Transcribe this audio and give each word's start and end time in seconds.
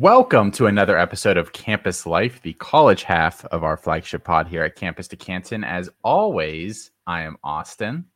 Welcome 0.00 0.50
to 0.52 0.64
another 0.64 0.96
episode 0.96 1.36
of 1.36 1.52
Campus 1.52 2.06
Life, 2.06 2.40
the 2.40 2.54
college 2.54 3.02
half 3.02 3.44
of 3.44 3.62
our 3.62 3.76
flagship 3.76 4.24
pod 4.24 4.48
here 4.48 4.62
at 4.62 4.74
Campus 4.74 5.06
to 5.08 5.16
Canton. 5.16 5.62
As 5.62 5.90
always, 6.02 6.90
I 7.06 7.20
am 7.24 7.36
Austin. 7.44 8.06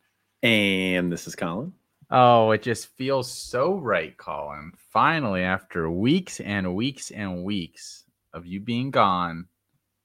And 0.42 1.12
this 1.12 1.26
is 1.26 1.36
Colin. 1.36 1.74
Oh, 2.10 2.52
it 2.52 2.62
just 2.62 2.86
feels 2.96 3.30
so 3.30 3.74
right, 3.74 4.16
Colin. 4.16 4.72
Finally, 4.94 5.42
after 5.42 5.90
weeks 5.90 6.40
and 6.40 6.74
weeks 6.74 7.10
and 7.10 7.44
weeks 7.44 8.04
of 8.32 8.46
you 8.46 8.60
being 8.60 8.90
gone 8.90 9.46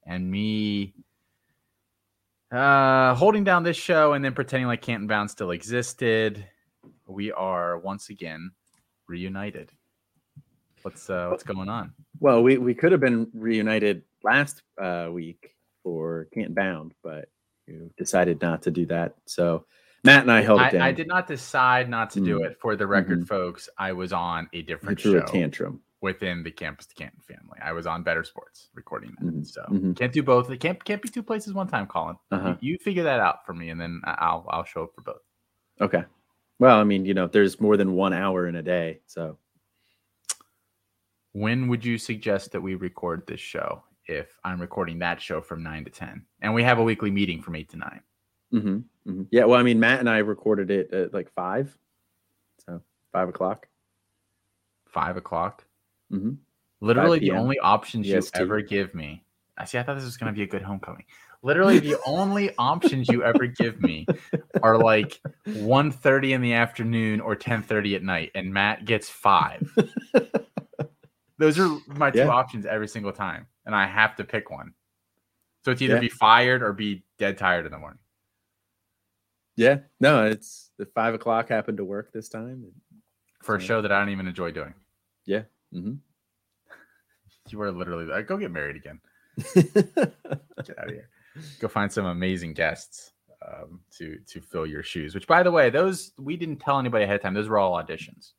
and 0.05 0.29
me 0.29 0.95
uh, 2.51 3.15
holding 3.15 3.45
down 3.45 3.63
this 3.63 3.77
show 3.77 4.11
and 4.11 4.25
then 4.25 4.33
pretending 4.33 4.67
like 4.67 4.81
Canton 4.81 5.07
Bound 5.07 5.31
still 5.31 5.51
existed, 5.51 6.45
we 7.07 7.31
are 7.31 7.79
once 7.79 8.09
again 8.09 8.51
reunited. 9.07 9.71
What's 10.81 11.09
uh, 11.09 11.27
what's 11.29 11.43
going 11.43 11.69
on? 11.69 11.93
Well, 12.19 12.41
we, 12.43 12.57
we 12.57 12.73
could 12.73 12.91
have 12.91 13.01
been 13.01 13.29
reunited 13.33 14.03
last 14.23 14.61
uh, 14.81 15.09
week 15.11 15.55
for 15.83 16.27
Can't 16.33 16.53
Bound, 16.53 16.93
but 17.03 17.29
you 17.67 17.91
decided 17.97 18.41
not 18.41 18.63
to 18.63 18.71
do 18.71 18.85
that. 18.87 19.15
So 19.25 19.65
Matt 20.03 20.23
and 20.23 20.31
I 20.31 20.41
held 20.41 20.61
it 20.61 20.71
down. 20.71 20.81
I, 20.81 20.91
did 20.91 21.07
not 21.07 21.27
decide 21.27 21.89
not 21.89 22.09
to 22.11 22.21
do 22.21 22.43
it. 22.43 22.57
For 22.59 22.75
the 22.75 22.87
record, 22.87 23.19
mm-hmm. 23.19 23.25
folks, 23.25 23.69
I 23.77 23.91
was 23.91 24.13
on 24.13 24.49
a 24.53 24.61
different 24.61 24.99
show. 24.99 25.17
a 25.17 25.25
tantrum 25.25 25.81
within 26.01 26.43
the 26.43 26.51
Campus 26.51 26.85
to 26.87 26.95
Canton 26.95 27.19
family. 27.21 27.59
I 27.61 27.73
was 27.73 27.85
on 27.85 28.03
Better 28.03 28.23
Sports 28.23 28.69
recording 28.73 29.13
that, 29.19 29.25
mm-hmm. 29.25 29.43
so 29.43 29.61
mm-hmm. 29.69 29.93
can't 29.93 30.13
do 30.13 30.23
both. 30.23 30.49
It 30.49 30.59
can't 30.59 30.83
can't 30.83 31.01
be 31.01 31.09
two 31.09 31.23
places 31.23 31.53
one 31.53 31.67
time, 31.67 31.85
Colin. 31.87 32.15
Uh-huh. 32.31 32.55
You, 32.61 32.73
you, 32.73 32.77
figure 32.77 33.03
that 33.03 33.19
out 33.19 33.45
for 33.45 33.53
me, 33.53 33.69
and 33.69 33.79
then 33.79 34.01
I'll 34.05 34.45
I'll 34.49 34.63
show 34.63 34.83
up 34.83 34.95
for 34.95 35.01
both. 35.01 35.21
Okay. 35.81 36.03
Well, 36.59 36.77
I 36.77 36.83
mean, 36.83 37.05
you 37.05 37.13
know, 37.13 37.27
there's 37.27 37.59
more 37.59 37.77
than 37.77 37.93
one 37.93 38.13
hour 38.13 38.47
in 38.47 38.55
a 38.55 38.63
day, 38.63 38.99
so. 39.05 39.37
When 41.39 41.69
would 41.69 41.85
you 41.85 41.97
suggest 41.97 42.51
that 42.51 42.59
we 42.59 42.75
record 42.75 43.25
this 43.25 43.39
show? 43.39 43.81
If 44.07 44.37
I'm 44.43 44.59
recording 44.59 44.99
that 44.99 45.21
show 45.21 45.39
from 45.39 45.63
nine 45.63 45.85
to 45.85 45.89
ten, 45.89 46.25
and 46.41 46.53
we 46.53 46.63
have 46.63 46.79
a 46.79 46.83
weekly 46.83 47.11
meeting 47.11 47.41
from 47.41 47.55
eight 47.55 47.69
to 47.69 47.77
9 47.77 48.01
mm-hmm. 48.53 48.67
Mm-hmm. 49.09 49.21
Yeah, 49.31 49.45
well, 49.45 49.57
I 49.57 49.63
mean, 49.63 49.79
Matt 49.79 50.01
and 50.01 50.09
I 50.09 50.17
recorded 50.17 50.69
it 50.69 50.93
at 50.93 51.13
like 51.13 51.31
five, 51.31 51.77
so 52.65 52.81
five 53.13 53.29
o'clock. 53.29 53.69
Five 54.87 55.15
o'clock. 55.15 55.63
Mm-hmm. 56.11 56.31
Literally, 56.81 57.19
the 57.19 57.31
only 57.31 57.57
options 57.59 58.05
you 58.05 58.21
ever 58.33 58.59
give 58.59 58.93
me. 58.93 59.23
I 59.57 59.63
see. 59.63 59.77
I 59.77 59.83
thought 59.83 59.95
this 59.95 60.03
was 60.03 60.17
going 60.17 60.33
to 60.33 60.37
be 60.37 60.43
a 60.43 60.47
good 60.47 60.61
homecoming. 60.61 61.05
Literally, 61.41 61.79
the 61.79 61.95
only 62.05 62.53
options 62.57 63.07
you 63.07 63.23
ever 63.23 63.45
give 63.45 63.81
me 63.81 64.05
are 64.61 64.77
like 64.77 65.21
1.30 65.47 66.31
in 66.31 66.41
the 66.41 66.53
afternoon 66.53 67.21
or 67.21 67.37
10.30 67.37 67.95
at 67.95 68.03
night, 68.03 68.31
and 68.35 68.53
Matt 68.53 68.83
gets 68.83 69.07
five. 69.07 69.73
Those 71.39 71.57
are 71.57 71.69
my 71.87 72.11
two 72.11 72.19
yeah. 72.19 72.27
options 72.27 72.65
every 72.65 72.87
single 72.87 73.13
time, 73.13 73.47
and 73.65 73.73
I 73.73 73.87
have 73.87 74.15
to 74.17 74.23
pick 74.23 74.51
one. 74.51 74.73
So 75.63 75.71
it's 75.71 75.81
either 75.81 75.95
yeah. 75.95 76.01
be 76.01 76.09
fired 76.09 76.61
or 76.61 76.73
be 76.73 77.03
dead 77.17 77.37
tired 77.37 77.65
in 77.65 77.71
the 77.71 77.79
morning. 77.79 77.99
Yeah, 79.55 79.79
no, 79.99 80.25
it's 80.25 80.69
the 80.77 80.85
five 80.85 81.13
o'clock 81.13 81.49
happened 81.49 81.77
to 81.77 81.85
work 81.85 82.11
this 82.13 82.29
time 82.29 82.71
for 83.41 83.55
a 83.55 83.59
show 83.59 83.81
that 83.81 83.91
I 83.91 83.99
don't 83.99 84.09
even 84.09 84.27
enjoy 84.27 84.51
doing. 84.51 84.73
Yeah. 85.25 85.43
Mm-hmm. 85.73 85.93
You 87.49 87.59
are 87.63 87.71
literally 87.71 88.05
like, 88.05 88.27
go 88.27 88.37
get 88.37 88.51
married 88.51 88.75
again. 88.75 88.99
get 89.55 90.77
out 90.77 90.87
of 90.87 90.91
here. 90.91 91.09
Go 91.59 91.67
find 91.67 91.91
some 91.91 92.05
amazing 92.05 92.53
guests 92.53 93.11
um, 93.43 93.79
to 93.97 94.19
to 94.27 94.39
fill 94.39 94.67
your 94.67 94.83
shoes. 94.83 95.15
Which, 95.15 95.25
by 95.25 95.41
the 95.41 95.49
way, 95.49 95.71
those 95.71 96.11
we 96.19 96.37
didn't 96.37 96.57
tell 96.57 96.77
anybody 96.77 97.05
ahead 97.05 97.15
of 97.15 97.21
time. 97.23 97.33
Those 97.33 97.49
were 97.49 97.57
all 97.57 97.73
auditions, 97.73 98.33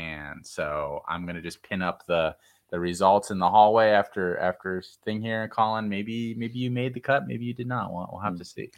and 0.00 0.46
so 0.46 1.02
I'm 1.08 1.26
gonna 1.26 1.42
just 1.42 1.62
pin 1.62 1.82
up 1.82 2.06
the 2.06 2.34
the 2.70 2.78
results 2.78 3.30
in 3.30 3.38
the 3.38 3.48
hallway 3.48 3.90
after 3.90 4.38
after 4.38 4.82
thing 5.04 5.20
here. 5.20 5.48
Colin, 5.48 5.88
maybe 5.88 6.34
maybe 6.34 6.58
you 6.58 6.70
made 6.70 6.94
the 6.94 7.00
cut, 7.00 7.26
maybe 7.26 7.44
you 7.44 7.54
did 7.54 7.66
not. 7.66 7.92
We'll, 7.92 8.08
we'll 8.12 8.20
have 8.20 8.34
mm. 8.34 8.38
to 8.38 8.44
see. 8.44 8.70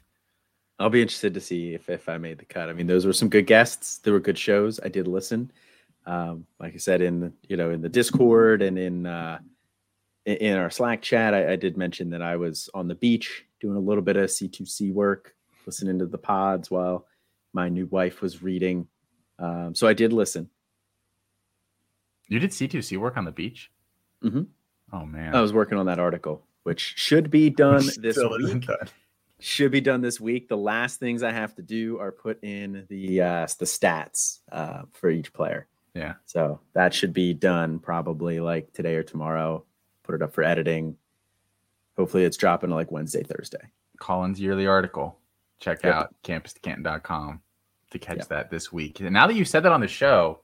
I'll 0.79 0.91
be 0.91 1.03
interested 1.03 1.35
to 1.35 1.41
see 1.41 1.75
if 1.75 1.89
if 1.89 2.09
I 2.09 2.19
made 2.19 2.39
the 2.39 2.45
cut. 2.45 2.69
I 2.69 2.73
mean, 2.73 2.87
those 2.87 3.07
were 3.07 3.13
some 3.13 3.29
good 3.29 3.47
guests. 3.47 3.99
There 3.99 4.13
were 4.13 4.21
good 4.21 4.39
shows. 4.39 4.81
I 4.83 4.89
did 4.89 5.07
listen. 5.07 5.53
Um, 6.05 6.47
like 6.59 6.75
I 6.75 6.79
said 6.79 7.01
in 7.01 7.21
the, 7.21 7.33
you 7.49 7.57
know 7.57 7.71
in 7.71 7.81
the 7.81 7.89
Discord 7.89 8.63
and 8.63 8.79
in 8.79 9.07
uh, 9.07 9.39
in 10.25 10.57
our 10.57 10.71
Slack 10.71 11.03
chat, 11.03 11.35
I, 11.35 11.53
I, 11.53 11.57
did 11.57 11.77
mention 11.77 12.11
that 12.11 12.23
I 12.23 12.37
was 12.37 12.69
on 12.75 12.87
the 12.87 12.95
beach 12.95 13.45
doing 13.61 13.77
a 13.77 13.81
little 13.81 14.03
bit 14.03 14.17
of 14.17 14.31
C2C 14.31 14.93
work, 14.93 15.35
listening 15.67 15.99
to 15.99 16.07
the 16.07 16.19
pods 16.19 16.71
while 16.71 17.07
my 17.53 17.69
new 17.69 17.87
wife 17.87 18.21
was 18.23 18.43
reading. 18.43 18.87
Um, 19.39 19.75
so 19.75 19.89
I 19.89 19.95
did 19.95 20.13
listen. 20.13 20.49
You 22.33 22.41
did 22.41 22.51
C2C 22.51 22.97
work 22.99 23.17
on 23.17 23.25
the 23.25 23.33
beach? 23.33 23.71
Mm-hmm. 24.25 24.43
Oh 24.93 25.07
man, 25.07 25.35
I 25.35 25.41
was 25.41 25.53
working 25.53 25.79
on 25.79 25.87
that 25.87 25.99
article, 25.99 26.47
which 26.63 26.95
should 26.97 27.31
be 27.31 27.51
done 27.65 27.85
this 27.99 28.19
week 28.19 28.69
should 29.43 29.73
be 29.73 29.81
done 29.81 30.01
this 30.01 30.21
week. 30.21 30.49
The 30.49 30.57
last 30.57 31.01
things 31.01 31.25
I 31.25 31.33
have 31.33 31.55
to 31.57 31.63
do 31.63 31.99
are 31.99 32.13
put 32.13 32.43
in 32.45 32.87
the 32.89 33.21
uh, 33.21 33.47
the 33.59 33.65
stats 33.65 34.39
uh, 34.53 34.83
for 34.93 35.11
each 35.11 35.33
player. 35.33 35.67
Yeah. 35.95 36.15
So 36.27 36.61
that 36.75 36.95
should 36.95 37.13
be 37.13 37.35
done 37.35 37.81
probably 37.81 38.39
like 38.39 38.73
today 38.73 38.95
or 38.95 39.03
tomorrow. 39.03 39.65
Put 40.05 40.15
it 40.15 40.23
up 40.23 40.33
for 40.33 40.45
editing. 40.45 40.97
Hopefully, 41.97 42.25
it's 42.25 42.37
dropping 42.37 42.71
like 42.71 42.93
Wednesday, 42.93 43.25
Thursday. 43.25 43.71
Colin's 43.99 44.41
yearly 44.41 44.67
article. 44.67 45.19
Check 45.59 45.83
yep. 45.83 45.95
out 45.95 46.15
campuscanton.com 46.23 47.41
to 47.91 47.99
catch 47.99 48.19
yep. 48.19 48.29
that 48.29 48.51
this 48.51 48.73
week. 48.73 49.01
And 49.01 49.13
now 49.13 49.27
that 49.27 49.35
you 49.35 49.45
said 49.45 49.65
that 49.65 49.73
on 49.73 49.81
the 49.81 49.89
show, 49.89 50.41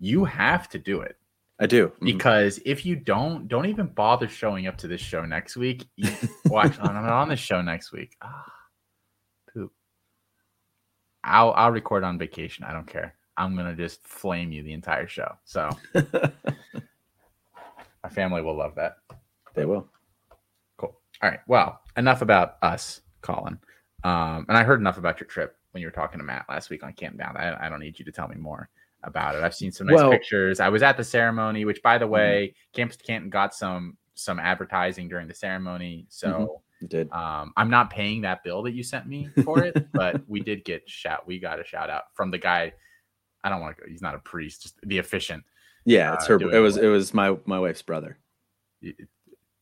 you 0.00 0.24
have 0.24 0.68
to 0.70 0.78
do 0.78 1.00
it. 1.00 1.17
I 1.60 1.66
do 1.66 1.88
mm-hmm. 1.88 2.04
because 2.04 2.60
if 2.64 2.86
you 2.86 2.96
don't, 2.96 3.48
don't 3.48 3.66
even 3.66 3.86
bother 3.86 4.28
showing 4.28 4.66
up 4.66 4.78
to 4.78 4.88
this 4.88 5.00
show 5.00 5.24
next 5.24 5.56
week. 5.56 5.88
You, 5.96 6.10
watch 6.46 6.78
on 6.78 6.96
on 6.96 7.28
the 7.28 7.36
show 7.36 7.60
next 7.60 7.92
week. 7.92 8.16
Ah, 8.22 8.52
poop. 9.52 9.72
I'll 11.24 11.52
I'll 11.52 11.72
record 11.72 12.04
on 12.04 12.18
vacation. 12.18 12.64
I 12.64 12.72
don't 12.72 12.86
care. 12.86 13.14
I'm 13.36 13.56
gonna 13.56 13.74
just 13.74 14.06
flame 14.06 14.52
you 14.52 14.62
the 14.62 14.72
entire 14.72 15.08
show. 15.08 15.32
So 15.44 15.68
my 15.94 16.02
family 18.10 18.42
will 18.42 18.56
love 18.56 18.76
that. 18.76 18.98
They 19.54 19.64
will. 19.64 19.88
Cool. 20.76 20.96
All 21.22 21.30
right. 21.30 21.40
Well, 21.48 21.80
enough 21.96 22.22
about 22.22 22.56
us, 22.62 23.00
Colin. 23.22 23.58
Um, 24.04 24.46
and 24.48 24.56
I 24.56 24.62
heard 24.62 24.78
enough 24.78 24.98
about 24.98 25.18
your 25.18 25.26
trip 25.26 25.56
when 25.72 25.80
you 25.80 25.88
were 25.88 25.92
talking 25.92 26.18
to 26.18 26.24
Matt 26.24 26.46
last 26.48 26.70
week 26.70 26.84
on 26.84 26.92
Camp 26.92 27.18
Down. 27.18 27.36
I, 27.36 27.66
I 27.66 27.68
don't 27.68 27.80
need 27.80 27.98
you 27.98 28.04
to 28.04 28.12
tell 28.12 28.28
me 28.28 28.36
more 28.36 28.68
about 29.04 29.34
it. 29.34 29.42
I've 29.42 29.54
seen 29.54 29.72
some 29.72 29.86
nice 29.86 29.96
well, 29.96 30.10
pictures. 30.10 30.60
I 30.60 30.68
was 30.68 30.82
at 30.82 30.96
the 30.96 31.04
ceremony, 31.04 31.64
which 31.64 31.82
by 31.82 31.98
the 31.98 32.04
mm-hmm. 32.04 32.14
way, 32.14 32.48
mm-hmm. 32.48 32.76
Campus 32.76 32.96
Canton 32.96 33.30
got 33.30 33.54
some 33.54 33.96
some 34.14 34.40
advertising 34.40 35.08
during 35.08 35.28
the 35.28 35.34
ceremony. 35.34 36.06
So 36.08 36.60
mm-hmm. 36.82 36.86
did. 36.86 37.12
Um, 37.12 37.52
I'm 37.56 37.70
not 37.70 37.90
paying 37.90 38.22
that 38.22 38.42
bill 38.42 38.62
that 38.62 38.72
you 38.72 38.82
sent 38.82 39.06
me 39.06 39.28
for 39.44 39.62
it, 39.64 39.88
but 39.92 40.22
we 40.28 40.40
did 40.40 40.64
get 40.64 40.88
shout. 40.88 41.26
We 41.26 41.38
got 41.38 41.60
a 41.60 41.64
shout 41.64 41.90
out 41.90 42.04
from 42.14 42.30
the 42.30 42.38
guy. 42.38 42.72
I 43.44 43.48
don't 43.48 43.60
want 43.60 43.76
to 43.76 43.82
go. 43.82 43.88
He's 43.88 44.02
not 44.02 44.14
a 44.14 44.18
priest, 44.18 44.62
just 44.62 44.76
the 44.82 44.98
efficient. 44.98 45.44
Yeah, 45.84 46.14
it's 46.14 46.24
uh, 46.24 46.38
her. 46.38 46.50
It 46.50 46.60
was 46.60 46.76
it 46.76 46.88
was 46.88 47.14
my 47.14 47.36
my 47.44 47.58
wife's 47.58 47.82
brother. 47.82 48.18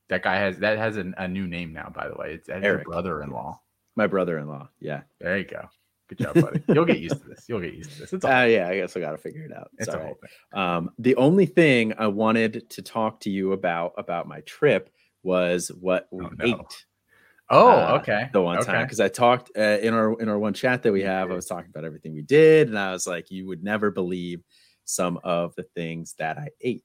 That 0.09 0.23
guy 0.23 0.37
has 0.37 0.59
that 0.59 0.79
has 0.79 0.97
a, 0.97 1.13
a 1.19 1.29
new 1.29 1.47
name 1.47 1.73
now. 1.73 1.93
By 1.95 2.09
the 2.09 2.15
way, 2.15 2.33
it's 2.35 2.49
Eric, 2.49 2.85
brother-in-law. 2.85 3.61
My 3.97 4.07
brother-in-law. 4.07 4.69
Yeah. 4.79 5.03
There 5.21 5.39
you 5.39 5.45
go. 5.45 5.69
Good 6.09 6.19
job, 6.19 6.35
buddy. 6.35 6.63
You'll 6.69 6.85
get 6.85 7.01
used 7.01 7.21
to 7.21 7.29
this. 7.29 7.47
You'll 7.49 7.61
get 7.61 7.75
used 7.75 7.91
to 7.93 8.01
this. 8.01 8.13
It's 8.13 8.25
all 8.25 8.31
uh, 8.31 8.45
yeah, 8.45 8.69
I 8.69 8.77
guess 8.77 8.97
I 8.97 9.01
got 9.01 9.13
to 9.13 9.19
figure 9.19 9.43
it 9.43 9.53
out. 9.53 9.71
It's, 9.79 9.89
all 9.89 9.99
right. 9.99 10.77
Um, 10.77 10.91
the 10.99 11.17
only 11.17 11.47
thing 11.47 11.95
I 11.99 12.07
wanted 12.07 12.71
to 12.71 12.83
talk 12.83 13.21
to 13.21 13.31
you 13.31 13.53
about 13.53 13.95
about 13.99 14.29
my 14.29 14.41
trip 14.43 14.91
was 15.25 15.69
what 15.69 16.07
we 16.13 16.25
oh, 16.25 16.31
no. 16.39 16.45
ate. 16.45 16.87
Oh, 17.51 17.69
uh, 17.69 17.99
okay. 18.01 18.29
The 18.33 18.41
one 18.41 18.59
okay. 18.59 18.73
time 18.73 18.85
because 18.85 19.01
I 19.01 19.09
talked 19.09 19.51
uh, 19.59 19.79
in 19.81 19.95
our 19.95 20.21
in 20.21 20.29
our 20.29 20.39
one 20.39 20.55
chat 20.55 20.85
that 20.85 20.93
we 20.93 21.03
have, 21.03 21.31
I 21.31 21.35
was 21.35 21.47
talking 21.47 21.71
about 21.71 21.85
everything 21.85 22.15
we 22.15 22.23
did, 22.23 22.69
and 22.69 22.79
I 22.79 22.93
was 22.93 23.07
like, 23.07 23.31
you 23.31 23.47
would 23.49 23.65
never 23.65 23.91
believe 23.91 24.43
some 24.85 25.19
of 25.25 25.55
the 25.57 25.65
things 25.75 26.15
that 26.19 26.39
I 26.39 26.49
ate. 26.61 26.85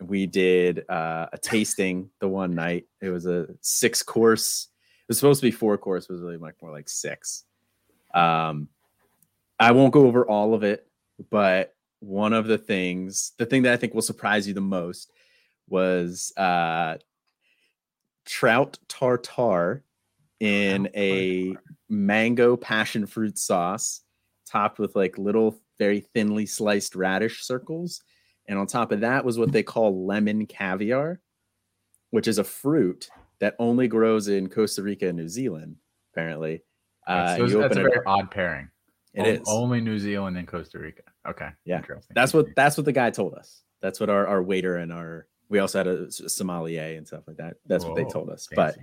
We 0.00 0.26
did 0.26 0.84
uh, 0.88 1.26
a 1.32 1.38
tasting 1.38 2.10
the 2.20 2.28
one 2.28 2.54
night. 2.54 2.84
It 3.00 3.08
was 3.08 3.26
a 3.26 3.48
six 3.62 4.02
course. 4.02 4.68
It 4.76 5.08
was 5.08 5.18
supposed 5.18 5.40
to 5.40 5.46
be 5.46 5.50
four 5.50 5.78
course. 5.78 6.04
It 6.04 6.12
was 6.12 6.20
really 6.20 6.36
like 6.36 6.54
more 6.60 6.70
like 6.70 6.90
six 6.90 7.44
um, 8.14 8.68
I 9.58 9.72
won't 9.72 9.92
go 9.92 10.06
over 10.06 10.26
all 10.26 10.54
of 10.54 10.62
it, 10.62 10.86
but 11.30 11.74
one 12.00 12.32
of 12.32 12.46
the 12.46 12.58
things, 12.58 13.32
the 13.38 13.46
thing 13.46 13.62
that 13.62 13.72
I 13.72 13.76
think 13.76 13.94
will 13.94 14.02
surprise 14.02 14.46
you 14.46 14.54
the 14.54 14.60
most 14.60 15.12
was 15.68 16.32
uh, 16.36 16.96
trout 18.24 18.78
tartar 18.88 19.82
in 20.40 20.88
a 20.94 21.56
mango 21.88 22.56
passion 22.56 23.06
fruit 23.06 23.38
sauce, 23.38 24.02
topped 24.46 24.78
with 24.78 24.94
like 24.94 25.18
little, 25.18 25.60
very 25.78 26.00
thinly 26.00 26.46
sliced 26.46 26.94
radish 26.94 27.44
circles. 27.44 28.02
And 28.46 28.58
on 28.58 28.66
top 28.66 28.92
of 28.92 29.00
that 29.00 29.24
was 29.24 29.38
what 29.38 29.52
they 29.52 29.62
call 29.62 30.06
lemon 30.06 30.46
caviar, 30.46 31.20
which 32.10 32.28
is 32.28 32.38
a 32.38 32.44
fruit 32.44 33.08
that 33.40 33.56
only 33.58 33.88
grows 33.88 34.28
in 34.28 34.48
Costa 34.48 34.82
Rica 34.82 35.08
and 35.08 35.18
New 35.18 35.28
Zealand, 35.28 35.76
apparently. 36.12 36.62
Uh, 37.08 37.36
so 37.36 37.60
that's 37.60 37.76
a 37.76 37.82
very 37.82 38.00
odd 38.06 38.30
pairing. 38.30 38.68
It 39.14 39.22
o- 39.22 39.24
is 39.24 39.42
only 39.48 39.80
New 39.80 39.98
Zealand 39.98 40.36
and 40.36 40.46
Costa 40.46 40.78
Rica. 40.78 41.02
Okay, 41.26 41.48
yeah, 41.64 41.80
that's 42.14 42.32
what 42.34 42.46
that's 42.54 42.76
what 42.76 42.84
the 42.84 42.92
guy 42.92 43.10
told 43.10 43.34
us. 43.34 43.62
That's 43.80 43.98
what 44.00 44.10
our, 44.10 44.26
our 44.26 44.42
waiter 44.42 44.76
and 44.76 44.92
our 44.92 45.26
We 45.48 45.58
also 45.60 45.78
had 45.78 45.86
a 45.86 46.10
sommelier 46.12 46.96
and 46.96 47.06
stuff 47.06 47.24
like 47.26 47.38
that. 47.38 47.56
That's 47.66 47.84
what 47.84 47.96
they 47.96 48.04
told 48.04 48.28
us. 48.30 48.46
fancy. 48.46 48.80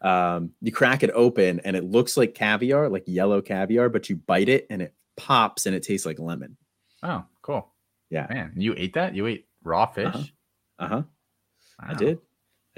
But 0.00 0.08
um, 0.08 0.50
you 0.60 0.72
crack 0.72 1.02
it 1.02 1.10
open 1.14 1.60
and 1.60 1.76
it 1.76 1.84
looks 1.84 2.16
like 2.16 2.34
caviar, 2.34 2.88
like 2.88 3.04
yellow 3.06 3.40
caviar, 3.40 3.88
but 3.88 4.10
you 4.10 4.16
bite 4.16 4.48
it 4.48 4.66
and 4.68 4.82
it 4.82 4.94
pops 5.16 5.66
and 5.66 5.74
it 5.76 5.82
tastes 5.84 6.04
like 6.04 6.18
lemon. 6.18 6.56
oh, 7.04 7.24
cool. 7.40 7.72
Yeah. 8.10 8.26
Man, 8.28 8.52
you 8.56 8.74
ate 8.76 8.94
that? 8.94 9.14
You 9.14 9.26
ate 9.26 9.46
raw 9.62 9.86
fish? 9.86 10.06
Uh-huh. 10.14 10.24
Uh 10.78 10.88
huh. 10.88 11.02
I 11.78 11.94
did. 11.94 12.18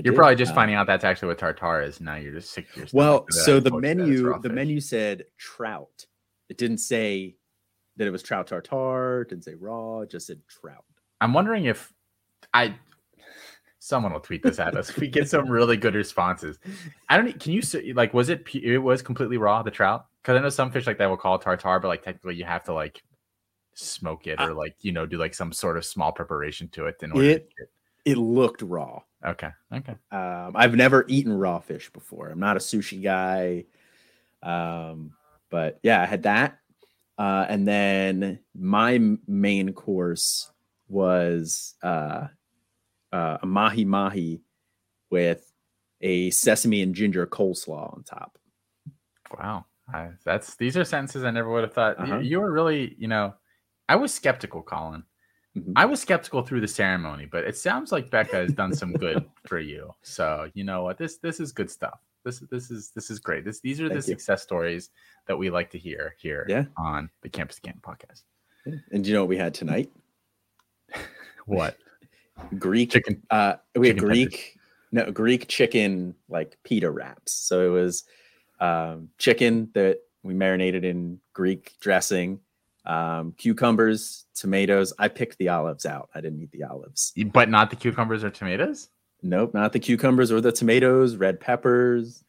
You're 0.02 0.12
did. 0.12 0.19
probably 0.19 0.37
just 0.37 0.52
Uh, 0.52 0.56
finding 0.56 0.76
out 0.76 0.87
that's 0.87 1.05
actually 1.05 1.29
what 1.29 1.38
tartar 1.38 1.82
is. 1.82 2.00
Now 2.00 2.17
you're 2.17 2.32
just 2.32 2.50
sick 2.50 2.67
your 2.76 2.87
Well, 2.93 3.26
so 3.31 3.61
the 3.61 3.70
told 3.70 3.85
you 3.85 3.88
that 3.91 4.00
it's 4.00 4.08
menu, 4.23 4.41
the 4.43 4.49
menu 4.49 4.81
said 4.81 5.25
trout. 5.38 6.06
It 6.49 6.58
didn't 6.58 6.79
say 6.79 7.37
that 7.96 8.06
it 8.06 8.11
was 8.11 8.23
trout 8.23 8.49
tartar. 8.49 9.25
Didn't 9.29 9.44
say 9.44 9.55
raw. 9.55 10.00
It 10.00 10.11
just 10.11 10.26
said 10.26 10.41
trout. 10.49 10.85
I'm 11.20 11.32
wondering 11.32 11.67
if 11.67 11.93
I 12.52 12.75
someone 13.79 14.12
will 14.12 14.20
tweet 14.20 14.43
this 14.43 14.58
at 14.58 14.76
us. 14.76 14.96
we 14.96 15.06
get 15.08 15.29
some 15.29 15.49
really 15.49 15.76
good 15.76 15.94
responses. 15.94 16.58
I 17.08 17.17
don't. 17.17 17.38
Can 17.38 17.52
you 17.52 17.62
say 17.62 17.93
like 17.93 18.12
was 18.12 18.31
it? 18.31 18.44
It 18.55 18.79
was 18.79 19.00
completely 19.00 19.37
raw 19.37 19.62
the 19.62 19.70
trout 19.70 20.06
because 20.23 20.37
I 20.37 20.40
know 20.43 20.49
some 20.49 20.70
fish 20.73 20.87
like 20.88 20.99
that 20.99 21.06
will 21.06 21.17
call 21.17 21.37
it 21.37 21.43
tartar, 21.43 21.79
but 21.79 21.88
like 21.88 22.02
technically 22.02 22.35
you 22.35 22.44
have 22.44 22.64
to 22.64 22.73
like 22.73 23.00
smoke 23.75 24.26
it 24.26 24.40
or 24.40 24.55
like 24.55 24.75
you 24.81 24.93
know 24.93 25.06
do 25.06 25.19
like 25.19 25.35
some 25.35 25.52
sort 25.52 25.76
of 25.76 25.85
small 25.85 26.11
preparation 26.12 26.69
to 26.70 26.87
it 26.87 26.97
in 27.02 27.12
order. 27.12 27.29
It- 27.29 27.49
to 27.58 27.67
It 28.05 28.19
looked 28.19 28.61
raw. 28.62 29.00
Okay. 29.25 29.50
Okay. 29.73 29.94
Um, 30.11 30.53
I've 30.55 30.75
never 30.75 31.05
eaten 31.09 31.32
raw 31.32 31.61
fish 31.61 31.91
before. 31.91 32.29
I'm 32.29 32.41
not 32.41 32.56
a 32.56 32.61
sushi 32.61 33.03
guy. 33.03 33.65
Um, 34.43 35.12
but 35.50 35.79
yeah, 35.82 36.03
I 36.03 36.06
had 36.06 36.25
that. 36.25 36.59
Uh, 37.17 37.47
and 37.49 37.67
then 37.67 38.41
my 38.55 39.00
main 39.26 39.73
course 39.73 40.50
was 40.88 41.75
uh, 41.82 42.26
uh, 43.12 43.38
a 43.43 43.47
mahi 43.47 43.85
mahi 43.85 44.43
with 45.11 45.50
a 46.00 46.31
sesame 46.31 46.82
and 46.82 46.94
ginger 46.94 47.26
coleslaw 47.26 47.94
on 47.94 48.03
top. 48.05 48.38
Wow. 49.38 49.67
I, 49.93 50.11
that's 50.25 50.56
these 50.56 50.76
are 50.76 50.85
sentences 50.85 51.25
I 51.25 51.31
never 51.31 51.50
would 51.50 51.62
have 51.62 51.75
thought. 51.75 51.99
Uh-huh. 52.00 52.19
You, 52.19 52.41
were 52.41 52.50
really, 52.50 52.94
you 52.99 53.09
know, 53.09 53.35
I 53.88 53.97
was 53.97 54.12
skeptical, 54.12 54.62
Colin. 54.62 55.05
Mhm. 55.56 55.72
I 55.76 55.84
was 55.84 56.00
skeptical 56.02 56.42
through 56.42 56.60
the 56.62 56.68
ceremony, 56.68 57.26
but 57.26 57.44
it 57.44 57.56
sounds 57.56 57.92
like 57.92 58.10
Becca 58.10 58.36
has 58.36 58.52
done 58.52 58.72
some 58.74 58.92
good 58.92 59.24
for 59.46 59.58
you. 59.60 59.94
So 60.02 60.50
you 60.54 60.64
know 60.64 60.82
what? 60.82 60.98
This 60.98 61.18
this 61.18 61.38
is 61.40 61.52
good 61.52 61.70
stuff. 61.70 62.00
This 62.24 62.40
this 62.50 62.70
is 62.70 62.90
this 62.90 63.10
is 63.10 63.18
great. 63.20 63.44
This 63.44 63.60
these 63.60 63.80
are 63.80 63.88
the 63.88 63.96
you. 63.96 64.00
success 64.02 64.42
stories 64.42 64.90
that 65.26 65.36
we 65.36 65.50
like 65.50 65.70
to 65.70 65.78
hear 65.78 66.14
here 66.18 66.44
Yeah. 66.48 66.64
on 66.76 67.08
the 67.22 67.28
Campus 67.28 67.58
Camp 67.60 67.80
podcast. 67.82 68.22
And 68.92 69.04
do 69.04 69.10
you 69.10 69.14
know 69.14 69.20
what 69.22 69.28
we 69.28 69.36
had 69.38 69.54
tonight? 69.54 69.90
What 71.46 71.76
Greek 72.58 72.90
chicken? 72.90 73.22
uh 73.30 73.56
we 73.76 73.88
had 73.88 73.96
Chicken 73.98 74.08
greek 74.08 74.58
no 74.92 75.10
greek 75.10 75.46
chicken 75.48 76.14
like 76.28 76.56
pita 76.64 76.90
wraps 76.90 77.32
so 77.32 77.66
it 77.66 77.68
was 77.70 78.04
um 78.60 79.08
chicken 79.18 79.68
that 79.74 79.98
we 80.22 80.32
marinated 80.34 80.84
in 80.84 81.20
greek 81.34 81.74
dressing 81.80 82.40
um 82.86 83.32
cucumbers 83.38 84.26
tomatoes 84.34 84.92
i 84.98 85.08
picked 85.08 85.38
the 85.38 85.48
olives 85.48 85.86
out 85.86 86.08
i 86.14 86.20
didn't 86.20 86.40
eat 86.40 86.50
the 86.52 86.62
olives 86.64 87.12
But 87.32 87.48
not 87.48 87.70
the 87.70 87.76
cucumbers 87.76 88.22
or 88.25 88.31
tomatoes. 88.31 88.88
nope 89.22 89.54
not 89.54 89.72
the 89.72 89.78
cucumbers 89.81 90.31
or 90.31 90.40
the 90.40 90.52
tomatoes 90.52 91.16
red 91.16 91.40
peppers 91.40 92.22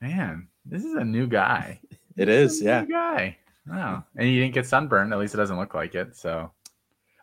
Man, 0.00 0.48
this 0.66 0.84
is 0.84 0.92
a 0.94 1.02
new 1.04 1.26
guy. 1.26 1.80
it 2.18 2.26
This 2.26 2.52
is 2.56 2.60
a 2.60 2.64
yeah 2.64 2.80
new 2.82 2.88
guy. 2.92 3.36
Wow, 3.66 4.04
and 4.14 4.28
you 4.28 4.40
didn't 4.42 4.52
get 4.54 4.66
sunburned. 4.66 5.10
At 5.12 5.18
least 5.18 5.32
it 5.32 5.38
doesn't 5.38 5.58
look 5.58 5.72
like 5.74 5.94
it. 5.94 6.14
So 6.16 6.52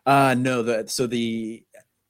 uh 0.06 0.34
no 0.36 0.62
the 0.64 0.84
so 0.88 1.06
the 1.06 1.64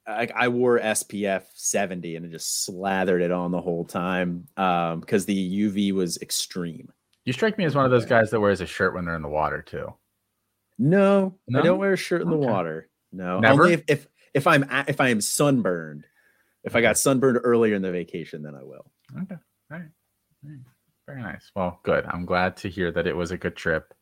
I, 0.06 0.28
I 0.34 0.48
wore 0.48 0.80
SPF 0.80 1.44
70 1.54 2.16
and 2.16 2.26
it 2.26 2.30
just 2.32 2.64
slathered 2.64 3.20
it 3.22 3.30
on 3.30 3.50
the 3.52 3.60
whole 3.60 3.84
time 3.84 4.48
um 4.56 5.00
because 5.00 5.26
the 5.26 5.62
UV 5.69 5.92
was 5.92 6.16
extreme. 6.22 6.90
you 7.26 7.32
strike 7.34 7.58
me 7.58 7.66
as 7.66 7.75
one 7.75 7.84
of 7.84 7.90
those 7.90 8.06
guys 8.06 8.30
that 8.30 8.40
wears 8.40 8.60
a 8.62 8.66
shirt 8.66 8.94
when 8.94 9.04
they're 9.04 9.16
in 9.16 9.22
the 9.22 9.28
water 9.28 9.60
too. 9.62 9.92
No, 10.79 11.38
No? 11.49 11.61
I 11.61 11.62
don't 11.62 11.79
wear 11.79 11.93
a 11.93 11.97
shirt 11.97 12.23
in 12.23 12.29
the 12.31 12.37
Okay. 12.37 12.47
water. 12.47 12.88
No, 13.12 13.41
Never? 13.41 13.62
only 13.62 13.75
if, 13.75 13.82
if 13.88 14.06
if 14.35 14.47
I'm 14.47 14.65
if 14.88 15.00
I 15.00 15.09
am 15.11 15.21
sunburned. 15.21 16.06
If 16.65 16.75
I 16.75 16.81
got 16.81 16.97
sunburned 16.99 17.38
earlier 17.44 17.75
in 17.75 17.82
the 17.82 17.93
vacation, 17.93 18.43
then 18.43 18.55
I 18.55 18.62
will. 18.65 18.91
Okay. 19.23 19.35
All 19.35 19.79
right. 19.79 19.82
All 20.44 20.50
right. 20.50 20.59
Very 21.06 21.23
nice. 21.23 21.50
Well, 21.55 21.79
good. 21.85 22.06
I'm 22.09 22.25
glad 22.25 22.56
to 22.59 22.69
hear 22.71 22.91
that 22.93 23.06
it 23.06 23.15
was 23.15 23.31
a 23.31 23.37
good 23.37 23.55
trip 23.55 23.93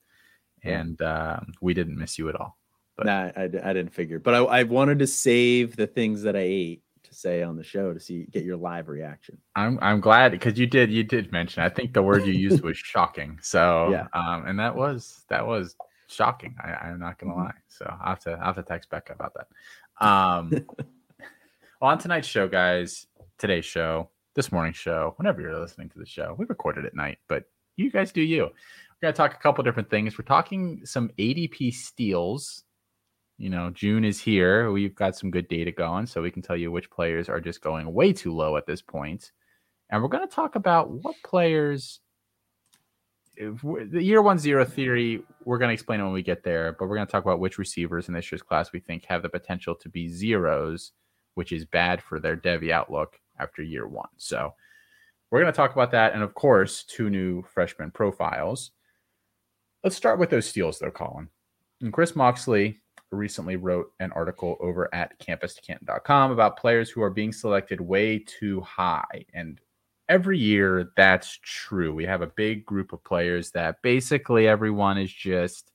and 0.62 1.00
um, 1.02 1.52
we 1.60 1.74
didn't 1.74 1.98
miss 1.98 2.18
you 2.18 2.28
at 2.28 2.36
all. 2.36 2.56
But- 2.96 3.06
Nah, 3.06 3.32
I, 3.36 3.42
I 3.44 3.72
didn't 3.72 3.92
figure, 3.92 4.20
but 4.20 4.34
I, 4.34 4.38
I 4.38 4.62
wanted 4.62 5.00
to 5.00 5.06
save 5.08 5.74
the 5.76 5.88
things 5.88 6.22
that 6.22 6.36
I 6.36 6.40
ate 6.42 6.82
to 7.02 7.14
say 7.14 7.42
on 7.42 7.56
the 7.56 7.64
show 7.64 7.92
to 7.92 7.98
see 7.98 8.26
get 8.30 8.44
your 8.44 8.56
live 8.56 8.86
reaction. 8.88 9.38
I'm 9.56 9.78
I'm 9.82 10.00
glad 10.00 10.30
because 10.30 10.56
you 10.56 10.68
did 10.68 10.92
you 10.92 11.02
did 11.02 11.32
mention. 11.32 11.64
I 11.64 11.68
think 11.68 11.92
the 11.94 12.02
word 12.02 12.24
you 12.24 12.32
used 12.32 12.62
was 12.62 12.78
shocking. 12.78 13.38
So 13.42 13.88
Yeah. 13.90 14.06
um, 14.14 14.46
and 14.46 14.58
that 14.60 14.76
was 14.76 15.24
that 15.28 15.44
was 15.44 15.74
shocking. 16.12 16.54
I, 16.62 16.72
I'm 16.88 16.98
not 16.98 17.18
gonna 17.18 17.32
Mhm. 17.34 17.44
lie. 17.44 17.54
So 17.68 17.86
I 18.02 18.10
have 18.10 18.20
to 18.20 18.38
I 18.40 18.44
have 18.46 18.56
to 18.56 18.62
text 18.62 18.90
Becca 18.90 19.12
about 19.12 19.34
that. 19.34 20.06
Um, 20.06 20.50
well, 21.80 21.90
on 21.90 21.98
tonight's 21.98 22.28
show, 22.28 22.48
guys, 22.48 23.06
today's 23.38 23.64
show, 23.64 24.10
this 24.34 24.52
morning's 24.52 24.76
show, 24.76 25.14
whenever 25.16 25.40
you're 25.40 25.58
listening 25.58 25.88
to 25.90 25.98
the 25.98 26.06
show, 26.06 26.34
we 26.38 26.46
recorded 26.46 26.84
at 26.86 26.94
night, 26.94 27.18
but 27.28 27.44
you 27.76 27.90
guys 27.90 28.12
do 28.12 28.22
you. 28.22 28.44
We're 28.44 29.08
gonna 29.08 29.12
talk 29.12 29.34
a 29.34 29.38
couple 29.42 29.64
different 29.64 29.90
things. 29.90 30.16
We're 30.18 30.24
talking 30.24 30.84
some 30.84 31.10
ADP 31.18 31.72
steals. 31.72 32.64
You 33.38 33.50
know, 33.50 33.70
June 33.70 34.04
is 34.04 34.20
here. 34.20 34.70
We've 34.70 34.94
got 34.94 35.16
some 35.16 35.30
good 35.30 35.48
data 35.48 35.72
going, 35.72 36.06
so 36.06 36.22
we 36.22 36.30
can 36.30 36.42
tell 36.42 36.56
you 36.56 36.70
which 36.70 36.90
players 36.90 37.28
are 37.28 37.40
just 37.40 37.60
going 37.60 37.92
way 37.92 38.12
too 38.12 38.32
low 38.32 38.56
at 38.56 38.66
this 38.66 38.82
point. 38.82 39.32
And 39.90 40.00
we're 40.02 40.08
going 40.08 40.26
to 40.26 40.32
talk 40.32 40.54
about 40.54 40.90
what 40.90 41.16
players. 41.24 42.00
The 43.36 44.02
year 44.02 44.20
one 44.22 44.38
zero 44.38 44.64
theory, 44.64 45.22
we're 45.44 45.58
going 45.58 45.70
to 45.70 45.74
explain 45.74 46.00
it 46.00 46.04
when 46.04 46.12
we 46.12 46.22
get 46.22 46.44
there, 46.44 46.76
but 46.78 46.86
we're 46.86 46.96
going 46.96 47.06
to 47.06 47.10
talk 47.10 47.24
about 47.24 47.40
which 47.40 47.58
receivers 47.58 48.08
in 48.08 48.14
this 48.14 48.30
year's 48.30 48.42
class 48.42 48.72
we 48.72 48.80
think 48.80 49.04
have 49.06 49.22
the 49.22 49.28
potential 49.28 49.74
to 49.76 49.88
be 49.88 50.08
zeros, 50.08 50.92
which 51.34 51.50
is 51.50 51.64
bad 51.64 52.02
for 52.02 52.20
their 52.20 52.36
Devy 52.36 52.70
outlook 52.70 53.18
after 53.38 53.62
year 53.62 53.88
one. 53.88 54.08
So 54.18 54.52
we're 55.30 55.40
going 55.40 55.52
to 55.52 55.56
talk 55.56 55.72
about 55.72 55.90
that. 55.92 56.12
And 56.12 56.22
of 56.22 56.34
course, 56.34 56.84
two 56.84 57.08
new 57.08 57.42
freshman 57.42 57.90
profiles. 57.90 58.72
Let's 59.82 59.96
start 59.96 60.18
with 60.18 60.30
those 60.30 60.46
steals, 60.46 60.78
though, 60.78 60.90
Colin. 60.90 61.28
And 61.80 61.92
Chris 61.92 62.14
Moxley 62.14 62.80
recently 63.10 63.56
wrote 63.56 63.92
an 63.98 64.12
article 64.12 64.56
over 64.60 64.94
at 64.94 65.18
campus2canton.com 65.18 66.30
about 66.30 66.58
players 66.58 66.90
who 66.90 67.02
are 67.02 67.10
being 67.10 67.32
selected 67.32 67.80
way 67.80 68.18
too 68.18 68.60
high. 68.60 69.24
And 69.34 69.58
every 70.12 70.38
year 70.38 70.92
that's 70.96 71.38
true. 71.42 71.94
We 71.94 72.04
have 72.04 72.22
a 72.22 72.26
big 72.26 72.66
group 72.66 72.92
of 72.92 73.02
players 73.02 73.50
that 73.52 73.80
basically 73.82 74.46
everyone 74.46 74.98
is 74.98 75.12
just 75.12 75.72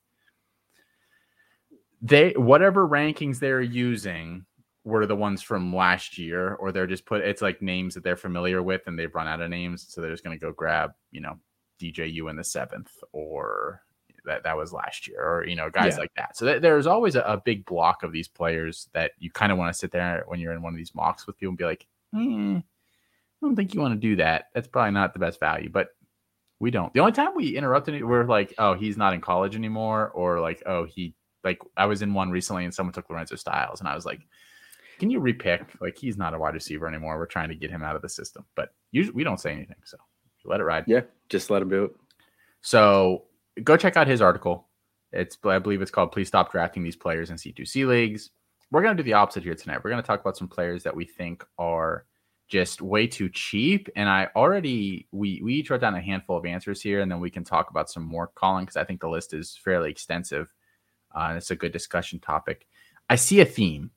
they 2.02 2.32
whatever 2.34 2.88
rankings 2.88 3.40
they're 3.40 3.62
using 3.62 4.46
were 4.84 5.06
the 5.06 5.16
ones 5.16 5.42
from 5.42 5.76
last 5.76 6.18
year 6.18 6.54
or 6.56 6.72
they're 6.72 6.88
just 6.88 7.06
put 7.06 7.22
it's 7.22 7.42
like 7.42 7.62
names 7.62 7.96
that 7.96 8.04
they're 8.04 8.16
familiar 8.16 8.62
with 8.62 8.82
and 8.88 8.98
they've 8.98 9.16
run 9.16 9.28
out 9.28 9.42
of 9.42 9.50
names 9.50 9.86
so 9.90 10.00
they're 10.00 10.12
just 10.12 10.24
going 10.24 10.38
to 10.38 10.46
go 10.46 10.52
grab 10.54 10.92
you 11.12 11.20
know 11.20 11.36
DJU 11.82 12.30
in 12.30 12.36
the 12.36 12.44
seventh 12.44 12.92
or 13.12 13.82
that 14.26 14.44
that 14.44 14.56
was 14.56 14.72
last 14.72 15.08
year 15.08 15.22
or 15.22 15.46
you 15.48 15.56
know 15.56 15.70
guys 15.70 15.94
Yeah. 15.96 16.02
like 16.02 16.14
that 16.16 16.38
so 16.38 16.46
th- 16.46 16.62
there's 16.62 16.86
always 16.88 17.16
a, 17.16 17.22
a 17.22 17.42
big 17.44 17.66
block 17.66 18.04
of 18.04 18.12
these 18.12 18.28
players 18.28 18.90
that 18.94 19.12
you 19.20 19.32
kind 19.32 19.52
of 19.52 19.58
want 19.58 19.74
to 19.74 19.78
sit 19.78 19.92
there 19.92 20.24
when 20.28 20.40
you're 20.40 20.54
in 20.54 20.62
one 20.62 20.74
of 20.74 20.78
these 20.78 20.94
mocks 20.94 21.26
with 21.26 21.38
people 21.38 21.52
and 21.52 21.58
be 21.58 21.64
like 21.66 21.88
"Hmm, 22.14 22.60
I 23.42 23.46
don't 23.46 23.56
think 23.56 23.74
you 23.74 23.82
want 23.82 23.94
to 23.94 24.00
do 24.00 24.16
that. 24.18 24.46
That's 24.54 24.68
probably 24.68 24.92
not 24.92 25.14
the 25.14 25.20
best 25.20 25.40
value, 25.40 25.70
but 25.70 25.90
we 26.60 26.72
don't. 26.72 26.94
The 26.94 27.02
only 27.02 27.12
time 27.12 27.36
we 27.36 27.56
interrupted 27.56 27.94
it, 27.94 28.04
we're 28.04 28.26
like, 28.26 28.54
oh, 28.58 28.74
he's 28.74 28.98
not 28.98 29.14
in 29.14 29.22
college 29.22 29.56
anymore, 29.56 30.10
or 30.10 30.40
like, 30.40 30.64
oh, 30.66 30.86
he 30.86 31.14
like 31.44 31.60
I 31.78 31.86
was 31.86 32.02
in 32.02 32.14
one 32.14 32.32
recently 32.32 32.66
and 32.66 32.74
someone 32.74 32.94
took 32.94 33.10
Lorenzo 33.10 33.36
Styles, 33.36 33.80
and 33.80 33.88
I 33.88 33.96
was 33.96 34.06
like, 34.06 34.22
can 35.00 35.10
you 35.10 35.20
repick? 35.20 35.66
Like 35.80 35.98
he's 35.98 36.18
not 36.18 36.34
a 36.34 36.40
wide 36.40 36.56
receiver 36.56 36.88
anymore. 36.88 37.18
We're 37.18 37.28
trying 37.28 37.50
to 37.50 37.56
get 37.56 37.70
him 37.70 37.84
out 37.84 37.96
of 37.96 38.02
the 38.02 38.10
system, 38.10 38.46
but 38.56 38.74
usually 38.92 39.16
we 39.16 39.24
don't 39.24 39.40
say 39.40 39.52
anything, 39.52 39.78
so 39.84 39.98
let 40.46 40.60
it 40.60 40.64
ride. 40.64 40.86
Yeah, 40.88 41.02
just 41.30 41.50
let 41.50 41.62
him 41.62 41.70
do 41.70 41.86
it. 41.86 41.92
So 42.62 43.26
go 43.64 43.78
check 43.78 43.96
out 43.98 44.08
his 44.08 44.22
article. 44.22 44.68
It's 45.12 45.38
I 45.44 45.60
believe 45.60 45.82
it's 45.82 45.92
called 45.92 46.12
"Please 46.12 46.28
Stop 46.28 46.52
Drafting 46.52 46.84
These 46.84 46.96
Players 46.96 47.30
in 47.30 47.38
C2C 47.38 47.88
Leagues." 47.88 48.32
We're 48.72 48.82
going 48.82 48.98
to 48.98 49.02
do 49.02 49.06
the 49.08 49.14
opposite 49.14 49.44
here 49.44 49.56
tonight. 49.56 49.82
We're 49.82 49.92
going 49.92 50.04
to 50.04 50.08
talk 50.08 50.20
about 50.20 50.36
some 50.36 50.50
players 50.50 50.84
that 50.84 50.94
we 50.94 51.06
think 51.06 51.46
are 51.58 52.06
just 52.48 52.82
way 52.82 53.08
too 53.08 53.30
cheap. 53.30 53.90
And 53.96 54.08
I 54.10 54.30
already 54.36 55.08
we 55.12 55.42
we 55.44 55.56
each 55.56 55.70
wrote 55.70 55.82
down 55.82 55.96
a 55.96 56.02
handful 56.02 56.38
of 56.38 56.46
answers 56.46 56.82
here, 56.82 57.02
and 57.02 57.12
then 57.12 57.20
we 57.20 57.30
can 57.30 57.44
talk 57.44 57.70
about 57.70 57.90
some 57.90 58.04
more, 58.04 58.28
Colin, 58.36 58.64
because 58.64 58.78
I 58.78 58.84
think 58.84 59.02
the 59.02 59.10
list 59.10 59.34
is 59.34 59.58
fairly 59.64 59.92
extensive. 59.92 60.54
Uh, 61.14 61.34
it's 61.38 61.52
a 61.52 61.56
good 61.56 61.72
discussion 61.72 62.20
topic. 62.20 62.68
I 63.10 63.16
see 63.16 63.42
a 63.42 63.46
theme 63.46 63.92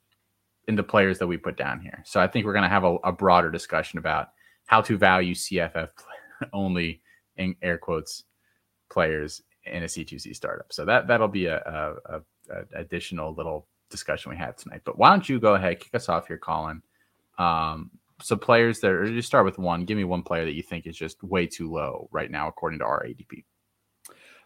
in 0.68 0.76
the 0.76 0.82
players 0.82 1.18
that 1.18 1.26
we 1.26 1.36
put 1.36 1.56
down 1.56 1.80
here, 1.80 2.02
so 2.04 2.20
I 2.20 2.26
think 2.26 2.46
we're 2.46 2.52
going 2.52 2.64
to 2.64 2.68
have 2.68 2.84
a, 2.84 2.96
a 3.04 3.12
broader 3.12 3.50
discussion 3.50 3.98
about 3.98 4.30
how 4.66 4.80
to 4.82 4.96
value 4.96 5.34
CFF 5.34 5.90
only 6.52 7.02
in 7.36 7.54
air 7.62 7.78
quotes 7.78 8.24
players 8.90 9.42
in 9.64 9.82
a 9.82 9.86
C2C 9.86 10.34
startup. 10.34 10.72
So 10.72 10.84
that 10.84 11.06
that'll 11.06 11.28
be 11.28 11.46
a, 11.46 11.58
a, 12.06 12.16
a, 12.16 12.64
additional 12.74 13.34
little 13.34 13.66
discussion 13.90 14.30
we 14.30 14.36
have 14.38 14.56
tonight. 14.56 14.82
But 14.84 14.98
why 14.98 15.10
don't 15.10 15.28
you 15.28 15.38
go 15.38 15.54
ahead, 15.54 15.80
kick 15.80 15.94
us 15.94 16.08
off 16.08 16.28
here, 16.28 16.38
Colin? 16.38 16.82
Um, 17.38 17.90
so 18.20 18.36
players 18.36 18.80
that, 18.80 18.90
or 18.90 19.06
just 19.06 19.28
start 19.28 19.44
with 19.44 19.58
one. 19.58 19.84
Give 19.84 19.96
me 19.96 20.04
one 20.04 20.22
player 20.22 20.44
that 20.44 20.54
you 20.54 20.62
think 20.62 20.86
is 20.86 20.96
just 20.96 21.22
way 21.22 21.46
too 21.46 21.70
low 21.70 22.08
right 22.12 22.30
now, 22.30 22.48
according 22.48 22.78
to 22.80 22.84
our 22.84 23.04
ADP. 23.04 23.44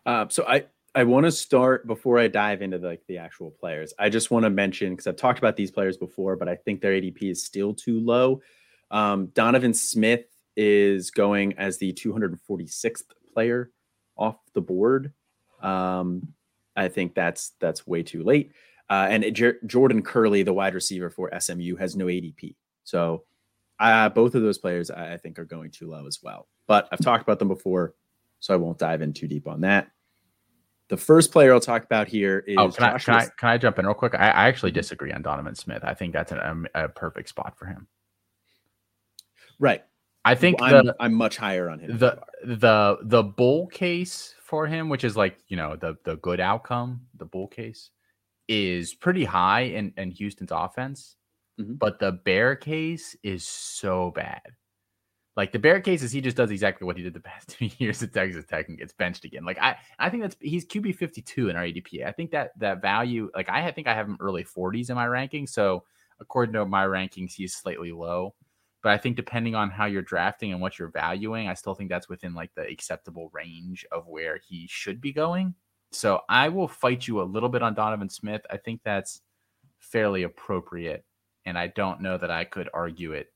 Uh, 0.07 0.27
so 0.29 0.45
I 0.47 0.65
I 0.95 1.03
want 1.05 1.25
to 1.27 1.33
start 1.33 1.87
before 1.87 2.19
I 2.19 2.29
dive 2.29 2.63
into 2.63 2.79
the, 2.79 2.87
like 2.87 3.03
the 3.09 3.19
actual 3.19 3.51
players. 3.51 3.93
I 3.99 4.09
just 4.09 4.31
want 4.31 4.45
to 4.45 4.51
mention 4.51 4.91
because 4.91 5.09
I've 5.09 5.17
talked 5.17 5.39
about 5.41 5.57
these 5.57 5.73
players 5.73 5.97
before, 5.97 6.37
but 6.37 6.49
I 6.49 6.55
think 6.55 6.81
their 6.81 6.93
ADP 6.93 7.23
is 7.23 7.45
still 7.45 7.75
too 7.75 7.99
low. 8.01 8.41
Um, 8.93 9.27
Donovan 9.35 9.75
Smith 9.75 10.27
is 10.57 11.11
going 11.11 11.55
as 11.59 11.79
the 11.79 11.93
246th 11.93 13.03
player 13.33 13.73
off 14.17 14.37
the 14.53 14.61
board. 14.61 15.13
Um, 15.61 16.29
I 16.77 16.89
think 16.89 17.15
that's 17.15 17.53
that's 17.61 17.87
way 17.87 18.03
too 18.05 18.23
late. 18.23 18.53
Uh, 18.89 19.09
and 19.11 19.35
J- 19.35 19.55
Jordan 19.67 20.03
Kerley, 20.03 20.45
the 20.45 20.53
wide 20.53 20.75
receiver 20.75 21.11
for 21.11 21.31
SMU, 21.39 21.75
has 21.77 21.97
no 21.97 22.07
ADP. 22.07 22.55
So 22.85 23.25
uh, 23.85 24.09
both 24.09 24.35
of 24.35 24.43
those 24.43 24.59
players 24.59 24.91
I, 24.91 25.15
I 25.15 25.17
think 25.17 25.39
are 25.39 25.45
going 25.45 25.71
too 25.71 25.91
low 25.91 26.07
as 26.07 26.21
well. 26.23 26.49
But 26.67 26.89
I've 26.91 27.01
talked 27.01 27.23
about 27.23 27.39
them 27.39 27.49
before, 27.49 27.95
so 28.41 28.55
I 28.55 28.57
won't 28.57 28.79
dive 28.79 29.03
in 29.03 29.13
too 29.13 29.29
deep 29.29 29.47
on 29.47 29.61
that. 29.63 29.91
The 30.89 30.97
first 30.97 31.33
player 31.33 31.53
I'll 31.53 31.61
talk 31.61 31.85
about 31.85 32.09
here 32.09 32.45
is. 32.47 32.57
Oh, 32.59 32.71
can 32.71 32.85
I, 32.85 32.99
can 32.99 33.15
I, 33.15 33.27
can 33.39 33.49
I 33.49 33.59
jump 33.59 33.79
in 33.79 33.87
real 33.87 33.95
quick? 33.95 34.15
I, 34.15 34.29
I 34.29 34.49
actually 34.49 34.73
disagree 34.73 35.13
on 35.13 35.23
Donovan 35.23 35.55
Smith. 35.55 35.83
I 35.85 35.95
think 35.95 36.13
that's 36.13 36.33
an, 36.33 36.41
um, 36.41 36.67
a 36.75 36.89
perfect 36.89 37.29
spot 37.29 37.59
for 37.59 37.67
him. 37.67 37.87
Right. 39.59 39.83
I 40.25 40.35
think 40.35 40.61
I'm, 40.63 40.87
the, 40.87 40.97
I'm 41.01 41.15
much 41.15 41.37
higher 41.37 41.69
on 41.69 41.79
him. 41.79 41.99
The 41.99 42.19
the 42.45 42.99
the 43.03 43.23
bull 43.23 43.67
case 43.67 44.35
for 44.43 44.67
him, 44.67 44.89
which 44.89 45.05
is 45.05 45.17
like 45.17 45.37
you 45.49 45.57
know 45.57 45.77
the 45.77 45.97
the 46.05 46.17
good 46.17 46.41
outcome, 46.41 47.03
the 47.17 47.27
bull 47.27 47.47
case, 47.47 47.91
is 48.49 48.95
pretty 48.95 49.25
high 49.25 49.63
in 49.63 49.93
in 49.99 50.11
Houston's 50.13 50.51
offense, 50.51 51.17
Mhm. 51.61 51.79
but 51.79 51.99
the 51.99 52.13
bear 52.13 52.57
case 52.57 53.17
is 53.23 53.47
so 53.47 54.11
bad. 54.13 54.43
Like 55.37 55.53
the 55.53 55.59
bear 55.59 55.81
case 55.81 56.03
is 56.03 56.13
he 56.13 56.21
just 56.21 56.37
does 56.37 56.51
exactly 56.53 56.87
what 56.87 56.97
he 56.97 57.03
did 57.03 57.15
the 57.15 57.21
past 57.33 57.49
two 57.49 57.69
years 57.79 58.03
at 58.03 58.13
Texas 58.15 58.45
Tech 58.47 58.69
and 58.69 58.79
gets 58.79 58.93
benched 58.93 59.25
again. 59.25 59.45
Like 59.45 59.59
I 59.61 59.77
I 59.99 60.11
think 60.11 60.23
that's 60.23 60.37
he's 60.41 60.67
QB 60.67 60.95
fifty 60.97 61.23
two 61.23 61.49
in 61.49 61.57
our 61.57 61.65
ADP. 61.65 62.05
I 62.07 62.13
think 62.13 62.31
that 62.33 62.53
that 62.59 62.83
value 62.83 63.31
like 63.35 63.49
I 63.49 63.71
think 63.73 63.87
I 63.89 63.95
have 63.95 64.09
him 64.09 64.17
early 64.21 64.45
forties 64.45 64.91
in 64.91 64.97
my 64.97 65.07
ranking. 65.07 65.47
So 65.47 65.85
according 66.21 66.53
to 66.55 66.67
my 66.67 66.85
rankings, 66.87 67.33
he's 67.35 67.55
slightly 67.55 67.93
low. 67.93 68.35
But 68.83 68.93
I 68.93 68.99
think 68.99 69.17
depending 69.17 69.55
on 69.55 69.71
how 69.71 69.87
you're 69.87 70.03
drafting 70.03 70.53
and 70.53 70.61
what 70.61 70.79
you're 70.79 70.91
valuing, 70.91 71.49
I 71.49 71.55
still 71.55 71.75
think 71.75 71.91
that's 71.91 72.09
within 72.09 72.35
like 72.35 72.55
the 72.55 72.63
acceptable 72.69 73.31
range 73.33 73.85
of 73.91 74.07
where 74.07 74.39
he 74.47 74.67
should 74.69 75.01
be 75.01 75.13
going. 75.13 75.55
So 75.91 76.21
I 76.29 76.49
will 76.51 76.69
fight 76.69 77.07
you 77.09 77.21
a 77.21 77.25
little 77.25 77.49
bit 77.49 77.63
on 77.63 77.75
Donovan 77.75 78.11
Smith. 78.11 78.43
I 78.51 78.59
think 78.59 78.83
that's 78.85 79.23
fairly 79.79 80.25
appropriate. 80.25 81.05
And 81.47 81.59
I 81.59 81.69
don't 81.69 82.01
know 82.01 82.17
that 82.19 82.31
I 82.31 82.45
could 82.45 82.69
argue 82.73 83.13
it 83.13 83.33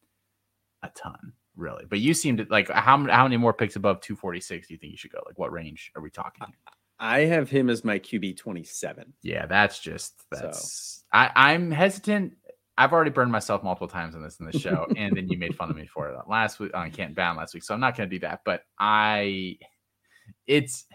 a 0.83 0.89
ton, 0.95 1.33
really. 1.57 1.85
But 1.89 2.01
you 2.01 2.15
seem 2.15 2.37
to 2.39 2.47
like 2.51 2.71
how, 2.71 3.05
how 3.07 3.25
many 3.25 3.37
more 3.37 3.53
picks 3.53 3.77
above 3.77 4.01
246 4.01 4.69
do 4.69 4.75
you 4.75 4.79
think 4.79 4.93
you 4.93 4.97
should 4.97 5.13
go? 5.13 5.23
Like 5.27 5.39
what 5.39 5.53
range 5.53 5.93
are 5.97 6.03
we 6.03 6.11
talking? 6.11 6.47
I 6.99 7.21
have 7.21 7.49
him 7.49 7.71
as 7.71 7.85
my 7.85 7.99
QB 7.99 8.37
27. 8.39 9.13
Yeah, 9.23 9.47
that's 9.47 9.79
just 9.79 10.23
that's 10.31 11.05
I, 11.13 11.31
I'm 11.35 11.71
hesitant. 11.71 12.35
I've 12.77 12.93
already 12.93 13.11
burned 13.11 13.33
myself 13.33 13.63
multiple 13.63 13.89
times 13.89 14.15
on 14.15 14.23
this 14.23 14.41
in 14.41 14.47
the 14.47 14.59
show, 14.59 14.87
and 14.97 15.17
then 15.17 15.29
you 15.29 15.39
made 15.39 15.55
fun 15.57 15.71
of 15.71 15.77
me 15.77 15.87
for 15.87 16.09
it 16.09 16.17
last 16.29 16.59
week 16.59 16.75
on 16.75 16.91
Can't 16.91 17.15
Bound 17.15 17.39
last 17.39 17.55
week. 17.55 17.63
So 17.63 17.75
I'm 17.75 17.81
not 17.81 17.97
going 17.97 18.09
to 18.09 18.17
do 18.17 18.21
that. 18.21 18.41
But 18.45 18.63
I, 18.79 19.59
it's 20.47 20.87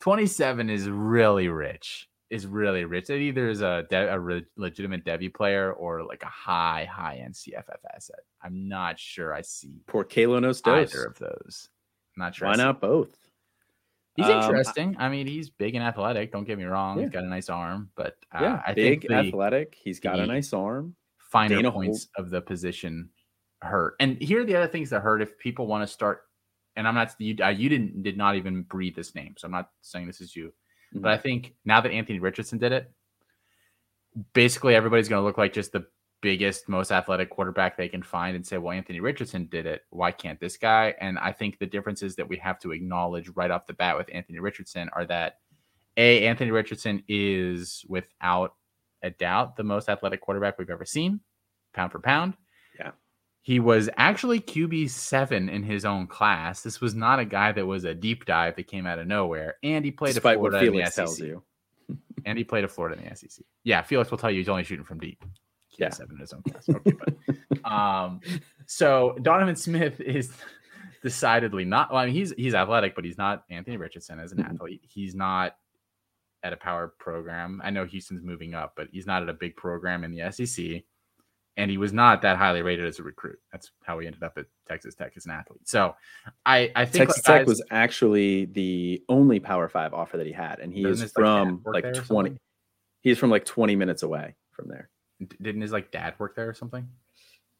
27 0.00 0.70
is 0.70 0.88
really 0.88 1.48
rich. 1.48 2.08
Is 2.30 2.46
really 2.46 2.84
rich. 2.84 3.08
It 3.08 3.22
either 3.22 3.48
is 3.48 3.62
a, 3.62 3.86
de- 3.88 4.12
a 4.12 4.18
re- 4.18 4.44
legitimate 4.56 5.02
Devy 5.04 5.32
player 5.32 5.72
or 5.72 6.02
like 6.04 6.22
a 6.22 6.26
high 6.26 6.84
high 6.90 7.22
end 7.24 7.32
CFF 7.34 7.78
asset. 7.94 8.20
I'm 8.42 8.68
not 8.68 8.98
sure 8.98 9.32
I 9.32 9.40
see 9.40 9.80
Poor 9.86 10.04
Kalo 10.04 10.38
Nostos. 10.38 10.82
either 10.92 11.04
of 11.06 11.18
those. 11.18 11.70
I'm 12.16 12.24
not 12.24 12.34
sure. 12.34 12.48
Why 12.48 12.56
not 12.56 12.82
both? 12.82 13.16
He's 14.14 14.26
Um, 14.26 14.42
interesting. 14.42 14.96
I 14.98 15.08
mean, 15.08 15.26
he's 15.26 15.48
big 15.48 15.74
and 15.74 15.82
athletic. 15.82 16.30
Don't 16.32 16.44
get 16.44 16.58
me 16.58 16.64
wrong. 16.64 16.98
Yeah. 16.98 17.04
He's 17.04 17.12
got 17.12 17.24
a 17.24 17.28
nice 17.28 17.48
arm, 17.48 17.88
but 17.94 18.16
uh, 18.34 18.40
yeah, 18.42 18.62
I 18.66 18.74
big, 18.74 19.00
think 19.02 19.10
the 19.10 19.14
athletic. 19.28 19.74
He's 19.82 19.98
got 20.00 20.18
a 20.18 20.26
nice 20.26 20.52
arm. 20.52 20.96
finer 21.18 21.56
Dana 21.56 21.72
points 21.72 22.08
of 22.16 22.28
the 22.28 22.42
position 22.42 23.08
hurt. 23.62 23.94
And 24.00 24.20
here 24.20 24.42
are 24.42 24.44
the 24.44 24.56
other 24.56 24.68
things 24.68 24.90
that 24.90 25.00
hurt. 25.00 25.22
If 25.22 25.38
people 25.38 25.66
want 25.66 25.82
to 25.82 25.86
start, 25.86 26.22
and 26.76 26.86
I'm 26.86 26.94
not 26.94 27.14
you, 27.18 27.36
uh, 27.42 27.48
you 27.48 27.70
didn't 27.70 28.02
did 28.02 28.18
not 28.18 28.34
even 28.36 28.62
breathe 28.64 28.96
this 28.96 29.14
name, 29.14 29.34
so 29.38 29.46
I'm 29.46 29.52
not 29.52 29.70
saying 29.80 30.06
this 30.08 30.20
is 30.20 30.36
you. 30.36 30.52
Mhm. 30.94 31.02
But 31.02 31.12
I 31.12 31.18
think 31.18 31.54
now 31.64 31.80
that 31.80 31.92
Anthony 31.92 32.18
Richardson 32.18 32.58
did 32.58 32.72
it, 32.72 32.90
basically 34.32 34.74
everybody's 34.74 35.08
going 35.08 35.20
to 35.20 35.24
look 35.24 35.38
like 35.38 35.52
just 35.52 35.72
the 35.72 35.86
biggest, 36.20 36.68
most 36.68 36.90
athletic 36.90 37.30
quarterback 37.30 37.76
they 37.76 37.88
can 37.88 38.02
find 38.02 38.34
and 38.34 38.44
say, 38.44 38.58
well, 38.58 38.72
Anthony 38.72 38.98
Richardson 39.00 39.46
did 39.46 39.66
it. 39.66 39.84
Why 39.90 40.10
can't 40.10 40.40
this 40.40 40.56
guy? 40.56 40.94
And 41.00 41.18
I 41.18 41.30
think 41.32 41.58
the 41.58 41.66
differences 41.66 42.16
that 42.16 42.28
we 42.28 42.36
have 42.38 42.58
to 42.60 42.72
acknowledge 42.72 43.28
right 43.36 43.50
off 43.50 43.66
the 43.66 43.74
bat 43.74 43.96
with 43.96 44.10
Anthony 44.12 44.40
Richardson 44.40 44.90
are 44.94 45.04
that 45.06 45.38
A, 45.96 46.26
Anthony 46.26 46.50
Richardson 46.50 47.04
is 47.06 47.84
without 47.88 48.54
a 49.02 49.10
doubt 49.10 49.56
the 49.56 49.62
most 49.62 49.88
athletic 49.88 50.20
quarterback 50.20 50.58
we've 50.58 50.70
ever 50.70 50.84
seen, 50.84 51.20
pound 51.72 51.92
for 51.92 52.00
pound. 52.00 52.34
He 53.42 53.60
was 53.60 53.88
actually 53.96 54.40
QB 54.40 54.90
seven 54.90 55.48
in 55.48 55.62
his 55.62 55.84
own 55.84 56.06
class. 56.06 56.62
This 56.62 56.80
was 56.80 56.94
not 56.94 57.18
a 57.18 57.24
guy 57.24 57.52
that 57.52 57.66
was 57.66 57.84
a 57.84 57.94
deep 57.94 58.26
dive 58.26 58.56
that 58.56 58.66
came 58.66 58.86
out 58.86 58.98
of 58.98 59.06
nowhere. 59.06 59.54
And 59.62 59.84
he 59.84 59.90
played 59.90 60.14
Despite 60.14 60.38
what 60.38 60.50
Florida 60.50 60.66
in 60.66 60.72
the 60.72 60.78
Felix 60.80 60.94
tells 60.96 61.16
SEC. 61.16 61.26
you. 61.26 61.42
And 62.26 62.36
he 62.36 62.44
played 62.44 62.64
at 62.64 62.70
Florida 62.70 63.00
in 63.00 63.08
the 63.08 63.16
SEC. 63.16 63.42
Yeah, 63.64 63.80
Felix 63.80 64.10
will 64.10 64.18
tell 64.18 64.30
you 64.30 64.38
he's 64.38 64.48
only 64.50 64.64
shooting 64.64 64.84
from 64.84 64.98
deep. 64.98 65.24
Yeah. 65.78 65.86
Yeah, 65.86 65.90
seven 65.90 66.16
in 66.16 66.20
his 66.20 66.32
own 66.32 66.42
class. 66.42 66.68
Okay, 66.68 66.92
but 66.92 67.64
um, 67.72 68.20
so 68.66 69.16
Donovan 69.22 69.54
Smith 69.56 69.98
is 70.00 70.32
decidedly 71.02 71.64
not. 71.64 71.90
Well, 71.92 72.00
I 72.02 72.06
mean, 72.06 72.14
he's 72.14 72.32
he's 72.36 72.54
athletic, 72.54 72.94
but 72.96 73.04
he's 73.04 73.16
not 73.16 73.44
Anthony 73.48 73.76
Richardson 73.76 74.18
as 74.18 74.32
an 74.32 74.38
Mhm. 74.38 74.50
athlete. 74.54 74.80
He's 74.82 75.14
not 75.14 75.56
at 76.42 76.52
a 76.52 76.56
power 76.56 76.88
program. 76.98 77.60
I 77.64 77.70
know 77.70 77.84
Houston's 77.84 78.22
moving 78.22 78.54
up, 78.54 78.72
but 78.76 78.88
he's 78.92 79.06
not 79.06 79.22
at 79.22 79.28
a 79.28 79.32
big 79.34 79.56
program 79.56 80.02
in 80.04 80.10
the 80.10 80.30
SEC. 80.32 80.82
And 81.58 81.70
he 81.70 81.76
was 81.76 81.92
not 81.92 82.22
that 82.22 82.36
highly 82.36 82.62
rated 82.62 82.86
as 82.86 82.98
a 83.00 83.02
recruit. 83.02 83.38
That's 83.52 83.72
how 83.82 83.98
he 83.98 84.06
ended 84.06 84.22
up 84.22 84.38
at 84.38 84.46
Texas 84.68 84.94
Tech 84.94 85.12
as 85.16 85.26
an 85.26 85.32
athlete. 85.32 85.68
So 85.68 85.96
I, 86.46 86.70
I 86.76 86.84
think 86.86 87.08
Texas 87.08 87.22
guys- 87.22 87.40
Tech 87.40 87.46
was 87.48 87.62
actually 87.70 88.44
the 88.46 89.02
only 89.08 89.40
Power 89.40 89.68
Five 89.68 89.92
offer 89.92 90.16
that 90.18 90.26
he 90.26 90.32
had, 90.32 90.60
and 90.60 90.72
he 90.72 90.84
is 90.84 91.00
his, 91.00 91.10
like, 91.16 91.22
from 91.24 91.62
like 91.66 91.82
20. 91.92 92.00
something? 92.06 92.38
He's 93.02 93.18
from 93.18 93.30
like 93.30 93.44
20 93.44 93.74
minutes 93.76 94.02
away 94.04 94.36
from 94.52 94.68
there. 94.68 94.88
didn't 95.42 95.60
his 95.62 95.72
like 95.72 95.90
dad 95.90 96.14
work 96.18 96.36
there 96.36 96.48
or 96.48 96.54
something? 96.54 96.88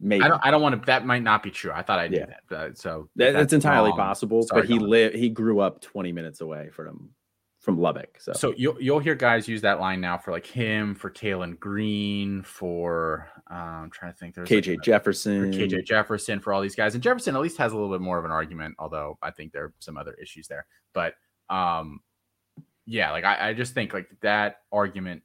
Maybe 0.01 0.23
I 0.23 0.29
don't. 0.29 0.41
I 0.47 0.53
don't 0.53 0.63
want 0.63 0.81
to. 0.81 0.87
That 0.87 1.05
might 1.05 1.25
not 1.25 1.43
be 1.43 1.51
true. 1.51 1.73
I 1.73 1.83
thought 1.83 1.99
I 1.99 2.07
knew 2.07 2.19
Yeah. 2.19 2.37
that. 2.51 2.79
So 2.79 3.09
That- 3.17 3.31
if 3.31 3.35
that's 3.35 3.53
entirely 3.53 3.91
possible. 3.91 4.43
sorry, 4.45 4.63
but 4.63 4.69
he 4.71 4.79
lived. 4.79 5.17
He 5.17 5.29
grew 5.29 5.59
up 5.59 5.81
20 5.81 6.13
minutes 6.13 6.41
away 6.41 6.71
from 6.71 7.11
from 7.69 7.79
Lubbock. 7.79 8.19
So, 8.19 8.33
So 8.33 8.55
you'll 8.57 8.81
you'll 8.81 8.99
hear 8.99 9.15
guys 9.15 9.47
use 9.47 9.61
that 9.61 9.79
line 9.79 10.01
now 10.01 10.17
for 10.17 10.31
like 10.33 10.47
him, 10.47 10.95
for 10.95 11.11
Kalen 11.11 11.61
Green, 11.61 12.43
for 12.43 13.29
um, 13.51 13.59
I'm 13.59 13.91
trying 13.91 14.11
to 14.11 14.19
think. 14.19 14.35
There's 14.35 14.51
like 14.51 14.65
KJ 14.65 14.73
a- 14.73 14.77
Jefferson. 14.79 15.53
for 15.53 15.59
KJ 15.59 15.85
Jefferson, 15.85 16.41
for 16.41 16.55
all 16.55 16.63
these 16.63 16.75
guys, 16.75 16.95
and 16.95 17.03
Jefferson 17.03 17.37
at 17.37 17.43
least 17.43 17.59
has 17.59 17.73
a 17.73 17.75
little 17.75 17.91
bit 17.91 18.01
more 18.01 18.19
of 18.19 18.25
an 18.25 18.31
argument. 18.31 18.75
Although 18.79 19.19
I 19.21 19.33
think 19.33 19.53
there 19.53 19.65
are 19.65 19.75
some 19.81 19.99
other 19.99 20.15
issues 20.15 20.49
there. 20.49 20.65
But 20.95 21.17
um, 21.51 22.01
yeah, 22.87 23.11
like 23.13 23.25
I, 23.25 23.51
I 23.51 23.53
just 23.53 23.75
think 23.75 23.93
like 23.93 24.09
that 24.23 24.63
argument 24.73 25.23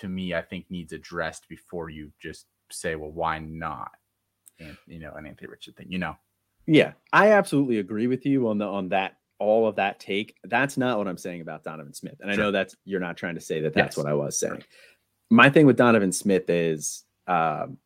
to 0.00 0.08
me, 0.08 0.34
I 0.34 0.42
think 0.42 0.66
needs 0.68 0.92
addressed 0.92 1.48
before 1.48 1.88
you 1.88 2.12
just 2.20 2.44
say, 2.70 2.94
well, 2.94 3.10
why 3.10 3.38
not? 3.38 3.92
And 4.60 4.76
you 4.86 4.98
know, 4.98 5.14
an 5.14 5.26
Anthony 5.26 5.48
Richardson 5.48 5.72
thing, 5.84 5.90
you 5.90 5.98
know. 5.98 6.14
Yeah, 6.66 6.92
I 7.10 7.32
absolutely 7.32 7.78
agree 7.78 8.06
with 8.06 8.26
you 8.26 8.48
on 8.48 8.58
the 8.58 8.66
on 8.66 8.90
that 8.90 9.16
all 9.38 9.66
of 9.68 9.76
that 9.76 10.00
take. 10.00 10.36
That's 10.44 10.76
not 10.76 10.98
what 10.98 11.08
I'm 11.08 11.18
saying 11.18 11.40
about 11.40 11.64
Donovan 11.64 11.94
Smith. 11.94 12.16
And 12.20 12.30
I 12.30 12.36
know 12.36 12.50
that's 12.50 12.76
you're 12.84 13.00
not 13.00 13.16
trying 13.16 13.34
to 13.34 13.40
say 13.40 13.60
that 13.62 13.74
that's 13.74 13.96
Yes. 13.96 14.04
what 14.04 14.10
I 14.10 14.14
was 14.14 14.38
saying. 14.38 14.62
My 15.30 15.50
thing 15.50 15.66
with 15.66 15.76
Donovan 15.76 16.12
Smith 16.12 16.48
is 16.48 17.04
um, 17.26 17.78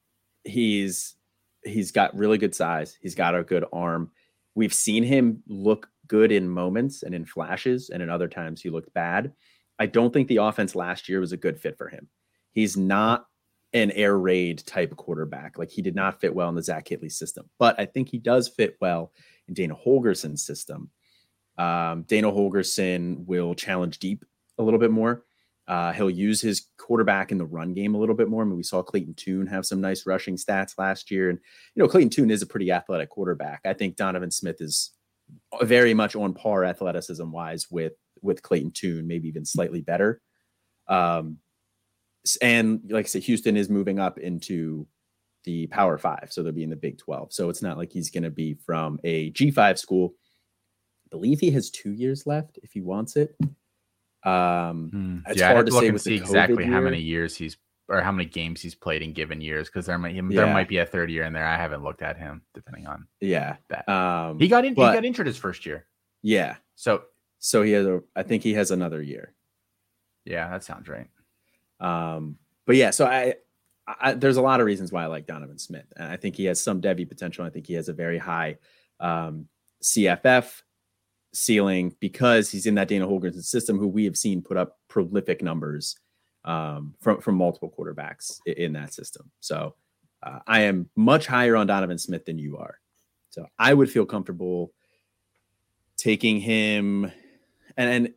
he's 0.44 1.16
he's 1.64 1.90
got 1.92 2.16
really 2.16 2.38
good 2.38 2.54
size. 2.54 2.96
He's 3.00 3.14
got 3.14 3.34
a 3.34 3.42
good 3.42 3.64
arm. 3.72 4.10
We've 4.54 4.74
seen 4.74 5.02
him 5.02 5.42
look 5.46 5.88
good 6.06 6.32
in 6.32 6.48
moments 6.48 7.02
and 7.02 7.14
in 7.14 7.24
flashes, 7.24 7.90
and 7.90 8.02
in 8.02 8.10
other 8.10 8.28
times 8.28 8.60
he 8.60 8.70
looked 8.70 8.92
bad. 8.94 9.32
I 9.78 9.86
don't 9.86 10.12
think 10.12 10.28
the 10.28 10.38
offense 10.38 10.74
last 10.74 11.08
year 11.08 11.20
was 11.20 11.32
a 11.32 11.36
good 11.38 11.58
fit 11.58 11.78
for 11.78 11.88
him. 11.88 12.08
He's 12.52 12.76
not 12.76 13.26
an 13.72 13.92
air 13.92 14.18
raid 14.18 14.58
type 14.66 14.94
quarterback. 14.96 15.56
Like 15.56 15.70
he 15.70 15.80
did 15.80 15.94
not 15.94 16.20
fit 16.20 16.34
well 16.34 16.48
in 16.48 16.54
the 16.56 16.62
Zach 16.62 16.86
Kittley 16.86 17.10
system, 17.10 17.48
but 17.58 17.78
I 17.78 17.86
think 17.86 18.08
he 18.08 18.18
does 18.18 18.48
fit 18.48 18.76
well 18.80 19.12
in 19.48 19.54
Dana 19.54 19.74
Holgorsen's 19.74 20.42
system. 20.44 20.90
Um, 21.60 22.04
Dana 22.04 22.32
Holgorsen 22.32 23.26
will 23.26 23.54
challenge 23.54 23.98
deep 23.98 24.24
a 24.58 24.62
little 24.62 24.80
bit 24.80 24.90
more. 24.90 25.24
Uh, 25.68 25.92
he'll 25.92 26.10
use 26.10 26.40
his 26.40 26.68
quarterback 26.78 27.30
in 27.30 27.38
the 27.38 27.44
run 27.44 27.74
game 27.74 27.94
a 27.94 27.98
little 27.98 28.14
bit 28.14 28.28
more. 28.28 28.42
I 28.42 28.46
mean, 28.46 28.56
we 28.56 28.62
saw 28.62 28.82
Clayton 28.82 29.14
Tune 29.14 29.46
have 29.46 29.66
some 29.66 29.80
nice 29.80 30.06
rushing 30.06 30.36
stats 30.36 30.78
last 30.78 31.10
year, 31.10 31.28
and 31.28 31.38
you 31.74 31.82
know 31.82 31.88
Clayton 31.88 32.08
Tune 32.08 32.30
is 32.30 32.40
a 32.40 32.46
pretty 32.46 32.72
athletic 32.72 33.10
quarterback. 33.10 33.60
I 33.66 33.74
think 33.74 33.96
Donovan 33.96 34.30
Smith 34.30 34.56
is 34.60 34.92
very 35.62 35.92
much 35.92 36.16
on 36.16 36.32
par 36.32 36.64
athleticism 36.64 37.30
wise 37.30 37.70
with 37.70 37.92
with 38.22 38.42
Clayton 38.42 38.72
Tune, 38.72 39.06
maybe 39.06 39.28
even 39.28 39.44
slightly 39.44 39.82
better. 39.82 40.22
Um, 40.88 41.36
and 42.40 42.80
like 42.88 43.04
I 43.04 43.08
said, 43.08 43.22
Houston 43.24 43.56
is 43.56 43.68
moving 43.68 43.98
up 43.98 44.18
into 44.18 44.86
the 45.44 45.66
Power 45.66 45.98
Five, 45.98 46.28
so 46.30 46.42
they'll 46.42 46.52
be 46.52 46.64
in 46.64 46.70
the 46.70 46.76
Big 46.76 46.98
Twelve. 46.98 47.34
So 47.34 47.50
it's 47.50 47.62
not 47.62 47.76
like 47.76 47.92
he's 47.92 48.10
going 48.10 48.24
to 48.24 48.30
be 48.30 48.54
from 48.54 48.98
a 49.04 49.30
G 49.30 49.50
five 49.50 49.78
school. 49.78 50.14
I 51.12 51.16
believe 51.16 51.40
he 51.40 51.50
has 51.52 51.70
two 51.70 51.92
years 51.92 52.26
left 52.26 52.58
if 52.62 52.72
he 52.72 52.80
wants 52.80 53.16
it. 53.16 53.36
Um, 54.24 54.90
Hmm. 54.92 55.18
It's 55.30 55.40
yeah, 55.40 55.52
hard 55.52 55.66
to 55.66 55.72
say 55.72 55.90
with 55.90 56.02
see 56.02 56.14
exactly 56.14 56.64
COVID 56.64 56.72
how 56.72 56.80
many 56.80 57.00
years 57.00 57.36
he's 57.36 57.56
or 57.88 58.00
how 58.02 58.12
many 58.12 58.28
games 58.28 58.60
he's 58.60 58.74
played 58.74 59.02
in 59.02 59.12
given 59.12 59.40
years 59.40 59.68
because 59.68 59.86
there 59.86 59.98
might 59.98 60.12
there 60.14 60.46
Yeah. 60.46 60.52
might 60.52 60.68
be 60.68 60.76
a 60.78 60.86
third 60.86 61.10
year 61.10 61.24
in 61.24 61.32
there. 61.32 61.46
I 61.46 61.56
haven't 61.56 61.82
looked 61.82 62.02
at 62.02 62.16
him 62.18 62.42
depending 62.54 62.86
on 62.86 63.06
yeah. 63.20 63.56
that. 63.70 63.88
Um, 63.88 64.38
he 64.38 64.46
got 64.46 64.64
in. 64.64 64.74
but- 64.74 64.90
he 64.90 64.96
got 64.96 65.04
injured 65.04 65.26
his 65.26 65.36
first 65.38 65.64
year, 65.66 65.86
yeah. 66.22 66.56
so 66.76 67.04
So 67.38 67.62
he 67.62 67.72
has 67.72 67.86
a. 67.86 68.02
I 68.14 68.22
think 68.22 68.42
he 68.42 68.52
has 68.54 68.70
another 68.70 69.00
year. 69.02 69.32
yeah, 70.24 70.48
that 70.50 70.62
sounds 70.64 70.88
right. 70.88 71.08
Um, 71.80 72.36
but 72.66 72.76
yeah, 72.76 72.90
so 72.90 73.06
I, 73.06 73.34
I 73.88 74.12
there's 74.12 74.36
a 74.36 74.42
lot 74.42 74.60
of 74.60 74.66
reasons 74.66 74.92
why 74.92 75.02
I 75.02 75.06
like 75.06 75.26
Donovan 75.26 75.58
Smith, 75.58 75.90
and 75.96 76.12
I 76.12 76.16
think 76.16 76.36
he 76.36 76.44
has 76.44 76.62
some 76.62 76.80
Devy 76.82 77.08
potential. 77.08 77.44
I 77.46 77.50
think 77.50 77.66
he 77.66 77.72
has 77.74 77.88
a 77.88 77.94
very 77.94 78.18
high 78.18 78.58
um, 79.00 79.48
CFF 79.82 80.62
ceiling 81.32 81.94
because 82.00 82.50
he's 82.50 82.66
in 82.66 82.74
that 82.74 82.88
Dana 82.88 83.06
Holgorsen's 83.06 83.48
system, 83.48 83.78
who 83.78 83.88
we 83.88 84.04
have 84.04 84.16
seen 84.16 84.42
put 84.42 84.56
up 84.56 84.78
prolific 84.88 85.42
numbers 85.42 85.96
um, 86.44 86.94
from 87.00 87.20
from 87.20 87.36
multiple 87.36 87.72
quarterbacks 87.76 88.40
in 88.46 88.72
that 88.74 88.94
system. 88.94 89.30
So 89.40 89.74
uh, 90.22 90.40
I 90.46 90.62
am 90.62 90.88
much 90.96 91.26
higher 91.26 91.56
on 91.56 91.66
Donovan 91.66 91.98
Smith 91.98 92.24
than 92.24 92.38
you 92.38 92.58
are. 92.58 92.78
So 93.30 93.46
I 93.58 93.74
would 93.74 93.90
feel 93.90 94.06
comfortable 94.06 94.72
taking 95.96 96.40
him, 96.40 97.10
and, 97.76 97.90
and 97.90 98.14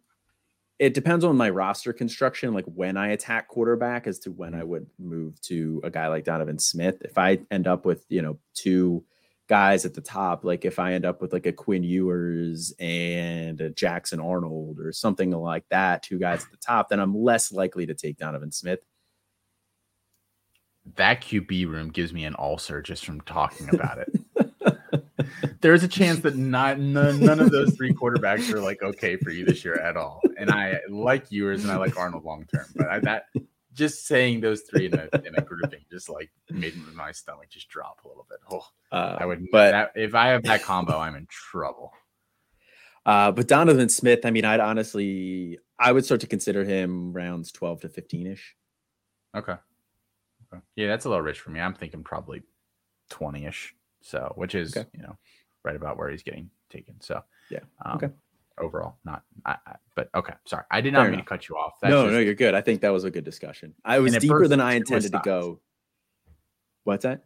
it 0.80 0.94
depends 0.94 1.24
on 1.24 1.38
my 1.38 1.50
roster 1.50 1.94
construction, 1.94 2.54
like 2.54 2.66
when 2.66 2.98
I 2.98 3.10
attack 3.10 3.48
quarterback, 3.48 4.08
as 4.08 4.20
to 4.20 4.32
when 4.32 4.56
I 4.56 4.64
would 4.64 4.88
move 4.98 5.40
to 5.42 5.82
a 5.84 5.90
guy 5.90 6.08
like 6.08 6.24
Donovan 6.24 6.60
Smith. 6.60 6.98
If 7.02 7.18
I 7.18 7.40
end 7.52 7.68
up 7.68 7.86
with 7.86 8.06
you 8.10 8.22
know 8.22 8.40
two 8.54 9.04
guys 9.48 9.86
at 9.86 9.94
the 9.94 10.02
top, 10.02 10.44
like 10.44 10.66
if 10.66 10.80
I 10.80 10.94
end 10.94 11.06
up 11.06 11.22
with 11.22 11.34
like 11.34 11.46
a 11.46 11.52
Quinn 11.52 11.84
Ewers 11.84 12.74
and 12.80 13.60
a 13.60 13.70
Jackson 13.70 14.20
Arnold 14.20 14.80
or 14.80 14.92
something 14.92 15.32
like 15.32 15.66
that, 15.70 16.04
two 16.04 16.20
guys 16.20 16.44
at 16.44 16.52
the 16.52 16.58
top, 16.58 16.90
then 16.90 17.00
I'm 17.00 17.16
less 17.16 17.52
likely 17.52 17.86
to 17.86 17.94
take 17.94 18.18
Donovan 18.18 18.52
Smith. 18.52 18.80
That 20.96 21.22
QB 21.22 21.70
room 21.70 21.90
gives 21.90 22.14
me 22.14 22.26
an 22.26 22.36
ulcer 22.38 22.82
just 22.82 23.06
from 23.06 23.22
talking 23.22 23.70
about 23.74 24.00
it. 24.00 24.10
There's 25.62 25.84
a 25.84 25.88
chance 25.88 26.20
that 26.20 26.36
not 26.36 26.80
none, 26.80 27.22
none 27.22 27.40
of 27.40 27.52
those 27.52 27.74
three 27.76 27.94
quarterbacks 27.94 28.52
are 28.52 28.60
like 28.60 28.82
okay 28.82 29.16
for 29.16 29.30
you 29.30 29.46
this 29.46 29.64
year 29.64 29.76
at 29.76 29.96
all. 29.96 30.22
And 30.38 30.52
I 30.52 30.80
like 30.90 31.32
Ewers 31.32 31.64
and 31.64 31.72
I 31.72 31.78
like 31.78 31.98
Arnold 31.98 32.26
long 32.26 32.46
term, 32.54 32.66
but 32.76 32.90
I, 32.90 33.00
that 33.00 33.28
just 33.74 34.06
saying 34.08 34.42
those 34.42 34.62
three 34.62 34.86
in 34.86 34.94
a, 34.94 35.10
in 35.26 35.36
a 35.36 35.42
grouping 35.42 35.82
just 35.92 36.10
like 36.10 36.32
made 36.50 36.76
my 36.94 37.12
stomach 37.12 37.50
just 37.50 37.70
drop 37.70 38.02
a 38.06 38.08
little 38.08 38.26
bit. 38.30 38.40
Oh, 38.52 38.66
Uh, 38.92 39.18
I 39.20 39.26
would, 39.26 39.46
but 39.52 39.72
that, 39.72 39.92
if 39.96 40.16
I 40.16 40.28
have 40.28 40.44
that 40.44 40.62
combo, 40.64 40.98
I'm 41.00 41.16
in 41.16 41.28
trouble. 41.30 41.92
uh, 43.06 43.32
but 43.32 43.48
Donovan 43.48 43.90
Smith, 43.90 44.26
I 44.26 44.32
mean, 44.32 44.46
I'd 44.46 44.60
honestly, 44.60 45.60
I 45.80 45.92
would 45.92 46.06
start 46.06 46.22
to 46.22 46.28
consider 46.28 46.64
him 46.64 47.14
rounds 47.14 47.52
12 47.52 47.82
to 47.82 47.90
15 47.90 48.28
ish. 48.28 48.56
Okay. 49.36 49.54
okay. 50.54 50.62
Yeah, 50.76 50.88
that's 50.88 51.06
a 51.06 51.10
little 51.10 51.24
rich 51.24 51.40
for 51.40 51.50
me. 51.50 51.60
I'm 51.60 51.74
thinking 51.74 52.04
probably 52.04 52.44
20 53.10 53.46
ish. 53.46 53.76
So, 54.02 54.32
which 54.36 54.54
is, 54.56 54.76
Okay. 54.78 54.88
you 54.94 55.02
know, 55.02 55.18
right 55.64 55.76
about 55.76 55.98
where 55.98 56.10
he's 56.10 56.24
getting 56.24 56.50
taken. 56.70 57.00
So, 57.02 57.24
Yeah, 57.50 57.60
Um, 57.84 57.96
okay. 57.98 58.10
Overall, 58.60 58.98
not, 59.04 59.24
I, 59.46 59.56
I, 59.66 59.76
but 59.96 60.10
okay. 60.14 60.34
Sorry. 60.46 60.64
I 60.70 60.80
did 60.82 60.94
Fair 60.94 61.02
not 61.02 61.06
mean 61.06 61.14
enough. 61.16 61.26
to 61.26 61.30
cut 61.30 61.50
you 61.50 61.56
off. 61.56 61.74
no, 61.84 62.04
just- 62.04 62.14
no, 62.14 62.20
you're 62.20 62.36
good. 62.36 62.54
I 62.54 62.62
think 62.62 62.82
that 62.82 62.90
was 62.90 63.04
a 63.04 63.10
good 63.12 63.24
discussion. 63.24 63.74
I 63.84 64.00
was 64.00 64.16
deeper 64.18 64.42
birthed 64.42 64.50
than 64.50 64.62
I 64.62 64.74
intended 64.74 65.12
to 65.14 65.22
go. 65.24 65.60
What's 66.84 67.04
that? 67.04 67.24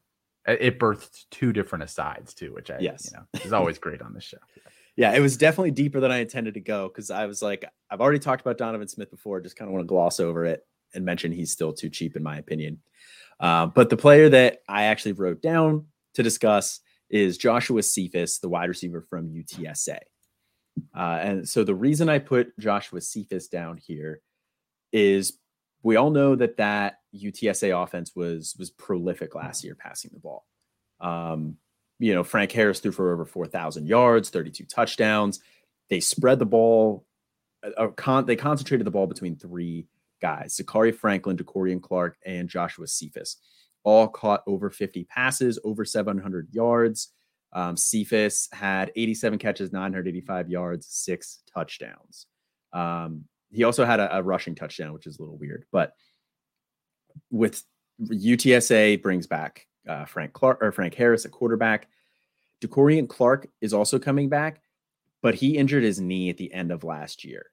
it 0.48 0.62
it 0.62 0.80
birthed 0.80 1.26
two 1.32 1.52
different 1.52 1.84
asides 1.84 2.34
too, 2.34 2.54
which 2.54 2.72
I, 2.72 2.78
Yes. 2.80 3.12
you 3.12 3.18
know, 3.18 3.26
is 3.44 3.52
always 3.54 3.78
great 3.78 4.02
on 4.02 4.14
this 4.14 4.24
show. 4.24 4.38
Yeah, 5.00 5.14
it 5.14 5.20
was 5.20 5.38
definitely 5.38 5.70
deeper 5.70 6.00
than 6.00 6.10
I 6.12 6.18
intended 6.22 6.56
to 6.56 6.60
go 6.60 6.88
because 6.88 7.12
I 7.12 7.28
was 7.28 7.40
like, 7.40 7.64
I've 7.92 8.02
already 8.02 8.18
talked 8.18 8.42
about 8.42 8.58
Donovan 8.58 8.88
Smith 8.88 9.12
before. 9.12 9.40
Just 9.40 9.56
kind 9.56 9.70
of 9.70 9.74
want 9.74 9.84
to 9.84 9.88
gloss 9.88 10.20
over 10.20 10.44
it 10.44 10.66
and 10.96 11.06
mention 11.06 11.32
he's 11.32 11.52
still 11.52 11.72
too 11.72 11.88
cheap, 11.92 12.16
in 12.16 12.24
my 12.24 12.40
opinion. 12.40 12.80
Uh, 13.40 13.68
but 13.68 13.92
the 13.92 13.96
player 13.98 14.28
that 14.28 14.64
I 14.68 14.86
actually 14.86 15.12
wrote 15.12 15.40
down 15.40 15.86
to 16.16 16.24
discuss 16.24 16.80
is 17.12 17.38
Joshua 17.38 17.84
Cephus, 17.84 18.40
the 18.40 18.50
wide 18.50 18.70
receiver 18.70 19.02
from 19.08 19.30
UTSA. 19.30 20.00
Uh, 20.96 21.20
and 21.22 21.50
so 21.50 21.64
the 21.64 21.76
reason 21.76 22.10
I 22.10 22.20
put 22.20 22.58
Joshua 22.60 23.02
Cephus 23.02 23.48
down 23.48 23.78
here 23.78 24.22
is 24.92 25.40
we 25.84 25.96
all 25.96 26.10
know 26.10 26.36
that 26.36 26.58
that 26.58 27.00
UTSA 27.16 27.84
offense 27.84 28.16
was 28.16 28.56
was 28.58 28.70
prolific 28.72 29.36
last 29.36 29.64
year 29.64 29.76
passing 29.76 30.12
the 30.14 30.20
ball. 30.20 30.46
Um, 31.00 31.58
you 32.00 32.14
know, 32.14 32.24
Frank 32.24 32.52
Harris 32.52 32.80
threw 32.80 32.92
for 32.92 33.14
over 33.14 33.26
4,000 33.26 33.88
yards, 33.88 34.30
32 34.30 34.66
touchdowns. 34.66 35.40
They 35.90 36.00
spread 36.00 36.40
the 36.40 36.46
ball, 36.46 37.06
uh, 37.64 37.72
uh, 37.78 37.88
con- 37.90 38.26
they 38.26 38.36
concentrated 38.36 38.86
the 38.86 38.92
ball 38.92 39.08
between 39.08 39.36
three 39.36 39.88
guys 40.22 40.58
Zakhari 40.58 40.94
Franklin, 40.94 41.38
Decorian 41.38 41.82
Clark, 41.82 42.18
and 42.26 42.50
Joshua 42.50 42.88
Cephus. 42.88 43.38
All 43.84 44.08
caught 44.08 44.44
over 44.48 44.70
50 44.70 45.06
passes, 45.06 45.60
over 45.64 45.86
700 45.86 46.50
yards. 46.52 47.14
Um, 47.58 47.76
Cephus 47.76 48.48
had 48.52 48.92
87 48.96 49.40
catches, 49.40 49.74
985 49.74 50.48
yards, 50.48 50.86
six 50.86 51.40
touchdowns. 51.52 52.28
Um, 52.72 53.24
he 53.50 53.64
also 53.64 53.84
had 53.84 54.00
a, 54.00 54.18
a 54.18 54.22
rushing 54.22 54.54
touchdown, 54.54 54.94
which 54.94 55.08
is 55.08 55.18
a 55.18 55.24
little 55.24 55.40
weird, 55.40 55.66
but 55.72 55.94
with 57.32 57.64
UTSA 58.00 59.02
brings 59.02 59.26
back 59.26 59.66
uh, 59.90 60.06
Frank 60.06 60.34
Clark 60.34 60.60
or 60.62 60.72
Frank 60.72 60.94
Harris 60.94 61.26
at 61.26 61.32
quarterback. 61.32 61.88
Decorian 62.62 63.08
Clark 63.08 63.48
is 63.60 63.74
also 63.74 63.98
coming 63.98 64.30
back, 64.30 64.62
but 65.24 65.34
he 65.34 65.58
injured 65.58 65.82
his 65.82 66.00
knee 66.00 66.30
at 66.30 66.38
the 66.38 66.54
end 66.54 66.72
of 66.72 66.84
last 66.84 67.24
year. 67.24 67.48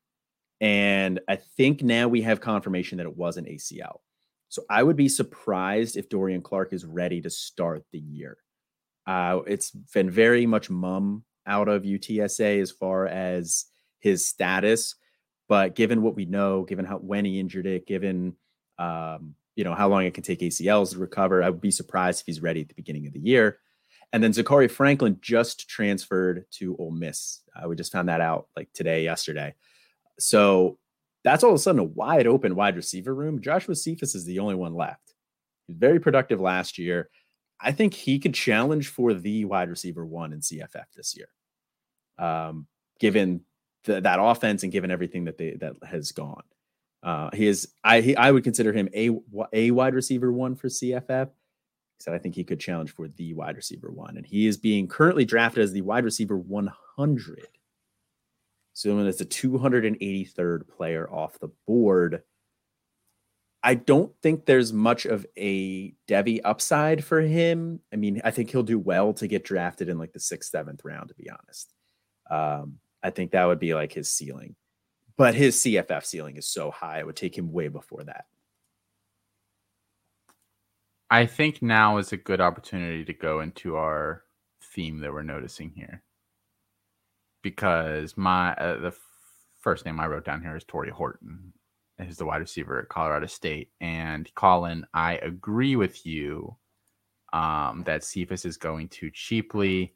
And 0.61 1.19
I 1.29 1.37
think 1.37 1.83
now 1.83 2.09
we 2.09 2.21
have 2.21 2.43
confirmation 2.43 2.99
that 2.99 3.07
it 3.07 3.17
was 3.17 3.39
an 3.39 3.47
ACL. 3.47 4.01
So 4.51 4.65
I 4.69 4.83
would 4.83 4.97
be 4.97 5.09
surprised 5.09 5.97
if 5.97 6.11
Dorian 6.11 6.43
Clark 6.43 6.75
is 6.75 6.85
ready 6.85 7.23
to 7.23 7.31
start 7.31 7.85
the 7.91 8.01
year. 8.01 8.37
Uh, 9.07 9.41
it's 9.47 9.71
been 9.71 10.11
very 10.11 10.47
much 10.47 10.71
mum 10.71 11.25
out 11.47 11.69
of 11.69 11.83
UTSA 11.83 12.61
as 12.61 12.71
far 12.71 13.07
as 13.07 13.67
his 14.01 14.27
status, 14.27 14.95
but 15.49 15.75
given 15.75 16.03
what 16.03 16.15
we 16.15 16.25
know, 16.25 16.63
given 16.63 16.85
how 16.85 16.99
when 16.99 17.25
he 17.25 17.39
injured 17.39 17.67
it, 17.67 17.87
given 17.87 18.35
um, 18.79 19.35
you 19.57 19.65
know 19.65 19.75
how 19.75 19.89
long 19.89 20.05
it 20.05 20.15
can 20.15 20.25
take 20.25 20.41
ACLs 20.41 20.93
to 20.93 20.99
recover, 20.99 21.43
I 21.43 21.51
would 21.51 21.61
be 21.61 21.71
surprised 21.71 22.21
if 22.21 22.27
he's 22.27 22.43
ready 22.43 22.63
at 22.63 22.69
the 22.69 22.75
beginning 22.75 23.07
of 23.07 23.13
the 23.13 23.21
year. 23.21 23.59
And 24.13 24.23
then 24.23 24.33
Zakhari 24.33 24.71
Franklin 24.71 25.19
just 25.21 25.69
transferred 25.69 26.45
to 26.53 26.77
Ole 26.79 26.93
Miss. 26.93 27.41
Uh, 27.55 27.69
we 27.69 27.77
just 27.77 27.93
found 27.93 28.09
that 28.09 28.21
out 28.21 28.47
like 28.57 28.69
today, 28.73 29.03
yesterday. 29.03 29.55
So 30.19 30.79
that's 31.25 31.43
all 31.43 31.51
of 31.51 31.57
a 31.57 31.59
sudden 31.59 31.81
a 31.81 31.85
wide 31.85 32.27
open 32.27 32.55
wide 32.55 32.77
receiver 32.77 33.15
room. 33.15 33.41
Joshua 33.41 33.75
Cephus 33.75 34.15
is 34.15 34.25
the 34.25 34.39
only 34.39 34.55
one 34.55 34.75
left. 34.75 35.15
He's 35.67 35.77
very 35.77 35.99
productive 35.99 36.41
last 36.41 36.79
year. 36.79 37.11
I 37.65 37.73
think 37.73 37.95
he 37.95 38.19
could 38.19 38.35
challenge 38.35 38.89
for 38.89 39.15
the 39.15 39.45
wide 39.47 39.71
receiver 39.71 40.05
one 40.05 40.33
in 40.33 40.41
CFF 40.41 40.85
this 40.95 41.17
year, 41.17 41.29
um, 42.19 42.67
given 43.01 43.41
the, 43.85 44.01
that 44.03 44.19
offense 44.21 44.63
and 44.63 44.71
given 44.71 44.91
everything 44.91 45.25
that 45.25 45.39
they 45.39 45.53
that 45.57 45.75
has 45.83 46.13
gone. 46.13 46.43
Uh, 47.03 47.31
he 47.33 47.47
is 47.47 47.69
I 47.83 48.01
he, 48.01 48.17
I 48.17 48.31
would 48.31 48.45
consider 48.45 48.73
him 48.73 48.89
a 48.95 49.11
a 49.53 49.71
wide 49.71 49.95
receiver 49.95 50.33
one 50.33 50.55
for 50.55 50.69
CFF. 50.69 51.31
So 51.99 52.13
I 52.13 52.19
think 52.19 52.35
he 52.35 52.45
could 52.45 52.61
challenge 52.61 52.91
for 52.91 53.09
the 53.09 53.35
wide 53.35 53.57
receiver 53.57 53.91
one, 53.91 54.17
and 54.17 54.27
he 54.27 54.47
is 54.47 54.57
being 54.57 54.87
currently 54.89 55.25
drafted 55.25 55.63
as 55.63 55.73
the 55.73 55.81
wide 55.81 56.05
receiver 56.05 56.37
100. 56.37 57.49
So 58.75 58.99
it's 58.99 59.19
the 59.19 59.25
283rd 59.25 60.69
player 60.69 61.09
off 61.09 61.39
the 61.39 61.51
board. 61.67 62.23
I 63.67 63.75
don't 63.75 64.13
think 64.23 64.45
there's 64.45 64.75
much 64.75 65.07
of 65.07 65.25
a 65.39 65.95
Devy 66.07 66.39
upside 66.45 67.03
for 67.03 67.23
him. 67.23 67.81
I 67.91 67.97
mean, 67.97 68.21
I 68.23 68.31
think 68.31 68.51
he'll 68.51 68.63
do 68.63 68.79
well 68.79 69.15
to 69.15 69.27
get 69.27 69.43
drafted 69.43 69.89
in 69.89 69.99
like 69.99 70.13
the 70.13 70.21
sixth, 70.21 70.51
seventh 70.51 70.85
round, 70.85 71.09
to 71.09 71.15
be 71.15 71.31
honest. 71.31 71.73
Um, 72.31 72.77
I 73.03 73.09
think 73.09 73.31
that 73.31 73.47
would 73.47 73.59
be 73.59 73.75
like 73.75 73.91
his 73.91 74.13
ceiling. 74.13 74.55
But 75.17 75.35
his 75.35 75.57
CFF 75.57 76.05
ceiling 76.05 76.37
is 76.37 76.47
so 76.47 76.71
high, 76.71 76.99
it 76.99 77.07
would 77.07 77.17
take 77.17 77.39
him 77.39 77.53
way 77.53 77.69
before 77.69 78.05
that. 78.05 78.27
I 81.11 81.25
think 81.25 81.63
now 81.63 81.97
is 81.97 82.13
a 82.13 82.19
good 82.19 82.43
opportunity 82.43 83.05
to 83.05 83.15
go 83.15 83.41
into 83.41 83.77
our 83.77 84.25
theme 84.75 84.99
that 85.01 85.13
we're 85.13 85.23
noticing 85.23 85.71
here. 85.75 86.03
Because 87.43 88.15
my 88.17 88.53
uh, 88.55 88.81
the 88.81 88.95
first 89.61 89.87
name 89.87 90.01
I 90.01 90.07
wrote 90.07 90.27
down 90.27 90.43
here 90.43 90.57
is 90.57 90.65
Tory 90.65 90.91
Horton. 90.91 91.55
He's 92.03 92.17
the 92.17 92.27
wide 92.27 92.39
receiver 92.39 92.81
at 92.81 92.89
Colorado 92.89 93.27
State. 93.27 93.71
And 93.81 94.33
Colin, 94.35 94.85
I 94.95 95.17
agree 95.17 95.77
with 95.77 96.05
you 96.05 96.57
um, 97.33 97.83
that 97.87 98.05
Cephus 98.05 98.45
is 98.45 98.57
going 98.57 98.89
too 98.89 99.11
cheaply 99.13 99.95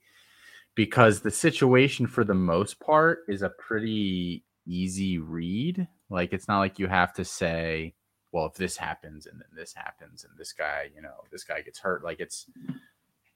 because 0.75 1.21
the 1.21 1.31
situation 1.31 2.07
for 2.07 2.23
the 2.23 2.35
most 2.35 2.79
part 2.79 3.25
is 3.29 3.43
a 3.43 3.51
pretty 3.51 4.45
easy 4.67 5.19
read. 5.19 5.89
Like 6.09 6.33
it's 6.33 6.47
not 6.47 6.61
like 6.61 6.79
you 6.79 6.87
have 6.87 7.13
to 7.15 7.25
say, 7.25 7.95
well, 8.31 8.47
if 8.47 8.55
this 8.55 8.77
happens 8.77 9.27
and 9.27 9.41
then 9.41 9.49
this 9.57 9.75
happens 9.75 10.25
and 10.25 10.37
this 10.39 10.53
guy, 10.53 10.91
you 10.95 11.03
know, 11.03 11.25
this 11.33 11.45
guy 11.45 11.63
gets 11.63 11.79
hurt, 11.79 12.05
like 12.05 12.21
it's 12.21 12.47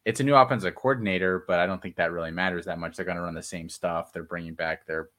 it's 0.04 0.20
a 0.20 0.24
new 0.24 0.34
offensive 0.34 0.74
coordinator, 0.74 1.44
but 1.46 1.58
I 1.58 1.66
don't 1.66 1.80
think 1.80 1.96
that 1.96 2.12
really 2.12 2.30
matters 2.30 2.64
that 2.64 2.78
much. 2.78 2.96
They're 2.96 3.06
going 3.06 3.16
to 3.16 3.22
run 3.22 3.34
the 3.34 3.42
same 3.42 3.68
stuff. 3.68 4.12
They're 4.12 4.24
bringing 4.24 4.54
back 4.54 4.84
their 4.86 5.10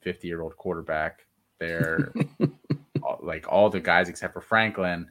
50 0.00 0.26
year 0.26 0.42
old 0.42 0.56
quarterback. 0.56 1.26
They're 1.58 2.12
like 3.22 3.46
all 3.48 3.70
the 3.70 3.80
guys 3.80 4.08
except 4.08 4.32
for 4.32 4.40
Franklin. 4.40 5.08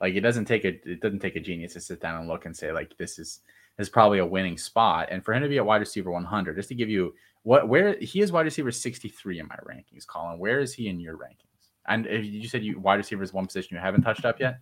Like 0.00 0.14
it 0.14 0.20
doesn't 0.20 0.46
take 0.46 0.64
a 0.64 0.68
it 0.88 1.00
doesn't 1.00 1.20
take 1.20 1.36
a 1.36 1.40
genius 1.40 1.74
to 1.74 1.80
sit 1.80 2.00
down 2.00 2.20
and 2.20 2.28
look 2.28 2.46
and 2.46 2.56
say 2.56 2.72
like 2.72 2.96
this 2.96 3.18
is 3.18 3.40
this 3.76 3.86
is 3.86 3.90
probably 3.90 4.18
a 4.18 4.26
winning 4.26 4.58
spot. 4.58 5.08
And 5.10 5.24
for 5.24 5.34
him 5.34 5.42
to 5.42 5.48
be 5.48 5.58
a 5.58 5.64
wide 5.64 5.80
receiver 5.80 6.10
100, 6.10 6.56
just 6.56 6.68
to 6.68 6.74
give 6.74 6.88
you 6.88 7.14
what 7.42 7.68
where 7.68 7.96
he 7.98 8.20
is 8.20 8.32
wide 8.32 8.46
receiver 8.46 8.70
63 8.70 9.40
in 9.40 9.48
my 9.48 9.56
rankings, 9.56 10.06
Colin. 10.06 10.38
Where 10.38 10.60
is 10.60 10.74
he 10.74 10.88
in 10.88 11.00
your 11.00 11.16
rankings? 11.16 11.46
And 11.86 12.06
you 12.06 12.48
said 12.48 12.62
you 12.62 12.78
wide 12.78 12.96
receiver 12.96 13.22
is 13.22 13.32
one 13.32 13.46
position 13.46 13.76
you 13.76 13.80
haven't 13.80 14.02
touched 14.02 14.24
up 14.24 14.40
yet. 14.40 14.58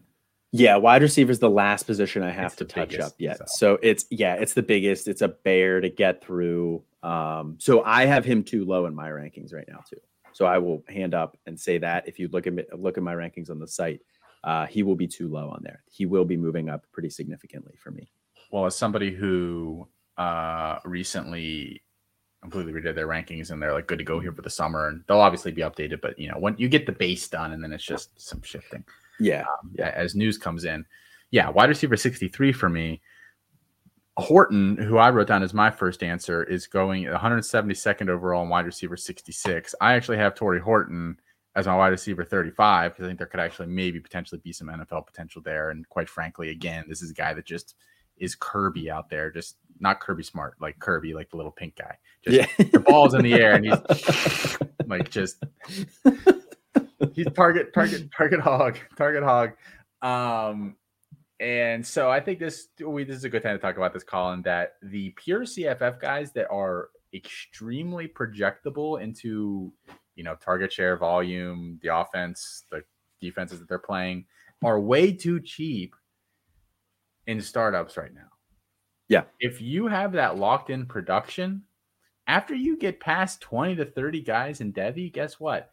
Yeah, 0.51 0.77
wide 0.77 1.03
receiver 1.03 1.31
is 1.31 1.41
the 1.41 1.51
last 1.51 1.83
position 1.83 2.23
I 2.23 2.31
have 2.31 2.47
it's 2.47 2.57
to 2.57 2.65
touch 2.65 2.91
biggest, 2.91 3.09
up 3.09 3.15
yet. 3.19 3.39
So. 3.39 3.45
so. 3.49 3.79
it's 3.83 4.07
yeah, 4.11 4.35
it's 4.35 4.55
the 4.55 4.63
biggest. 4.63 5.07
It's 5.07 5.21
a 5.21 5.29
bear 5.29 5.81
to 5.81 5.91
get 5.91 6.25
through. 6.25 6.83
Um, 7.03 7.57
so 7.59 7.85
I 7.85 8.07
have 8.07 8.25
him 8.25 8.43
too 8.43 8.65
low 8.65 8.87
in 8.87 8.95
my 8.95 9.11
rankings 9.11 9.53
right 9.53 9.69
now 9.69 9.83
too. 9.89 10.01
So 10.39 10.47
I 10.47 10.57
will 10.57 10.85
hand 10.89 11.15
up 11.15 11.37
and 11.47 11.59
say 11.59 11.79
that 11.79 12.07
if 12.07 12.21
you 12.21 12.29
look 12.29 12.47
at 12.47 12.53
me, 12.53 12.63
look 12.73 12.97
at 12.97 13.03
my 13.03 13.13
rankings 13.13 13.51
on 13.51 13.59
the 13.59 13.67
site, 13.67 13.99
uh, 14.45 14.67
he 14.67 14.85
will 14.85 14.95
be 14.95 15.09
too 15.09 15.27
low 15.27 15.49
on 15.49 15.63
there. 15.65 15.83
He 15.91 16.07
will 16.07 16.25
be 16.25 16.37
moving 16.37 16.69
up 16.69 16.85
pretty 16.93 17.11
significantly 17.11 17.75
for 17.83 17.91
me. 17.91 18.09
Well, 18.53 18.65
as 18.65 18.77
somebody 18.77 19.11
who 19.11 19.89
uh, 20.17 20.79
recently 20.85 21.83
completely 22.41 22.73
redid 22.73 22.95
their 22.95 23.09
rankings 23.09 23.51
and 23.51 23.61
they're 23.61 23.73
like 23.73 23.89
good 23.89 23.99
to 23.99 24.05
go 24.05 24.21
here 24.21 24.31
for 24.31 24.43
the 24.43 24.49
summer, 24.49 24.87
and 24.87 25.03
they'll 25.09 25.19
obviously 25.19 25.51
be 25.51 25.63
updated. 25.63 26.01
But 26.01 26.17
you 26.17 26.29
know, 26.29 26.39
when 26.39 26.55
you 26.57 26.69
get 26.69 26.87
the 26.87 26.93
base 26.93 27.27
done, 27.27 27.51
and 27.51 27.61
then 27.61 27.73
it's 27.73 27.83
just 27.83 28.11
some 28.15 28.41
shifting. 28.43 28.85
Yeah. 29.19 29.41
Um, 29.41 29.73
yeah. 29.75 29.91
As 29.97 30.15
news 30.15 30.39
comes 30.39 30.67
in, 30.67 30.85
yeah, 31.33 31.51
wide 31.51 31.69
receiver 31.69 31.97
63 31.97 32.53
for 32.53 32.69
me. 32.69 33.03
Horton, 34.19 34.77
who 34.77 34.99
I 34.99 35.11
wrote 35.11 35.29
down 35.29 35.45
as 35.45 35.55
my 35.55 35.71
first 35.71 36.03
answer, 36.03 36.43
is 36.43 36.67
going 36.67 37.05
172nd 37.05 38.09
overall 38.09 38.43
in 38.43 38.49
wide 38.49 38.67
receiver 38.67 38.97
66. 38.97 39.75
I 39.81 39.95
actually 39.95 40.19
have 40.19 40.35
Tory 40.35 40.61
Horton 40.61 41.17
as 41.55 41.67
my 41.67 41.77
wide 41.77 41.89
receiver 41.89 42.25
35 42.25 42.93
because 42.93 43.05
I 43.05 43.09
think 43.09 43.19
there 43.19 43.29
could 43.29 43.41
actually 43.41 43.69
maybe 43.69 44.01
potentially 44.01 44.41
be 44.43 44.53
some 44.53 44.69
NFL 44.69 45.07
potential 45.07 45.41
there. 45.43 45.71
And 45.71 45.89
quite 45.89 46.09
frankly, 46.09 46.51
again, 46.51 46.85
this 46.89 47.01
is 47.01 47.13
a 47.13 47.15
guy 47.15 47.33
that 47.33 47.47
just 47.47 47.77
is 48.17 48.35
Kirby 48.35 48.91
out 48.91 49.09
there, 49.09 49.31
just 49.31 49.57
not 49.79 50.01
Kirby 50.01 50.25
smart, 50.25 50.57
like 50.61 50.81
Kirby, 50.81 51.15
like 51.15 51.31
the 51.31 51.37
little 51.37 51.53
pink 51.53 51.77
guy. 51.77 51.97
Just 52.25 52.37
yeah. 52.59 52.65
the 52.73 52.81
ball's 52.81 53.15
in 53.15 53.23
the 53.23 53.35
air 53.35 53.55
and 53.55 53.65
he's 53.65 54.59
like 54.87 55.11
just 55.11 55.45
he's 57.13 57.27
target, 57.35 57.73
target, 57.73 58.11
target 58.17 58.41
hog, 58.41 58.79
target 58.97 59.23
hog. 59.23 59.53
Um, 60.03 60.77
and 61.41 61.87
so 61.87 62.11
I 62.11 62.21
think 62.21 62.39
this 62.39 62.69
we 62.85 63.05
this 63.05 63.17
is 63.17 63.25
a 63.25 63.29
good 63.29 63.43
time 63.43 63.57
to 63.57 63.63
talk 63.63 63.77
about 63.77 63.93
this, 63.93 64.05
Colin. 64.05 64.43
That 64.43 64.75
the 64.83 65.11
pure 65.11 65.43
CFF 65.43 66.01
guys 66.01 66.33
that 66.33 66.49
are 66.51 66.91
extremely 67.15 68.09
projectable 68.09 69.01
into 69.01 69.73
you 70.17 70.25
know 70.25 70.35
target 70.37 70.73
share, 70.73 70.97
volume, 70.97 71.79
the 71.83 71.95
offense, 71.95 72.65
the 72.71 72.83
defenses 73.21 73.61
that 73.61 73.69
they're 73.69 73.79
playing 73.79 74.25
are 74.65 74.81
way 74.81 75.13
too 75.13 75.41
cheap 75.41 75.95
in 77.27 77.41
startups 77.41 77.97
right 77.97 78.13
now. 78.13 78.29
Yeah. 79.09 79.25
If 79.39 79.61
you 79.61 79.87
have 79.87 80.13
that 80.13 80.37
locked 80.37 80.71
in 80.71 80.87
production, 80.87 81.63
after 82.27 82.55
you 82.55 82.77
get 82.77 83.01
past 83.01 83.41
20 83.41 83.77
to 83.77 83.85
30 83.85 84.23
guys 84.23 84.61
in 84.61 84.73
Devy, 84.73 85.13
guess 85.13 85.39
what? 85.39 85.71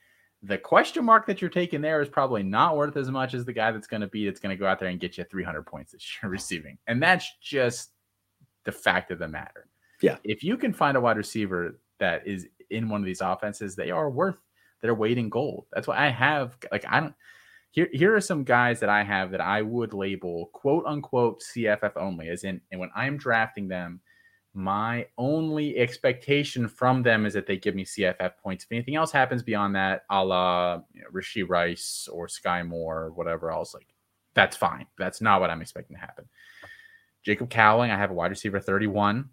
The 0.47 0.57
question 0.57 1.03
mark 1.03 1.25
that 1.25 1.41
you're 1.41 1.49
taking 1.49 1.81
there 1.81 2.01
is 2.01 2.09
probably 2.09 2.43
not 2.43 2.77
worth 2.77 2.97
as 2.97 3.09
much 3.09 3.33
as 3.33 3.45
the 3.45 3.53
guy 3.53 3.71
that's 3.71 3.87
going 3.87 4.01
to 4.01 4.07
be 4.07 4.25
that's 4.25 4.39
going 4.39 4.55
to 4.55 4.59
go 4.59 4.67
out 4.67 4.79
there 4.79 4.89
and 4.89 4.99
get 4.99 5.17
you 5.17 5.23
300 5.23 5.63
points 5.65 5.91
that 5.91 6.01
you're 6.21 6.31
receiving. 6.31 6.77
And 6.87 7.01
that's 7.01 7.29
just 7.41 7.91
the 8.63 8.71
fact 8.71 9.11
of 9.11 9.19
the 9.19 9.27
matter. 9.27 9.67
Yeah. 10.01 10.17
If 10.23 10.43
you 10.43 10.57
can 10.57 10.73
find 10.73 10.97
a 10.97 11.01
wide 11.01 11.17
receiver 11.17 11.79
that 11.99 12.27
is 12.27 12.47
in 12.69 12.89
one 12.89 13.01
of 13.01 13.05
these 13.05 13.21
offenses, 13.21 13.75
they 13.75 13.91
are 13.91 14.09
worth 14.09 14.37
their 14.81 14.93
weight 14.93 15.17
in 15.17 15.29
gold. 15.29 15.65
That's 15.73 15.87
why 15.87 16.05
I 16.05 16.09
have 16.09 16.57
like 16.71 16.85
I 16.87 16.99
don't 16.99 17.15
here 17.71 17.89
here 17.91 18.15
are 18.15 18.21
some 18.21 18.43
guys 18.43 18.79
that 18.81 18.89
I 18.89 19.03
have 19.03 19.31
that 19.31 19.41
I 19.41 19.61
would 19.61 19.93
label 19.93 20.49
quote 20.53 20.85
unquote 20.85 21.41
CFF 21.41 21.93
only 21.95 22.29
as 22.29 22.43
in 22.43 22.61
and 22.71 22.79
when 22.79 22.91
I'm 22.95 23.17
drafting 23.17 23.67
them 23.67 23.99
my 24.55 25.05
only 25.17 25.77
expectation 25.77 26.67
from 26.67 27.03
them 27.03 27.25
is 27.25 27.33
that 27.33 27.45
they 27.45 27.57
give 27.57 27.75
me 27.75 27.83
CFF 27.83 28.37
points. 28.41 28.63
If 28.63 28.71
anything 28.71 28.95
else 28.95 29.11
happens 29.11 29.43
beyond 29.43 29.75
that, 29.75 30.05
a 30.09 30.23
la 30.23 30.79
you 30.93 31.01
know, 31.01 31.09
Rashee 31.13 31.47
Rice 31.47 32.07
or 32.11 32.27
Sky 32.27 32.63
Moore 32.63 33.03
or 33.03 33.11
whatever 33.11 33.51
else, 33.51 33.73
like 33.73 33.87
that's 34.33 34.55
fine. 34.55 34.85
That's 34.97 35.21
not 35.21 35.41
what 35.41 35.49
I'm 35.49 35.61
expecting 35.61 35.97
to 35.97 36.01
happen. 36.01 36.25
Jacob 37.23 37.49
Cowing, 37.49 37.91
I 37.91 37.97
have 37.97 38.11
a 38.11 38.13
wide 38.13 38.31
receiver 38.31 38.59
31. 38.59 39.29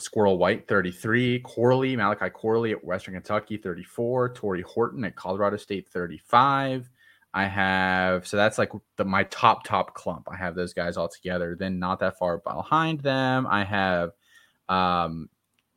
Squirrel 0.00 0.38
White 0.38 0.68
33, 0.68 1.40
Corley, 1.40 1.96
Malachi 1.96 2.30
Corley 2.30 2.70
at 2.70 2.84
Western 2.84 3.14
Kentucky 3.14 3.56
34, 3.56 4.32
Tory 4.32 4.62
Horton 4.62 5.04
at 5.04 5.16
Colorado 5.16 5.56
State 5.56 5.88
35. 5.88 6.88
I 7.34 7.44
have 7.46 8.26
so 8.26 8.36
that's 8.36 8.58
like 8.58 8.70
the, 8.96 9.04
my 9.04 9.24
top 9.24 9.64
top 9.64 9.94
clump. 9.94 10.28
I 10.30 10.36
have 10.36 10.54
those 10.54 10.72
guys 10.72 10.96
all 10.96 11.08
together. 11.08 11.56
Then 11.58 11.78
not 11.78 12.00
that 12.00 12.16
far 12.16 12.38
behind 12.38 13.00
them, 13.00 13.46
I 13.46 13.64
have 13.64 14.12
um, 14.68 15.28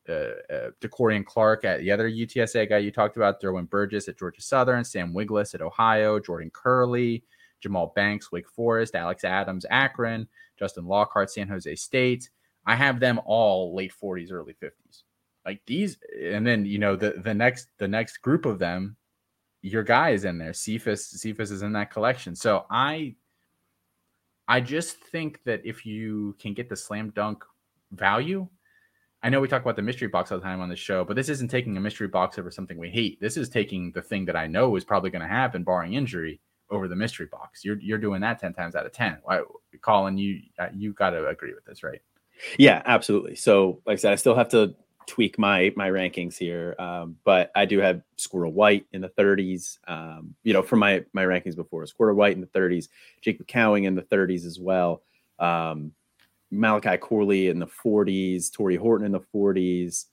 uh, 0.09 0.13
uh, 0.53 0.69
DeCorian 0.81 1.25
Clark 1.25 1.63
at 1.63 1.79
the 1.79 1.91
other 1.91 2.09
UTSA 2.09 2.67
guy 2.69 2.79
you 2.79 2.91
talked 2.91 3.17
about, 3.17 3.41
Derwin 3.41 3.69
Burgess 3.69 4.07
at 4.07 4.17
Georgia 4.17 4.41
Southern, 4.41 4.83
Sam 4.83 5.13
Wiglusz 5.13 5.53
at 5.53 5.61
Ohio, 5.61 6.19
Jordan 6.19 6.51
Kerley, 6.51 7.23
Jahmal 7.63 7.93
Banks, 7.93 8.31
Wake 8.31 8.49
Forest, 8.49 8.95
Alex 8.95 9.23
Adams, 9.23 9.65
Akron, 9.69 10.27
Justin 10.57 10.85
Lockhart, 10.85 11.29
San 11.29 11.47
Jose 11.47 11.75
State. 11.75 12.29
I 12.65 12.75
have 12.75 12.99
them 12.99 13.19
all 13.25 13.75
late 13.75 13.93
40s, 14.01 14.31
early 14.31 14.55
50s. 14.61 15.03
Like 15.45 15.61
these, 15.65 15.97
and 16.21 16.45
then 16.45 16.65
you 16.65 16.77
know 16.77 16.95
the 16.95 17.15
the 17.17 17.33
next 17.33 17.69
the 17.79 17.87
next 17.87 18.17
group 18.17 18.45
of 18.45 18.59
them, 18.59 18.95
your 19.63 19.81
guy 19.81 20.11
is 20.11 20.23
in 20.23 20.37
there. 20.37 20.53
Cephus 20.53 21.09
Cephus 21.09 21.49
is 21.49 21.63
in 21.63 21.73
that 21.73 21.89
collection. 21.89 22.35
So 22.35 22.65
I 22.69 23.15
I 24.47 24.61
just 24.61 24.97
think 24.97 25.41
that 25.45 25.61
if 25.65 25.83
you 25.83 26.35
can 26.39 26.53
get 26.53 26.69
the 26.69 26.75
slam 26.75 27.09
dunk 27.15 27.43
value, 27.91 28.47
I 29.23 29.29
know 29.29 29.39
we 29.39 29.47
talk 29.47 29.61
about 29.61 29.75
the 29.75 29.81
mystery 29.83 30.07
box 30.07 30.31
all 30.31 30.39
the 30.39 30.43
time 30.43 30.61
on 30.61 30.69
the 30.69 30.75
show, 30.75 31.03
but 31.03 31.15
this 31.15 31.29
isn't 31.29 31.49
taking 31.49 31.77
a 31.77 31.79
mystery 31.79 32.07
box 32.07 32.39
over 32.39 32.49
something 32.49 32.77
we 32.77 32.89
hate. 32.89 33.19
This 33.21 33.37
is 33.37 33.49
taking 33.49 33.91
the 33.91 34.01
thing 34.01 34.25
that 34.25 34.35
I 34.35 34.47
know 34.47 34.75
is 34.75 34.83
probably 34.83 35.11
going 35.11 35.21
to 35.21 35.27
happen, 35.27 35.63
barring 35.63 35.93
injury, 35.93 36.39
over 36.71 36.87
the 36.87 36.95
mystery 36.95 37.27
box. 37.27 37.63
You're 37.63 37.79
you're 37.79 37.97
doing 37.97 38.21
that 38.21 38.39
ten 38.39 38.53
times 38.53 38.75
out 38.75 38.85
of 38.85 38.93
ten. 38.93 39.19
Why, 39.23 39.41
Colin? 39.81 40.17
You 40.17 40.41
uh, 40.57 40.69
you 40.75 40.93
got 40.93 41.11
to 41.11 41.27
agree 41.27 41.53
with 41.53 41.65
this, 41.65 41.83
right? 41.83 42.01
Yeah, 42.57 42.81
absolutely. 42.85 43.35
So, 43.35 43.81
like 43.85 43.95
I 43.95 43.97
said, 43.97 44.13
I 44.13 44.15
still 44.15 44.35
have 44.35 44.49
to 44.49 44.73
tweak 45.05 45.37
my 45.37 45.71
my 45.75 45.89
rankings 45.89 46.37
here, 46.37 46.75
um, 46.79 47.17
but 47.23 47.51
I 47.55 47.65
do 47.65 47.79
have 47.79 48.01
Squirrel 48.15 48.53
White 48.53 48.87
in 48.93 49.01
the 49.01 49.09
30s. 49.09 49.77
Um, 49.87 50.35
you 50.43 50.53
know, 50.53 50.63
from 50.63 50.79
my 50.79 51.03
my 51.13 51.23
rankings 51.25 51.55
before, 51.55 51.85
Squirrel 51.85 52.15
White 52.15 52.35
in 52.35 52.41
the 52.41 52.47
30s, 52.47 52.87
Jacob 53.21 53.47
Cowing 53.47 53.83
in 53.83 53.93
the 53.93 54.01
30s 54.01 54.45
as 54.45 54.59
well. 54.59 55.03
Um, 55.37 55.91
Malachi 56.51 56.97
Corley 56.97 57.47
in 57.47 57.59
the 57.59 57.67
40s, 57.67 58.51
Tory 58.51 58.75
Horton 58.75 59.05
in 59.05 59.11
the 59.11 59.21
40s. 59.33 60.05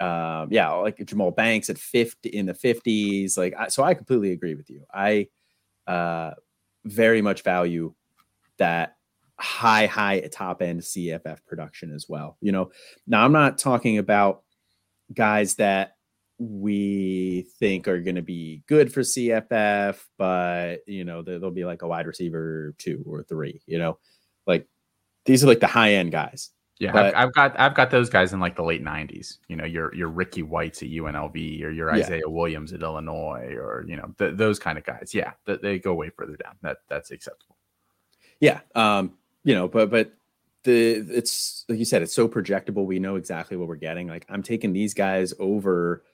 Uh, 0.00 0.46
yeah, 0.50 0.70
like 0.72 0.98
Jahmal 0.98 1.34
Banks 1.34 1.70
at 1.70 1.78
50 1.78 2.28
in 2.30 2.46
the 2.46 2.54
50s. 2.54 3.36
Like, 3.36 3.54
I, 3.58 3.68
so 3.68 3.82
I 3.82 3.94
completely 3.94 4.32
agree 4.32 4.54
with 4.54 4.68
you. 4.70 4.84
I 4.92 5.28
uh, 5.86 6.32
very 6.84 7.22
much 7.22 7.42
value 7.42 7.94
that 8.58 8.96
high, 9.38 9.86
high 9.86 10.20
top 10.20 10.62
end 10.62 10.80
CFF 10.80 11.38
production 11.46 11.94
as 11.94 12.06
well. 12.08 12.36
You 12.40 12.52
know, 12.52 12.70
now 13.06 13.24
I'm 13.24 13.32
not 13.32 13.58
talking 13.58 13.98
about 13.98 14.42
guys 15.12 15.54
that 15.56 15.92
we 16.38 17.46
think 17.58 17.88
are 17.88 18.00
going 18.00 18.16
to 18.16 18.22
be 18.22 18.62
good 18.66 18.92
for 18.92 19.00
CFF, 19.00 19.98
but 20.18 20.78
you 20.86 21.04
know, 21.04 21.22
they'll 21.22 21.50
be 21.50 21.64
like 21.64 21.82
a 21.82 21.88
wide 21.88 22.06
receiver 22.06 22.74
two 22.78 23.02
or 23.06 23.22
three, 23.22 23.62
you 23.66 23.78
know, 23.78 23.98
like 24.46 24.66
these 25.26 25.44
are 25.44 25.46
like 25.46 25.60
the 25.60 25.66
high 25.66 25.94
end 25.94 26.12
guys. 26.12 26.50
Yeah, 26.78 26.92
but, 26.92 27.14
I've, 27.14 27.28
I've, 27.28 27.32
got 27.32 27.60
I've 27.60 27.74
got 27.74 27.90
those 27.90 28.10
guys 28.10 28.34
in 28.34 28.40
like 28.40 28.56
the 28.56 28.62
late 28.62 28.84
'90s. 28.84 29.38
You 29.48 29.56
know, 29.56 29.64
your 29.64 29.94
your 29.94 30.08
Ricky 30.08 30.42
Whites 30.42 30.82
at 30.82 30.88
UNLV 30.88 31.62
or 31.62 31.70
your 31.70 31.90
Isaiah 31.90 32.22
yeah. 32.26 32.32
Williams 32.32 32.72
at 32.72 32.82
Illinois 32.82 33.54
or 33.54 33.84
you 33.88 33.96
know 33.96 34.14
th- 34.18 34.36
those 34.36 34.58
kind 34.58 34.76
of 34.76 34.84
guys. 34.84 35.12
Yeah, 35.14 35.32
th- 35.46 35.60
they 35.62 35.78
go 35.78 35.94
way 35.94 36.10
further 36.10 36.36
down. 36.36 36.56
That 36.62 36.78
that's 36.88 37.10
acceptable. 37.10 37.56
Yeah, 38.40 38.60
um, 38.74 39.14
you 39.42 39.54
know, 39.54 39.68
but 39.68 39.90
but 39.90 40.12
the 40.64 40.96
it's 41.10 41.64
like 41.68 41.78
you 41.78 41.86
said, 41.86 42.02
it's 42.02 42.14
so 42.14 42.28
projectable. 42.28 42.84
We 42.84 42.98
know 42.98 43.16
exactly 43.16 43.56
what 43.56 43.68
we're 43.68 43.76
getting. 43.76 44.08
Like 44.08 44.26
I'm 44.28 44.42
taking 44.42 44.74
these 44.74 44.92
guys 44.92 45.32
over 45.38 46.04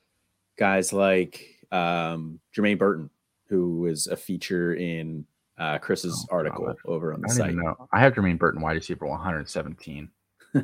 guys 0.56 0.92
like 0.92 1.66
um, 1.72 2.38
Jermaine 2.56 2.78
Burton, 2.78 3.10
who 3.48 3.80
was 3.80 4.06
a 4.06 4.16
feature 4.16 4.74
in 4.74 5.26
uh, 5.58 5.78
Chris's 5.78 6.26
oh, 6.30 6.36
article 6.36 6.66
God. 6.66 6.76
over 6.84 7.12
on 7.12 7.20
the 7.20 7.28
I 7.30 7.32
site. 7.32 7.56
I 7.92 8.00
have 8.00 8.14
Jermaine 8.14 8.38
Burton 8.38 8.60
wide 8.60 8.76
receiver 8.76 9.06
117. 9.06 10.10
uh, 10.54 10.60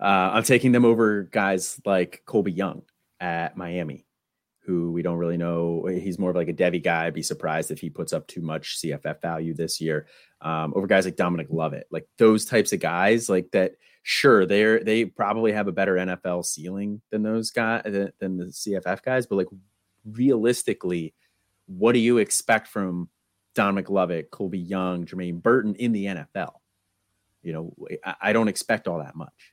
I'm 0.00 0.42
taking 0.44 0.72
them 0.72 0.84
over 0.84 1.24
guys 1.24 1.80
like 1.84 2.22
Colbie 2.26 2.56
Young 2.56 2.82
at 3.20 3.56
Miami. 3.56 4.06
who 4.64 4.92
we 4.92 5.02
don't 5.02 5.18
really 5.18 5.36
know. 5.36 5.86
He's 5.86 6.18
more 6.18 6.30
of 6.30 6.36
like 6.36 6.48
a 6.48 6.52
Devy 6.52 6.82
guy. 6.82 7.06
I'd 7.06 7.14
be 7.14 7.22
surprised 7.22 7.70
if 7.70 7.80
he 7.80 7.90
puts 7.90 8.12
up 8.12 8.26
too 8.28 8.40
much 8.40 8.78
CFF 8.78 9.20
value 9.20 9.54
this 9.54 9.80
year 9.80 10.06
um, 10.40 10.72
over 10.76 10.86
guys 10.86 11.04
like 11.04 11.16
Dominic 11.16 11.48
Lovett, 11.50 11.86
like 11.90 12.06
those 12.18 12.44
types 12.44 12.72
of 12.72 12.80
guys, 12.80 13.28
like 13.28 13.50
that. 13.52 13.72
Sure, 14.04 14.44
they're 14.46 14.82
they 14.82 15.04
probably 15.04 15.52
have 15.52 15.68
a 15.68 15.72
better 15.72 15.94
NFL 15.94 16.44
ceiling 16.44 17.00
than 17.10 17.22
those 17.22 17.52
guys 17.52 17.82
than, 17.84 18.12
than 18.18 18.36
the 18.36 18.46
CFF 18.46 19.00
guys, 19.00 19.26
but 19.26 19.36
like 19.36 19.46
realistically, 20.04 21.14
what 21.66 21.92
do 21.92 22.00
you 22.00 22.18
expect 22.18 22.66
from 22.66 23.08
Dominic 23.54 23.90
Lovett, 23.90 24.30
Colbie 24.30 24.68
Young, 24.68 25.04
Jermaine 25.06 25.42
Burton 25.42 25.74
in 25.76 25.92
the 25.92 26.06
NFL? 26.06 26.52
You 27.42 27.52
know, 27.52 27.74
I, 28.20 28.32
don't 28.32 28.48
expect 28.48 28.86
all 28.86 28.98
that 28.98 29.16
much. 29.16 29.52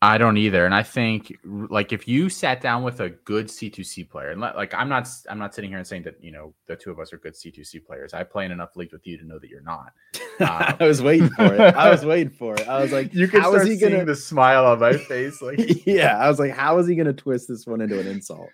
I 0.00 0.18
don't 0.18 0.36
either, 0.38 0.64
and 0.64 0.74
I 0.74 0.82
think 0.82 1.38
like 1.44 1.92
if 1.92 2.08
you 2.08 2.28
sat 2.28 2.60
down 2.60 2.82
with 2.82 3.00
a 3.00 3.10
good 3.10 3.46
C2C 3.46 4.08
player, 4.08 4.30
and 4.30 4.40
like 4.40 4.74
I'm 4.74 4.88
not, 4.88 5.08
I'm 5.28 5.38
not 5.38 5.54
sitting 5.54 5.70
here 5.70 5.78
and 5.78 5.86
saying 5.86 6.02
that 6.04 6.16
you 6.20 6.32
know 6.32 6.54
the 6.66 6.74
two 6.74 6.90
of 6.90 6.98
us 6.98 7.12
are 7.12 7.18
good 7.18 7.34
C2C 7.34 7.84
players. 7.84 8.12
I 8.12 8.24
play 8.24 8.44
in 8.44 8.50
enough 8.50 8.74
leagues 8.74 8.92
with 8.92 9.06
you 9.06 9.16
to 9.18 9.24
know 9.24 9.38
that 9.38 9.48
you're 9.48 9.60
not. 9.60 9.92
Um, 10.40 10.74
I 10.80 10.84
was 10.84 11.02
waiting 11.02 11.28
for 11.28 11.54
it. 11.54 11.60
I 11.60 11.88
was 11.90 12.04
waiting 12.04 12.32
for 12.32 12.54
it. 12.54 12.66
I 12.66 12.80
was 12.80 12.90
like, 12.90 13.14
you 13.14 13.28
can 13.28 13.42
start 13.42 13.64
he 13.68 13.76
seeing 13.76 13.92
gonna... 13.92 14.04
the 14.04 14.16
smile 14.16 14.64
on 14.64 14.80
my 14.80 14.96
face. 14.96 15.40
Like, 15.40 15.60
yeah, 15.86 16.18
I 16.18 16.28
was 16.28 16.40
like, 16.40 16.50
how 16.52 16.78
is 16.78 16.88
he 16.88 16.96
going 16.96 17.06
to 17.06 17.12
twist 17.12 17.46
this 17.46 17.64
one 17.64 17.80
into 17.80 18.00
an 18.00 18.08
insult? 18.08 18.48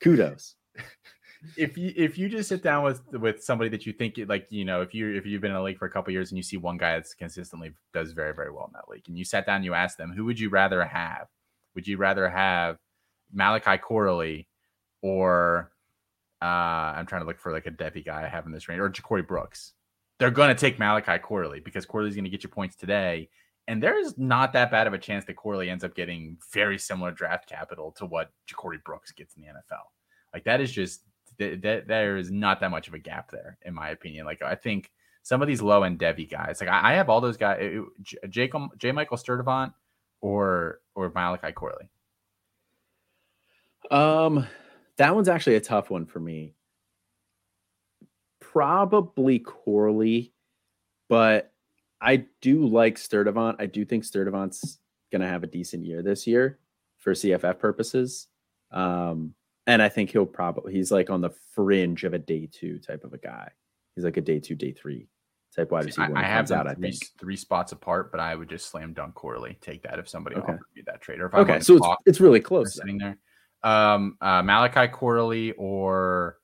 Kudos 0.00 0.56
if 1.56 1.78
you 1.78 1.92
if 1.96 2.18
you 2.18 2.28
just 2.28 2.48
sit 2.48 2.62
down 2.62 2.82
with 2.82 3.00
with 3.12 3.42
somebody 3.42 3.70
that 3.70 3.86
you 3.86 3.92
think 3.92 4.18
like 4.26 4.46
you 4.50 4.64
know 4.64 4.80
if 4.82 4.94
you 4.94 5.14
if 5.14 5.24
you've 5.24 5.40
been 5.40 5.52
in 5.52 5.56
a 5.56 5.62
league 5.62 5.78
for 5.78 5.86
a 5.86 5.90
couple 5.90 6.12
years 6.12 6.30
and 6.30 6.36
you 6.36 6.42
see 6.42 6.56
one 6.56 6.76
guy 6.76 6.94
that's 6.94 7.14
consistently 7.14 7.72
does 7.92 8.12
very 8.12 8.34
very 8.34 8.50
well 8.50 8.66
in 8.66 8.72
that 8.72 8.88
league 8.88 9.04
and 9.08 9.16
you 9.16 9.24
sat 9.24 9.46
down 9.46 9.56
and 9.56 9.64
you 9.64 9.74
ask 9.74 9.96
them 9.96 10.12
who 10.12 10.24
would 10.24 10.38
you 10.38 10.48
rather 10.48 10.84
have 10.84 11.28
would 11.74 11.86
you 11.86 11.96
rather 11.96 12.28
have 12.28 12.76
Malachi 13.32 13.78
Corley 13.78 14.48
or 15.00 15.70
uh 16.42 16.44
I'm 16.44 17.06
trying 17.06 17.22
to 17.22 17.26
look 17.26 17.38
for 17.38 17.52
like 17.52 17.66
a 17.66 17.70
Devy 17.70 18.04
guy 18.04 18.24
I 18.24 18.28
have 18.28 18.46
in 18.46 18.52
this 18.52 18.68
range 18.68 18.80
or 18.80 18.90
JaCorey 18.90 19.26
Brooks 19.26 19.74
they're 20.18 20.32
going 20.32 20.48
to 20.48 20.60
take 20.60 20.80
Malachi 20.80 21.18
Corley 21.18 21.60
because 21.60 21.86
Corley's 21.86 22.14
going 22.14 22.24
to 22.24 22.30
get 22.30 22.42
you 22.42 22.48
points 22.48 22.74
today 22.74 23.28
and 23.68 23.82
there's 23.82 24.16
not 24.16 24.54
that 24.54 24.70
bad 24.70 24.86
of 24.86 24.94
a 24.94 24.98
chance 24.98 25.26
that 25.26 25.36
Corley 25.36 25.70
ends 25.70 25.84
up 25.84 25.94
getting 25.94 26.38
very 26.52 26.78
similar 26.78 27.12
draft 27.12 27.48
capital 27.48 27.92
to 27.98 28.06
what 28.06 28.32
JaCorey 28.50 28.82
Brooks 28.82 29.12
gets 29.12 29.36
in 29.36 29.42
the 29.42 29.48
NFL. 29.48 29.84
Like 30.32 30.44
that 30.44 30.60
is 30.60 30.72
just 30.72 31.02
that, 31.38 31.84
there 31.86 32.16
is 32.16 32.30
not 32.30 32.60
that 32.60 32.70
much 32.70 32.88
of 32.88 32.94
a 32.94 32.98
gap 32.98 33.30
there, 33.30 33.58
in 33.64 33.74
my 33.74 33.90
opinion. 33.90 34.26
Like 34.26 34.42
I 34.42 34.54
think 34.54 34.90
some 35.22 35.42
of 35.42 35.48
these 35.48 35.62
low 35.62 35.82
end 35.82 35.98
Devy 35.98 36.28
guys, 36.28 36.60
like 36.60 36.70
I, 36.70 36.92
I 36.92 36.94
have 36.94 37.08
all 37.08 37.20
those 37.20 37.36
guys, 37.36 37.58
it, 37.60 38.30
Jacob, 38.30 38.78
J. 38.78 38.92
Michael 38.92 39.16
Sturdivant 39.16 39.72
or 40.20 40.80
or 40.94 41.10
Malachi 41.14 41.52
Corley. 41.52 41.90
Um, 43.90 44.46
that 44.96 45.14
one's 45.14 45.28
actually 45.28 45.56
a 45.56 45.60
tough 45.60 45.90
one 45.90 46.06
for 46.06 46.20
me. 46.20 46.54
Probably 48.40 49.38
Corley, 49.38 50.32
but 51.08 51.52
I 52.00 52.26
do 52.40 52.66
like 52.66 52.96
Sturdivant. 52.96 53.56
I 53.58 53.66
do 53.66 53.84
think 53.84 54.04
Sturdivant's 54.04 54.78
going 55.10 55.22
to 55.22 55.28
have 55.28 55.42
a 55.42 55.48
decent 55.48 55.84
year 55.84 56.02
this 56.02 56.26
year 56.26 56.58
for 56.98 57.12
CFF 57.12 57.58
purposes. 57.58 58.28
Um, 58.70 59.34
and 59.68 59.82
I 59.82 59.88
think 59.90 60.10
he'll 60.10 60.26
probably 60.26 60.72
he's 60.72 60.90
like 60.90 61.10
on 61.10 61.20
the 61.20 61.30
fringe 61.54 62.02
of 62.02 62.14
a 62.14 62.18
day 62.18 62.48
two 62.50 62.78
type 62.78 63.04
of 63.04 63.12
a 63.12 63.18
guy. 63.18 63.50
He's 63.94 64.04
like 64.04 64.16
a 64.16 64.22
day 64.22 64.40
two, 64.40 64.54
day 64.54 64.72
three 64.72 65.08
type 65.54 65.70
wide 65.70 65.84
receiver. 65.84 66.16
I, 66.16 66.22
I 66.22 66.24
have 66.24 66.50
out, 66.50 66.64
three, 66.64 66.72
I 66.72 66.74
think 66.74 66.96
three 67.18 67.36
spots 67.36 67.72
apart, 67.72 68.10
but 68.10 68.18
I 68.18 68.34
would 68.34 68.48
just 68.48 68.70
slam 68.70 68.94
dunk 68.94 69.14
Corley. 69.14 69.58
Take 69.60 69.82
that 69.82 69.98
if 69.98 70.08
somebody 70.08 70.36
okay. 70.36 70.52
offered 70.52 70.66
me 70.74 70.82
that 70.86 71.02
trade. 71.02 71.20
Or 71.20 71.26
if 71.26 71.34
okay, 71.34 71.60
so 71.60 71.76
it's, 71.76 71.86
it's 72.06 72.20
really 72.20 72.40
close 72.40 72.74
sitting 72.74 72.96
there. 72.96 73.18
Um, 73.62 74.16
uh, 74.22 74.42
Malachi 74.42 74.88
Corley 74.88 75.52
or 75.52 76.38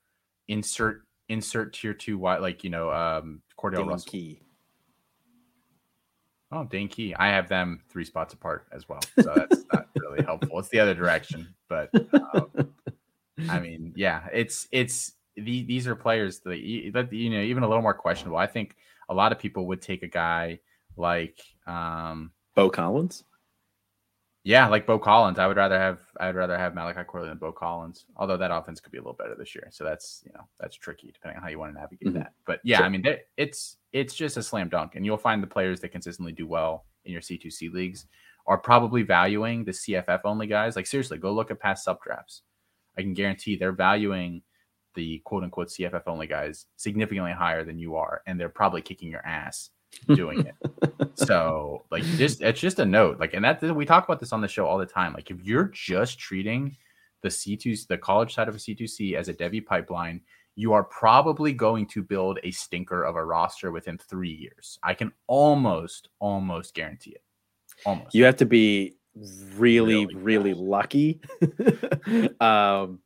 insert 0.48 1.02
insert 1.30 1.72
tier 1.72 1.94
two 1.94 2.18
wide 2.18 2.42
like 2.42 2.62
you 2.62 2.68
know 2.68 2.90
um 2.90 3.40
Cordell 3.58 3.78
Dane 3.78 3.87
Russell. 3.87 4.10
Key. 4.10 4.40
Oh, 6.52 6.64
Dane 6.64 6.88
Key. 6.88 7.14
I 7.14 7.28
have 7.28 7.48
them 7.48 7.80
three 7.88 8.04
spots 8.04 8.34
apart 8.34 8.66
as 8.70 8.87
well. 8.87 9.00
So 9.18 9.32
that's 9.34 9.64
not 9.72 9.88
really 9.96 10.22
helpful. 10.22 10.58
It's 10.58 10.68
the 10.68 10.78
other 10.78 10.94
direction, 10.94 11.54
but 11.68 11.88
um, 12.34 12.73
I 13.48 13.60
mean, 13.60 13.92
yeah, 13.96 14.26
it's 14.32 14.68
it's 14.72 15.12
the, 15.36 15.64
these 15.64 15.86
are 15.86 15.94
players 15.94 16.40
that 16.40 16.58
you 16.58 17.30
know 17.30 17.40
even 17.40 17.62
a 17.62 17.68
little 17.68 17.82
more 17.82 17.94
questionable. 17.94 18.38
I 18.38 18.46
think 18.46 18.76
a 19.08 19.14
lot 19.14 19.32
of 19.32 19.38
people 19.38 19.66
would 19.66 19.82
take 19.82 20.02
a 20.02 20.08
guy 20.08 20.60
like 20.96 21.40
um 21.66 22.32
Beaux 22.54 22.70
Collins. 22.70 23.24
Yeah, 24.46 24.68
like 24.68 24.86
Bo 24.86 24.98
Collins. 24.98 25.38
I 25.38 25.46
would 25.46 25.56
rather 25.56 25.78
have 25.78 26.00
I'd 26.20 26.34
rather 26.34 26.58
have 26.58 26.74
Malachi 26.74 27.02
Corley 27.04 27.28
than 27.28 27.38
Bo 27.38 27.50
Collins. 27.50 28.04
Although 28.16 28.36
that 28.36 28.50
offense 28.50 28.78
could 28.78 28.92
be 28.92 28.98
a 28.98 29.00
little 29.00 29.14
better 29.14 29.34
this 29.34 29.54
year, 29.54 29.68
so 29.70 29.84
that's 29.84 30.22
you 30.26 30.32
know 30.34 30.46
that's 30.60 30.76
tricky 30.76 31.10
depending 31.10 31.38
on 31.38 31.42
how 31.42 31.48
you 31.48 31.58
want 31.58 31.74
to 31.74 31.80
navigate 31.80 32.08
mm-hmm. 32.08 32.18
that. 32.18 32.34
But 32.46 32.60
yeah, 32.62 32.78
sure. 32.78 32.86
I 32.86 32.88
mean 32.90 33.04
it's 33.38 33.78
it's 33.92 34.14
just 34.14 34.36
a 34.36 34.42
slam 34.42 34.68
dunk, 34.68 34.96
and 34.96 35.06
you'll 35.06 35.16
find 35.16 35.42
the 35.42 35.46
players 35.46 35.80
that 35.80 35.88
consistently 35.88 36.32
do 36.32 36.46
well 36.46 36.84
in 37.06 37.12
your 37.12 37.22
C2C 37.22 37.72
leagues 37.72 38.06
are 38.46 38.58
probably 38.58 39.02
valuing 39.02 39.64
the 39.64 39.72
CFF 39.72 40.20
only 40.24 40.46
guys. 40.46 40.76
Like 40.76 40.86
seriously, 40.86 41.16
go 41.16 41.32
look 41.32 41.50
at 41.50 41.58
past 41.58 41.82
sub 41.84 42.02
drafts. 42.02 42.42
I 42.96 43.02
can 43.02 43.14
guarantee 43.14 43.57
they're 43.57 43.72
valuing 43.72 44.42
the 44.94 45.20
quote 45.24 45.42
unquote 45.42 45.68
CFF 45.68 46.02
only 46.07 46.26
guys 46.26 46.66
significantly 46.76 47.33
higher 47.33 47.64
than 47.64 47.78
you 47.78 47.96
are, 47.96 48.22
and 48.26 48.38
they're 48.38 48.48
probably 48.48 48.83
kicking 48.83 49.11
your 49.11 49.24
ass 49.26 49.70
doing 50.14 50.46
it. 50.46 51.11
so 51.14 51.85
like 51.90 52.02
just 52.02 52.40
it's 52.40 52.61
just 52.61 52.78
a 52.78 52.85
note. 52.85 53.18
Like 53.18 53.35
and 53.35 53.44
that 53.44 53.62
we 53.74 53.85
talk 53.85 54.04
about 54.04 54.20
this 54.20 54.33
on 54.33 54.40
the 54.40 54.48
show 54.48 54.66
all 54.66 54.78
the 54.78 54.87
time. 54.87 55.12
Like 55.12 55.30
if 55.30 55.42
you're 55.42 55.70
just 55.72 56.18
treating 56.18 56.76
the 57.22 57.28
C2 57.28 57.87
the 57.87 57.98
college 57.98 58.35
side 58.35 58.48
of 58.48 58.54
a 58.54 58.59
C2C 58.59 59.14
as 59.14 59.28
a 59.28 59.35
Devy 59.35 59.64
pipeline, 59.64 60.20
you 60.57 60.72
are 60.72 60.85
probably 60.85 61.52
going 61.52 61.87
to 61.88 62.02
build 62.02 62.38
a 62.42 62.50
stinker 62.50 63.02
of 63.02 63.16
a 63.16 63.24
roster 63.24 63.72
within 63.72 63.98
three 63.98 64.33
years. 64.33 64.78
I 64.83 64.94
can 64.94 65.12
almost, 65.26 66.11
almost 66.20 66.74
guarantee 66.74 67.11
it. 67.11 67.22
Almost. 67.85 68.14
You 68.14 68.24
have 68.24 68.37
to 68.37 68.46
be 68.46 68.96
really, 69.14 70.07
really, 70.07 70.14
really 70.14 70.55
lucky. 70.55 71.20
um, 72.40 73.00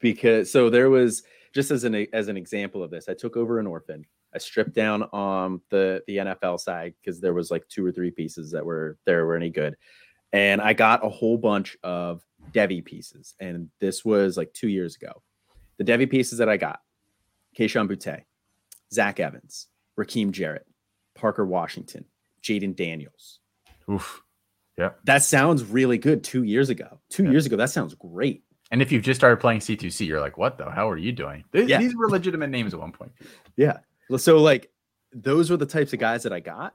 because 0.00 0.50
so 0.50 0.70
there 0.70 0.90
was 0.90 1.22
just 1.54 1.70
as 1.70 1.84
an 1.84 2.06
as 2.12 2.28
an 2.28 2.36
example 2.36 2.82
of 2.82 2.90
this, 2.90 3.08
I 3.08 3.14
took 3.14 3.36
over 3.36 3.58
an 3.58 3.66
orphan. 3.66 4.04
I 4.34 4.38
stripped 4.38 4.74
down 4.74 5.04
on 5.12 5.60
the 5.70 6.02
the 6.06 6.18
NFL 6.18 6.60
side 6.60 6.94
because 7.00 7.20
there 7.20 7.34
was 7.34 7.50
like 7.50 7.66
two 7.68 7.84
or 7.84 7.92
three 7.92 8.10
pieces 8.10 8.50
that 8.52 8.64
were 8.64 8.98
there 9.06 9.24
were 9.24 9.36
any 9.36 9.50
good, 9.50 9.76
and 10.32 10.60
I 10.60 10.74
got 10.74 11.04
a 11.04 11.08
whole 11.08 11.38
bunch 11.38 11.76
of 11.82 12.22
Devy 12.52 12.84
pieces, 12.84 13.34
and 13.40 13.70
this 13.80 14.04
was 14.04 14.36
like 14.36 14.52
two 14.52 14.68
years 14.68 14.96
ago. 14.96 15.22
The 15.78 15.84
Devy 15.84 16.10
pieces 16.10 16.38
that 16.38 16.48
I 16.48 16.58
got: 16.58 16.80
Kayshon 17.58 17.88
Boutte, 17.88 18.22
Zach 18.92 19.18
Evans, 19.18 19.68
Rakim 19.98 20.32
Jarrett, 20.32 20.66
Parker 21.14 21.46
Washington, 21.46 22.04
Jayden 22.42 22.76
Daniels. 22.76 23.40
Oof. 23.90 24.22
Yeah. 24.76 24.90
That 25.04 25.22
sounds 25.22 25.64
really 25.64 25.98
good 25.98 26.22
two 26.22 26.42
years 26.42 26.68
ago. 26.68 27.00
Two 27.08 27.24
yeah. 27.24 27.30
years 27.30 27.46
ago, 27.46 27.56
that 27.56 27.70
sounds 27.70 27.94
great. 27.94 28.42
And 28.70 28.82
if 28.82 28.90
you've 28.90 29.02
just 29.02 29.20
started 29.20 29.38
playing 29.38 29.60
C2C, 29.60 30.06
you're 30.06 30.20
like, 30.20 30.36
what 30.36 30.58
the 30.58 30.70
hell 30.70 30.88
are 30.88 30.96
you 30.96 31.12
doing? 31.12 31.44
These, 31.52 31.68
yeah. 31.68 31.78
these 31.78 31.94
were 31.94 32.08
legitimate 32.08 32.50
names 32.50 32.74
at 32.74 32.80
one 32.80 32.92
point. 32.92 33.12
Yeah. 33.56 33.78
So, 34.16 34.38
like, 34.38 34.70
those 35.12 35.50
were 35.50 35.56
the 35.56 35.66
types 35.66 35.92
of 35.92 35.98
guys 35.98 36.24
that 36.24 36.32
I 36.32 36.40
got. 36.40 36.74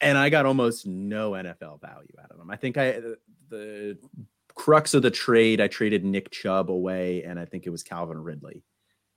And 0.00 0.18
I 0.18 0.28
got 0.28 0.44
almost 0.44 0.86
no 0.86 1.32
NFL 1.32 1.80
value 1.80 2.12
out 2.22 2.30
of 2.30 2.36
them. 2.36 2.50
I 2.50 2.56
think 2.56 2.76
I, 2.76 3.00
the 3.48 3.96
crux 4.54 4.92
of 4.92 5.02
the 5.02 5.10
trade, 5.10 5.60
I 5.60 5.68
traded 5.68 6.04
Nick 6.04 6.30
Chubb 6.30 6.70
away, 6.70 7.22
and 7.22 7.40
I 7.40 7.46
think 7.46 7.66
it 7.66 7.70
was 7.70 7.82
Calvin 7.82 8.18
Ridley 8.18 8.62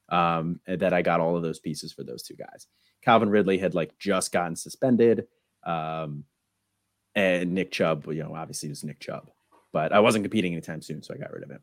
um, 0.08 0.62
that 0.68 0.94
I 0.94 1.02
got 1.02 1.20
all 1.20 1.36
of 1.36 1.44
those 1.44 1.60
pieces 1.60 1.92
for 1.92 2.04
those 2.04 2.24
two 2.24 2.36
guys. 2.36 2.68
Calvin 3.02 3.30
Ridley 3.30 3.58
had 3.58 3.76
like 3.76 3.98
just 3.98 4.32
gotten 4.32 4.56
suspended. 4.56 5.28
Um, 5.64 6.24
and 7.20 7.54
Nick 7.54 7.72
Chubb, 7.72 8.06
you 8.08 8.24
know, 8.24 8.36
obviously 8.36 8.70
it 8.70 8.72
was 8.72 8.84
Nick 8.84 9.00
Chubb, 9.00 9.30
but 9.72 9.92
I 9.92 10.00
wasn't 10.00 10.24
competing 10.24 10.54
anytime 10.54 10.82
soon, 10.82 11.04
so 11.04 11.14
I 11.14 11.18
got 11.18 11.34
rid 11.34 11.44
of 11.44 11.52
him. 11.52 11.62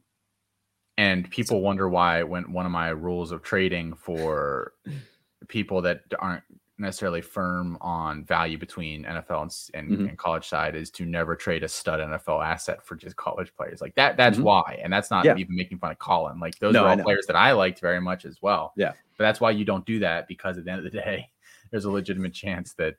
And 0.99 1.31
people 1.31 1.59
so. 1.59 1.63
wonder 1.63 1.89
why 1.89 2.23
when 2.23 2.53
one 2.53 2.67
of 2.67 2.73
my 2.73 2.89
rules 2.89 3.33
of 3.33 3.43
trading 3.43 3.95
for 3.95 4.73
people 5.49 5.83
that 5.83 6.03
aren't 6.19 6.43
necessarily 6.79 7.23
firm 7.23 7.79
on 7.81 8.25
value 8.25 8.59
between 8.59 9.05
NFL 9.05 9.43
and, 9.43 9.53
and, 9.75 9.91
mm-hmm. 9.91 10.09
and, 10.09 10.19
college 10.19 10.47
side 10.47 10.77
is 10.77 10.91
to 10.91 11.07
never 11.07 11.35
trade 11.35 11.63
a 11.63 11.69
stud 11.69 12.01
NFL 12.01 12.45
asset 12.45 12.85
for 12.85 12.97
just 12.97 13.17
college 13.17 13.51
players. 13.57 13.81
Like 13.81 13.95
that, 13.95 14.17
that's 14.19 14.37
mm-hmm. 14.37 14.45
why. 14.45 14.79
And 14.83 14.93
that's 14.93 15.11
not 15.11 15.25
yeah. 15.25 15.37
even 15.37 15.57
making 15.57 15.79
fun 15.79 15.91
of 15.91 15.99
Colin. 15.99 16.39
Like 16.39 16.59
those 16.59 16.75
no, 16.75 16.85
are 16.85 16.91
all 16.91 16.99
players 16.99 17.27
that 17.29 17.37
I 17.37 17.53
liked 17.53 17.81
very 17.81 18.01
much 18.01 18.27
as 18.27 18.43
well. 18.43 18.75
Yeah. 18.77 18.93
But 19.17 19.25
that's 19.25 19.41
why 19.41 19.53
you 19.53 19.65
don't 19.65 19.87
do 19.87 20.01
that 20.01 20.29
because 20.29 20.59
at 20.59 20.65
the 20.67 20.71
end 20.71 20.85
of 20.85 20.93
the 20.93 20.99
day, 20.99 21.31
there's 21.71 21.87
a 21.87 21.91
legitimate 21.91 22.35
chance 22.35 22.75
that 22.75 22.97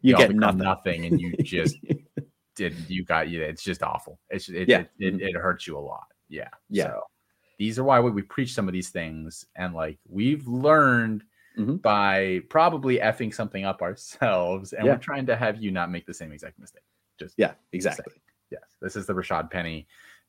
you 0.00 0.16
get 0.16 0.34
nothing. 0.34 0.58
nothing 0.58 1.04
and 1.04 1.20
you 1.20 1.36
just 1.42 1.76
you 2.60 3.04
got 3.04 3.28
you 3.28 3.42
it's 3.42 3.62
just 3.62 3.82
awful 3.82 4.18
it's 4.30 4.48
it, 4.48 4.68
yeah. 4.68 4.80
it, 4.98 5.14
it, 5.14 5.22
it, 5.22 5.34
hurts 5.36 5.66
you 5.66 5.76
a 5.76 5.80
lot 5.80 6.06
yeah 6.28 6.48
yeah 6.68 6.84
so 6.84 7.02
these 7.58 7.78
are 7.78 7.84
why 7.84 7.98
we, 7.98 8.10
we 8.10 8.22
preach 8.22 8.54
some 8.54 8.68
of 8.68 8.72
these 8.72 8.90
things 8.90 9.44
and 9.56 9.74
like 9.74 9.98
we've 10.08 10.46
learned 10.46 11.24
mm-hmm. 11.58 11.76
by 11.76 12.40
probably 12.48 12.98
effing 12.98 13.32
something 13.32 13.64
up 13.64 13.82
ourselves 13.82 14.72
and 14.72 14.86
yeah. 14.86 14.92
we're 14.92 14.98
trying 14.98 15.26
to 15.26 15.36
have 15.36 15.60
you 15.60 15.70
not 15.70 15.90
make 15.90 16.06
the 16.06 16.14
same 16.14 16.32
exact 16.32 16.58
mistake 16.58 16.82
just 17.18 17.34
yeah 17.36 17.52
exactly 17.72 18.14
yes 18.50 18.62
this 18.80 18.96
is 18.96 19.06
the 19.06 19.12
rashad 19.12 19.50
penny 19.50 19.86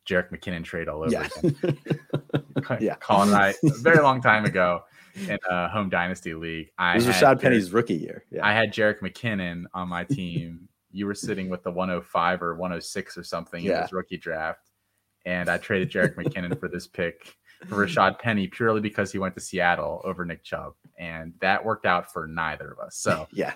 Jerick 0.10 0.32
McKinnon 0.32 0.64
trade 0.64 0.88
all 0.88 1.04
over 1.04 1.12
yeah. 1.12 1.28
again. 1.44 1.78
Yeah. 2.80 2.96
Colin 2.96 3.30
and 3.30 3.38
I 3.38 3.50
a 3.64 3.70
very 3.80 4.00
long 4.00 4.22
time 4.22 4.46
ago 4.46 4.82
in 5.16 5.40
a 5.50 5.70
home 5.70 5.90
dynasty 5.90 6.34
league. 6.34 6.70
I 6.78 6.94
It 6.94 6.96
was 6.98 7.06
had 7.06 7.16
Rashad 7.16 7.36
Jerick- 7.36 7.42
Penny's 7.42 7.72
rookie 7.72 7.96
year. 7.96 8.26
Yeah. 8.30 8.46
I 8.46 8.54
had 8.54 8.72
Jerick 8.72 9.00
McKinnon 9.00 9.64
on 9.74 9.88
my 9.88 10.04
team. 10.12 10.68
You 10.92 11.06
were 11.06 11.16
sitting 11.16 11.50
with 11.50 11.64
the 11.64 11.72
105 11.72 12.42
or 12.42 12.56
106 12.56 13.18
or 13.18 13.24
something 13.24 13.64
in 13.64 13.72
Yeah. 13.72 13.82
his 13.84 13.92
rookie 13.94 14.18
draft, 14.18 14.70
and 15.26 15.50
I 15.50 15.58
traded 15.58 15.92
Jerick 15.94 16.16
McKinnon 16.16 16.60
for 16.60 16.68
this 16.68 16.88
pick 16.88 17.36
for 17.68 17.86
Rashad 17.86 18.20
Penny 18.20 18.48
purely 18.48 18.80
because 18.80 19.12
he 19.12 19.18
went 19.20 19.36
to 19.36 19.42
Seattle 19.42 20.02
over 20.06 20.24
Nick 20.26 20.44
Chubb, 20.44 20.74
and 20.98 21.34
that 21.42 21.64
worked 21.64 21.86
out 21.86 22.12
for 22.12 22.26
neither 22.28 22.72
of 22.72 22.80
us. 22.80 22.96
So 22.98 23.28
yeah. 23.34 23.54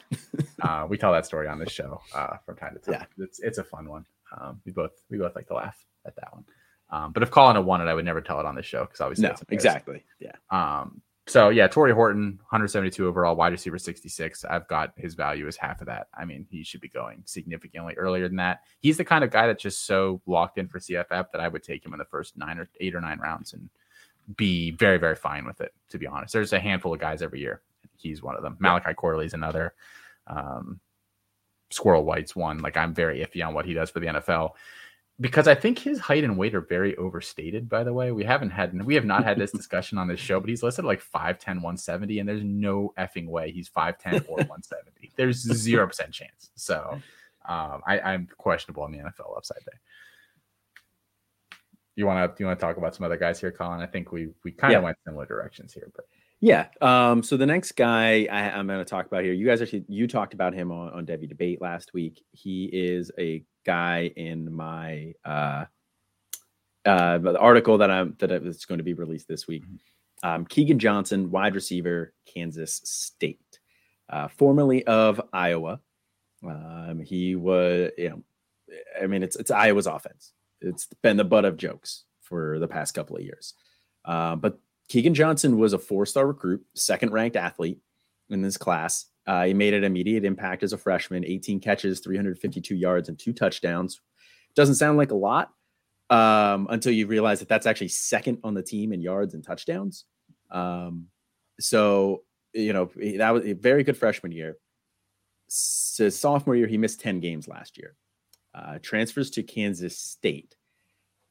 uh, 0.62 0.86
we 0.90 0.98
tell 0.98 1.14
that 1.14 1.26
story 1.26 1.48
on 1.48 1.58
this 1.60 1.72
show 1.72 2.02
uh, 2.14 2.38
from 2.46 2.58
time 2.58 2.74
to 2.74 2.80
time. 2.80 3.06
Yeah. 3.18 3.24
It's 3.26 3.40
it's 3.40 3.58
a 3.60 3.64
fun 3.64 3.88
one. 3.90 4.06
Um, 4.38 4.62
we 4.66 4.72
both 4.72 4.92
we 5.10 5.18
both 5.18 5.36
like 5.36 5.48
to 5.48 5.54
laugh 5.56 5.78
at 6.06 6.16
that 6.18 6.34
one. 6.34 6.44
Um, 6.90 7.12
but 7.12 7.24
if 7.24 7.32
Colin 7.32 7.56
had 7.56 7.66
won 7.66 7.82
it, 7.82 7.86
I 7.86 7.94
would 7.94 8.06
never 8.06 8.22
tell 8.22 8.40
it 8.40 8.46
on 8.46 8.56
this 8.56 8.66
show 8.68 8.84
because 8.86 9.02
obviously 9.02 9.28
No, 9.28 9.36
exactly. 9.50 10.04
Yeah. 10.20 10.34
Um, 10.52 11.02
so 11.26 11.50
yeah, 11.50 11.68
Tory 11.68 11.94
Horton, 11.94 12.38
172 12.50 13.08
overall, 13.08 13.36
wide 13.36 13.54
receiver 13.54 13.78
66. 13.78 14.44
I've 14.46 14.68
got 14.68 14.92
his 14.98 15.14
value 15.14 15.48
as 15.48 15.56
half 15.56 15.80
of 15.80 15.88
that. 15.88 16.08
I 16.14 16.26
mean, 16.26 16.46
he 16.50 16.64
should 16.64 16.82
be 16.82 16.90
going 16.90 17.24
significantly 17.26 17.94
earlier 17.96 18.28
than 18.28 18.38
that. 18.38 18.62
He's 18.80 18.98
the 18.98 19.06
kind 19.06 19.24
of 19.24 19.32
guy 19.32 19.48
that's 19.48 19.64
just 19.64 19.86
so 19.86 20.22
locked 20.26 20.58
in 20.58 20.68
for 20.68 20.80
CFF 20.80 21.32
that 21.32 21.40
I 21.40 21.48
would 21.48 21.64
take 21.64 21.86
him 21.86 21.94
in 21.94 22.00
the 22.00 22.06
first 22.06 22.38
nine 22.38 22.60
or 22.60 22.70
eight 22.82 22.94
or 22.94 23.02
nine 23.02 23.20
rounds 23.20 23.54
and 23.54 23.70
be 24.36 24.72
very, 24.72 24.98
very 24.98 25.16
fine 25.16 25.46
with 25.46 25.62
it, 25.62 25.74
to 25.90 25.98
be 25.98 26.08
honest. 26.08 26.34
There's 26.34 26.54
a 26.54 26.60
handful 26.60 26.94
of 26.94 27.00
guys 27.00 27.22
every 27.22 27.40
year. 27.40 27.62
He's 27.96 28.22
one 28.22 28.36
of 28.36 28.42
them. 28.42 28.58
Malachi 28.60 28.94
Corley's 28.94 29.34
another. 29.34 29.74
Um, 30.28 30.82
Squirrel 31.72 32.04
White's 32.04 32.36
one. 32.36 32.60
Like 32.60 32.76
I'm 32.76 32.94
very 32.94 33.20
iffy 33.20 33.46
on 33.46 33.54
what 33.54 33.66
he 33.66 33.74
does 33.74 33.90
for 33.90 34.00
the 34.00 34.08
NFL 34.08 34.52
because 35.20 35.48
I 35.48 35.56
think 35.56 35.80
his 35.80 36.00
height 36.00 36.24
and 36.24 36.38
weight 36.38 36.56
are 36.56 36.62
very 36.62 36.96
overstated, 36.98 37.70
by 37.70 37.84
the 37.84 37.94
way. 37.94 38.12
We 38.12 38.24
haven't 38.24 38.50
had 38.50 38.82
we 38.84 38.96
have 38.96 39.06
not 39.06 39.24
had 39.24 39.38
this 39.38 39.52
discussion 39.62 39.98
on 39.98 40.08
this 40.08 40.20
show, 40.20 40.40
but 40.40 40.50
he's 40.50 40.64
listed 40.64 40.86
like 40.86 41.02
5'10, 41.02 41.48
170, 41.62 42.20
and 42.20 42.28
there's 42.28 42.44
no 42.44 42.94
effing 42.98 43.28
way 43.28 43.52
he's 43.52 43.70
5'10 43.70 44.26
or 44.28 44.38
170. 44.48 45.12
There's 45.16 45.38
zero 45.38 45.88
percent 45.88 46.12
chance. 46.12 46.50
So 46.56 47.00
um, 47.48 47.82
I, 47.86 48.00
I'm 48.00 48.28
questionable 48.38 48.84
on 48.84 48.92
the 48.92 49.00
NFL 49.00 49.38
upside 49.38 49.60
there. 49.66 49.80
You 51.96 52.08
want 52.08 52.36
to 52.36 52.42
you 52.42 52.48
want 52.48 52.60
to 52.60 52.66
talk 52.66 52.78
about 52.78 52.96
some 52.96 53.06
other 53.06 53.18
guys 53.18 53.40
here, 53.40 53.52
Colin? 53.52 53.82
I 53.82 53.86
think 53.86 54.12
we 54.12 54.30
we 54.44 54.52
kind 54.52 54.74
of 54.74 54.80
Yeah. 54.82 54.84
went 54.86 54.98
similar 55.06 55.28
directions 55.28 55.74
here, 55.74 55.92
but 55.96 56.06
Yeah. 56.42 56.68
Um, 56.82 57.22
so 57.22 57.38
the 57.38 57.46
next 57.46 57.74
guy 57.74 58.28
I, 58.32 58.50
I'm 58.50 58.66
going 58.66 58.80
to 58.80 58.86
talk 58.86 59.06
about 59.06 59.24
here, 59.24 59.34
you 59.34 59.46
guys 59.46 59.62
actually 59.62 59.86
you 59.88 60.08
talked 60.08 60.34
about 60.34 60.56
him 60.56 60.72
on, 60.72 60.90
on 60.92 61.06
Devy 61.06 61.30
Debate 61.30 61.62
last 61.62 61.94
week. 61.94 62.24
He 62.32 62.66
is 62.74 63.12
a 63.20 63.44
guy 63.66 64.12
in 64.16 64.54
my 64.54 65.14
uh, 65.26 65.66
uh, 66.86 67.18
the 67.18 67.40
article 67.40 67.78
that 67.80 67.90
I'm 67.90 68.16
that 68.20 68.32
is 68.32 68.66
going 68.66 68.80
to 68.80 68.84
be 68.84 68.94
released 68.94 69.28
this 69.28 69.48
week. 69.48 69.64
Um, 70.22 70.46
Keagan 70.46 70.78
Johnson, 70.78 71.32
wide 71.32 71.56
receiver, 71.56 72.14
Kansas 72.26 72.82
State, 72.84 73.60
uh, 74.10 74.28
formerly 74.30 74.86
of 74.86 75.22
Iowa. 75.34 75.80
Um, 76.46 77.00
he 77.00 77.36
was, 77.36 77.92
you 77.98 78.10
know, 78.10 78.24
I 79.02 79.08
mean, 79.08 79.24
it's 79.24 79.36
it's 79.36 79.52
Iowa's 79.52 79.88
offense. 79.88 80.34
It's 80.62 80.88
been 81.02 81.18
the 81.18 81.24
butt 81.24 81.46
of 81.46 81.58
jokes 81.58 82.06
for 82.22 82.60
the 82.60 82.68
past 82.68 82.94
couple 82.94 83.18
of 83.18 83.24
years. 83.24 83.54
Uh, 84.06 84.36
but 84.36 84.60
Keagan 84.90 85.14
Johnson 85.14 85.58
was 85.58 85.74
a 85.74 85.80
four-star 85.80 86.28
recruit, 86.28 86.66
second-ranked 86.76 87.36
athlete 87.36 87.80
in 88.30 88.42
this 88.42 88.58
class. 88.58 89.06
Uh, 89.26 89.46
he 89.46 89.54
made 89.54 89.74
an 89.74 89.84
immediate 89.84 90.26
impact 90.26 90.64
as 90.64 90.74
a 90.74 90.78
freshman: 90.78 91.26
18 91.26 91.60
catches, 91.60 92.00
352 92.02 92.76
yards, 92.76 93.10
and 93.10 93.18
two 93.18 93.34
touchdowns. 93.34 94.02
Doesn't 94.56 94.76
sound 94.76 94.98
like 94.98 95.12
a 95.12 95.16
lot 95.16 95.52
um, 96.10 96.68
until 96.70 96.92
you 96.92 97.08
realize 97.08 97.40
that 97.40 97.50
that's 97.50 97.66
actually 97.66 97.88
second 97.88 98.40
on 98.44 98.54
the 98.54 98.62
team 98.62 98.94
in 98.94 99.02
yards 99.02 99.34
and 99.34 99.44
touchdowns. 99.44 100.06
Um, 100.52 101.08
so 101.60 102.24
you 102.54 102.74
know 102.74 102.92
that 103.18 103.32
was 103.32 103.46
a 103.46 103.54
very 103.54 103.84
good 103.84 103.98
freshman 103.98 104.32
year. 104.32 104.58
S- 105.50 105.96
his 105.98 106.20
sophomore 106.20 106.56
year, 106.56 106.68
he 106.68 106.78
missed 106.78 107.00
10 107.02 107.20
games 107.20 107.48
last 107.48 107.78
year. 107.78 107.96
Uh, 108.54 108.78
transfers 108.82 109.32
to 109.32 109.44
Kansas 109.44 109.98
State. 109.98 110.56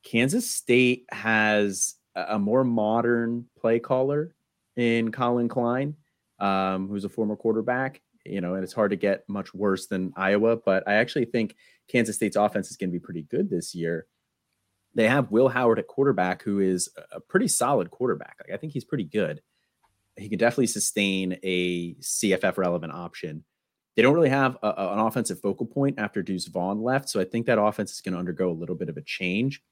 Kansas 0.03 0.51
State 0.51 1.07
has 1.11 1.95
a 2.15 2.39
more 2.39 2.65
modern 2.65 3.47
play 3.59 3.79
caller 3.79 4.35
in 4.77 5.13
Collin 5.13 5.49
Klein, 5.49 5.97
um, 6.43 6.89
who's 6.89 7.05
a 7.05 7.09
former 7.09 7.37
quarterback. 7.37 8.03
You 8.25 8.41
know, 8.41 8.55
and 8.55 8.63
it's 8.63 8.73
hard 8.73 8.91
to 8.91 8.97
get 8.97 9.29
much 9.29 9.53
worse 9.53 9.87
than 9.89 10.13
Iowa, 10.17 10.57
but 10.57 10.87
I 10.87 10.95
actually 10.95 11.25
think 11.25 11.57
Kansas 11.89 12.15
State's 12.15 12.37
offense 12.37 12.71
is 12.71 12.77
going 12.77 12.91
to 12.91 12.93
be 12.93 13.05
pretty 13.05 13.23
good 13.23 13.51
this 13.51 13.75
year. 13.75 14.07
They 14.95 15.09
have 15.09 15.33
Will 15.33 15.49
Howard 15.49 15.81
at 15.81 15.89
quarterback, 15.89 16.43
who 16.43 16.61
is 16.61 16.89
a 17.11 17.19
pretty 17.19 17.49
solid 17.49 17.91
quarterback. 17.91 18.37
Like 18.41 18.55
I 18.55 18.59
think 18.59 18.75
he's 18.75 18.85
pretty 18.85 19.05
good. 19.05 19.41
He 20.17 20.29
can 20.29 20.39
definitely 20.39 20.69
sustain 20.69 21.39
a 21.43 21.95
CFF 21.95 22.59
relevant 22.59 22.93
option. 22.93 23.45
They 23.97 24.03
don't 24.03 24.15
really 24.15 24.29
have 24.29 24.57
a, 24.63 24.69
an 24.69 25.01
offensive 25.01 25.41
focal 25.41 25.67
point 25.67 25.99
after 25.99 26.23
Deuce 26.23 26.47
Vaughn 26.47 26.81
left, 26.81 27.09
so 27.09 27.21
I 27.21 27.25
think 27.25 27.47
that 27.47 27.61
offense 27.61 27.93
is 27.93 28.03
going 28.03 28.13
to 28.13 28.19
undergo 28.19 28.51
a 28.51 28.53
little 28.53 28.77
bit 28.77 28.89
of 28.89 28.97
a 28.97 29.03
change. 29.03 29.63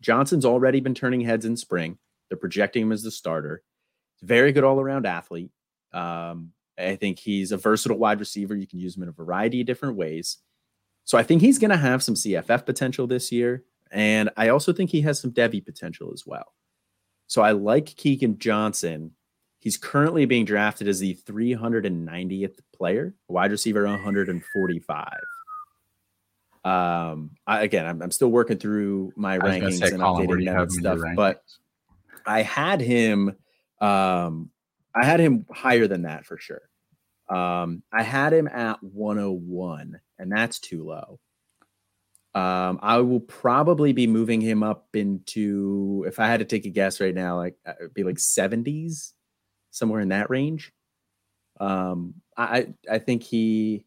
Johnson's 0.00 0.44
already 0.44 0.80
been 0.80 0.94
turning 0.94 1.20
heads 1.20 1.44
in 1.44 1.56
spring. 1.56 1.98
They're 2.28 2.36
projecting 2.36 2.82
him 2.82 2.92
as 2.92 3.02
the 3.02 3.10
starter. 3.12 3.62
Very 4.22 4.52
good 4.52 4.64
all 4.64 4.80
around 4.80 5.06
athlete. 5.06 5.50
Um, 5.92 6.52
I 6.78 6.96
think 6.96 7.18
he's 7.18 7.52
a 7.52 7.56
versatile 7.56 7.98
wide 7.98 8.20
receiver. 8.20 8.56
You 8.56 8.66
can 8.66 8.78
use 8.78 8.96
him 8.96 9.02
in 9.02 9.08
a 9.08 9.12
variety 9.12 9.60
of 9.60 9.66
different 9.66 9.96
ways. 9.96 10.38
So 11.04 11.18
I 11.18 11.22
think 11.22 11.42
he's 11.42 11.58
going 11.58 11.70
to 11.70 11.76
have 11.76 12.02
some 12.02 12.14
CFF 12.14 12.64
potential 12.64 13.06
this 13.06 13.30
year. 13.30 13.64
And 13.90 14.30
I 14.36 14.48
also 14.48 14.72
think 14.72 14.90
he 14.90 15.02
has 15.02 15.20
some 15.20 15.32
Devy 15.32 15.64
potential 15.64 16.10
as 16.14 16.24
well. 16.26 16.54
So 17.26 17.42
I 17.42 17.52
like 17.52 17.86
Keagan 17.86 18.38
Johnson. 18.38 19.12
He's 19.58 19.76
currently 19.76 20.24
being 20.24 20.44
drafted 20.44 20.88
as 20.88 21.00
the 21.00 21.18
390th 21.26 22.58
player, 22.74 23.14
wide 23.28 23.50
receiver 23.50 23.84
145. 23.84 25.08
Um, 26.64 27.30
I, 27.46 27.62
again, 27.62 27.86
I'm, 27.86 28.02
I'm 28.02 28.10
still 28.10 28.30
working 28.30 28.58
through 28.58 29.12
my 29.16 29.34
I 29.34 29.38
was 29.38 29.42
gonna 29.42 29.66
rankings 29.66 29.78
say, 29.78 29.88
and 29.88 30.00
Colin, 30.00 30.26
updating 30.26 30.40
you 30.40 30.44
them 30.46 30.56
and 30.56 30.72
him 30.72 30.78
in 30.78 30.84
your 30.84 30.98
stuff, 30.98 31.16
but? 31.16 31.42
I 32.24 32.42
had 32.42 32.80
him 32.80 33.34
um 33.80 34.51
I 34.94 35.04
had 35.04 35.20
him 35.20 35.46
higher 35.50 35.86
than 35.86 36.02
that 36.02 36.26
for 36.26 36.38
sure. 36.38 36.62
Um 37.28 37.82
I 37.92 38.02
had 38.02 38.32
him 38.32 38.48
at 38.48 38.82
101 38.82 40.00
and 40.18 40.32
that's 40.32 40.58
too 40.58 40.84
low. 40.84 41.20
Um 42.34 42.78
I 42.82 42.98
will 42.98 43.20
probably 43.20 43.92
be 43.92 44.06
moving 44.06 44.40
him 44.40 44.62
up 44.62 44.88
into 44.94 46.04
if 46.06 46.18
I 46.18 46.26
had 46.26 46.40
to 46.40 46.46
take 46.46 46.66
a 46.66 46.70
guess 46.70 47.00
right 47.00 47.14
now 47.14 47.36
like 47.36 47.56
uh, 47.66 47.74
it'd 47.80 47.94
be 47.94 48.04
like 48.04 48.16
70s 48.16 49.12
somewhere 49.70 50.00
in 50.00 50.08
that 50.08 50.30
range. 50.30 50.72
Um 51.60 52.14
I 52.36 52.74
I 52.90 52.98
think 52.98 53.22
he 53.22 53.84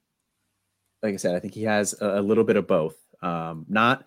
like 1.04 1.14
I 1.14 1.18
said 1.18 1.36
I 1.36 1.40
think 1.40 1.54
he 1.54 1.64
has 1.64 1.94
a, 2.02 2.20
a 2.20 2.22
little 2.22 2.44
bit 2.44 2.58
of 2.58 2.68
both. 2.68 2.96
Um 3.22 3.66
not 3.70 4.06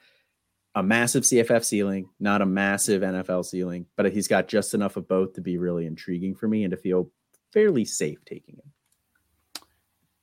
a 0.79 0.83
massive 0.83 1.25
CFF 1.25 1.64
ceiling, 1.64 2.09
not 2.21 2.41
a 2.41 2.47
massive 2.47 3.03
NFL 3.03 3.45
ceiling, 3.45 3.87
but 3.97 4.12
he's 4.12 4.29
got 4.29 4.47
just 4.47 4.75
enough 4.75 4.97
of 4.97 5.09
both 5.09 5.33
to 5.33 5.41
be 5.41 5.59
really 5.59 5.87
intriguing 5.87 6.37
for 6.37 6.47
me 6.47 6.62
and 6.62 6.71
to 6.71 6.77
feel 6.77 7.11
fairly 7.53 7.85
safe 7.85 8.25
taking 8.25 8.55
him. 8.55 9.64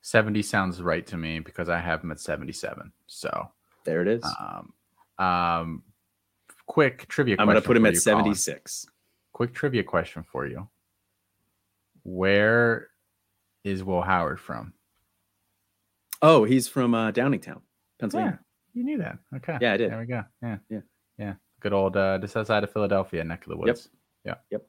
70 0.01 0.41
sounds 0.43 0.81
right 0.81 1.05
to 1.07 1.17
me 1.17 1.39
because 1.39 1.67
I 1.67 1.79
have 1.79 2.01
him 2.03 2.11
at 2.11 2.21
77. 2.21 2.91
So 3.07 3.51
There 3.83 4.01
it 4.01 4.07
is. 4.07 4.23
um 4.39 4.73
um 5.25 5.83
quick 6.67 7.07
trivia 7.09 7.35
question. 7.35 7.49
I'm 7.49 7.53
going 7.53 7.61
to 7.61 7.67
put 7.67 7.75
him 7.75 7.85
at 7.85 7.93
you, 7.93 7.99
Colin. 7.99 8.23
76. 8.23 8.87
Quick 9.33 9.53
trivia 9.53 9.83
question 9.83 10.23
for 10.23 10.47
you. 10.47 10.69
Where 12.03 12.87
is 13.65 13.83
Will 13.83 14.01
Howard 14.01 14.39
from? 14.39 14.73
Oh, 16.21 16.45
he's 16.45 16.67
from 16.69 16.93
uh, 16.93 17.11
Downingtown, 17.11 17.61
Pennsylvania. 17.99 18.39
You 18.75 18.83
knew 18.83 18.97
that. 18.99 19.17
Okay. 19.37 19.57
Yeah, 19.61 19.73
I 19.73 19.77
did. 19.77 19.89
There 19.89 19.99
we 19.99 20.05
go. 20.05 20.23
Yeah. 20.43 20.57
Yeah. 20.69 20.79
Yeah. 21.17 21.33
Good 21.61 21.73
old 21.73 21.97
uh 21.97 22.19
just 22.19 22.35
outside 22.37 22.63
of 22.63 22.71
Philadelphia, 22.71 23.23
neck 23.23 23.43
of 23.45 23.49
the 23.49 23.57
woods. 23.57 23.89
Yeah. 24.25 24.35
Yep. 24.51 24.67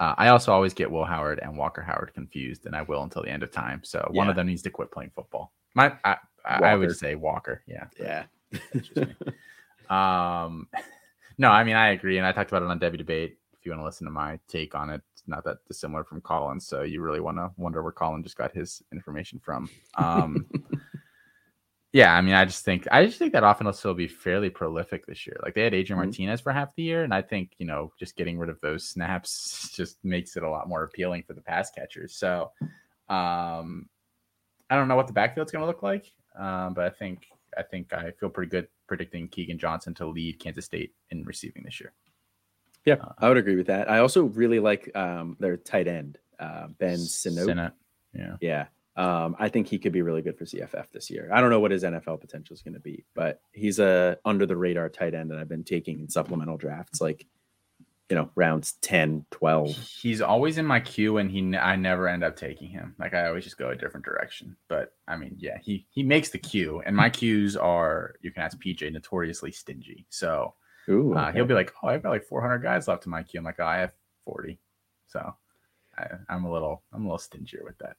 Uh, 0.00 0.14
I 0.16 0.28
also 0.28 0.52
always 0.52 0.74
get 0.74 0.90
Will 0.90 1.04
Howard 1.04 1.40
and 1.42 1.56
Walker 1.58 1.82
Howard 1.82 2.12
confused, 2.14 2.66
and 2.66 2.74
I 2.74 2.82
will 2.82 3.02
until 3.02 3.22
the 3.22 3.30
end 3.30 3.42
of 3.42 3.50
time. 3.50 3.82
So 3.84 4.08
one 4.12 4.28
of 4.28 4.36
them 4.36 4.46
needs 4.46 4.62
to 4.62 4.70
quit 4.70 4.90
playing 4.90 5.10
football. 5.14 5.52
My 5.74 5.92
I, 6.04 6.16
I, 6.44 6.54
I 6.62 6.74
would 6.76 6.96
say 6.96 7.14
Walker. 7.16 7.62
Yeah. 7.66 7.84
Yeah. 8.00 8.24
That's 8.72 8.88
just 8.88 8.96
me. 8.96 9.14
um 9.90 10.68
no, 11.38 11.50
I 11.50 11.64
mean 11.64 11.76
I 11.76 11.90
agree, 11.90 12.16
and 12.16 12.26
I 12.26 12.32
talked 12.32 12.50
about 12.50 12.62
it 12.62 12.68
on 12.70 12.80
Devy 12.80 12.96
Debate. 12.96 13.36
If 13.52 13.66
you 13.66 13.72
want 13.72 13.82
to 13.82 13.84
listen 13.84 14.06
to 14.06 14.10
my 14.10 14.38
take 14.48 14.74
on 14.74 14.88
it, 14.88 15.02
it's 15.12 15.24
not 15.26 15.44
that 15.44 15.58
dissimilar 15.66 16.04
from 16.04 16.22
Colin. 16.22 16.60
So 16.60 16.82
you 16.82 17.02
really 17.02 17.20
want 17.20 17.36
to 17.36 17.50
wonder 17.56 17.82
where 17.82 17.92
Colin 17.92 18.22
just 18.22 18.38
got 18.38 18.54
his 18.54 18.82
information 18.90 19.38
from. 19.38 19.68
Um 19.96 20.46
Yeah, 21.92 22.14
I 22.14 22.20
mean, 22.20 22.34
I 22.34 22.44
just 22.44 22.64
think 22.64 22.86
I 22.92 23.06
just 23.06 23.18
think 23.18 23.32
that 23.32 23.44
offense 23.44 23.64
will 23.66 23.72
still 23.72 23.94
be 23.94 24.08
fairly 24.08 24.50
prolific 24.50 25.06
this 25.06 25.26
year. 25.26 25.38
Like 25.42 25.54
they 25.54 25.62
had 25.64 25.72
Adrian 25.74 25.98
Mhm. 25.98 26.04
Martinez 26.06 26.40
for 26.40 26.52
half 26.52 26.74
the 26.74 26.82
year, 26.82 27.02
and 27.04 27.14
I 27.14 27.22
think 27.22 27.52
you 27.58 27.66
know 27.66 27.92
just 27.98 28.14
getting 28.16 28.38
rid 28.38 28.50
of 28.50 28.60
those 28.60 28.86
snaps 28.86 29.70
just 29.74 30.04
makes 30.04 30.36
it 30.36 30.42
a 30.42 30.50
lot 30.50 30.68
more 30.68 30.82
appealing 30.84 31.22
for 31.22 31.32
the 31.32 31.40
pass 31.40 31.70
catchers. 31.70 32.14
So, 32.14 32.52
um, 33.08 33.88
I 34.68 34.76
don't 34.76 34.88
know 34.88 34.96
what 34.96 35.06
the 35.06 35.14
backfield's 35.14 35.50
going 35.50 35.62
to 35.62 35.66
look 35.66 35.82
like, 35.82 36.12
um, 36.38 36.74
but 36.74 36.84
I 36.84 36.90
think 36.90 37.26
I 37.56 37.62
think 37.62 37.94
I 37.94 38.10
feel 38.10 38.28
pretty 38.28 38.50
good 38.50 38.68
predicting 38.86 39.28
Keagan 39.28 39.58
Johnson 39.58 39.94
to 39.94 40.06
lead 40.06 40.38
Kansas 40.40 40.66
State 40.66 40.94
in 41.10 41.24
receiving 41.24 41.62
this 41.62 41.80
year. 41.80 41.94
Yeah, 42.84 42.96
I 43.18 43.28
would 43.28 43.38
agree 43.38 43.56
with 43.56 43.66
that. 43.68 43.90
I 43.90 43.98
also 44.00 44.24
really 44.24 44.60
like 44.60 44.94
um, 44.94 45.36
their 45.40 45.56
tight 45.56 45.88
end, 45.88 46.18
uh, 46.38 46.68
Ben. 46.78 46.98
Sinnott. 46.98 47.74
Yeah. 48.14 48.36
Yeah. 48.40 48.66
Um, 48.98 49.36
I 49.38 49.48
think 49.48 49.68
he 49.68 49.78
could 49.78 49.92
be 49.92 50.02
really 50.02 50.22
good 50.22 50.36
for 50.36 50.44
CFF 50.44 50.90
this 50.90 51.08
year. 51.08 51.30
I 51.32 51.40
don't 51.40 51.50
know 51.50 51.60
what 51.60 51.70
his 51.70 51.84
NFL 51.84 52.20
potential 52.20 52.52
is 52.54 52.62
going 52.62 52.74
to 52.74 52.80
be, 52.80 53.04
but 53.14 53.40
he's 53.52 53.78
a 53.78 54.18
under 54.24 54.44
the 54.44 54.56
radar 54.56 54.88
tight 54.88 55.14
end 55.14 55.30
that 55.30 55.38
I've 55.38 55.48
been 55.48 55.62
taking 55.62 56.00
in 56.00 56.08
supplemental 56.08 56.56
drafts, 56.56 57.00
like 57.00 57.24
you 58.10 58.16
know, 58.16 58.30
rounds 58.34 58.72
10, 58.80 59.26
12. 59.30 59.76
He's 60.00 60.20
always 60.20 60.58
in 60.58 60.66
my 60.66 60.80
queue, 60.80 61.18
and 61.18 61.30
he 61.30 61.56
I 61.56 61.76
never 61.76 62.08
end 62.08 62.24
up 62.24 62.34
taking 62.34 62.70
him. 62.70 62.96
Like 62.98 63.14
I 63.14 63.28
always 63.28 63.44
just 63.44 63.56
go 63.56 63.68
a 63.68 63.76
different 63.76 64.04
direction. 64.04 64.56
But 64.66 64.94
I 65.06 65.16
mean, 65.16 65.36
yeah, 65.38 65.58
he 65.62 65.86
he 65.90 66.02
makes 66.02 66.30
the 66.30 66.38
queue, 66.38 66.82
and 66.84 66.96
my 66.96 67.08
queues 67.08 67.56
are 67.56 68.14
you 68.20 68.32
can 68.32 68.42
ask 68.42 68.58
PJ 68.58 68.92
notoriously 68.92 69.52
stingy. 69.52 70.06
So 70.08 70.54
Ooh, 70.88 71.14
uh, 71.14 71.30
he'll 71.30 71.44
be 71.44 71.54
like, 71.54 71.72
"Oh, 71.84 71.88
I've 71.88 72.02
got 72.02 72.10
like 72.10 72.24
400 72.24 72.58
guys 72.58 72.88
left 72.88 73.06
in 73.06 73.10
my 73.10 73.22
queue." 73.22 73.38
I'm 73.38 73.44
like, 73.44 73.60
oh, 73.60 73.64
"I 73.64 73.78
have 73.78 73.92
40." 74.24 74.58
So 75.06 75.36
I, 75.96 76.06
I'm 76.28 76.44
a 76.44 76.52
little 76.52 76.82
I'm 76.92 77.02
a 77.02 77.04
little 77.04 77.18
stingier 77.18 77.62
with 77.62 77.78
that. 77.78 77.96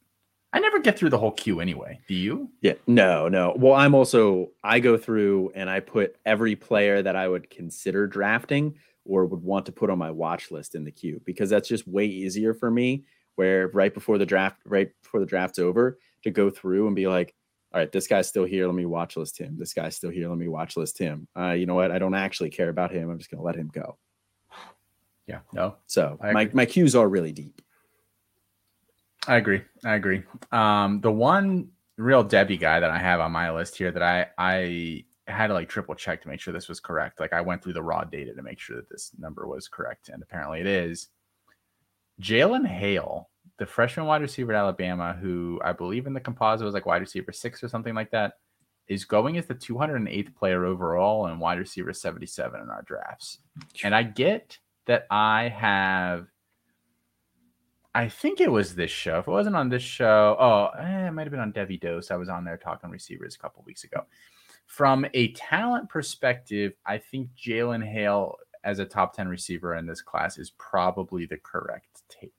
I 0.52 0.60
never 0.60 0.80
get 0.80 0.98
through 0.98 1.12
the 1.12 1.18
whole 1.18 1.32
queue 1.32 1.60
anyway. 1.60 2.00
Do 2.08 2.16
you? 2.16 2.50
Yeah, 2.62 2.74
no, 2.88 3.28
no. 3.28 3.54
Well, 3.58 3.74
I'm 3.74 3.94
also 3.94 4.52
I 4.64 4.80
go 4.80 4.98
through 4.98 5.52
and 5.54 5.70
I 5.70 5.80
put 5.80 6.16
every 6.26 6.56
player 6.56 7.02
that 7.02 7.16
I 7.16 7.28
would 7.28 7.50
consider 7.50 8.08
drafting 8.08 8.76
or 9.06 9.26
would 9.26 9.44
want 9.44 9.66
to 9.68 9.72
put 9.72 9.90
on 9.90 9.98
my 9.98 10.12
watch 10.12 10.52
list 10.52 10.76
in 10.76 10.84
the 10.84 10.92
queue 10.92 11.22
because 11.26 11.50
that's 11.50 11.68
just 11.68 11.88
way 11.88 12.06
easier 12.06 12.54
for 12.54 12.72
me. 12.72 13.06
Where 13.36 13.70
right 13.70 13.94
before 13.94 14.18
the 14.18 14.26
draft, 14.26 14.58
right 14.66 14.90
before 15.02 15.20
the 15.22 15.26
draft's 15.26 15.60
over, 15.60 15.98
to 16.24 16.32
go 16.32 16.50
through 16.50 16.88
and 16.88 16.96
be 16.96 17.08
like, 17.08 17.34
all 17.74 17.80
right, 17.80 17.92
this 17.92 18.08
guy's 18.08 18.28
still 18.28 18.44
here. 18.44 18.66
Let 18.66 18.76
me 18.76 18.86
watch 18.86 19.16
list 19.16 19.38
him. 19.38 19.56
This 19.58 19.74
guy's 19.74 19.96
still 19.96 20.10
here. 20.10 20.28
Let 20.28 20.38
me 20.38 20.48
watch 20.48 20.76
list 20.76 20.98
him. 20.98 21.28
Uh, 21.38 21.52
you 21.52 21.66
know 21.66 21.76
what? 21.76 21.92
I 21.92 22.00
don't 22.00 22.16
actually 22.16 22.50
care 22.50 22.70
about 22.70 22.92
him. 22.92 23.10
I'm 23.10 23.18
just 23.18 23.30
gonna 23.30 23.44
let 23.44 23.56
him 23.56 23.70
go. 23.72 23.98
Yeah. 25.28 25.40
No. 25.54 25.76
So 25.86 26.18
I 26.22 26.32
my 26.32 26.42
agree. 26.42 26.54
my 26.56 26.66
queues 26.66 26.96
are 26.96 27.08
really 27.08 27.32
deep. 27.32 27.62
I 29.30 29.38
agree. 29.38 29.62
I 29.86 29.94
agree. 29.94 30.24
Um, 30.52 31.02
the 31.02 31.12
one 31.12 31.70
real 31.98 32.26
Devy 32.26 32.60
guy 32.60 32.80
that 32.80 32.90
I 32.90 32.98
have 32.98 33.20
on 33.20 33.32
my 33.32 33.52
list 33.52 33.78
here 33.78 33.92
that 33.92 34.02
I 34.02 34.26
I 34.40 35.06
had 35.28 35.48
to 35.48 35.54
like 35.54 35.70
triple 35.70 35.94
check 35.94 36.24
to 36.24 36.28
make 36.28 36.40
sure 36.40 36.52
this 36.52 36.68
was 36.68 36.80
correct. 36.80 37.20
Like 37.20 37.32
I 37.32 37.42
went 37.42 37.64
through 37.64 37.74
the 37.74 37.84
raw 37.84 38.04
data 38.04 38.34
to 38.34 38.42
make 38.42 38.60
sure 38.60 38.78
that 38.78 38.90
this 38.90 39.12
number 39.20 39.48
was 39.48 39.68
correct, 39.68 40.10
and 40.10 40.24
apparently 40.24 40.62
it 40.62 40.66
is. 40.66 41.10
Jalen 42.20 42.66
Hale, 42.66 43.30
the 43.60 43.68
freshman 43.68 44.08
wide 44.08 44.24
receiver 44.24 44.52
at 44.52 44.58
Alabama, 44.58 45.14
who 45.14 45.62
I 45.64 45.74
believe 45.74 46.08
in 46.08 46.14
the 46.14 46.20
composite 46.20 46.66
was 46.66 46.74
like 46.74 46.88
wide 46.88 47.02
receiver 47.02 47.32
six 47.32 47.64
or 47.64 47.70
something 47.70 47.94
like 47.94 48.10
that, 48.10 48.34
is 48.88 49.06
going 49.06 49.38
as 49.38 49.46
the 49.46 49.54
208th 49.54 50.34
player 50.34 50.66
overall 50.66 51.28
and 51.28 51.40
wide 51.40 51.60
receiver 51.60 51.94
77 51.94 52.60
in 52.60 52.70
our 52.72 52.82
drafts. 52.82 53.38
And 53.84 53.94
I 53.94 54.02
get 54.02 54.58
that 54.88 55.06
I 55.12 55.50
have 55.50 56.26
I 57.96 58.08
think 58.08 58.40
it 58.40 58.52
was 58.52 58.76
this 58.76 58.92
show. 58.92 59.20
If 59.20 59.28
it 59.28 59.32
wasn't 59.32 59.56
on 59.56 59.70
this 59.70 59.82
show, 59.82 60.38
oh, 60.40 60.70
eh, 60.80 61.08
it 61.08 61.12
might 61.12 61.24
have 61.24 61.32
been 61.32 61.40
on 61.40 61.54
Devy 61.54 61.80
Dose. 61.80 62.12
I 62.12 62.18
was 62.18 62.30
on 62.30 62.44
there 62.44 62.58
talking 62.58 62.90
receivers 62.90 63.36
a 63.36 63.40
couple 63.40 63.64
weeks 63.66 63.84
ago. 63.84 64.06
From 64.68 65.06
a 65.16 65.32
talent 65.34 65.90
perspective, 65.90 66.74
I 66.86 67.00
think 67.00 67.30
Jalen 67.36 67.84
Hale 67.84 68.36
as 68.64 68.80
a 68.80 68.86
top 68.86 69.16
10 69.16 69.28
receiver 69.28 69.76
in 69.76 69.88
this 69.88 70.02
class 70.02 70.38
is 70.38 70.52
probably 70.52 71.26
the 71.26 71.38
correct 71.38 72.04
take. 72.10 72.34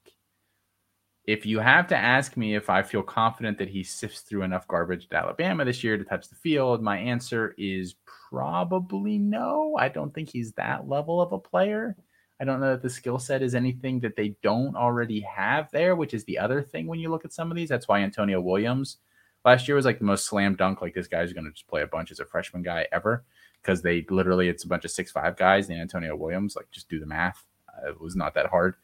If 1.24 1.44
you 1.44 1.58
have 1.58 1.86
to 1.88 1.96
ask 1.96 2.36
me 2.36 2.54
if 2.54 2.70
I 2.70 2.82
feel 2.82 3.02
confident 3.02 3.58
that 3.58 3.68
he 3.68 3.82
sifts 3.82 4.20
through 4.20 4.42
enough 4.42 4.66
garbage 4.68 5.08
at 5.10 5.16
Alabama 5.16 5.64
this 5.64 5.82
year 5.84 5.96
to 5.96 6.04
touch 6.04 6.28
the 6.28 6.34
field, 6.36 6.82
my 6.82 6.98
answer 6.98 7.54
is 7.58 7.96
probably 8.30 9.18
no. 9.18 9.76
I 9.78 9.88
don't 9.88 10.14
think 10.14 10.30
he's 10.30 10.52
that 10.52 10.88
level 10.88 11.20
of 11.20 11.32
a 11.32 11.38
player. 11.38 11.96
I 12.40 12.44
don't 12.44 12.60
know 12.60 12.70
that 12.70 12.82
the 12.82 12.88
skill 12.88 13.18
set 13.18 13.42
is 13.42 13.54
anything 13.54 14.00
that 14.00 14.16
they 14.16 14.34
don't 14.42 14.74
already 14.74 15.20
have 15.20 15.70
there, 15.70 15.94
which 15.94 16.14
is 16.14 16.24
the 16.24 16.38
other 16.38 16.62
thing 16.62 16.86
when 16.86 16.98
you 16.98 17.10
look 17.10 17.26
at 17.26 17.34
some 17.34 17.50
of 17.50 17.56
these. 17.56 17.68
That's 17.68 17.86
why 17.86 18.00
Antonio 18.00 18.40
Williams 18.40 18.96
last 19.44 19.68
year 19.68 19.76
was 19.76 19.84
like 19.84 19.98
the 19.98 20.04
most 20.04 20.26
slam 20.26 20.54
dunk. 20.56 20.80
Like 20.80 20.94
this 20.94 21.06
guy's 21.06 21.32
going 21.34 21.44
to 21.44 21.50
just 21.50 21.68
play 21.68 21.82
a 21.82 21.86
bunch 21.86 22.10
as 22.10 22.20
a 22.20 22.24
freshman 22.24 22.62
guy 22.62 22.86
ever 22.92 23.24
because 23.60 23.82
they 23.82 24.06
literally 24.08 24.48
it's 24.48 24.64
a 24.64 24.68
bunch 24.68 24.86
of 24.86 24.90
six 24.90 25.12
five 25.12 25.36
guys. 25.36 25.68
And 25.68 25.80
Antonio 25.80 26.16
Williams, 26.16 26.56
like 26.56 26.70
just 26.70 26.88
do 26.88 26.98
the 26.98 27.06
math. 27.06 27.44
Uh, 27.68 27.90
it 27.90 28.00
was 28.00 28.16
not 28.16 28.34
that 28.34 28.46
hard. 28.46 28.74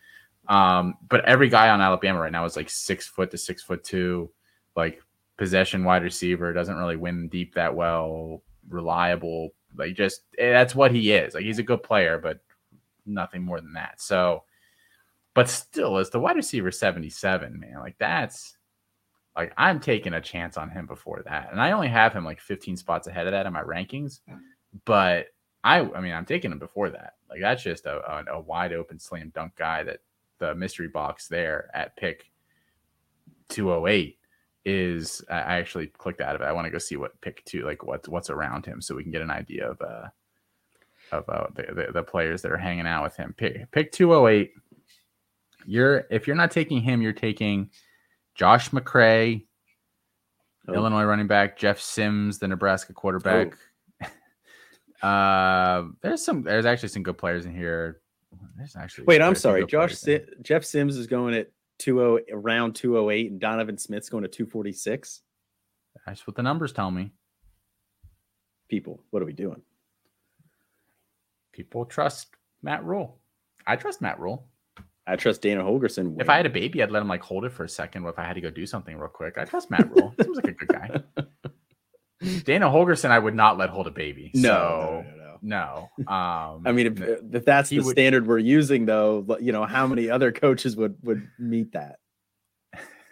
Um, 0.48 0.94
but 1.08 1.24
every 1.24 1.48
guy 1.48 1.70
on 1.70 1.80
Alabama 1.80 2.20
right 2.20 2.32
now 2.32 2.44
is 2.44 2.56
like 2.56 2.70
six 2.70 3.06
foot 3.06 3.30
to 3.30 3.38
six 3.38 3.62
foot 3.62 3.82
two, 3.82 4.30
like 4.76 5.02
possession 5.38 5.82
wide 5.82 6.02
receiver. 6.02 6.52
Doesn't 6.52 6.76
really 6.76 6.96
win 6.96 7.28
deep 7.28 7.54
that 7.54 7.74
well. 7.74 8.42
Reliable, 8.68 9.50
like 9.76 9.94
just 9.94 10.22
eh, 10.38 10.52
that's 10.52 10.74
what 10.74 10.92
he 10.92 11.12
is. 11.12 11.34
Like 11.34 11.44
he's 11.44 11.58
a 11.58 11.64
good 11.64 11.82
player, 11.82 12.18
but 12.18 12.40
nothing 13.06 13.42
more 13.42 13.60
than 13.60 13.72
that. 13.74 14.00
So, 14.00 14.44
but 15.34 15.48
still, 15.48 15.98
as 15.98 16.10
the 16.10 16.20
wide 16.20 16.36
receiver 16.36 16.70
77, 16.70 17.58
man, 17.58 17.80
like 17.80 17.96
that's 17.98 18.56
like 19.36 19.52
I'm 19.56 19.80
taking 19.80 20.14
a 20.14 20.20
chance 20.20 20.56
on 20.56 20.70
him 20.70 20.86
before 20.86 21.22
that. 21.26 21.50
And 21.52 21.60
I 21.60 21.72
only 21.72 21.88
have 21.88 22.12
him 22.12 22.24
like 22.24 22.40
15 22.40 22.76
spots 22.76 23.06
ahead 23.06 23.26
of 23.26 23.32
that 23.32 23.46
in 23.46 23.52
my 23.52 23.62
rankings. 23.62 24.20
But 24.84 25.26
I 25.62 25.80
I 25.80 26.00
mean, 26.00 26.12
I'm 26.12 26.24
taking 26.24 26.52
him 26.52 26.58
before 26.58 26.90
that. 26.90 27.14
Like 27.28 27.40
that's 27.40 27.62
just 27.62 27.86
a, 27.86 28.00
a, 28.10 28.36
a 28.36 28.40
wide 28.40 28.72
open 28.72 28.98
slam 28.98 29.30
dunk 29.34 29.56
guy 29.56 29.82
that 29.82 30.00
the 30.38 30.54
mystery 30.54 30.88
box 30.88 31.28
there 31.28 31.70
at 31.74 31.96
pick 31.96 32.30
208 33.48 34.18
is 34.64 35.22
I 35.30 35.58
actually 35.58 35.86
clicked 35.86 36.20
out 36.20 36.34
of 36.34 36.40
it. 36.40 36.46
I 36.46 36.52
want 36.52 36.66
to 36.66 36.70
go 36.70 36.78
see 36.78 36.96
what 36.96 37.20
pick 37.20 37.44
two 37.44 37.64
like 37.64 37.84
what's 37.84 38.08
what's 38.08 38.30
around 38.30 38.66
him 38.66 38.80
so 38.80 38.94
we 38.94 39.02
can 39.02 39.12
get 39.12 39.22
an 39.22 39.30
idea 39.30 39.70
of 39.70 39.80
uh 39.80 40.08
of 41.12 41.28
uh, 41.28 41.46
the, 41.54 41.62
the, 41.74 41.92
the 41.92 42.02
players 42.02 42.42
that 42.42 42.52
are 42.52 42.58
hanging 42.58 42.86
out 42.86 43.02
with 43.02 43.16
him. 43.16 43.34
Pick 43.36 43.70
pick 43.70 43.92
208. 43.92 44.52
You're 45.66 46.06
if 46.10 46.26
you're 46.26 46.36
not 46.36 46.50
taking 46.50 46.80
him, 46.80 47.02
you're 47.02 47.12
taking 47.12 47.70
Josh 48.34 48.70
McCray, 48.70 49.46
Oh. 50.68 50.74
Illinois 50.74 51.04
running 51.04 51.26
back, 51.26 51.56
Jeff 51.56 51.80
Sims, 51.80 52.38
the 52.38 52.48
Nebraska 52.48 52.92
quarterback. 52.92 53.56
uh 55.02 55.84
there's 56.02 56.24
some 56.24 56.42
there's 56.42 56.66
actually 56.66 56.88
some 56.88 57.02
good 57.02 57.18
players 57.18 57.46
in 57.46 57.54
here. 57.54 58.00
There's 58.56 58.76
actually 58.76 59.04
Wait, 59.04 59.22
I'm 59.22 59.34
sorry. 59.34 59.64
Josh 59.66 60.02
Jeff 60.42 60.64
Sims 60.64 60.96
is 60.96 61.06
going 61.06 61.34
at 61.34 61.50
20 61.78 62.24
around 62.32 62.74
208 62.74 63.30
and 63.30 63.40
Donovan 63.40 63.78
Smith's 63.78 64.08
going 64.08 64.22
to 64.22 64.28
246. 64.28 65.22
That's 66.04 66.26
what 66.26 66.36
the 66.36 66.42
numbers 66.42 66.72
tell 66.72 66.90
me. 66.90 67.12
People, 68.68 69.02
what 69.10 69.22
are 69.22 69.26
we 69.26 69.32
doing? 69.32 69.62
People 71.56 71.86
trust 71.86 72.26
Matt 72.62 72.84
Rhule. 72.84 73.18
I 73.66 73.76
trust 73.76 74.02
Matt 74.02 74.20
Rhule. 74.20 74.46
I 75.06 75.16
trust 75.16 75.40
Dana 75.40 75.62
Holgorsen. 75.64 76.20
If 76.20 76.28
I 76.28 76.36
had 76.36 76.44
a 76.44 76.50
baby, 76.50 76.82
I'd 76.82 76.90
let 76.90 77.00
him 77.00 77.08
like 77.08 77.22
hold 77.22 77.46
it 77.46 77.52
for 77.52 77.64
a 77.64 77.68
second. 77.68 78.04
If 78.06 78.18
I 78.18 78.24
had 78.24 78.34
to 78.34 78.42
go 78.42 78.50
do 78.50 78.66
something 78.66 78.94
real 78.96 79.08
quick, 79.08 79.38
I 79.38 79.44
trust 79.44 79.70
Matt 79.70 79.90
Rhule. 79.90 80.12
Seems 80.22 80.36
like 80.36 80.48
a 80.48 80.52
good 80.52 80.68
guy. 80.68 81.00
Dana 82.44 82.66
Holgorsen, 82.66 83.10
I 83.10 83.18
would 83.18 83.34
not 83.34 83.56
let 83.56 83.70
hold 83.70 83.86
a 83.86 83.90
baby. 83.90 84.30
no, 84.34 84.42
so, 84.42 85.04
no, 85.16 85.16
no, 85.16 85.38
no. 85.42 85.88
no. 85.98 86.12
Um, 86.12 86.62
I 86.66 86.72
mean, 86.72 86.88
if, 86.88 87.00
if 87.34 87.44
that's 87.46 87.70
the 87.70 87.80
would- 87.80 87.92
standard 87.92 88.26
we're 88.26 88.38
using, 88.38 88.84
though, 88.84 89.38
you 89.40 89.52
know, 89.52 89.64
how 89.64 89.86
many 89.86 90.10
other 90.10 90.32
coaches 90.32 90.76
would 90.76 90.96
would 91.02 91.26
meet 91.38 91.72
that? 91.72 91.96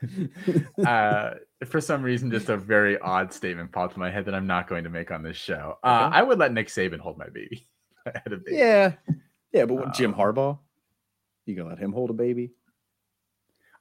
uh, 0.87 1.35
for 1.67 1.81
some 1.81 2.03
reason, 2.03 2.31
just 2.31 2.49
a 2.51 2.57
very 2.57 2.99
odd 2.99 3.33
statement 3.33 3.73
popped 3.73 3.95
in 3.95 4.01
my 4.01 4.11
head 4.11 4.27
that 4.27 4.35
I'm 4.35 4.47
not 4.47 4.69
going 4.69 4.85
to 4.85 4.91
make 4.91 5.11
on 5.11 5.23
this 5.23 5.37
show. 5.37 5.79
Uh, 5.83 6.07
Okay. 6.09 6.17
I 6.19 6.23
would 6.23 6.39
let 6.39 6.53
Nick 6.53 6.69
Saban 6.69 6.99
hold 6.99 7.17
my 7.19 7.29
baby. 7.33 7.67
Had 8.15 8.33
a 8.33 8.37
baby. 8.37 8.57
yeah, 8.57 8.93
yeah, 9.53 9.65
but 9.67 9.75
what, 9.75 9.95
Jim 9.95 10.13
Um, 10.15 10.21
Harbaugh, 10.21 10.59
you 11.47 11.55
gonna 11.57 11.69
let 11.69 11.79
him 11.79 11.93
hold 11.93 12.11
a 12.11 12.15
baby? 12.15 12.53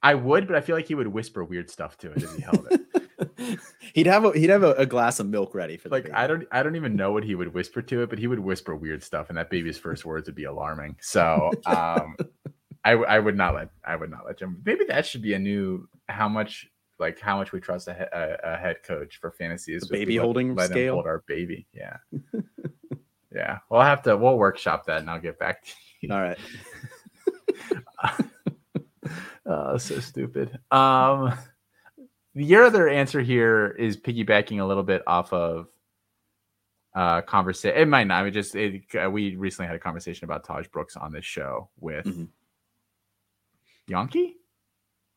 I 0.02 0.16
would, 0.16 0.48
but 0.48 0.56
I 0.58 0.62
feel 0.62 0.76
like 0.76 0.88
he 0.88 0.96
would 0.96 1.08
whisper 1.08 1.44
weird 1.46 1.70
stuff 1.70 1.98
to 2.00 2.12
it 2.12 2.24
as 2.24 2.36
he 2.36 2.42
held 2.42 2.68
it. 2.72 3.60
he'd 3.94 4.06
have 4.08 4.26
a 4.26 4.32
he'd 4.38 4.50
have 4.50 4.64
a, 4.64 4.74
a 4.74 4.86
glass 4.86 5.20
of 5.20 5.28
milk 5.28 5.56
ready 5.56 5.78
for 5.78 5.88
the 5.90 5.96
like. 5.96 6.10
I 6.14 6.28
don't 6.28 6.46
I 6.52 6.62
don't 6.62 6.76
even 6.76 6.96
know 6.96 7.12
what 7.14 7.24
he 7.24 7.36
would 7.36 7.54
whisper 7.54 7.82
to 7.82 8.02
it, 8.04 8.10
but 8.10 8.20
he 8.20 8.28
would 8.28 8.40
whisper 8.40 8.76
weird 8.76 9.02
stuff, 9.02 9.30
and 9.30 9.38
that 9.38 9.50
baby's 9.50 9.78
first 9.78 10.04
words 10.04 10.28
would 10.28 10.36
be 10.36 10.44
alarming. 10.44 10.98
So 11.02 11.52
um 11.66 12.18
I, 12.84 12.92
I 12.92 13.20
would 13.20 13.38
not 13.38 13.56
let 13.56 13.70
I 13.86 13.96
would 13.96 14.12
not 14.12 14.26
let 14.26 14.40
Jim. 14.40 14.62
Maybe 14.66 14.84
that 14.86 15.06
should 15.06 15.22
be 15.22 15.36
a 15.36 15.40
new 15.40 15.88
how 16.10 16.28
much 16.28 16.68
like 17.00 17.20
how 17.22 17.38
much 17.38 17.54
we 17.54 17.62
trust 17.62 17.88
a, 17.88 18.10
a, 18.14 18.54
a 18.56 18.58
head 18.58 18.84
coach 18.84 19.20
for 19.22 19.32
fantasy 19.32 19.74
is 19.74 19.84
if 19.84 19.90
baby 19.90 20.18
let- 20.18 20.24
holding 20.26 20.54
let 20.54 20.66
him 20.70 20.72
scale? 20.74 20.94
hold 20.96 21.08
our 21.08 21.24
baby. 21.28 21.66
Yeah, 21.74 21.98
yeah. 23.34 23.60
We'll 23.70 23.82
have 23.82 24.02
to 24.04 24.16
we'll 24.18 24.38
workshop 24.38 24.86
that, 24.86 25.00
and 25.02 25.10
I'll 25.10 25.20
get 25.20 25.40
back 25.40 25.64
to 25.66 25.72
you. 26.02 26.14
All 26.14 26.22
right. 26.22 26.38
Oh, 29.46 29.78
so 29.78 30.00
stupid. 30.00 30.58
Um, 30.72 31.34
your 32.34 32.64
other 32.64 32.88
answer 32.88 33.20
here 33.22 33.68
is 33.78 33.98
piggybacking 33.98 34.62
a 34.62 34.66
little 34.66 34.84
bit 34.84 35.04
off 35.06 35.34
of 35.34 35.68
uh 36.96 37.22
conversation. 37.24 37.78
It 37.78 37.88
might 37.90 38.08
not. 38.08 38.24
We 38.24 38.32
just 38.32 38.56
it, 38.56 38.84
uh, 38.96 39.10
we 39.12 39.36
recently 39.36 39.68
had 39.68 39.76
a 39.76 39.80
conversation 39.80 40.24
about 40.26 40.46
Tahj 40.46 40.72
Brooks 40.72 40.96
on 40.96 41.12
this 41.12 41.26
show 41.26 41.70
with 41.78 42.06
Mhm. 42.06 42.30
Yankee, 43.88 44.38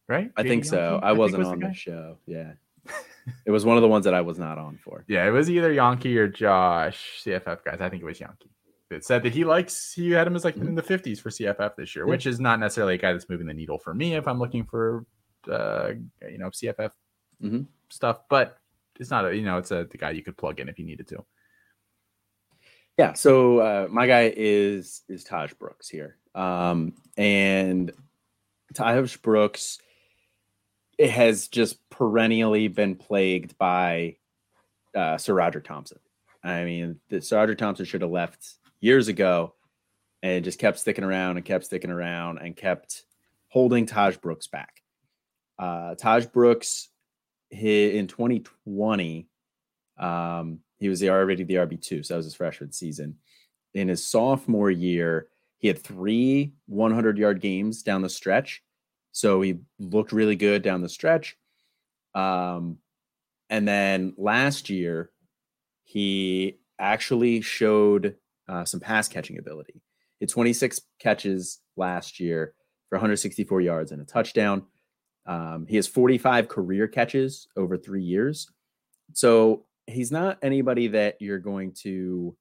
right? 0.09 0.33
I 0.37 0.43
think 0.43 0.65
so. 0.65 0.93
Yankee, 0.95 1.07
I 1.07 1.13
wasn't 1.13 1.39
was 1.41 1.49
on 1.49 1.61
guy. 1.61 1.69
the 1.69 1.75
show. 1.75 2.19
Yeah. 2.27 2.53
It 3.45 3.51
was 3.51 3.65
one 3.65 3.77
of 3.77 3.83
the 3.83 3.89
ones 3.89 4.05
that 4.05 4.15
I 4.15 4.21
was 4.21 4.39
not 4.39 4.59
on 4.59 4.79
for. 4.79 5.05
Yeah, 5.09 5.27
it 5.27 5.31
was 5.31 5.51
either 5.51 5.73
Yankee 5.73 6.17
or 6.19 6.29
Josh 6.29 7.23
CFF 7.25 7.65
guys. 7.65 7.81
I 7.81 7.89
think 7.89 8.03
it 8.03 8.07
was 8.07 8.21
Yankee. 8.21 8.51
that 8.91 9.05
said 9.05 9.23
that 9.25 9.33
he 9.33 9.45
likes 9.45 9.93
he 9.93 10.13
had 10.13 10.27
him 10.27 10.37
as 10.37 10.45
like 10.45 10.57
in 10.57 10.75
the 10.77 10.83
50s 10.83 11.19
for 11.21 11.31
CFF 11.31 11.75
this 11.77 11.97
year, 11.97 12.07
which 12.07 12.27
is 12.27 12.39
not 12.39 12.61
necessarily 12.61 12.95
a 12.95 12.99
guy 12.99 13.13
that's 13.13 13.29
moving 13.29 13.47
the 13.49 13.55
needle 13.55 13.79
for 13.79 13.93
me 13.95 14.15
if 14.15 14.29
I'm 14.29 14.39
looking 14.39 14.65
for 14.65 15.05
uh 15.51 15.91
you 16.29 16.39
know 16.39 16.51
CFF 16.51 16.93
Mhm. 17.43 17.67
stuff, 17.91 18.21
but 18.31 18.59
it's 19.01 19.11
not 19.11 19.27
a 19.27 19.37
you 19.37 19.43
know 19.43 19.59
it's 19.59 19.71
a 19.73 19.85
the 19.91 19.99
guy 19.99 20.11
you 20.11 20.23
could 20.23 20.37
plug 20.37 20.61
in 20.61 20.69
if 20.69 20.79
you 20.79 20.85
needed 20.87 21.09
to. 21.09 21.25
Yeah, 22.99 23.13
so 23.13 23.59
uh, 23.59 23.89
my 23.91 24.07
guy 24.07 24.33
is 24.35 25.03
is 25.09 25.25
Tahj 25.25 25.59
Brooks 25.59 25.89
here, 25.89 26.17
um, 26.35 26.95
and 27.19 27.93
Tahj 28.75 29.21
Brooks 29.21 29.79
it 29.81 29.86
has 30.99 31.49
just 31.49 31.89
perennially 31.91 32.69
been 32.69 32.97
plagued 32.97 33.57
by 33.59 34.17
uh, 34.95 35.17
SaRodorick 35.17 35.65
Thompson. 35.65 35.99
I 36.43 36.65
mean, 36.65 37.01
the, 37.09 37.17
SaRodorick 37.17 37.59
Thompson 37.59 37.85
should 37.85 38.03
have 38.03 38.11
left 38.11 38.47
years 38.81 39.09
ago, 39.09 39.55
and 40.23 40.45
just 40.45 40.59
kept 40.59 40.79
sticking 40.79 41.05
around 41.05 41.37
and 41.37 41.45
kept 41.45 41.65
sticking 41.65 41.91
around 41.91 42.39
and 42.39 42.57
kept 42.57 43.05
holding 43.49 43.87
Tahj 43.87 44.21
Brooks 44.21 44.47
back. 44.47 44.83
Uh, 45.59 45.95
Tahj 45.95 46.33
Brooks 46.33 46.89
in 47.51 48.07
2020. 48.07 49.29
Um, 49.99 50.61
he 50.79 50.89
was 50.89 51.01
the 51.01 51.11
already 51.11 51.45
the 51.45 51.55
RB 51.55 51.81
two, 51.81 52.03
so 52.03 52.15
that 52.15 52.19
was 52.19 52.27
his 52.27 52.35
freshman 52.35 52.73
season. 52.73 53.17
In 53.75 53.89
his 53.89 54.07
sophomore 54.07 54.71
year, 54.71 55.29
he 55.59 55.69
had 55.69 55.79
three 55.79 56.53
100 56.67 57.19
yard 57.19 57.41
games 57.41 57.83
down 57.83 58.03
the 58.03 58.09
stretch, 58.09 58.63
so 59.17 59.41
he 59.41 59.57
looked 59.79 60.13
really 60.13 60.37
good 60.37 60.61
down 60.61 60.83
the 60.83 60.91
stretch. 60.91 61.39
Um, 62.15 62.77
and 63.49 63.67
then 63.67 64.13
last 64.19 64.69
year, 64.69 65.11
he 65.85 66.59
actually 66.79 67.41
showed 67.41 68.17
uh, 68.47 68.67
some 68.67 68.79
pass 68.79 69.09
catching 69.09 69.39
ability. 69.39 69.81
He 70.19 70.25
had 70.27 70.29
26 70.29 70.83
catches 70.99 71.61
last 71.79 72.21
year 72.21 72.53
for 72.91 72.97
164 72.97 73.63
yards 73.63 73.91
and 73.91 74.03
a 74.03 74.05
touchdown. 74.05 74.67
Um, 75.25 75.65
he 75.67 75.77
has 75.77 75.87
45 75.87 76.49
career 76.49 76.87
catches 76.87 77.49
over 77.57 77.79
three 77.79 78.03
years. 78.03 78.51
So 79.15 79.65
he's 79.87 80.13
not 80.13 80.37
anybody 80.43 80.89
that 80.89 81.17
you're 81.21 81.39
going 81.39 81.73
to 81.85 82.37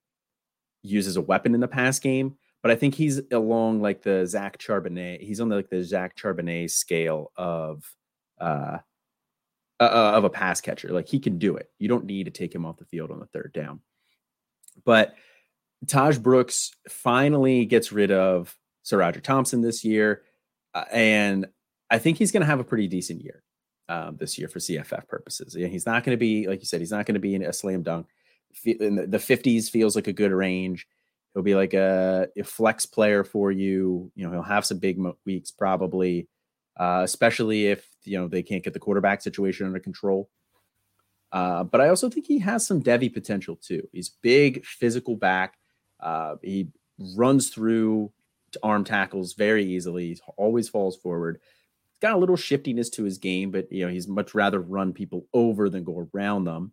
use 0.84 1.08
as 1.08 1.16
a 1.16 1.22
weapon 1.22 1.56
in 1.56 1.62
the 1.62 1.70
pass 1.70 2.00
game, 2.00 2.36
but 2.66 2.72
I 2.72 2.76
think 2.78 2.96
he's 2.96 3.22
along 3.32 3.80
like 3.84 4.02
the 4.02 4.26
Zach 4.26 4.58
Charbonnet. 4.58 5.22
He's 5.22 5.40
on 5.40 5.50
the, 5.50 5.56
like 5.56 5.70
the 5.70 5.84
Zach 5.84 6.18
Charbonnet 6.18 6.72
scale 6.72 7.32
of 7.38 7.84
uh, 8.42 8.80
uh, 9.80 9.84
of 9.84 10.24
a 10.24 10.32
pass 10.32 10.62
catcher. 10.62 10.88
Like 10.88 11.08
he 11.08 11.20
can 11.20 11.38
do 11.38 11.58
it. 11.58 11.70
You 11.78 11.88
don't 11.88 12.06
need 12.06 12.24
to 12.24 12.32
take 12.32 12.56
him 12.56 12.66
off 12.66 12.78
the 12.78 12.86
field 12.86 13.12
on 13.12 13.20
the 13.20 13.28
third 13.28 13.54
down. 13.54 13.82
But 14.84 15.14
Tahj 15.86 16.20
Brooks 16.20 16.72
finally 16.90 17.66
gets 17.66 17.92
rid 17.92 18.10
of 18.10 18.58
SaRodorick 18.84 19.22
Thompson 19.22 19.62
this 19.62 19.86
year, 19.86 20.24
uh, 20.74 20.86
and 20.92 21.46
I 21.92 22.00
think 22.00 22.18
he's 22.18 22.32
going 22.32 22.42
to 22.42 22.48
have 22.48 22.60
a 22.60 22.64
pretty 22.64 22.88
decent 22.88 23.22
year 23.22 23.44
um, 23.90 24.18
this 24.18 24.40
year 24.40 24.48
for 24.48 24.58
CFF 24.58 25.08
purposes. 25.08 25.56
Yeah, 25.56 25.68
he's 25.68 25.86
not 25.86 26.04
going 26.04 26.18
to 26.18 26.20
be 26.20 26.48
like 26.48 26.62
you 26.62 26.66
said. 26.66 26.80
He's 26.80 26.90
not 26.90 27.06
going 27.06 27.14
to 27.14 27.20
be 27.20 27.36
in 27.36 27.44
a 27.44 27.54
slam 27.54 27.84
dunk. 27.84 28.08
In 28.66 28.96
the, 28.96 29.06
the 29.06 29.20
50s 29.20 29.70
feels 29.70 29.96
like 29.96 30.08
a 30.08 30.14
good 30.14 30.32
range. 30.32 30.88
He'll 31.36 31.44
be 31.44 31.54
like 31.54 31.74
a, 31.74 32.30
a 32.38 32.44
flex 32.44 32.86
player 32.86 33.26
for 33.26 33.52
you. 33.52 34.10
You 34.16 34.26
know, 34.26 34.32
he'll 34.32 34.42
have 34.42 34.66
some 34.66 34.80
big 34.80 34.98
weeks 35.26 35.52
probably, 35.52 36.30
uh, 36.78 37.02
especially 37.04 37.68
if 37.68 37.86
you 38.06 38.18
know 38.18 38.30
they 38.30 38.42
can't 38.42 38.64
get 38.64 38.74
the 38.74 38.80
quarterback 38.80 39.22
situation 39.22 39.68
under 39.68 39.80
control. 39.80 40.30
Uh, 41.34 41.66
but 41.66 41.82
I 41.82 41.90
also 41.90 42.10
think 42.10 42.26
he 42.26 42.40
has 42.40 42.66
some 42.66 42.82
Devy 42.82 43.14
potential 43.14 43.58
too. 43.58 43.86
He's 43.92 44.10
big, 44.10 44.66
physical 44.66 45.18
back. 45.18 45.56
Uh, 46.00 46.38
he 46.42 46.70
runs 47.18 47.50
through 47.50 48.14
arm 48.64 48.86
tackles 48.86 49.34
very 49.34 49.66
easily. 49.66 50.14
He 50.14 50.22
always 50.38 50.70
falls 50.70 50.96
forward. 50.96 51.42
He's 51.90 52.00
got 52.00 52.14
a 52.14 52.18
little 52.18 52.38
shiftiness 52.38 52.90
to 52.92 53.04
his 53.04 53.18
game, 53.18 53.52
but 53.52 53.70
you 53.74 53.86
know 53.86 53.92
he's 53.92 54.08
much 54.08 54.34
rather 54.34 54.62
run 54.62 54.94
people 54.94 55.28
over 55.34 55.70
than 55.70 55.84
go 55.84 56.08
around 56.14 56.46
them. 56.46 56.72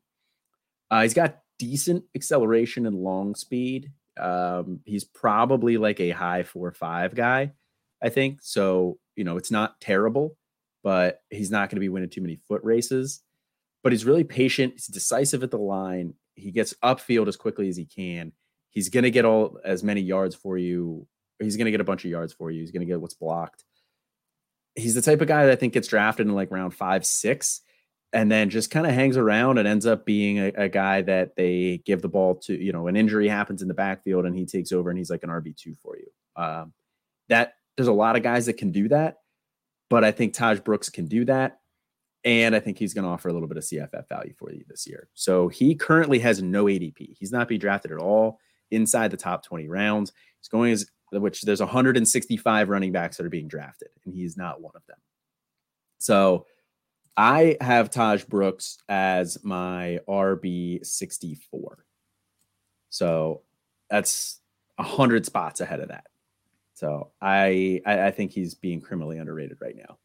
Uh, 0.88 1.02
he's 1.02 1.14
got 1.14 1.40
decent 1.58 2.04
acceleration 2.14 2.86
and 2.86 2.94
long 2.94 3.34
speed. 3.34 3.90
Um, 4.18 4.80
he's 4.84 5.04
probably 5.04 5.76
like 5.76 6.00
a 6.00 6.10
high 6.10 6.42
four 6.42 6.70
five 6.72 7.14
guy, 7.14 7.52
I 8.02 8.08
think. 8.08 8.40
So 8.42 8.98
you 9.16 9.24
know 9.24 9.36
it's 9.36 9.50
not 9.50 9.80
terrible, 9.80 10.36
but 10.82 11.20
he's 11.30 11.50
not 11.50 11.70
going 11.70 11.76
to 11.76 11.80
be 11.80 11.88
winning 11.88 12.10
too 12.10 12.20
many 12.20 12.36
foot 12.36 12.62
races. 12.64 13.22
But 13.82 13.92
he's 13.92 14.04
really 14.04 14.24
patient. 14.24 14.74
He's 14.74 14.86
decisive 14.86 15.42
at 15.42 15.50
the 15.50 15.58
line. 15.58 16.14
He 16.34 16.50
gets 16.50 16.74
upfield 16.84 17.28
as 17.28 17.36
quickly 17.36 17.68
as 17.68 17.76
he 17.76 17.84
can. 17.84 18.32
He's 18.70 18.88
going 18.88 19.04
to 19.04 19.10
get 19.10 19.24
all 19.24 19.58
as 19.64 19.82
many 19.82 20.00
yards 20.00 20.34
for 20.34 20.56
you. 20.56 21.06
He's 21.38 21.56
going 21.56 21.66
to 21.66 21.70
get 21.72 21.80
a 21.80 21.84
bunch 21.84 22.04
of 22.04 22.10
yards 22.10 22.32
for 22.32 22.50
you. 22.50 22.60
He's 22.60 22.70
going 22.70 22.80
to 22.80 22.86
get 22.86 23.00
what's 23.00 23.14
blocked. 23.14 23.64
He's 24.74 24.94
the 24.94 25.02
type 25.02 25.20
of 25.20 25.28
guy 25.28 25.44
that 25.44 25.52
I 25.52 25.56
think 25.56 25.74
gets 25.74 25.88
drafted 25.88 26.26
in 26.26 26.34
like 26.34 26.50
round 26.50 26.74
five, 26.74 27.04
six, 27.04 27.60
and 28.12 28.30
then 28.30 28.50
just 28.50 28.70
kind 28.70 28.86
of 28.86 28.92
hangs 28.92 29.16
around 29.16 29.58
and 29.58 29.66
ends 29.66 29.86
up 29.86 30.04
being 30.04 30.38
a, 30.38 30.52
a 30.56 30.68
guy 30.68 31.00
that 31.02 31.34
they 31.36 31.82
give 31.84 32.02
the 32.02 32.08
ball 32.08 32.34
to. 32.34 32.54
You 32.54 32.72
know, 32.72 32.86
an 32.86 32.96
injury 32.96 33.28
happens 33.28 33.62
in 33.62 33.68
the 33.68 33.74
backfield 33.74 34.26
and 34.26 34.36
he 34.36 34.44
takes 34.44 34.72
over 34.72 34.90
and 34.90 34.98
he's 34.98 35.10
like 35.10 35.22
an 35.22 35.30
RB 35.30 35.56
two 35.56 35.74
for 35.82 35.96
you. 35.96 36.06
Um, 36.36 36.72
that 37.28 37.54
there's 37.76 37.88
a 37.88 37.92
lot 37.92 38.16
of 38.16 38.22
guys 38.22 38.46
that 38.46 38.58
can 38.58 38.70
do 38.70 38.88
that, 38.88 39.18
but 39.88 40.04
I 40.04 40.10
think 40.10 40.34
Tahj 40.34 40.62
Brooks 40.62 40.90
can 40.90 41.06
do 41.06 41.24
that. 41.24 41.60
And 42.24 42.54
I 42.54 42.60
think 42.60 42.78
he's 42.78 42.94
going 42.94 43.04
to 43.04 43.10
offer 43.10 43.28
a 43.28 43.32
little 43.32 43.48
bit 43.48 43.56
of 43.56 43.64
CFF 43.64 44.08
value 44.08 44.32
for 44.38 44.52
you 44.52 44.62
this 44.68 44.86
year. 44.86 45.08
So 45.14 45.48
he 45.48 45.74
currently 45.74 46.20
has 46.20 46.40
no 46.40 46.66
ADP. 46.66 47.16
He's 47.18 47.32
not 47.32 47.48
being 47.48 47.58
drafted 47.58 47.90
at 47.90 47.98
all 47.98 48.38
inside 48.70 49.10
the 49.10 49.16
top 49.16 49.44
20 49.44 49.66
rounds. 49.68 50.12
He's 50.38 50.48
going 50.48 50.72
as 50.72 50.86
which 51.10 51.42
there's 51.42 51.60
165 51.60 52.68
running 52.68 52.92
backs 52.92 53.16
that 53.16 53.26
are 53.26 53.30
being 53.30 53.48
drafted, 53.48 53.88
and 54.04 54.14
he's 54.14 54.36
not 54.36 54.62
one 54.62 54.72
of 54.74 54.86
them. 54.86 54.96
So 55.98 56.46
I 57.16 57.56
have 57.60 57.90
Tahj 57.90 58.26
Brooks 58.26 58.78
as 58.88 59.38
my 59.44 60.00
RB 60.08 60.84
64. 60.84 61.84
So 62.88 63.42
that's 63.90 64.40
a 64.78 64.82
hundred 64.82 65.26
spots 65.26 65.60
ahead 65.60 65.80
of 65.80 65.88
that. 65.88 66.06
So 66.74 67.12
I, 67.20 67.80
I 67.86 68.06
I 68.06 68.10
think 68.10 68.32
he's 68.32 68.54
being 68.54 68.80
criminally 68.80 69.18
underrated 69.18 69.58
right 69.60 69.76
now. 69.76 69.98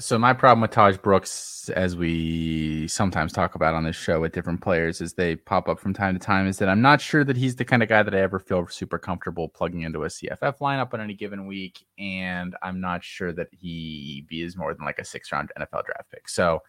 So 0.00 0.18
my 0.18 0.32
problem 0.32 0.60
with 0.60 0.72
Tahj 0.72 1.00
Brooks, 1.00 1.68
as 1.70 1.94
we 1.94 2.88
sometimes 2.88 3.32
talk 3.32 3.54
about 3.54 3.74
on 3.74 3.84
this 3.84 3.94
show 3.94 4.20
with 4.20 4.32
different 4.32 4.60
players, 4.60 5.00
as 5.00 5.14
they 5.14 5.36
pop 5.36 5.68
up 5.68 5.78
from 5.78 5.94
time 5.94 6.14
to 6.14 6.18
time, 6.18 6.48
is 6.48 6.58
that 6.58 6.68
I'm 6.68 6.82
not 6.82 7.00
sure 7.00 7.22
that 7.22 7.36
he's 7.36 7.54
the 7.54 7.64
kind 7.64 7.80
of 7.80 7.88
guy 7.88 8.02
that 8.02 8.12
I 8.12 8.18
ever 8.18 8.40
feel 8.40 8.66
super 8.66 8.98
comfortable 8.98 9.48
plugging 9.48 9.82
into 9.82 10.02
a 10.02 10.08
CFF 10.08 10.58
lineup 10.58 10.94
on 10.94 11.00
any 11.00 11.14
given 11.14 11.46
week, 11.46 11.86
and 11.96 12.56
I'm 12.60 12.80
not 12.80 13.04
sure 13.04 13.32
that 13.34 13.46
he 13.52 14.26
is 14.32 14.56
more 14.56 14.74
than 14.74 14.84
like 14.84 14.98
a 14.98 15.04
six 15.04 15.30
round 15.30 15.52
NFL 15.56 15.84
draft 15.84 16.10
pick. 16.10 16.28
So 16.28 16.62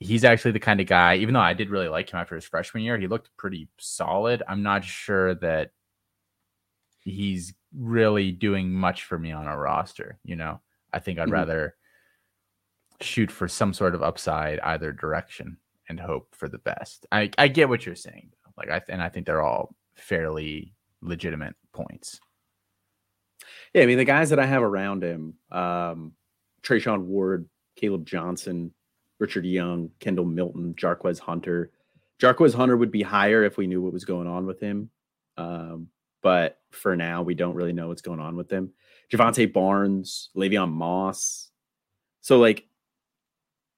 he's 0.00 0.24
actually 0.24 0.52
the 0.52 0.60
kind 0.60 0.80
of 0.80 0.86
guy. 0.86 1.16
Even 1.16 1.34
though 1.34 1.40
I 1.40 1.52
did 1.52 1.68
really 1.68 1.88
like 1.88 2.10
him 2.10 2.20
after 2.20 2.34
his 2.34 2.44
freshman 2.46 2.82
year, 2.84 2.98
he 2.98 3.06
looked 3.06 3.36
pretty 3.36 3.68
solid. 3.78 4.42
I'm 4.48 4.62
not 4.62 4.82
sure 4.82 5.34
that 5.36 5.72
he's 7.00 7.52
really 7.76 8.32
doing 8.32 8.72
much 8.72 9.04
for 9.04 9.18
me 9.18 9.30
on 9.32 9.46
a 9.46 9.56
roster. 9.56 10.18
You 10.24 10.36
know, 10.36 10.60
I 10.92 11.00
think 11.00 11.18
I'd 11.18 11.28
Mhm. 11.28 11.32
rather 11.32 11.76
shoot 13.00 13.30
for 13.30 13.48
some 13.48 13.72
sort 13.72 13.94
of 13.94 14.02
upside 14.02 14.60
either 14.60 14.92
direction 14.92 15.56
and 15.88 16.00
hope 16.00 16.34
for 16.34 16.48
the 16.48 16.58
best. 16.58 17.06
I, 17.12 17.30
I 17.38 17.48
get 17.48 17.68
what 17.68 17.84
you're 17.84 17.94
saying. 17.94 18.30
Like 18.56 18.70
I 18.70 18.80
and 18.88 19.02
I 19.02 19.08
think 19.08 19.26
they're 19.26 19.42
all 19.42 19.74
fairly 19.96 20.74
legitimate 21.02 21.56
points. 21.72 22.20
Yeah, 23.72 23.82
I 23.82 23.86
mean 23.86 23.98
the 23.98 24.04
guys 24.04 24.30
that 24.30 24.38
I 24.38 24.46
have 24.46 24.62
around 24.62 25.02
him, 25.02 25.34
um, 25.50 26.12
Treshaun 26.62 27.02
Ward, 27.02 27.48
Caleb 27.76 28.06
Johnson, 28.06 28.72
Richard 29.18 29.44
Young, 29.44 29.90
Kendall 30.00 30.24
Milton, 30.24 30.74
Jarquez 30.74 31.18
Hunter. 31.18 31.70
Jarquez 32.20 32.54
Hunter 32.54 32.76
would 32.76 32.92
be 32.92 33.02
higher 33.02 33.42
if 33.42 33.56
we 33.56 33.66
knew 33.66 33.82
what 33.82 33.92
was 33.92 34.04
going 34.04 34.28
on 34.28 34.46
with 34.46 34.60
him. 34.60 34.90
Um, 35.36 35.88
but 36.22 36.58
for 36.70 36.96
now, 36.96 37.22
we 37.22 37.34
don't 37.34 37.54
really 37.54 37.72
know 37.72 37.88
what's 37.88 38.02
going 38.02 38.20
on 38.20 38.36
with 38.36 38.50
him. 38.50 38.72
Jovantae 39.12 39.52
Barnes, 39.52 40.30
Le'Veon 40.36 40.70
Moss. 40.70 41.50
So 42.20 42.38
like 42.38 42.66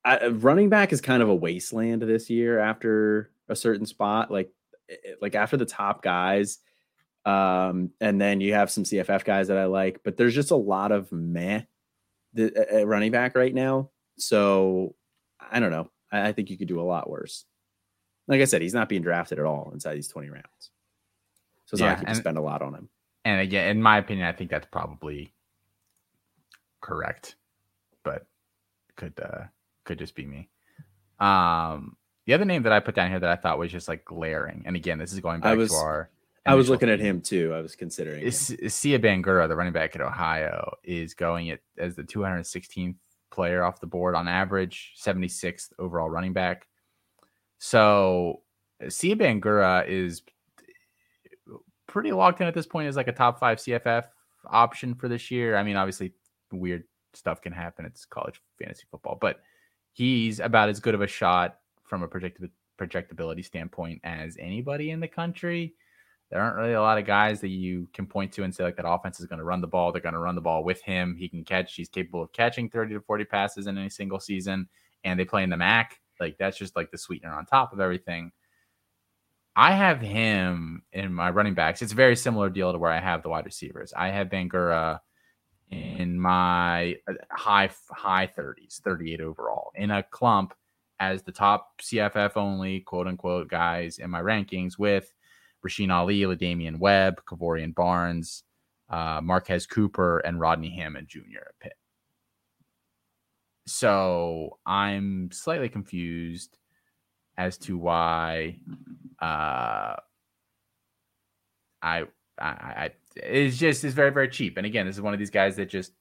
I, 0.06 0.28
running 0.28 0.68
back 0.68 0.92
is 0.92 1.00
kind 1.00 1.22
of 1.22 1.28
a 1.28 1.34
wasteland 1.34 2.02
this 2.02 2.30
year 2.30 2.58
after 2.58 3.30
a 3.48 3.56
certain 3.56 3.86
spot. 3.86 4.30
Like 4.30 4.50
eh, 4.88 4.94
like 5.20 5.34
after 5.34 5.56
the 5.56 5.66
top 5.66 6.02
guys, 6.02 6.58
um, 7.24 7.90
and 8.00 8.20
then 8.20 8.40
you 8.40 8.54
have 8.54 8.70
some 8.70 8.84
CFF 8.84 9.24
guys 9.24 9.48
that 9.48 9.58
I 9.58 9.64
like, 9.66 10.00
but 10.04 10.16
there's 10.16 10.34
just 10.34 10.52
a 10.52 10.56
lot 10.56 10.92
of 10.92 11.10
meh 11.10 11.62
the, 12.34 12.80
uh, 12.82 12.84
running 12.86 13.10
back 13.10 13.34
right 13.36 13.52
now. 13.54 13.90
So 14.18 14.94
I 15.40 15.58
don't 15.60 15.72
know. 15.72 15.90
I, 16.12 16.28
I 16.28 16.32
think 16.32 16.50
you 16.50 16.56
could 16.58 16.68
do 16.68 16.80
a 16.80 16.82
lot 16.82 17.10
worse. 17.10 17.44
Like 18.28 18.40
I 18.40 18.44
said, 18.44 18.62
he's 18.62 18.74
not 18.74 18.88
being 18.88 19.02
drafted 19.02 19.38
at 19.38 19.44
all 19.44 19.70
inside 19.72 19.94
these 19.96 20.08
20 20.08 20.30
rounds. 20.30 20.44
So 21.66 21.74
it's 21.74 21.80
Yeah, 21.80 21.86
not 21.86 21.90
like 21.90 21.98
you 21.98 22.04
can 22.06 22.08
and- 22.10 22.18
spend 22.18 22.38
a 22.38 22.42
lot 22.42 22.62
on 22.62 22.74
him. 22.74 22.88
And 23.24 23.40
again, 23.40 23.68
in 23.70 23.82
my 23.82 23.98
opinion, 23.98 24.26
I 24.28 24.32
think 24.32 24.50
that's 24.50 24.68
probably 24.70 25.32
correct, 26.80 27.34
but 28.04 28.26
could 28.96 29.18
uh 29.20 29.44
could 29.86 29.98
just 29.98 30.14
be 30.14 30.26
me. 30.26 30.50
Um 31.18 31.96
the 32.26 32.34
other 32.34 32.44
name 32.44 32.64
that 32.64 32.72
I 32.72 32.80
put 32.80 32.94
down 32.96 33.08
here 33.10 33.20
that 33.20 33.30
I 33.30 33.36
thought 33.36 33.58
was 33.58 33.72
just 33.72 33.88
like 33.88 34.04
glaring, 34.04 34.64
and 34.66 34.76
again, 34.76 34.98
this 34.98 35.12
is 35.12 35.20
going 35.20 35.40
back 35.40 35.56
was- 35.56 35.70
to 35.70 35.76
our 35.76 36.10
I 36.46 36.54
was 36.54 36.70
looking 36.70 36.88
at 36.88 37.00
him 37.00 37.20
too. 37.20 37.52
I 37.52 37.60
was 37.60 37.74
considering. 37.74 38.22
Is, 38.22 38.56
Sieh 38.68 39.00
Bangura, 39.00 39.48
the 39.48 39.56
running 39.56 39.72
back 39.72 39.96
at 39.96 40.00
Ohio, 40.00 40.76
is 40.84 41.12
going 41.14 41.50
at 41.50 41.58
as 41.76 41.96
the 41.96 42.04
216th 42.04 42.94
player 43.30 43.64
off 43.64 43.80
the 43.80 43.86
board 43.86 44.14
on 44.14 44.28
average, 44.28 44.94
76th 44.96 45.72
overall 45.78 46.08
running 46.08 46.32
back. 46.32 46.68
So 47.58 48.42
Sieh 48.82 49.16
Bangura 49.16 49.88
is 49.88 50.22
pretty 51.86 52.12
locked 52.12 52.40
in 52.40 52.46
at 52.46 52.54
this 52.54 52.66
point 52.66 52.88
as 52.88 52.96
like 52.96 53.08
a 53.08 53.12
top 53.12 53.40
five 53.40 53.58
CFF 53.58 54.04
option 54.46 54.94
for 54.94 55.08
this 55.08 55.30
year. 55.30 55.56
I 55.56 55.62
mean, 55.62 55.76
obviously, 55.76 56.12
weird 56.52 56.84
stuff 57.14 57.40
can 57.40 57.52
happen. 57.52 57.84
It's 57.84 58.04
college 58.04 58.40
fantasy 58.58 58.84
football, 58.90 59.18
but 59.20 59.40
he's 59.96 60.40
about 60.40 60.68
as 60.68 60.78
good 60.78 60.94
of 60.94 61.00
a 61.00 61.06
shot 61.06 61.56
from 61.84 62.02
a 62.02 62.08
projectability 62.08 63.42
standpoint 63.42 63.98
as 64.04 64.36
anybody 64.38 64.90
in 64.90 65.00
the 65.00 65.08
country. 65.08 65.74
There 66.30 66.38
aren't 66.38 66.56
really 66.56 66.74
a 66.74 66.82
lot 66.82 66.98
of 66.98 67.06
guys 67.06 67.40
that 67.40 67.48
you 67.48 67.88
can 67.94 68.06
point 68.06 68.30
to 68.32 68.42
and 68.42 68.54
say 68.54 68.62
like 68.62 68.76
that 68.76 68.86
offense 68.86 69.20
is 69.20 69.26
going 69.26 69.38
to 69.38 69.44
run 69.44 69.62
the 69.62 69.66
ball. 69.66 69.92
They're 69.92 70.02
going 70.02 70.12
to 70.12 70.18
run 70.18 70.34
the 70.34 70.42
ball 70.42 70.64
with 70.64 70.82
him. 70.82 71.16
He 71.16 71.30
can 71.30 71.44
catch. 71.44 71.74
He's 71.74 71.88
capable 71.88 72.22
of 72.22 72.32
catching 72.32 72.68
30 72.68 72.94
to 72.94 73.00
40 73.00 73.24
passes 73.24 73.68
in 73.68 73.78
any 73.78 73.88
single 73.88 74.20
season. 74.20 74.68
And 75.02 75.18
they 75.18 75.24
play 75.24 75.42
in 75.42 75.48
the 75.48 75.56
MAC. 75.56 75.98
Like 76.20 76.36
that's 76.36 76.58
just 76.58 76.76
like 76.76 76.90
the 76.90 76.98
sweetener 76.98 77.32
on 77.32 77.46
top 77.46 77.72
of 77.72 77.80
everything. 77.80 78.32
I 79.54 79.72
have 79.72 80.02
him 80.02 80.82
in 80.92 81.14
my 81.14 81.30
running 81.30 81.54
backs. 81.54 81.80
It's 81.80 81.92
a 81.92 81.96
very 81.96 82.16
similar 82.16 82.50
deal 82.50 82.70
to 82.70 82.78
where 82.78 82.92
I 82.92 83.00
have 83.00 83.22
the 83.22 83.30
wide 83.30 83.46
receivers. 83.46 83.94
I 83.96 84.10
have 84.10 84.28
Bangura 84.28 84.98
in 85.70 86.18
my 86.18 86.96
uh, 87.08 87.14
high 87.30 87.70
high 87.90 88.30
30s, 88.36 88.80
38 88.80 89.20
overall, 89.20 89.72
in 89.74 89.90
a 89.90 90.02
clump 90.02 90.54
as 90.98 91.22
the 91.22 91.32
top 91.32 91.80
CFF 91.82 92.36
only 92.36 92.80
quote 92.80 93.06
unquote 93.06 93.48
guys 93.48 93.98
in 93.98 94.10
my 94.10 94.20
rankings 94.20 94.78
with 94.78 95.12
Rasheen 95.66 95.92
Ali, 95.92 96.20
LaDamian 96.20 96.78
Webb, 96.78 97.22
Kavorian 97.26 97.74
Barnes, 97.74 98.44
uh, 98.88 99.20
Marquez 99.22 99.66
Cooper, 99.66 100.18
and 100.20 100.40
Rodney 100.40 100.70
Hammond 100.70 101.08
Jr. 101.08 101.48
at 101.48 101.58
Pitt. 101.60 101.74
So 103.66 104.58
I'm 104.64 105.30
slightly 105.32 105.68
confused 105.68 106.56
as 107.36 107.58
to 107.58 107.76
why 107.76 108.58
uh, 109.20 109.96
I, 111.82 112.04
I, 112.38 112.46
I 112.46 112.90
it's 113.16 113.56
just 113.56 113.84
is 113.84 113.94
very 113.94 114.10
very 114.10 114.28
cheap. 114.28 114.56
And 114.56 114.66
again, 114.66 114.86
this 114.86 114.96
is 114.96 115.02
one 115.02 115.12
of 115.12 115.18
these 115.18 115.30
guys 115.30 115.56
that 115.56 115.68
just 115.68 115.92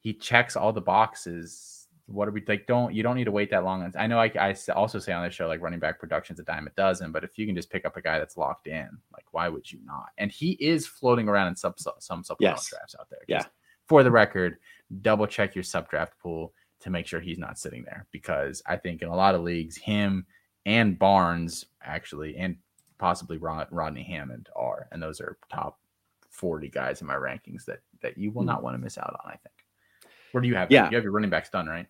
he 0.00 0.12
checks 0.12 0.56
all 0.56 0.72
the 0.72 0.80
boxes. 0.80 1.88
What 2.06 2.28
are 2.28 2.32
we 2.32 2.42
like? 2.46 2.66
Don't 2.66 2.94
you 2.94 3.02
don't 3.02 3.16
need 3.16 3.24
to 3.24 3.32
wait 3.32 3.50
that 3.50 3.64
long? 3.64 3.90
I 3.96 4.06
know 4.06 4.20
I, 4.20 4.30
I 4.38 4.54
also 4.74 4.98
say 4.98 5.12
on 5.12 5.24
this 5.24 5.34
show 5.34 5.46
like 5.46 5.62
running 5.62 5.80
back 5.80 5.98
production's 5.98 6.38
a 6.40 6.42
dime 6.42 6.66
a 6.66 6.70
dozen, 6.70 7.12
but 7.12 7.24
if 7.24 7.38
you 7.38 7.46
can 7.46 7.56
just 7.56 7.70
pick 7.70 7.86
up 7.86 7.96
a 7.96 8.02
guy 8.02 8.18
that's 8.18 8.36
locked 8.36 8.66
in, 8.66 8.88
like 9.12 9.24
why 9.32 9.48
would 9.48 9.70
you 9.70 9.78
not? 9.84 10.10
And 10.18 10.30
he 10.30 10.52
is 10.52 10.86
floating 10.86 11.28
around 11.28 11.48
in 11.48 11.56
some 11.56 11.74
some 11.76 12.22
supplemental 12.22 12.60
yes. 12.60 12.68
drafts 12.68 12.96
out 13.00 13.08
there. 13.08 13.22
Yeah. 13.26 13.44
For 13.86 14.02
the 14.02 14.10
record, 14.10 14.58
double 15.02 15.26
check 15.26 15.54
your 15.54 15.64
sub 15.64 15.88
draft 15.88 16.18
pool 16.18 16.52
to 16.80 16.90
make 16.90 17.06
sure 17.06 17.20
he's 17.20 17.38
not 17.38 17.58
sitting 17.58 17.82
there 17.84 18.06
because 18.10 18.62
I 18.66 18.76
think 18.76 19.00
in 19.00 19.08
a 19.08 19.16
lot 19.16 19.34
of 19.34 19.42
leagues, 19.42 19.76
him 19.76 20.26
and 20.66 20.98
Barnes 20.98 21.64
actually, 21.82 22.36
and 22.36 22.56
possibly 22.98 23.38
Rod, 23.38 23.68
Rodney 23.70 24.02
Hammond 24.02 24.48
are, 24.54 24.88
and 24.92 25.02
those 25.02 25.20
are 25.20 25.38
top 25.50 25.78
40 26.34 26.68
guys 26.68 27.00
in 27.00 27.06
my 27.06 27.14
rankings 27.14 27.64
that 27.66 27.80
that 28.02 28.18
you 28.18 28.30
will 28.30 28.42
hmm. 28.42 28.48
not 28.48 28.62
want 28.62 28.74
to 28.74 28.78
miss 28.78 28.98
out 28.98 29.18
on. 29.24 29.30
I 29.30 29.36
think. 29.36 30.12
Where 30.32 30.40
do 30.42 30.48
you 30.48 30.56
have? 30.56 30.70
Yeah, 30.70 30.90
you 30.90 30.96
have 30.96 31.04
your 31.04 31.12
running 31.12 31.30
backs 31.30 31.50
done, 31.50 31.66
right? 31.66 31.86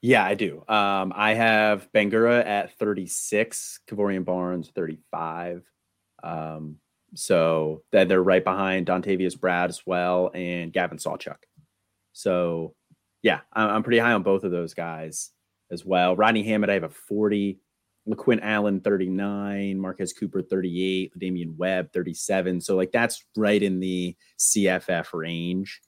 Yeah, 0.00 0.24
I 0.24 0.34
do. 0.34 0.64
Um, 0.68 1.12
I 1.14 1.34
have 1.34 1.88
Bangura 1.92 2.44
at 2.44 2.76
36, 2.76 3.80
Kavorian 3.88 4.24
Barnes 4.24 4.68
35. 4.74 5.62
Um, 6.24 6.78
so 7.14 7.82
that 7.92 8.08
they're 8.08 8.22
right 8.22 8.42
behind 8.42 8.86
Dontavius 8.86 9.38
Brad 9.38 9.70
as 9.70 9.86
well 9.86 10.32
and 10.34 10.72
Gavin 10.72 10.98
Sawchuk. 10.98 11.36
So 12.12 12.74
yeah, 13.22 13.40
I'm, 13.52 13.68
I'm 13.68 13.82
pretty 13.82 13.98
high 13.98 14.12
on 14.12 14.24
both 14.24 14.42
of 14.42 14.50
those 14.50 14.74
guys 14.74 15.30
as 15.70 15.84
well. 15.84 16.16
Rodney 16.16 16.42
Hammond, 16.42 16.70
I 16.70 16.74
have 16.74 16.84
a 16.84 16.88
40. 16.88 17.60
LeQuint 18.08 18.40
Allen 18.42 18.80
39, 18.80 19.78
Marquez 19.78 20.12
Cooper 20.12 20.42
38, 20.42 21.18
Damian 21.18 21.56
Webb 21.56 21.92
37. 21.92 22.60
So 22.60 22.76
like 22.76 22.92
that's 22.92 23.24
right 23.36 23.62
in 23.62 23.80
the 23.80 24.16
CFF 24.38 25.12
range. 25.12 25.80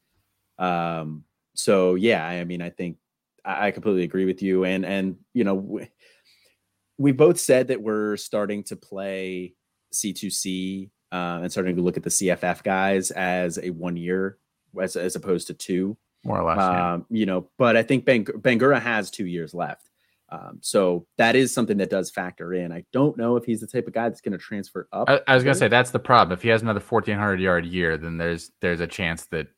Um, 0.58 1.24
so 1.54 1.94
yeah, 1.96 2.24
I 2.24 2.44
mean, 2.44 2.62
I 2.62 2.70
think 2.70 2.98
I, 3.44 3.68
I 3.68 3.70
completely 3.72 4.04
agree 4.04 4.24
with 4.24 4.42
you. 4.42 4.64
And 4.64 4.84
and 4.84 5.16
you 5.32 5.44
know, 5.44 5.54
we, 5.54 5.88
we 6.98 7.12
both 7.12 7.38
said 7.38 7.68
that 7.68 7.82
we're 7.82 8.16
starting 8.16 8.62
to 8.64 8.76
play 8.76 9.54
C2C 9.92 10.90
uh, 11.12 11.40
and 11.42 11.50
starting 11.50 11.76
to 11.76 11.82
look 11.82 11.96
at 11.96 12.02
the 12.02 12.10
CFF 12.10 12.62
guys 12.62 13.10
as 13.10 13.58
a 13.58 13.70
one 13.70 13.96
year 13.96 14.38
as 14.80 14.96
as 14.96 15.16
opposed 15.16 15.48
to 15.48 15.54
two. 15.54 15.96
More 16.24 16.40
or 16.40 16.44
less. 16.44 16.62
Um, 16.62 17.06
yeah. 17.10 17.18
You 17.18 17.26
know, 17.26 17.50
but 17.58 17.76
I 17.76 17.82
think 17.82 18.04
Bang- 18.04 18.24
Bangura 18.24 18.80
has 18.80 19.10
two 19.10 19.26
years 19.26 19.52
left. 19.52 19.90
Um, 20.34 20.58
so 20.60 21.06
that 21.16 21.36
is 21.36 21.52
something 21.52 21.76
that 21.78 21.90
does 21.90 22.10
factor 22.10 22.54
in. 22.54 22.72
I 22.72 22.84
don't 22.92 23.16
know 23.16 23.36
if 23.36 23.44
he's 23.44 23.60
the 23.60 23.66
type 23.66 23.86
of 23.86 23.92
guy 23.92 24.08
that's 24.08 24.20
going 24.20 24.32
to 24.32 24.38
transfer 24.38 24.88
up. 24.92 25.08
I, 25.08 25.20
I 25.28 25.34
was 25.34 25.44
going 25.44 25.54
to 25.54 25.58
say 25.58 25.68
that's 25.68 25.90
the 25.90 25.98
problem. 25.98 26.36
If 26.36 26.42
he 26.42 26.48
has 26.48 26.62
another 26.62 26.80
fourteen 26.80 27.16
hundred 27.16 27.40
yard 27.40 27.64
year, 27.66 27.96
then 27.96 28.16
there's 28.16 28.50
there's 28.60 28.80
a 28.80 28.86
chance 28.86 29.26
that 29.26 29.48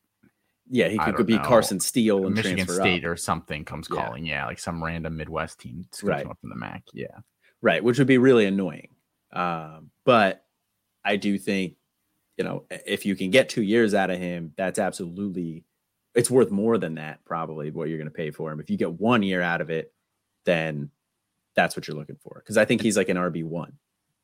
yeah 0.69 0.89
he 0.89 0.97
could, 0.97 1.15
could 1.15 1.25
be 1.25 1.37
know, 1.37 1.43
Carson 1.43 1.79
Steele 1.79 2.25
and 2.25 2.35
Michigan 2.35 2.67
State 2.67 3.05
up. 3.05 3.11
or 3.11 3.17
something 3.17 3.65
comes 3.65 3.87
calling. 3.87 4.25
Yeah. 4.25 4.41
yeah. 4.41 4.45
like 4.45 4.59
some 4.59 4.83
random 4.83 5.17
Midwest 5.17 5.59
team 5.59 5.85
right. 6.03 6.25
up 6.25 6.37
from 6.39 6.49
the 6.49 6.55
MAC. 6.55 6.83
Yeah, 6.93 7.07
right, 7.61 7.83
which 7.83 7.97
would 7.97 8.07
be 8.07 8.17
really 8.17 8.45
annoying. 8.45 8.89
Um, 9.31 9.91
but 10.03 10.43
I 11.03 11.15
do 11.15 11.37
think 11.37 11.75
you 12.37 12.43
know 12.43 12.65
if 12.69 13.05
you 13.05 13.15
can 13.15 13.31
get 13.31 13.49
two 13.49 13.63
years 13.63 13.93
out 13.95 14.11
of 14.11 14.19
him, 14.19 14.53
that's 14.57 14.79
absolutely 14.79 15.63
it's 16.13 16.29
worth 16.29 16.51
more 16.51 16.77
than 16.77 16.95
that 16.95 17.23
probably 17.25 17.71
what 17.71 17.89
you're 17.89 17.97
going 17.97 18.09
to 18.09 18.13
pay 18.13 18.31
for 18.31 18.51
him. 18.51 18.59
If 18.59 18.69
you 18.69 18.77
get 18.77 18.91
one 18.91 19.23
year 19.23 19.41
out 19.41 19.61
of 19.61 19.69
it 19.69 19.93
then 20.47 20.89
that's 21.55 21.75
what 21.75 21.87
you're 21.87 21.97
looking 21.97 22.17
for. 22.23 22.41
Because 22.43 22.57
I 22.57 22.65
think 22.65 22.81
he's 22.81 22.97
like 22.97 23.09
an 23.09 23.17
RB 23.17 23.43
one. 23.43 23.73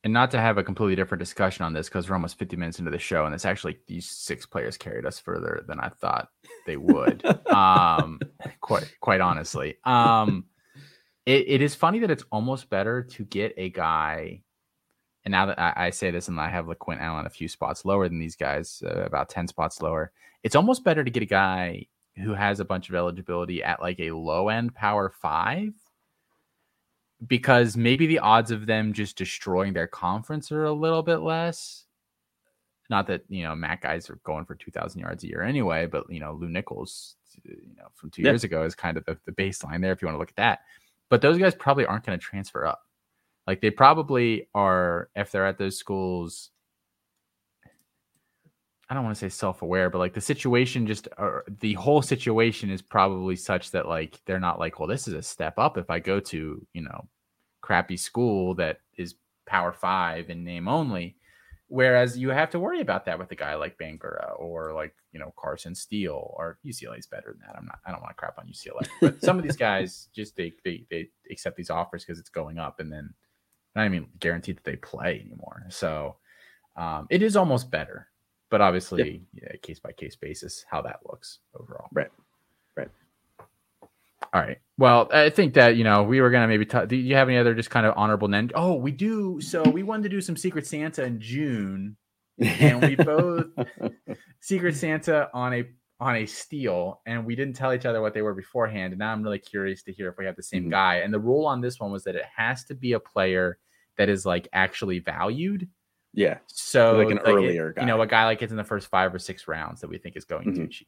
And 0.03 0.11
not 0.11 0.31
to 0.31 0.39
have 0.39 0.57
a 0.57 0.63
completely 0.63 0.95
different 0.95 1.19
discussion 1.19 1.63
on 1.63 1.73
this, 1.73 1.87
because 1.87 2.09
we're 2.09 2.15
almost 2.15 2.39
50 2.39 2.57
minutes 2.57 2.79
into 2.79 2.91
the 2.91 2.99
show, 2.99 3.25
and 3.25 3.33
it's 3.33 3.45
actually 3.45 3.77
these 3.87 4.09
six 4.09 4.45
players 4.45 4.77
carried 4.77 5.05
us 5.05 5.19
further 5.19 5.63
than 5.67 5.79
I 5.79 5.89
thought 5.89 6.29
they 6.65 6.75
would. 6.75 7.23
um, 7.47 8.19
quite 8.59 8.93
quite 8.99 9.21
honestly. 9.21 9.77
Um, 9.85 10.45
it, 11.25 11.45
it 11.47 11.61
is 11.61 11.75
funny 11.75 11.99
that 11.99 12.11
it's 12.11 12.25
almost 12.31 12.69
better 12.69 13.03
to 13.03 13.23
get 13.23 13.53
a 13.55 13.69
guy. 13.69 14.41
And 15.23 15.31
now 15.31 15.45
that 15.45 15.59
I, 15.59 15.73
I 15.85 15.89
say 15.91 16.11
this, 16.11 16.27
and 16.27 16.37
I 16.39 16.49
have 16.49 16.65
LeQuint 16.65 16.99
Allen 16.99 17.25
a 17.25 17.29
few 17.29 17.47
spots 17.47 17.85
lower 17.85 18.09
than 18.09 18.19
these 18.19 18.35
guys, 18.35 18.83
uh, 18.85 19.03
about 19.03 19.29
10 19.29 19.47
spots 19.47 19.81
lower, 19.81 20.11
it's 20.43 20.55
almost 20.55 20.83
better 20.83 21.01
to 21.01 21.11
get 21.11 21.23
a 21.23 21.27
guy 21.27 21.87
who 22.17 22.33
has 22.33 22.59
a 22.59 22.65
bunch 22.65 22.89
of 22.89 22.95
eligibility 22.95 23.63
at 23.63 23.81
like 23.81 24.01
a 24.01 24.11
low 24.11 24.49
end 24.49 24.75
power 24.75 25.09
five 25.09 25.73
because 27.27 27.77
maybe 27.77 28.07
the 28.07 28.19
odds 28.19 28.51
of 28.51 28.65
them 28.65 28.93
just 28.93 29.17
destroying 29.17 29.73
their 29.73 29.87
conference 29.87 30.51
are 30.51 30.65
a 30.65 30.73
little 30.73 31.03
bit 31.03 31.17
less. 31.17 31.85
Not 32.89 33.07
that 33.07 33.23
you 33.29 33.43
know 33.43 33.55
Matt 33.55 33.81
guys 33.81 34.09
are 34.09 34.19
going 34.23 34.45
for 34.45 34.55
two 34.55 34.71
thousand 34.71 35.01
yards 35.01 35.23
a 35.23 35.27
year 35.27 35.41
anyway, 35.41 35.85
but 35.85 36.09
you 36.09 36.19
know 36.19 36.33
Lew 36.33 36.49
Nichols, 36.49 37.15
you 37.43 37.75
know 37.77 37.87
from 37.95 38.09
two 38.09 38.21
yeah. 38.21 38.29
years 38.29 38.43
ago 38.43 38.63
is 38.63 38.75
kind 38.75 38.97
of 38.97 39.05
the, 39.05 39.17
the 39.25 39.31
baseline 39.31 39.81
there 39.81 39.91
if 39.91 40.01
you 40.01 40.07
want 40.07 40.15
to 40.15 40.19
look 40.19 40.29
at 40.29 40.35
that. 40.35 40.59
But 41.09 41.21
those 41.21 41.37
guys 41.37 41.55
probably 41.55 41.85
aren't 41.85 42.05
going 42.05 42.17
to 42.17 42.23
transfer 42.23 42.65
up. 42.65 42.81
Like 43.47 43.61
they 43.61 43.71
probably 43.71 44.49
are 44.53 45.09
if 45.15 45.31
they're 45.31 45.45
at 45.45 45.57
those 45.57 45.77
schools. 45.77 46.49
I 48.89 48.93
don't 48.93 49.05
want 49.05 49.15
to 49.15 49.19
say 49.19 49.29
self-aware, 49.29 49.89
but 49.89 49.99
like 49.99 50.13
the 50.13 50.21
situation 50.21 50.85
just 50.85 51.07
or 51.17 51.45
the 51.61 51.73
whole 51.73 52.01
situation 52.01 52.69
is 52.69 52.81
probably 52.81 53.35
such 53.35 53.71
that 53.71 53.87
like 53.87 54.19
they're 54.25 54.39
not 54.39 54.59
like, 54.59 54.77
well, 54.77 54.89
this 54.89 55.07
is 55.07 55.13
a 55.13 55.21
step 55.23 55.57
up 55.57 55.77
if 55.77 55.89
I 55.89 55.99
go 55.99 56.19
to, 56.19 56.67
you 56.73 56.81
know, 56.81 57.07
crappy 57.63 57.97
school 57.97 58.53
that 58.55 58.81
is 58.97 59.15
power 59.47 59.71
five 59.71 60.29
in 60.29 60.43
name 60.43 60.67
only. 60.67 61.15
Whereas 61.69 62.15
you 62.17 62.29
have 62.29 62.51
to 62.51 62.59
worry 62.59 62.81
about 62.81 63.05
that 63.05 63.17
with 63.17 63.31
a 63.31 63.35
guy 63.35 63.55
like 63.55 63.79
Bangura 63.79 64.37
or 64.37 64.73
like, 64.73 64.93
you 65.11 65.19
know, 65.19 65.33
Carson 65.39 65.73
Steele 65.73 66.31
or 66.37 66.59
UCLA 66.63 66.99
is 66.99 67.07
better 67.07 67.31
than 67.31 67.41
that. 67.47 67.55
I'm 67.57 67.65
not, 67.65 67.79
I 67.85 67.91
don't 67.91 68.01
want 68.01 68.11
to 68.11 68.15
crap 68.15 68.37
on 68.37 68.45
UCLA, 68.45 68.87
but 69.01 69.23
some 69.23 69.39
of 69.39 69.43
these 69.43 69.55
guys 69.69 70.09
just, 70.13 70.35
they, 70.35 70.53
they, 70.63 70.85
they 70.91 71.09
accept 71.31 71.55
these 71.55 71.71
offers 71.71 72.03
because 72.03 72.19
it's 72.19 72.29
going 72.29 72.59
up 72.59 72.79
and 72.79 72.91
then 72.91 73.11
not 73.75 73.85
even 73.85 74.05
guaranteed 74.19 74.57
that 74.57 74.65
they 74.65 74.75
play 74.75 75.23
anymore. 75.25 75.63
So 75.69 76.17
um, 76.75 77.07
it 77.09 77.23
is 77.23 77.35
almost 77.35 77.71
better, 77.71 78.07
but 78.51 78.61
obviously 78.61 79.25
yep. 79.33 79.51
yeah, 79.53 79.57
case 79.63 79.79
by 79.79 79.93
case 79.93 80.15
basis, 80.15 80.65
how 80.69 80.81
that 80.83 80.99
looks 81.09 81.39
overall. 81.59 81.87
Right. 81.91 82.11
Right. 82.75 82.89
All 84.33 84.41
right. 84.41 84.57
Well, 84.77 85.09
I 85.13 85.29
think 85.29 85.53
that 85.53 85.75
you 85.75 85.83
know 85.83 86.03
we 86.03 86.19
were 86.19 86.31
gonna 86.31 86.47
maybe. 86.47 86.65
talk. 86.65 86.87
do 86.87 86.95
you 86.95 87.15
have 87.15 87.29
any 87.29 87.37
other 87.37 87.53
just 87.53 87.69
kind 87.69 87.85
of 87.85 87.93
honorable 87.95 88.27
men? 88.27 88.49
Oh, 88.55 88.73
we 88.75 88.91
do. 88.91 89.39
So 89.41 89.61
we 89.63 89.83
wanted 89.83 90.03
to 90.03 90.09
do 90.09 90.21
some 90.21 90.35
Secret 90.35 90.65
Santa 90.65 91.03
in 91.03 91.19
June, 91.19 91.95
and 92.39 92.81
we 92.81 92.95
both 92.95 93.45
Secret 94.41 94.75
Santa 94.75 95.29
on 95.33 95.53
a 95.53 95.63
on 95.99 96.15
a 96.15 96.25
steal, 96.25 97.01
and 97.05 97.25
we 97.25 97.35
didn't 97.35 97.55
tell 97.55 97.73
each 97.73 97.85
other 97.85 98.01
what 98.01 98.13
they 98.13 98.23
were 98.23 98.33
beforehand. 98.33 98.93
And 98.93 98.99
now 98.99 99.13
I'm 99.13 99.23
really 99.23 99.39
curious 99.39 99.83
to 99.83 99.93
hear 99.93 100.09
if 100.09 100.17
we 100.17 100.25
have 100.25 100.35
the 100.35 100.43
same 100.43 100.63
mm-hmm. 100.63 100.71
guy. 100.71 100.95
And 100.97 101.13
the 101.13 101.19
rule 101.19 101.45
on 101.45 101.61
this 101.61 101.79
one 101.79 101.91
was 101.91 102.03
that 102.05 102.15
it 102.15 102.25
has 102.35 102.63
to 102.65 102.75
be 102.75 102.93
a 102.93 102.99
player 102.99 103.57
that 103.97 104.09
is 104.09 104.25
like 104.25 104.47
actually 104.51 104.99
valued. 104.99 105.69
Yeah. 106.13 106.39
So 106.47 106.97
Like 106.97 107.11
an 107.11 107.19
it- 107.19 107.23
earlier 107.25 107.73
you 107.79 107.85
know, 107.85 108.01
a 108.01 108.07
guy 108.07 108.25
like 108.25 108.39
gets 108.39 108.51
in 108.51 108.57
the 108.57 108.63
first 108.63 108.87
five 108.87 109.13
or 109.13 109.19
six 109.19 109.47
rounds 109.47 109.81
that 109.81 109.89
we 109.89 109.97
think 109.97 110.17
is 110.17 110.25
going 110.25 110.53
too 110.53 110.61
Mhm. 110.61 110.71
cheap. 110.71 110.87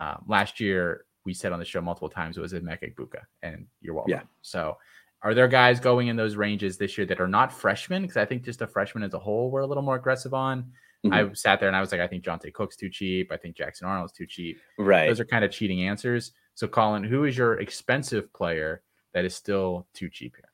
Um, 0.00 0.24
last 0.26 0.60
year, 0.60 1.04
we 1.24 1.34
said 1.34 1.52
on 1.52 1.58
the 1.58 1.64
show 1.64 1.80
multiple 1.80 2.08
times 2.08 2.36
it 2.36 2.40
was 2.40 2.52
Emeka 2.52 2.94
Egbuka, 2.94 3.22
and 3.42 3.66
you're 3.80 3.94
welcome. 3.94 4.10
Yeah. 4.10 4.22
So, 4.42 4.76
are 5.22 5.34
there 5.34 5.48
guys 5.48 5.80
going 5.80 6.08
in 6.08 6.16
those 6.16 6.36
ranges 6.36 6.78
this 6.78 6.96
year 6.96 7.06
that 7.06 7.20
are 7.20 7.28
not 7.28 7.52
freshmen? 7.52 8.02
Because 8.02 8.16
I 8.16 8.24
think 8.24 8.42
just 8.42 8.62
a 8.62 8.66
freshman 8.66 9.02
as 9.02 9.12
a 9.14 9.18
whole, 9.18 9.50
we're 9.50 9.60
a 9.60 9.66
little 9.66 9.82
more 9.82 9.96
aggressive 9.96 10.32
on. 10.32 10.72
Mhm. 11.04 11.12
I 11.12 11.32
sat 11.34 11.60
there 11.60 11.68
and 11.68 11.76
I 11.76 11.80
was 11.80 11.92
like, 11.92 12.00
I 12.00 12.06
think 12.06 12.24
Jonte 12.24 12.52
Cook's 12.52 12.76
too 12.76 12.90
cheap. 12.90 13.32
I 13.32 13.36
think 13.36 13.56
Jackson 13.56 13.86
Arnold's 13.86 14.12
too 14.12 14.26
cheap. 14.26 14.58
Right. 14.78 15.08
Those 15.08 15.20
are 15.20 15.24
kind 15.24 15.44
of 15.44 15.50
cheating 15.50 15.86
answers. 15.86 16.32
So, 16.54 16.68
Colin, 16.68 17.04
who 17.04 17.24
is 17.24 17.36
your 17.36 17.60
expensive 17.60 18.32
player 18.32 18.82
that 19.14 19.24
is 19.24 19.34
still 19.34 19.86
too 19.94 20.08
cheap 20.08 20.36
here? 20.36 20.50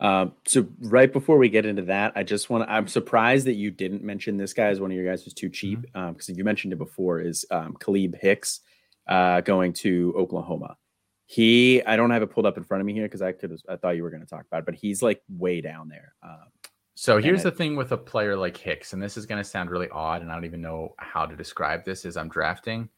Um, 0.00 0.32
so 0.46 0.66
right 0.80 1.12
before 1.12 1.38
we 1.38 1.48
get 1.48 1.66
into 1.66 1.82
that, 1.82 2.12
I 2.14 2.22
just 2.22 2.50
want 2.50 2.64
to, 2.64 2.72
I'm 2.72 2.86
surprised 2.86 3.46
that 3.46 3.54
you 3.54 3.70
didn't 3.70 4.04
mention 4.04 4.36
this 4.36 4.52
guy 4.52 4.66
as 4.66 4.80
one 4.80 4.92
of 4.92 4.96
your 4.96 5.04
guys 5.04 5.24
was 5.24 5.34
too 5.34 5.48
cheap. 5.48 5.80
Mm-hmm. 5.80 5.98
Um, 5.98 6.12
because 6.12 6.28
you 6.28 6.44
mentioned 6.44 6.72
it 6.72 6.76
before 6.76 7.20
is 7.20 7.44
um 7.50 7.76
Kalib 7.80 8.16
Hicks 8.20 8.60
uh 9.08 9.40
going 9.42 9.72
to 9.74 10.14
Oklahoma. 10.16 10.76
He 11.26 11.82
I 11.84 11.96
don't 11.96 12.10
have 12.10 12.22
it 12.22 12.30
pulled 12.30 12.46
up 12.46 12.56
in 12.56 12.64
front 12.64 12.80
of 12.80 12.86
me 12.86 12.92
here 12.94 13.04
because 13.04 13.22
I 13.22 13.32
could 13.32 13.58
I 13.68 13.76
thought 13.76 13.96
you 13.96 14.02
were 14.02 14.10
going 14.10 14.22
to 14.22 14.26
talk 14.28 14.46
about 14.46 14.60
it, 14.60 14.66
but 14.66 14.74
he's 14.74 15.02
like 15.02 15.22
way 15.28 15.60
down 15.60 15.88
there. 15.88 16.14
Um 16.22 16.48
So 16.94 17.18
here's 17.18 17.42
the 17.44 17.50
thing 17.50 17.76
with 17.76 17.92
a 17.92 17.96
player 17.96 18.36
like 18.36 18.56
Hicks, 18.56 18.92
and 18.92 19.02
this 19.02 19.16
is 19.16 19.26
going 19.26 19.42
to 19.42 19.48
sound 19.48 19.70
really 19.70 19.88
odd, 19.90 20.22
and 20.22 20.30
I 20.30 20.34
don't 20.34 20.44
even 20.46 20.60
know 20.62 20.94
how 20.98 21.26
to 21.26 21.36
describe 21.36 21.84
this 21.84 22.04
as 22.04 22.16
I'm 22.16 22.28
drafting. 22.28 22.88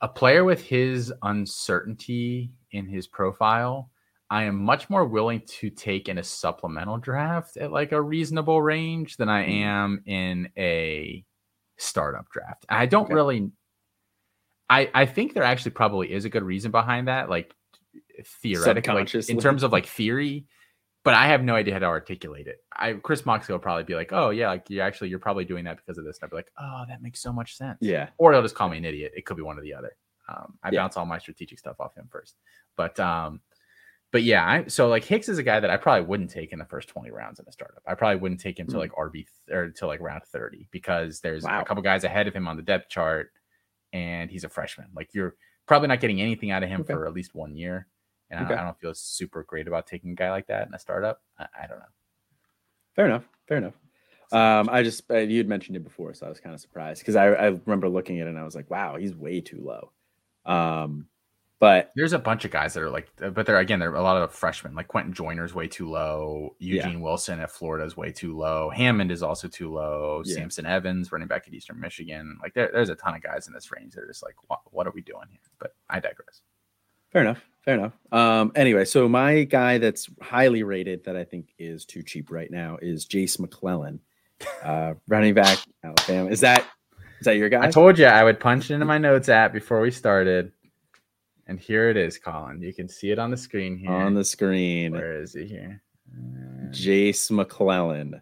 A 0.00 0.08
player 0.08 0.44
with 0.44 0.60
his 0.62 1.12
uncertainty 1.22 2.50
in 2.72 2.86
his 2.86 3.06
profile, 3.06 3.90
I 4.30 4.44
am 4.44 4.56
much 4.56 4.88
more 4.90 5.04
willing 5.04 5.42
to 5.60 5.70
take 5.70 6.08
in 6.08 6.18
a 6.18 6.22
supplemental 6.24 6.98
draft 6.98 7.56
at 7.56 7.70
like 7.72 7.92
a 7.92 8.00
reasonable 8.00 8.62
range 8.62 9.16
than 9.16 9.28
I 9.28 9.44
Mhm. 9.44 9.48
am 9.50 10.02
in 10.06 10.50
a 10.56 11.24
startup 11.76 12.28
draft. 12.30 12.64
I 12.68 12.86
don't 12.86 13.04
Okay. 13.04 13.14
really. 13.14 13.50
I 14.70 14.90
I 14.94 15.06
think 15.06 15.34
there 15.34 15.42
actually 15.42 15.72
probably 15.72 16.12
is 16.12 16.24
a 16.24 16.28
good 16.30 16.42
reason 16.42 16.70
behind 16.70 17.08
that, 17.08 17.28
like 17.30 17.54
theoretically, 18.24 18.94
like, 18.94 19.14
in 19.28 19.38
terms 19.38 19.62
of 19.62 19.72
like 19.72 19.86
theory 19.86 20.46
but 21.04 21.14
I 21.14 21.26
have 21.26 21.42
no 21.42 21.56
idea 21.56 21.72
how 21.72 21.80
to 21.80 21.86
articulate 21.86 22.46
it. 22.46 22.58
I 22.76 22.92
Chris 22.92 23.26
Moxley 23.26 23.52
will 23.54 23.58
probably 23.58 23.82
be 23.82 23.96
like, 23.96 24.12
"Oh 24.12 24.30
yeah, 24.30 24.46
like 24.50 24.70
you 24.70 24.80
actually 24.80 25.08
you're 25.08 25.18
probably 25.18 25.44
doing 25.44 25.64
that 25.64 25.76
because 25.76 25.98
of 25.98 26.04
this." 26.04 26.18
And 26.18 26.28
I'd 26.28 26.30
be 26.30 26.36
like, 26.36 26.52
"Oh, 26.60 26.84
that 26.86 27.02
makes 27.02 27.20
so 27.20 27.32
much 27.32 27.56
sense." 27.56 27.78
yeah. 27.80 28.10
Or 28.18 28.32
he'll 28.32 28.40
just 28.42 28.54
call 28.54 28.68
me 28.68 28.78
an 28.78 28.84
idiot. 28.84 29.10
It 29.16 29.26
could 29.26 29.36
be 29.36 29.42
one 29.42 29.58
or 29.58 29.62
the 29.62 29.74
other. 29.74 29.96
Um, 30.28 30.56
I 30.62 30.70
Yeah. 30.70 30.78
bounce 30.82 30.96
all 30.96 31.04
my 31.04 31.18
strategic 31.18 31.58
stuff 31.58 31.80
off 31.80 31.96
him 31.96 32.06
first, 32.08 32.36
but 32.76 33.00
um, 33.00 33.40
but 34.12 34.22
yeah, 34.22 34.46
I, 34.46 34.66
so 34.68 34.86
like 34.86 35.02
Hicks 35.02 35.28
is 35.28 35.38
a 35.38 35.42
guy 35.42 35.58
that 35.58 35.70
I 35.70 35.76
probably 35.76 36.06
wouldn't 36.06 36.30
take 36.30 36.52
in 36.52 36.60
the 36.60 36.66
first 36.66 36.86
twenty 36.88 37.10
rounds 37.10 37.40
in 37.40 37.46
a 37.48 37.52
startup. 37.52 37.82
I 37.84 37.94
probably 37.96 38.20
wouldn't 38.20 38.40
take 38.40 38.56
him 38.60 38.68
to 38.68 38.74
Hmm. 38.74 38.78
like 38.78 38.92
RB 38.92 39.12
th- 39.24 39.26
or 39.50 39.70
to 39.72 39.86
like 39.88 39.98
round 40.00 40.22
thirty 40.22 40.68
because 40.70 41.20
there's 41.20 41.42
Wow. 41.42 41.62
a 41.62 41.64
couple 41.64 41.82
guys 41.82 42.04
ahead 42.04 42.28
of 42.28 42.34
him 42.34 42.46
on 42.46 42.56
the 42.56 42.62
depth 42.62 42.90
chart, 42.90 43.32
and 43.92 44.30
he's 44.30 44.44
a 44.44 44.48
freshman. 44.48 44.88
Like 44.94 45.10
you're 45.12 45.36
probably 45.66 45.88
not 45.88 46.00
getting 46.00 46.20
anything 46.20 46.50
out 46.50 46.62
of 46.62 46.68
him 46.68 46.80
Okay. 46.82 46.92
for 46.92 47.06
at 47.06 47.12
least 47.12 47.34
one 47.34 47.56
year. 47.56 47.86
And 48.30 48.40
I, 48.40 48.44
Okay. 48.44 48.54
don't, 48.54 48.62
I 48.62 48.64
don't 48.64 48.80
feel 48.80 48.94
super 48.94 49.44
great 49.44 49.68
about 49.68 49.86
taking 49.86 50.12
a 50.12 50.14
guy 50.14 50.30
like 50.30 50.46
that 50.46 50.66
in 50.66 50.74
a 50.74 50.78
startup. 50.78 51.20
I, 51.38 51.46
I 51.62 51.66
don't 51.66 51.78
know. 51.78 51.84
Fair 52.96 53.06
enough. 53.06 53.24
Fair 53.48 53.58
enough. 53.58 53.74
Um, 54.32 54.70
I 54.72 54.82
just 54.82 55.10
uh, 55.10 55.18
you 55.18 55.36
had 55.36 55.48
mentioned 55.48 55.76
it 55.76 55.84
before, 55.84 56.14
so 56.14 56.24
I 56.24 56.30
was 56.30 56.40
kind 56.40 56.54
of 56.54 56.60
surprised 56.60 57.02
because 57.02 57.16
I, 57.16 57.26
I 57.26 57.46
remember 57.48 57.88
looking 57.88 58.20
at 58.20 58.26
it 58.26 58.30
and 58.30 58.38
I 58.38 58.44
was 58.44 58.54
like, 58.54 58.70
wow, 58.70 58.96
he's 58.96 59.14
way 59.14 59.42
too 59.42 59.60
low. 59.60 59.92
Um, 60.50 61.06
but 61.62 61.92
There's 61.94 62.12
a 62.12 62.18
bunch 62.18 62.44
of 62.44 62.50
guys 62.50 62.74
that 62.74 62.82
are 62.82 62.90
like, 62.90 63.08
but 63.16 63.46
they're 63.46 63.56
again, 63.56 63.78
they're 63.78 63.94
a 63.94 64.02
lot 64.02 64.20
of 64.20 64.34
freshmen. 64.34 64.74
Like 64.74 64.88
Quinten 64.88 65.12
Joyner's 65.12 65.54
way 65.54 65.68
too 65.68 65.88
low. 65.88 66.56
Yeah. 66.58 66.84
Eugene 66.84 67.00
Wilson 67.00 67.38
at 67.38 67.52
Florida 67.52 67.84
is 67.84 67.96
way 67.96 68.10
too 68.10 68.36
low. 68.36 68.68
Hammond 68.70 69.12
is 69.12 69.22
also 69.22 69.46
too 69.46 69.72
low. 69.72 70.22
Yeah. 70.24 70.34
Samson 70.34 70.66
Evans, 70.66 71.12
running 71.12 71.28
back 71.28 71.46
at 71.46 71.54
Eastern 71.54 71.78
Michigan. 71.78 72.36
Like 72.42 72.54
there, 72.54 72.68
there's 72.72 72.88
a 72.88 72.96
ton 72.96 73.14
of 73.14 73.22
guys 73.22 73.46
in 73.46 73.52
this 73.52 73.70
range 73.70 73.94
that 73.94 74.02
are 74.02 74.08
just 74.08 74.24
like, 74.24 74.34
what, 74.48 74.58
what 74.72 74.88
are 74.88 74.92
we 74.92 75.02
doing 75.02 75.28
here? 75.30 75.38
But 75.60 75.76
I 75.88 76.00
digress. 76.00 76.40
Fair 77.12 77.22
enough. 77.22 77.44
Fair 77.64 77.74
enough. 77.74 77.92
Um, 78.10 78.50
anyway, 78.56 78.84
so 78.84 79.08
my 79.08 79.44
guy 79.44 79.78
that's 79.78 80.08
highly 80.20 80.64
rated 80.64 81.04
that 81.04 81.14
I 81.14 81.22
think 81.22 81.54
is 81.60 81.84
too 81.84 82.02
cheap 82.02 82.32
right 82.32 82.50
now 82.50 82.76
is 82.82 83.04
Jase 83.04 83.38
McClellan, 83.38 84.00
uh, 84.64 84.94
running 85.06 85.34
back 85.34 85.58
Alabama. 85.84 86.28
Is 86.28 86.40
that 86.40 86.66
is 87.20 87.26
that 87.26 87.36
your 87.36 87.48
guy? 87.48 87.66
I 87.66 87.70
told 87.70 88.00
you 88.00 88.06
I 88.06 88.24
would 88.24 88.40
punch 88.40 88.68
it 88.68 88.74
into 88.74 88.86
my 88.86 88.98
notes 88.98 89.28
app 89.28 89.52
before 89.52 89.80
we 89.80 89.92
started, 89.92 90.50
and 91.46 91.58
here 91.58 91.88
it 91.88 91.96
is, 91.96 92.18
Colin. 92.18 92.62
You 92.62 92.72
can 92.72 92.88
see 92.88 93.10
it 93.10 93.18
on 93.18 93.30
the 93.30 93.36
screen 93.36 93.76
here. 93.76 93.90
on 93.90 94.14
the 94.14 94.24
screen? 94.24 94.92
Where 94.92 95.20
is 95.20 95.34
he 95.34 95.44
here? 95.44 95.82
Uh, 96.12 96.70
Jase 96.70 97.30
McClellan. 97.30 98.20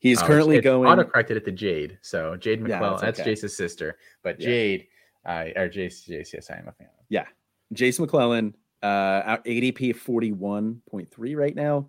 He's 0.00 0.22
oh, 0.22 0.26
currently 0.26 0.56
it's 0.56 0.64
going. 0.64 0.90
Auto 0.90 1.04
corrected 1.04 1.36
it 1.36 1.44
to 1.44 1.52
Jade. 1.52 1.98
So 2.00 2.36
Jade 2.36 2.62
McClellan. 2.62 2.92
that's 2.92 3.02
that's 3.02 3.20
okay. 3.20 3.30
Jase's 3.30 3.56
sister, 3.56 3.98
but 4.22 4.40
Yeah. 4.40 4.46
Jade, 4.46 4.86
uh, 5.26 5.44
or 5.56 5.68
Jase, 5.68 6.04
Jase, 6.04 6.32
yes, 6.32 6.50
I 6.50 6.56
am 6.56 6.68
a 6.68 6.72
fan. 6.72 6.88
Yeah, 7.08 7.26
Jase 7.72 8.00
McClellan. 8.00 8.54
Uh, 8.82 9.22
out 9.26 9.44
ADP 9.44 9.94
forty 9.96 10.32
one 10.32 10.80
point 10.90 11.10
three 11.10 11.34
right 11.34 11.54
now. 11.54 11.88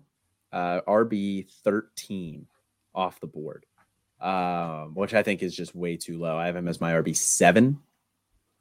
Uh, 0.52 0.82
RB 0.86 1.50
thirteen 1.64 2.46
off 2.94 3.18
the 3.20 3.26
board, 3.26 3.64
um, 4.20 4.94
which 4.94 5.14
I 5.14 5.22
think 5.22 5.42
is 5.42 5.56
just 5.56 5.74
way 5.74 5.96
too 5.96 6.18
low. 6.18 6.36
I 6.36 6.46
have 6.46 6.56
him 6.56 6.68
as 6.68 6.82
my 6.82 6.92
RB 6.92 7.16
seven. 7.16 7.80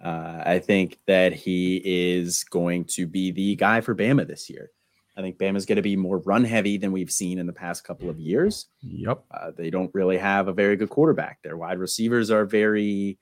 Uh, 0.03 0.41
I 0.45 0.59
think 0.59 0.97
that 1.07 1.33
he 1.33 1.81
is 1.83 2.43
going 2.45 2.85
to 2.85 3.05
be 3.05 3.31
the 3.31 3.55
guy 3.55 3.81
for 3.81 3.95
Bama 3.95 4.27
this 4.27 4.49
year. 4.49 4.71
I 5.15 5.21
think 5.21 5.37
Bama's 5.37 5.65
going 5.65 5.75
to 5.75 5.81
be 5.81 5.95
more 5.95 6.19
run 6.19 6.43
heavy 6.43 6.77
than 6.77 6.91
we've 6.91 7.11
seen 7.11 7.37
in 7.37 7.45
the 7.45 7.53
past 7.53 7.83
couple 7.83 8.09
of 8.09 8.19
years. 8.19 8.67
Yep. 8.81 9.23
Uh, 9.29 9.51
they 9.55 9.69
don't 9.69 9.93
really 9.93 10.17
have 10.17 10.47
a 10.47 10.53
very 10.53 10.75
good 10.75 10.89
quarterback. 10.89 11.41
Their 11.43 11.57
wide 11.57 11.79
receivers 11.79 12.31
are 12.31 12.45
very, 12.45 13.19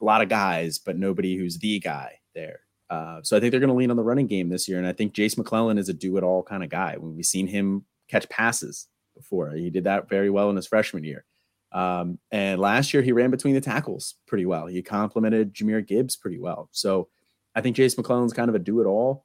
a 0.00 0.04
lot 0.04 0.20
of 0.20 0.28
guys, 0.28 0.78
but 0.78 0.98
nobody 0.98 1.36
who's 1.36 1.58
the 1.58 1.78
guy 1.78 2.18
there. 2.34 2.60
Uh, 2.90 3.20
so 3.22 3.36
I 3.36 3.40
think 3.40 3.52
they're 3.52 3.60
going 3.60 3.68
to 3.68 3.76
lean 3.76 3.90
on 3.90 3.96
the 3.96 4.02
running 4.02 4.26
game 4.26 4.48
this 4.48 4.68
year. 4.68 4.78
And 4.78 4.86
I 4.86 4.92
think 4.92 5.12
Jase 5.12 5.38
McClellan 5.38 5.78
is 5.78 5.88
a 5.88 5.94
do 5.94 6.16
it 6.16 6.24
all 6.24 6.42
kind 6.42 6.64
of 6.64 6.70
guy. 6.70 6.96
We've 6.98 7.24
seen 7.24 7.46
him 7.46 7.84
catch 8.08 8.28
passes 8.28 8.88
before, 9.16 9.52
he 9.52 9.70
did 9.70 9.84
that 9.84 10.08
very 10.08 10.30
well 10.30 10.50
in 10.50 10.56
his 10.56 10.66
freshman 10.66 11.04
year. 11.04 11.24
Um, 11.72 12.18
and 12.30 12.60
last 12.60 12.92
year 12.92 13.02
he 13.02 13.12
ran 13.12 13.30
between 13.30 13.54
the 13.54 13.60
tackles 13.60 14.16
pretty 14.26 14.46
well. 14.46 14.66
He 14.66 14.82
complemented 14.82 15.54
Jahmyr 15.54 15.86
Gibbs 15.86 16.16
pretty 16.16 16.38
well. 16.38 16.68
So 16.72 17.08
I 17.54 17.60
think 17.60 17.76
Jase 17.76 17.96
McClellan's 17.96 18.32
kind 18.32 18.48
of 18.48 18.54
a 18.54 18.58
do 18.58 18.80
it 18.80 18.86
all 18.86 19.24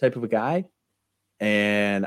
type 0.00 0.16
of 0.16 0.24
a 0.24 0.28
guy. 0.28 0.64
And 1.40 2.06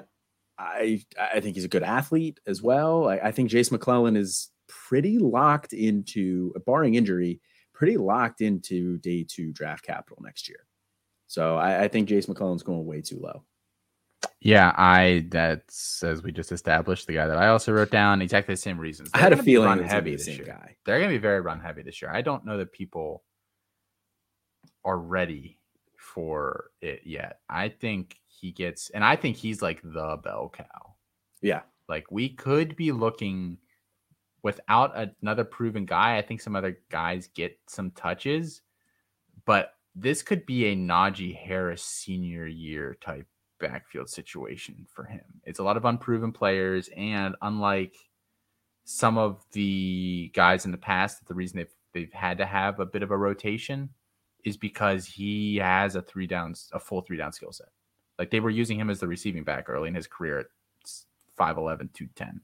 I 0.58 1.04
I 1.20 1.40
think 1.40 1.56
he's 1.56 1.66
a 1.66 1.70
good 1.70 1.84
athlete 1.84 2.40
as 2.46 2.62
well. 2.62 3.08
I, 3.08 3.18
I 3.18 3.32
think 3.32 3.50
Jase 3.50 3.72
McClellan 3.72 4.16
is 4.16 4.50
pretty 4.68 5.18
locked 5.18 5.74
into, 5.74 6.54
barring 6.66 6.96
injury, 6.96 7.42
pretty 7.74 7.98
locked 7.98 8.42
into 8.42 8.98
day 8.98 9.26
two 9.28 9.52
draft 9.52 9.84
capital 9.84 10.22
next 10.24 10.50
year. 10.50 10.66
So 11.28 11.58
I, 11.58 11.84
I 11.84 11.88
think 11.88 12.10
Jase 12.10 12.28
McClellan's 12.28 12.64
going 12.64 12.86
way 12.86 13.02
too 13.02 13.20
low. 13.20 13.44
Yeah, 14.42 14.74
I 14.78 15.28
that's 15.30 16.02
as 16.04 16.24
we 16.24 16.32
just 16.32 16.52
established 16.52 17.08
the 17.08 17.14
guy 17.14 17.28
that 17.28 17.38
I 17.38 17.50
also 17.50 17.74
wrote 17.74 17.92
down 17.92 18.22
exactly 18.22 18.54
the 18.54 18.62
same 18.62 18.80
reasons. 18.80 19.10
I 19.14 19.20
had 19.20 19.34
a 19.34 19.44
feeling 19.44 19.68
run 19.68 19.80
it 19.80 19.84
was 19.84 19.92
gonna 19.92 20.02
be 20.02 20.12
heavy 20.12 20.16
this 20.18 20.28
year. 20.28 20.46
guy. 20.46 20.76
They're 20.86 21.00
going 21.00 21.10
to 21.10 21.16
be 21.16 21.22
very 21.22 21.42
run 21.42 21.60
heavy 21.60 21.84
this 21.84 22.02
year. 22.02 22.12
I 22.12 22.22
don't 22.22 22.46
know 22.46 22.58
that 22.58 22.72
people 22.72 23.24
are 24.86 24.98
ready 24.98 25.60
for 25.98 26.72
it 26.82 27.02
yet. 27.06 27.40
I 27.50 27.70
think 27.70 28.18
he 28.28 28.52
gets, 28.52 28.90
and 28.92 29.04
I 29.04 29.16
think 29.16 29.36
he's 29.36 29.62
like 29.62 29.82
the 29.84 30.20
bell 30.24 30.52
cow. 30.56 30.96
Yeah. 31.42 31.62
Like 31.88 32.10
we 32.10 32.30
could 32.30 32.76
be 32.76 32.92
looking 32.92 33.58
without 34.42 34.94
another 35.22 35.44
proven 35.44 35.86
guy. 35.86 36.18
I 36.18 36.22
think 36.22 36.42
some 36.42 36.56
other 36.56 36.80
guys 36.90 37.28
get 37.28 37.60
some 37.68 37.92
touches, 37.92 38.62
but 39.46 39.74
this 39.96 40.24
could 40.24 40.46
be 40.46 40.66
a 40.66 40.76
Najee 40.76 41.36
Harris 41.36 41.84
senior 41.84 42.48
year 42.48 42.98
type 43.02 43.28
backfield 43.60 44.10
situation 44.10 44.86
for 44.94 45.04
him. 45.06 45.22
It's 45.44 45.60
a 45.60 45.64
lot 45.64 45.78
of 45.78 45.86
unproven 45.86 46.32
players, 46.32 46.90
and 46.96 47.36
unlike 47.42 47.96
some 48.86 49.18
of 49.18 49.46
the 49.52 50.32
guys 50.34 50.66
in 50.66 50.72
the 50.72 50.78
past, 50.78 51.28
the 51.28 51.34
reason 51.34 51.58
they've 51.58 51.74
they've 51.94 52.14
had 52.14 52.38
to 52.38 52.46
have 52.46 52.80
a 52.80 52.86
bit 52.86 53.04
of 53.04 53.12
a 53.12 53.18
rotation 53.18 53.90
is 54.46 54.58
because 54.58 55.06
he 55.06 55.58
has 55.58 55.96
a 55.96 56.02
three 56.02 56.28
downs, 56.28 56.70
a 56.74 56.80
full 56.80 57.02
three 57.02 57.18
down 57.18 57.32
skill 57.34 57.52
set. 57.52 57.68
Like 58.18 58.32
they 58.32 58.40
were 58.40 58.50
using 58.50 58.80
him 58.80 58.90
as 58.90 59.00
the 59.00 59.08
receiving 59.08 59.44
back 59.44 59.70
early 59.70 59.88
in 59.90 59.96
his 59.96 60.08
career 60.08 60.40
at 60.40 60.46
5'11, 61.38 61.94
210. 61.94 62.42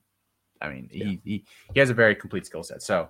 I 0.62 0.70
mean, 0.70 0.90
Yeah. 0.92 1.06
he, 1.06 1.22
he 1.24 1.46
he 1.74 1.80
has 1.80 1.90
a 1.90 1.94
very 1.94 2.16
complete 2.16 2.46
skill 2.46 2.64
set. 2.64 2.82
So 2.82 3.10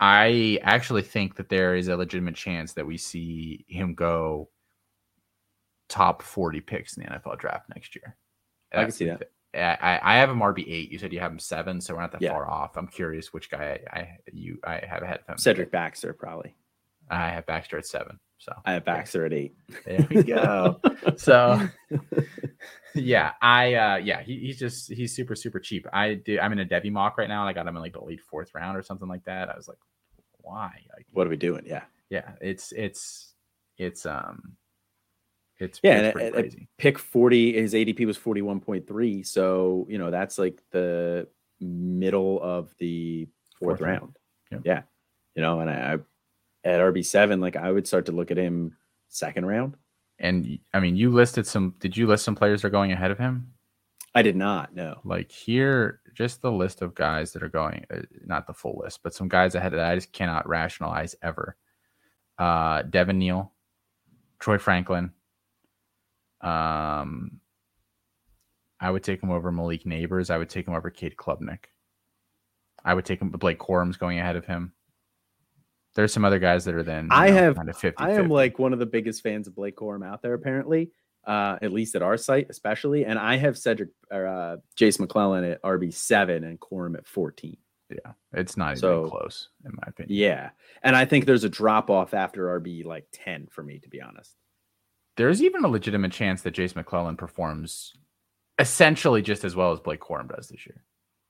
I 0.00 0.58
actually 0.62 1.02
think 1.02 1.34
that 1.36 1.48
there 1.48 1.74
is 1.74 1.88
a 1.88 1.96
legitimate 1.96 2.36
chance 2.36 2.72
that 2.74 2.86
we 2.86 2.96
see 2.96 3.64
him 3.68 3.94
go 3.94 4.48
top 5.88 6.22
40 6.22 6.60
picks 6.60 6.96
in 6.96 7.02
the 7.04 7.10
NFL 7.10 7.38
draft 7.38 7.68
next 7.74 7.94
year. 7.96 8.16
I 8.72 8.82
can 8.82 8.90
see 8.92 9.06
that. 9.06 9.30
I, 9.54 9.60
I- 9.96 10.00
I 10.14 10.16
have 10.18 10.28
him 10.30 10.40
RB 10.40 10.64
eight. 10.68 10.90
You 10.92 10.98
said 10.98 11.12
you 11.12 11.20
have 11.20 11.32
him 11.32 11.38
seven, 11.38 11.80
so 11.80 11.94
we're 11.94 12.00
not 12.02 12.12
that 12.12 12.22
Yeah. 12.22 12.32
far 12.32 12.48
off. 12.48 12.76
I'm 12.76 12.86
curious 12.86 13.32
which 13.32 13.50
guy 13.50 13.80
I, 13.92 13.98
I 13.98 14.18
you 14.32 14.58
I 14.64 14.82
have 14.86 15.02
ahead 15.02 15.20
of 15.20 15.26
him. 15.26 15.38
Cedric 15.38 15.70
Baxter, 15.70 16.12
probably. 16.12 16.54
I 17.10 17.30
have 17.30 17.46
Baxter 17.46 17.78
at 17.78 17.86
seven. 17.86 18.18
So 18.36 18.52
I 18.66 18.74
have 18.74 18.84
Baxter 18.84 19.24
at 19.24 19.32
eight. 19.32 19.56
there 19.86 20.06
we 20.10 20.22
go. 20.22 20.80
so 21.16 21.66
yeah, 22.94 23.32
I 23.40 23.74
uh 23.74 23.96
yeah, 23.96 24.20
he, 24.22 24.38
he's 24.38 24.58
just 24.58 24.92
he's 24.92 25.14
super 25.14 25.34
super 25.34 25.58
cheap. 25.60 25.86
I 25.92 26.14
do. 26.14 26.38
I'm 26.38 26.52
in 26.52 26.58
a 26.60 26.66
Devy 26.66 26.92
mock 26.92 27.18
right 27.18 27.28
now, 27.28 27.40
and 27.40 27.48
I 27.48 27.52
got 27.52 27.66
him 27.66 27.76
in 27.76 27.82
like 27.82 27.94
the 27.94 28.04
late 28.04 28.20
fourth 28.20 28.54
round 28.54 28.76
or 28.76 28.82
something 28.82 29.08
like 29.08 29.24
that. 29.24 29.48
I 29.48 29.56
was 29.56 29.66
like, 29.68 29.78
why? 30.38 30.70
Like, 30.94 31.06
What 31.12 31.26
are 31.26 31.30
we 31.30 31.36
doing? 31.36 31.64
Yeah. 31.66 31.82
yeah, 32.10 32.32
it's 32.40 32.72
it's 32.72 33.34
it's 33.78 34.06
um, 34.06 34.56
it's 35.58 35.80
Yeah, 35.82 35.98
it's 35.98 36.04
and 36.18 36.32
pretty 36.34 36.48
it- 36.48 36.54
it- 36.54 36.68
Pick 36.78 36.98
40, 36.98 37.52
his 37.54 37.74
ADP 37.74 38.06
was 38.06 38.16
41.3. 38.18 39.22
So, 39.24 39.86
you 39.88 39.98
know, 39.98 40.10
that's 40.10 40.38
like 40.38 40.62
the 40.70 41.28
middle 41.60 42.40
of 42.42 42.74
the 42.78 43.26
fourth, 43.58 43.78
Fourth 43.78 43.80
round. 43.80 44.00
round. 44.00 44.16
Yeah. 44.50 44.58
Yeah. 44.64 44.82
You 45.34 45.42
know, 45.42 45.60
and 45.60 45.70
I, 45.70 45.74
I 45.94 45.98
at 46.68 46.80
RB7, 46.80 47.40
like 47.40 47.56
I 47.56 47.70
would 47.70 47.86
start 47.86 48.06
to 48.06 48.12
look 48.12 48.30
at 48.30 48.36
him 48.36 48.76
second 49.08 49.46
round. 49.46 49.76
And 50.18 50.58
I 50.74 50.80
mean, 50.80 50.96
you 50.96 51.10
listed 51.10 51.46
some. 51.46 51.74
Did 51.78 51.96
you 51.96 52.06
list 52.08 52.24
some 52.24 52.34
players 52.34 52.62
that 52.62 52.68
are 52.68 52.72
going 52.72 52.90
ahead 52.90 53.10
of 53.12 53.18
him? 53.18 53.52
I 54.14 54.22
did 54.22 54.34
not 54.34 54.74
No. 54.74 55.00
Like 55.04 55.30
here, 55.30 56.00
just 56.14 56.42
the 56.42 56.50
list 56.50 56.82
of 56.82 56.94
guys 56.96 57.32
that 57.32 57.42
are 57.44 57.48
going. 57.48 57.84
Uh, 57.88 58.00
not 58.26 58.46
the 58.48 58.52
full 58.54 58.80
list, 58.82 59.00
but 59.04 59.14
some 59.14 59.28
guys 59.28 59.54
ahead 59.54 59.72
of 59.72 59.76
that 59.78 59.92
I 59.92 59.94
just 59.94 60.12
cannot 60.12 60.48
rationalize 60.48 61.14
ever. 61.22 61.56
Uh, 62.36 62.82
Devin 62.82 63.18
Neal, 63.18 63.52
Troy 64.40 64.58
Franklin. 64.58 65.12
Um, 66.40 67.40
I 68.80 68.90
would 68.90 69.02
take 69.02 69.22
him 69.22 69.30
over 69.30 69.50
Malik 69.50 69.84
Nabers. 69.84 70.30
I 70.30 70.38
would 70.38 70.48
take 70.48 70.66
him 70.68 70.74
over 70.74 70.90
Cade 70.90 71.16
Klubnik. 71.16 71.64
I 72.84 72.94
would 72.94 73.04
take 73.04 73.20
him. 73.20 73.30
Blake 73.30 73.58
Corum's 73.58 73.96
going 73.96 74.18
ahead 74.20 74.36
of 74.36 74.46
him. 74.46 74.72
There's 75.94 76.12
some 76.12 76.24
other 76.24 76.38
guys 76.38 76.64
that 76.66 76.74
are 76.74 76.84
then. 76.84 77.08
I 77.10 77.28
know, 77.30 77.34
have- 77.34 77.56
kind 77.56 77.68
of 77.68 77.76
50. 77.76 78.02
I 78.02 78.12
am 78.12 78.28
like 78.28 78.58
one 78.58 78.72
of 78.72 78.78
the 78.78 78.86
biggest 78.86 79.22
fans 79.22 79.48
of 79.48 79.56
Blake 79.56 79.76
Corum 79.76 80.06
out 80.06 80.22
there, 80.22 80.34
apparently, 80.34 80.92
uh, 81.26 81.56
at 81.60 81.72
least 81.72 81.96
at 81.96 82.02
our 82.02 82.16
site, 82.16 82.46
especially. 82.50 83.04
And 83.04 83.18
I 83.18 83.36
have 83.36 83.58
Cedric 83.58 83.88
or 84.12 84.26
uh, 84.26 84.56
Jase 84.76 85.00
McClellan 85.00 85.42
at 85.42 85.62
RB7 85.62 86.44
and 86.46 86.60
Corum 86.60 86.96
at 86.96 87.06
14. 87.08 87.56
yeah, 87.90 88.12
it's 88.32 88.56
not 88.56 88.72
even 88.72 88.80
So- 88.80 89.08
close 89.08 89.48
in 89.64 89.72
my 89.72 89.82
opinion. 89.88 90.16
Yeah. 90.16 90.50
And 90.84 90.94
I 90.94 91.04
think 91.04 91.24
there's 91.26 91.42
a 91.44 91.48
drop 91.48 91.90
off 91.90 92.14
after 92.14 92.60
RB 92.60 92.84
like 92.84 93.06
10 93.12 93.48
for 93.50 93.64
me, 93.64 93.80
to 93.80 93.88
be 93.88 94.00
honest. 94.00 94.36
There's 95.18 95.42
even 95.42 95.64
a 95.64 95.68
legitimate 95.68 96.12
chance 96.12 96.42
that 96.42 96.52
Jase 96.52 96.74
McClellan 96.74 97.16
performs 97.16 97.94
essentially 98.58 99.20
just 99.20 99.44
as 99.44 99.54
well 99.54 99.72
as 99.72 99.80
Blake 99.80 100.00
Corum 100.00 100.34
does 100.34 100.48
this 100.48 100.64
year. 100.64 100.82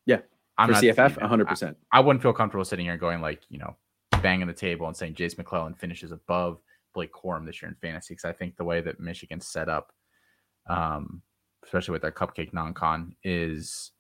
Yeah, 0.07 0.21
I'm 0.57 0.69
for 0.69 0.73
not, 0.75 0.83
CFF, 0.83 1.17
you 1.17 1.37
know, 1.39 1.45
100%. 1.45 1.75
I, 1.91 1.99
I 1.99 2.01
wouldn't 2.01 2.23
feel 2.23 2.33
comfortable 2.33 2.65
sitting 2.65 2.85
here 2.85 2.97
going 2.97 3.21
like, 3.21 3.41
you 3.49 3.59
know, 3.59 3.77
banging 4.23 4.47
the 4.47 4.53
table 4.53 4.87
and 4.87 4.97
saying 4.97 5.15
Jase 5.15 5.39
McClellan 5.39 5.75
finishes 5.75 6.13
above 6.13 6.61
Blake 6.95 7.13
Corum 7.13 7.47
this 7.47 7.63
year 7.63 7.71
in 7.71 7.77
fantasy 7.77 8.15
because 8.15 8.25
I 8.25 8.33
think 8.33 8.57
the 8.57 8.65
way 8.65 8.81
that 8.81 9.01
Michigan's 9.01 9.47
set 9.47 9.69
up, 9.69 9.93
um, 10.69 11.23
especially 11.65 11.93
with 11.93 12.03
their 12.03 12.13
cupcake 12.13 12.53
non-con, 12.53 13.15
is 13.25 13.93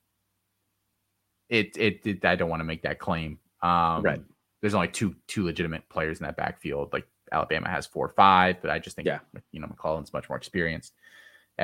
it 1.48 1.76
it, 1.76 2.00
it 2.04 2.24
I 2.24 2.36
don't 2.36 2.50
want 2.50 2.60
to 2.60 2.64
make 2.64 2.82
that 2.82 2.98
claim. 2.98 3.38
Um, 3.62 4.02
Right. 4.02 4.22
There's 4.60 4.74
only 4.74 4.88
two 4.88 5.14
two 5.28 5.44
legitimate 5.44 5.88
players 5.88 6.18
in 6.20 6.26
that 6.26 6.36
backfield. 6.36 6.92
Like 6.92 7.06
Alabama 7.32 7.68
has 7.68 7.86
four 7.86 8.06
or 8.06 8.10
five, 8.10 8.56
but 8.60 8.70
I 8.70 8.78
just 8.78 8.96
think 8.96 9.06
Yeah. 9.06 9.20
you 9.52 9.60
know 9.60 9.66
McClellan's 9.66 10.12
much 10.12 10.28
more 10.28 10.36
experienced. 10.38 10.94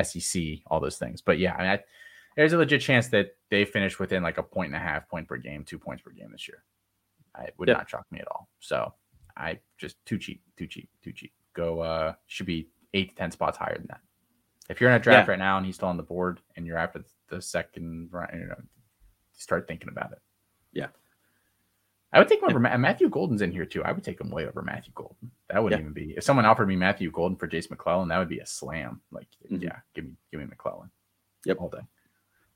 SEC, 0.03 0.43
all 0.67 0.81
those 0.81 0.99
things. 0.99 1.23
But 1.23 1.39
yeah, 1.39 1.55
I 1.55 1.59
mean, 1.59 1.71
I, 1.71 1.81
there's 2.37 2.53
a 2.53 2.59
legit 2.59 2.81
chance 2.81 3.09
that 3.09 3.37
they 3.51 3.65
finish 3.65 3.99
within 3.99 4.23
like 4.25 4.39
a 4.39 4.43
point 4.43 4.75
and 4.75 4.77
a 4.77 4.85
half 4.85 5.09
point 5.09 5.29
per 5.29 5.37
game, 5.37 5.65
two 5.65 5.79
points 5.79 6.03
per 6.03 6.11
game 6.11 6.33
this 6.33 6.49
year. 6.49 6.65
I 7.35 7.45
it 7.45 7.55
would 7.59 7.69
not 7.69 7.89
shock 7.89 8.07
me 8.11 8.19
at 8.21 8.27
all. 8.29 8.49
So 8.61 8.93
I 9.37 9.61
just 9.79 10.05
too 10.05 10.19
cheap, 10.19 10.43
too 10.57 10.67
cheap, 10.67 10.89
too 11.03 11.13
cheap. 11.13 11.33
Go 11.55 11.81
uh 11.81 12.15
should 12.27 12.47
be 12.47 12.69
eight 12.93 13.11
to 13.11 13.15
ten 13.15 13.31
spots 13.31 13.57
higher 13.59 13.77
than 13.79 13.87
that. 13.89 14.01
If 14.69 14.81
you're 14.81 14.91
in 14.91 14.97
a 14.97 15.01
draft 15.01 15.29
Yeah. 15.29 15.33
right 15.33 15.39
now 15.39 15.57
and 15.59 15.67
he's 15.67 15.77
still 15.77 15.89
on 15.89 15.97
the 15.97 16.03
board 16.03 16.41
and 16.57 16.67
you're 16.67 16.79
after 16.79 17.05
the 17.29 17.41
second 17.41 18.09
round, 18.13 18.31
you 18.35 18.47
know, 18.47 18.57
start 19.33 19.69
thinking 19.69 19.89
about 19.89 20.13
it. 20.13 20.19
Yeah. 20.73 20.89
I 22.15 22.19
would 22.21 22.29
take 22.29 22.41
him 22.43 22.49
over 22.49 22.61
Ma- 22.61 22.77
Matthew 22.77 23.09
Golden's 23.09 23.43
in 23.43 23.51
here 23.53 23.65
too. 23.67 23.83
I 23.85 23.93
would 23.93 24.05
take 24.05 24.21
him 24.21 24.31
way 24.31 24.47
over 24.47 24.63
Matthew 24.63 24.93
Golden. 24.95 25.31
That 25.51 25.63
wouldn't 25.63 25.81
Yeah. 25.81 25.83
even 25.85 25.93
be 25.93 26.15
if 26.17 26.25
someone 26.25 26.47
offered 26.47 26.69
me 26.69 26.77
Matthew 26.77 27.11
Golden 27.11 27.37
for 27.37 27.47
Jase 27.47 27.69
McClellan, 27.71 28.09
that 28.09 28.19
would 28.19 28.29
be 28.29 28.39
a 28.39 28.47
slam. 28.47 29.01
Like, 29.11 29.29
Mhm. 29.51 29.63
yeah, 29.63 29.79
give 29.95 30.05
me 30.05 30.13
give 30.31 30.41
me 30.41 30.47
McClellan. 30.47 30.91
Yep. 31.45 31.61
All 31.61 31.69
day. 31.69 31.81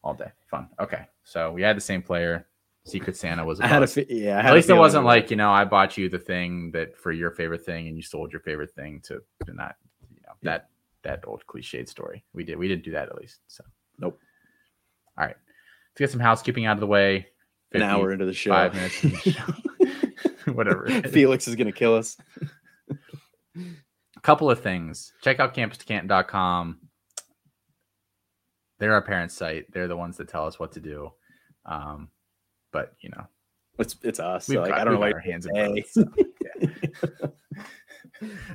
All 0.03 0.15
day. 0.15 0.31
Fun. 0.51 0.69
Okay. 0.81 1.07
So 1.25 1.53
we 1.53 1.63
had 1.63 1.77
the 1.77 1.81
same 1.83 2.03
player. 2.03 2.47
Secret 2.85 3.17
Santa 3.17 3.45
was 3.45 3.61
a 3.61 3.65
I 3.67 3.67
had 3.67 3.83
a 3.83 4.15
yeah. 4.15 4.39
I 4.39 4.43
At 4.49 4.55
least 4.55 4.71
it 4.71 4.75
wasn't 4.75 5.05
like, 5.05 5.31
you 5.31 5.37
know, 5.37 5.51
I 5.51 5.65
bought 5.65 5.99
you 5.99 6.09
the 6.09 6.19
thing 6.19 6.71
that 6.73 6.97
for 6.97 7.13
your 7.13 7.31
favorite 7.33 7.65
thing 7.65 7.87
and 7.89 7.97
you 7.97 8.03
sold 8.03 8.33
your 8.33 8.41
favorite 8.41 8.71
thing 8.73 9.01
to, 9.03 9.23
to 9.45 9.53
not, 9.53 9.77
you 10.11 10.21
know, 10.27 10.33
Yeah. 10.41 10.51
that 10.53 10.71
that 11.03 11.25
old 11.27 11.45
cliched 11.47 11.89
story. 11.89 12.25
We 12.33 12.45
did 12.45 12.57
we 12.59 12.69
didn't 12.69 12.85
do 12.85 12.93
that 12.93 13.09
at 13.09 13.17
least. 13.17 13.41
So 13.49 13.65
Nope. 13.99 14.19
All 15.19 15.27
right. 15.27 15.37
Let's 15.37 15.99
get 15.99 16.11
some 16.11 16.21
housekeeping 16.21 16.65
out 16.67 16.77
of 16.77 16.81
the 16.81 16.87
way. 16.87 17.27
An 17.73 17.83
hour 17.83 18.13
into 18.13 18.25
the 18.25 18.33
show. 18.33 18.51
five 18.51 18.75
minutes 18.75 19.03
into 19.05 19.17
the 19.25 19.31
show. 19.33 20.53
Whatever. 20.53 20.89
Felix 21.09 21.47
is 21.49 21.55
gonna 21.57 21.73
kill 21.73 21.95
us. 21.95 22.17
a 22.91 23.71
couple 24.23 24.51
of 24.51 24.61
things. 24.61 25.13
Check 25.23 25.41
out 25.41 25.55
campus2canton.com. 25.55 26.79
They're 28.79 28.95
our 28.95 29.03
parents' 29.03 29.35
site. 29.35 29.71
They're 29.73 29.89
the 29.89 29.97
ones 29.97 30.17
that 30.19 30.29
tell 30.29 30.47
us 30.47 30.59
what 30.59 30.73
to 30.73 30.81
do. 30.81 31.11
Um, 31.67 32.09
but 32.73 32.95
you 33.01 33.11
know, 33.11 33.27
It's 33.79 33.97
it's 34.03 34.21
us. 34.21 34.49
we've 34.49 34.57
So, 34.57 34.61
like, 34.63 34.71
got, 34.71 34.81
I 34.81 34.85
don't 34.85 34.95
know 34.95 35.01
why 35.01 35.13
our 35.13 35.19
hands 35.19 35.47
in 35.47 35.53
both, 35.55 35.91
so, 35.91 36.05
yeah. 36.61 36.69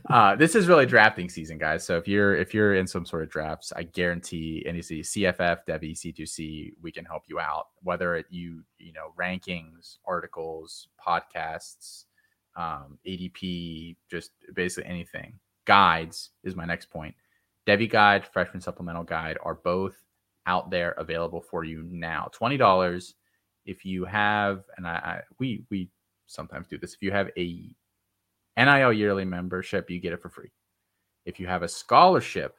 uh, 0.09 0.35
this 0.35 0.55
is 0.55 0.67
really 0.67 0.85
drafting 0.85 1.29
season, 1.29 1.57
guys. 1.57 1.83
So 1.83 1.97
if 1.97 2.07
you're 2.07 2.35
if 2.35 2.53
you're 2.53 2.75
in 2.75 2.87
some 2.87 3.05
sort 3.05 3.23
of 3.23 3.29
drafts, 3.29 3.71
I 3.75 3.83
guarantee 3.83 4.63
any 4.65 4.79
CFF, 4.79 5.59
Devy, 5.67 5.93
C2C, 5.93 6.73
we 6.81 6.91
can 6.91 7.05
help 7.05 7.23
you 7.27 7.39
out. 7.39 7.67
Whether 7.81 8.15
it 8.15 8.25
you 8.29 8.63
you 8.79 8.93
know 8.93 9.13
rankings, 9.19 9.97
articles, 10.05 10.87
podcasts, 11.05 12.05
um, 12.55 12.97
ADP, 13.07 13.95
just 14.09 14.31
basically 14.53 14.89
anything. 14.89 15.39
Guides 15.65 16.31
is 16.43 16.55
my 16.55 16.65
next 16.65 16.89
point. 16.89 17.15
Devy 17.67 17.89
Guide, 17.89 18.25
Freshman 18.25 18.61
Supplemental 18.61 19.03
Guide 19.03 19.37
are 19.43 19.55
both 19.55 19.95
out 20.45 20.69
there 20.69 20.91
available 20.91 21.41
for 21.41 21.63
you 21.63 21.83
now. 21.89 22.29
Twenty 22.33 22.57
dollars 22.57 23.15
if 23.65 23.85
you 23.85 24.05
have, 24.05 24.63
and 24.77 24.87
I, 24.87 24.91
I 24.91 25.21
we 25.39 25.63
we 25.69 25.89
sometimes 26.27 26.67
do 26.67 26.77
this. 26.77 26.93
If 26.93 27.01
you 27.01 27.11
have 27.11 27.29
a 27.37 27.73
NIL 28.57 28.93
yearly 28.93 29.25
membership, 29.25 29.89
you 29.89 29.99
get 29.99 30.13
it 30.13 30.21
for 30.21 30.29
free. 30.29 30.51
If 31.25 31.39
you 31.39 31.47
have 31.47 31.63
a 31.63 31.67
scholarship 31.67 32.57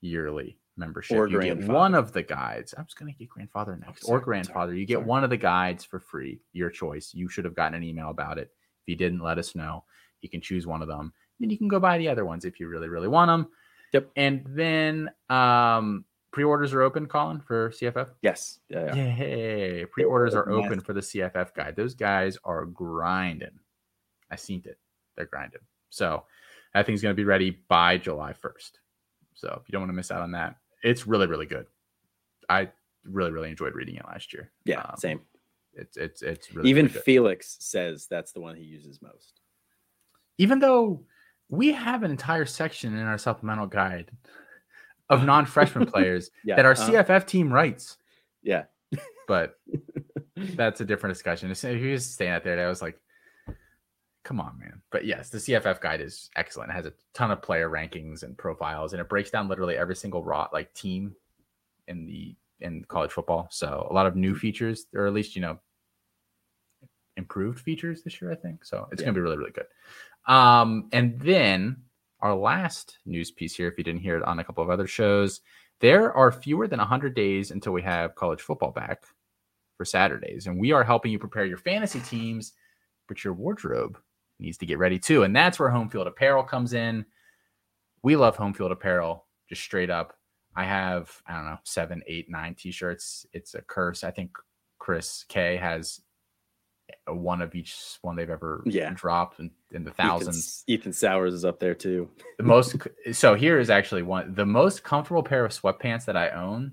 yearly 0.00 0.58
membership, 0.76 1.18
Or 1.18 1.28
you 1.28 1.40
get 1.40 1.58
one 1.66 1.94
of 1.94 2.12
the 2.12 2.22
guides. 2.22 2.74
I 2.76 2.82
was 2.82 2.94
going 2.94 3.12
to 3.12 3.18
get 3.18 3.28
grandfather 3.28 3.76
next, 3.76 4.06
sorry, 4.06 4.18
or 4.18 4.20
grandfather. 4.20 4.74
You 4.74 4.86
get 4.86 4.96
sorry. 4.96 5.06
one 5.06 5.24
of 5.24 5.30
the 5.30 5.36
guides 5.36 5.84
for 5.84 5.98
free. 5.98 6.40
Your 6.52 6.70
choice. 6.70 7.12
You 7.12 7.28
should 7.28 7.44
have 7.44 7.54
gotten 7.54 7.74
an 7.74 7.82
email 7.82 8.10
about 8.10 8.38
it. 8.38 8.50
If 8.82 8.88
you 8.88 8.96
didn't, 8.96 9.20
let 9.20 9.38
us 9.38 9.54
know. 9.54 9.84
You 10.20 10.28
can 10.28 10.40
choose 10.40 10.66
one 10.66 10.82
of 10.82 10.88
them. 10.88 11.12
Then 11.40 11.50
you 11.50 11.58
can 11.58 11.68
go 11.68 11.78
buy 11.78 11.98
the 11.98 12.08
other 12.08 12.24
ones 12.24 12.44
if 12.44 12.58
you 12.58 12.68
really, 12.68 12.88
really 12.88 13.08
want 13.08 13.28
them. 13.28 13.48
Yep. 13.92 14.10
And 14.16 14.46
then 14.48 15.10
um, 15.30 16.04
pre-orders 16.32 16.72
are 16.72 16.82
open, 16.82 17.06
Colin, 17.06 17.40
for 17.40 17.70
CFF. 17.70 18.08
Yes. 18.22 18.60
Yeah. 18.68 18.94
yeah. 18.94 19.16
Yay! 19.16 19.84
Pre-orders 19.86 20.34
are 20.34 20.48
open 20.50 20.80
for 20.80 20.92
the 20.92 21.00
CFF 21.00 21.54
guide. 21.54 21.76
Those 21.76 21.94
guys 21.94 22.38
are 22.44 22.64
grinding. 22.64 23.58
I 24.30 24.36
seen 24.36 24.62
it. 24.64 24.78
They're 25.18 25.26
grinding. 25.26 25.60
So 25.90 26.22
that 26.72 26.86
thing's 26.86 27.02
going 27.02 27.12
to 27.12 27.16
be 27.16 27.24
ready 27.24 27.50
by 27.68 27.98
July 27.98 28.32
1st. 28.32 28.70
So 29.34 29.58
if 29.60 29.68
you 29.68 29.72
don't 29.72 29.82
want 29.82 29.90
to 29.90 29.96
miss 29.96 30.10
out 30.12 30.22
on 30.22 30.30
that, 30.32 30.56
it's 30.82 31.06
really, 31.08 31.26
really 31.26 31.46
good. 31.46 31.66
I 32.48 32.68
really, 33.04 33.32
really 33.32 33.50
enjoyed 33.50 33.74
reading 33.74 33.96
it 33.96 34.06
last 34.06 34.32
year. 34.32 34.50
Yeah. 34.64 34.80
Um, 34.80 34.96
Same. 34.96 35.20
It's 35.74 35.96
it's 35.96 36.22
it's 36.22 36.54
really 36.54 36.70
Even 36.70 36.86
really. 36.86 37.00
Felix 37.00 37.56
says 37.60 38.06
that's 38.08 38.32
the 38.32 38.40
one 38.40 38.56
he 38.56 38.62
uses 38.64 39.02
most. 39.02 39.40
even 40.38 40.58
though 40.60 41.04
we 41.50 41.72
have 41.72 42.02
an 42.02 42.10
entire 42.10 42.46
section 42.46 42.96
in 42.96 43.06
our 43.06 43.18
supplemental 43.18 43.66
guide 43.66 44.10
of 45.08 45.24
non-freshman 45.24 45.86
players 45.92 46.30
Yeah. 46.44 46.56
that 46.56 46.64
our 46.64 46.72
uh-huh. 46.72 46.90
CFF 47.04 47.26
team 47.26 47.52
writes. 47.52 47.96
Yeah. 48.42 48.64
but 49.26 49.58
that's 50.36 50.80
a 50.80 50.84
different 50.84 51.14
discussion. 51.14 51.50
If 51.50 51.60
he 51.62 51.90
was 51.92 52.04
staying 52.04 52.32
out 52.32 52.44
there, 52.44 52.64
I 52.64 52.68
was 52.68 52.82
like, 52.82 53.00
come 54.28 54.40
on, 54.40 54.58
man. 54.58 54.82
But 54.90 55.06
yes, 55.06 55.30
the 55.30 55.38
CFF 55.38 55.80
guide 55.80 56.02
is 56.02 56.28
excellent. 56.36 56.70
It 56.70 56.74
has 56.74 56.84
a 56.84 56.92
ton 57.14 57.30
of 57.30 57.40
player 57.40 57.70
rankings 57.70 58.22
and 58.24 58.36
profiles, 58.36 58.92
and 58.92 59.00
it 59.00 59.08
breaks 59.08 59.30
down 59.30 59.48
literally 59.48 59.78
every 59.78 59.96
single 59.96 60.22
raw 60.22 60.48
like 60.52 60.74
team 60.74 61.16
in 61.86 62.04
the 62.04 62.36
in 62.60 62.84
college 62.84 63.10
football. 63.10 63.48
So 63.50 63.88
a 63.90 63.94
lot 63.94 64.04
of 64.04 64.16
new 64.16 64.34
features, 64.34 64.84
or 64.94 65.06
at 65.06 65.14
least 65.14 65.34
you 65.34 65.40
know, 65.40 65.58
improved 67.16 67.58
features 67.58 68.02
this 68.02 68.20
year, 68.20 68.30
I 68.30 68.34
think. 68.34 68.66
So 68.66 68.86
it's 68.92 69.00
Yeah. 69.00 69.06
gonna 69.06 69.14
be 69.14 69.22
really, 69.22 69.38
really 69.38 69.52
good. 69.52 69.66
Um, 70.30 70.90
and 70.92 71.18
then 71.18 71.84
our 72.20 72.34
last 72.34 72.98
news 73.06 73.30
piece 73.30 73.56
here, 73.56 73.68
if 73.68 73.78
you 73.78 73.84
didn't 73.84 74.02
hear 74.02 74.18
it 74.18 74.24
on 74.24 74.40
a 74.40 74.44
couple 74.44 74.62
of 74.62 74.68
other 74.68 74.86
shows, 74.86 75.40
there 75.80 76.12
are 76.12 76.30
fewer 76.30 76.68
than 76.68 76.80
100 76.80 77.14
days 77.14 77.50
until 77.50 77.72
we 77.72 77.80
have 77.80 78.14
college 78.14 78.42
football 78.42 78.72
back 78.72 79.04
for 79.78 79.86
Saturdays. 79.86 80.46
And 80.46 80.58
we 80.58 80.72
are 80.72 80.84
helping 80.84 81.12
you 81.12 81.18
prepare 81.18 81.46
your 81.46 81.56
fantasy 81.56 82.00
teams, 82.00 82.52
but 83.06 83.24
your 83.24 83.32
wardrobe 83.32 83.98
needs 84.38 84.58
to 84.58 84.66
get 84.66 84.78
ready 84.78 84.98
too. 84.98 85.22
And 85.24 85.34
that's 85.34 85.58
where 85.58 85.68
home 85.68 85.88
field 85.88 86.06
apparel 86.06 86.42
comes 86.42 86.72
in. 86.72 87.04
We 88.02 88.16
love 88.16 88.36
home 88.36 88.54
field 88.54 88.72
apparel, 88.72 89.26
just 89.48 89.62
straight 89.62 89.90
up. 89.90 90.14
I 90.56 90.64
have 90.64 91.10
I 91.26 91.34
don't 91.34 91.44
know 91.46 91.58
seven, 91.64 92.02
eight, 92.06 92.28
nine 92.30 92.54
t-shirts. 92.54 93.26
It's 93.32 93.54
a 93.54 93.62
curse. 93.62 94.04
I 94.04 94.10
think 94.10 94.32
Chris 94.78 95.24
K 95.28 95.56
has 95.56 96.00
one 97.06 97.42
of 97.42 97.54
each 97.54 97.76
one 98.02 98.16
they've 98.16 98.30
ever 98.30 98.62
Yeah. 98.64 98.90
dropped 98.94 99.40
in, 99.40 99.50
in 99.72 99.84
the 99.84 99.90
thousands. 99.90 100.64
Ethan, 100.66 100.80
Ethan 100.80 100.92
Sowers 100.94 101.34
is 101.34 101.44
up 101.44 101.60
there 101.60 101.74
too. 101.74 102.08
The 102.38 102.44
most 102.44 102.76
so 103.12 103.34
here 103.34 103.58
is 103.58 103.70
actually 103.70 104.02
one 104.02 104.34
the 104.34 104.46
most 104.46 104.84
comfortable 104.84 105.22
pair 105.22 105.44
of 105.44 105.52
sweatpants 105.52 106.06
that 106.06 106.16
I 106.16 106.30
own 106.30 106.72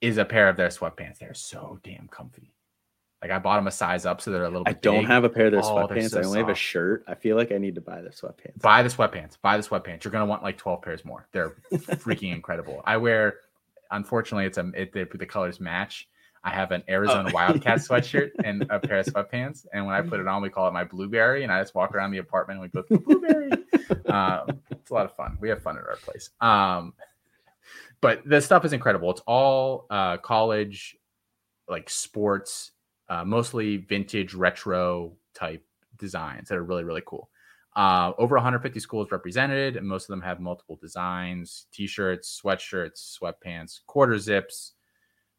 is 0.00 0.18
a 0.18 0.24
pair 0.24 0.48
of 0.48 0.56
their 0.56 0.68
sweatpants. 0.68 1.18
They're 1.18 1.32
so 1.34 1.78
damn 1.84 2.08
comfy. 2.08 2.52
Like 3.22 3.30
I 3.30 3.38
bought 3.38 3.56
them 3.56 3.68
a 3.68 3.70
size 3.70 4.04
up, 4.04 4.20
so 4.20 4.32
they're 4.32 4.42
a 4.42 4.48
little. 4.50 4.64
Bit 4.64 4.76
I 4.76 4.78
don't 4.80 5.00
big. 5.02 5.06
have 5.06 5.22
a 5.24 5.28
pair 5.28 5.46
of 5.46 5.52
their 5.52 5.60
Oh, 5.64 5.86
sweatpants. 5.86 6.10
so 6.10 6.20
I 6.20 6.24
only 6.24 6.38
have 6.40 6.48
a 6.48 6.54
shirt. 6.56 7.04
I 7.06 7.14
feel 7.14 7.36
like 7.36 7.52
I 7.52 7.58
need 7.58 7.76
to 7.76 7.80
buy 7.80 8.00
their 8.00 8.10
sweatpants. 8.10 8.60
Buy 8.60 8.82
the 8.82 8.88
sweatpants. 8.88 9.36
Buy 9.40 9.56
the 9.56 9.62
sweatpants. 9.62 10.02
You're 10.02 10.10
gonna 10.10 10.26
want 10.26 10.42
like 10.42 10.58
12 10.58 10.82
pairs 10.82 11.04
more. 11.04 11.28
They're 11.32 11.54
freaking 11.72 12.32
incredible. 12.34 12.82
I 12.84 12.96
wear. 12.96 13.36
Unfortunately, 13.92 14.46
it's 14.46 14.58
a 14.58 14.70
it, 14.74 14.92
the, 14.92 15.06
the 15.16 15.26
colors 15.26 15.60
match. 15.60 16.08
I 16.44 16.50
have 16.50 16.72
an 16.72 16.82
Arizona 16.88 17.28
Oh. 17.28 17.32
Wildcat 17.32 17.78
sweatshirt 17.88 18.30
and 18.42 18.66
a 18.70 18.80
pair 18.80 18.98
of 18.98 19.06
sweatpants. 19.06 19.66
And 19.72 19.86
when 19.86 19.94
I 19.94 20.00
put 20.02 20.18
it 20.18 20.26
on, 20.26 20.42
we 20.42 20.48
call 20.50 20.66
it 20.66 20.72
my 20.72 20.82
blueberry. 20.82 21.44
And 21.44 21.52
I 21.52 21.60
just 21.60 21.76
walk 21.76 21.94
around 21.94 22.10
the 22.10 22.18
apartment 22.18 22.60
and 22.60 22.70
we 22.74 22.82
go 22.82 22.98
blueberry. 23.04 23.52
um, 24.06 24.58
it's 24.72 24.90
a 24.90 24.94
lot 24.94 25.04
of 25.04 25.14
fun. 25.14 25.38
We 25.40 25.48
have 25.50 25.62
fun 25.62 25.76
at 25.78 25.84
our 25.86 25.94
place. 25.96 26.30
Um, 26.40 26.94
but 28.00 28.22
the 28.28 28.40
stuff 28.40 28.64
is 28.64 28.72
incredible. 28.72 29.12
It's 29.12 29.22
all 29.26 29.86
uh, 29.90 30.16
college, 30.16 30.96
like 31.68 31.88
sports, 31.88 32.71
uh, 33.08 33.24
mostly 33.24 33.78
vintage 33.78 34.34
retro 34.34 35.16
type 35.34 35.64
designs 35.98 36.48
that 36.48 36.58
are 36.58 36.64
really 36.64 36.84
really 36.84 37.02
cool. 37.06 37.28
Uh, 37.74 38.12
over 38.18 38.36
150 38.36 38.78
schools 38.80 39.10
represented, 39.10 39.76
and 39.76 39.86
most 39.86 40.04
of 40.04 40.08
them 40.08 40.20
have 40.20 40.40
multiple 40.40 40.78
designs: 40.80 41.66
t-shirts, 41.72 42.40
sweatshirts, 42.42 43.18
sweatpants, 43.18 43.80
quarter 43.86 44.18
zips, 44.18 44.72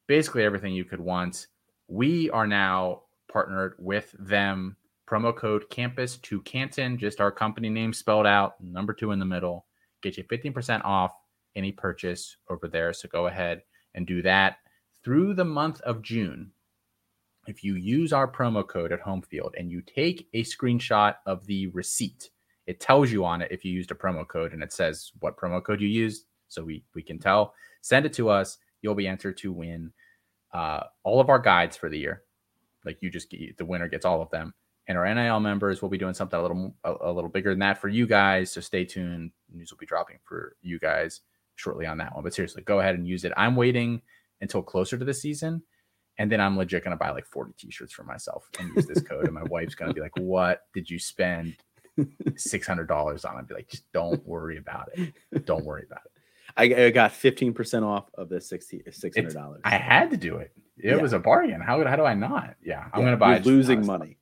basically 0.06 0.44
everything 0.44 0.72
you 0.74 0.84
could 0.84 1.00
want. 1.00 1.46
We 1.88 2.30
are 2.30 2.46
now 2.46 3.02
partnered 3.30 3.74
with 3.78 4.14
them. 4.18 4.76
Promo 5.06 5.36
code 5.36 5.68
Campus 5.68 6.16
to 6.16 6.40
Canton, 6.42 6.96
just 6.96 7.20
our 7.20 7.30
company 7.30 7.68
name 7.68 7.92
spelled 7.92 8.26
out, 8.26 8.54
number 8.62 8.94
two 8.94 9.10
in 9.10 9.18
the 9.18 9.26
middle, 9.26 9.66
get 10.02 10.16
you 10.16 10.24
15% 10.24 10.82
off 10.82 11.12
any 11.54 11.72
purchase 11.72 12.36
over 12.48 12.68
there. 12.68 12.92
So 12.94 13.08
go 13.08 13.26
ahead 13.26 13.62
and 13.94 14.06
do 14.06 14.22
that 14.22 14.56
through 15.04 15.34
the 15.34 15.44
month 15.44 15.80
of 15.82 16.00
June. 16.00 16.52
If 17.46 17.64
you 17.64 17.74
use 17.74 18.12
our 18.12 18.30
promo 18.30 18.66
code 18.66 18.92
at 18.92 19.00
home 19.00 19.22
field 19.22 19.54
and 19.58 19.70
you 19.70 19.82
take 19.82 20.28
a 20.32 20.42
screenshot 20.42 21.16
of 21.26 21.46
the 21.46 21.68
receipt, 21.68 22.30
it 22.66 22.80
tells 22.80 23.10
you 23.10 23.24
on 23.24 23.42
it 23.42 23.52
if 23.52 23.64
you 23.64 23.72
used 23.72 23.90
a 23.90 23.94
promo 23.94 24.26
code 24.26 24.52
and 24.52 24.62
it 24.62 24.72
says 24.72 25.12
what 25.20 25.36
promo 25.36 25.62
code 25.62 25.80
you 25.80 25.88
used. 25.88 26.26
So 26.48 26.64
we, 26.64 26.84
we 26.94 27.02
can 27.02 27.18
tell. 27.18 27.54
Send 27.80 28.06
it 28.06 28.12
to 28.14 28.30
us. 28.30 28.58
You'll 28.80 28.94
be 28.94 29.08
entered 29.08 29.36
to 29.38 29.52
win 29.52 29.92
uh, 30.52 30.84
all 31.02 31.20
of 31.20 31.28
our 31.28 31.38
guides 31.38 31.76
for 31.76 31.88
the 31.88 31.98
year. 31.98 32.22
Like 32.84 32.98
you 33.00 33.10
just 33.10 33.30
get 33.30 33.56
the 33.56 33.64
winner 33.64 33.88
gets 33.88 34.04
all 34.04 34.22
of 34.22 34.30
them. 34.30 34.54
And 34.86 34.98
our 34.98 35.12
NIL 35.12 35.40
members 35.40 35.80
will 35.80 35.88
be 35.88 35.98
doing 35.98 36.12
something 36.14 36.38
a 36.38 36.42
little 36.42 36.74
a, 36.84 36.94
a 37.00 37.12
little 37.12 37.30
bigger 37.30 37.50
than 37.50 37.60
that 37.60 37.80
for 37.80 37.88
you 37.88 38.06
guys. 38.06 38.52
So 38.52 38.60
stay 38.60 38.84
tuned. 38.84 39.32
News 39.52 39.70
will 39.70 39.78
be 39.78 39.86
dropping 39.86 40.18
for 40.24 40.56
you 40.62 40.78
guys 40.78 41.20
shortly 41.56 41.86
on 41.86 41.98
that 41.98 42.14
one. 42.14 42.22
But 42.22 42.34
seriously, 42.34 42.62
go 42.62 42.80
ahead 42.80 42.94
and 42.94 43.08
use 43.08 43.24
it. 43.24 43.32
I'm 43.36 43.56
waiting 43.56 44.02
until 44.40 44.62
closer 44.62 44.98
to 44.98 45.04
the 45.04 45.14
season. 45.14 45.62
And 46.18 46.30
then 46.30 46.40
I'm 46.40 46.56
legit 46.56 46.84
gonna 46.84 46.96
buy 46.96 47.10
like 47.10 47.26
40 47.26 47.54
t-shirts 47.58 47.92
for 47.92 48.04
myself 48.04 48.48
and 48.60 48.74
use 48.76 48.86
this 48.86 49.02
code. 49.02 49.24
and 49.24 49.34
my 49.34 49.42
wife's 49.44 49.74
gonna 49.74 49.92
be 49.94 50.00
like, 50.00 50.16
What 50.16 50.62
did 50.72 50.88
you 50.88 50.98
spend 50.98 51.56
six 52.36 52.66
hundred 52.66 52.88
dollars 52.88 53.24
on? 53.24 53.36
I'd 53.36 53.48
be 53.48 53.54
like, 53.54 53.68
just 53.68 53.90
don't 53.92 54.24
worry 54.26 54.58
about 54.58 54.90
it. 54.94 55.12
Don't 55.46 55.64
worry 55.64 55.84
about 55.86 56.02
it. 56.06 56.10
I, 56.56 56.84
I 56.86 56.90
got 56.90 57.10
15% 57.10 57.82
off 57.82 58.04
of 58.14 58.28
the 58.28 58.40
60 58.40 58.82
$600. 58.88 59.58
I 59.64 59.76
had 59.76 60.10
to 60.10 60.16
do 60.16 60.36
it. 60.36 60.52
It 60.78 60.90
Yeah. 60.94 61.02
was 61.02 61.12
a 61.12 61.18
bargain. 61.18 61.60
How 61.60 61.84
how 61.84 61.96
do 61.96 62.04
I 62.04 62.14
not? 62.14 62.54
Yeah, 62.62 62.84
I'm 62.92 63.00
Yeah, 63.00 63.06
gonna 63.06 63.16
buy 63.16 63.28
you're 63.30 63.36
just 63.38 63.46
losing 63.46 63.76
honest- 63.78 63.88
money. 63.88 64.18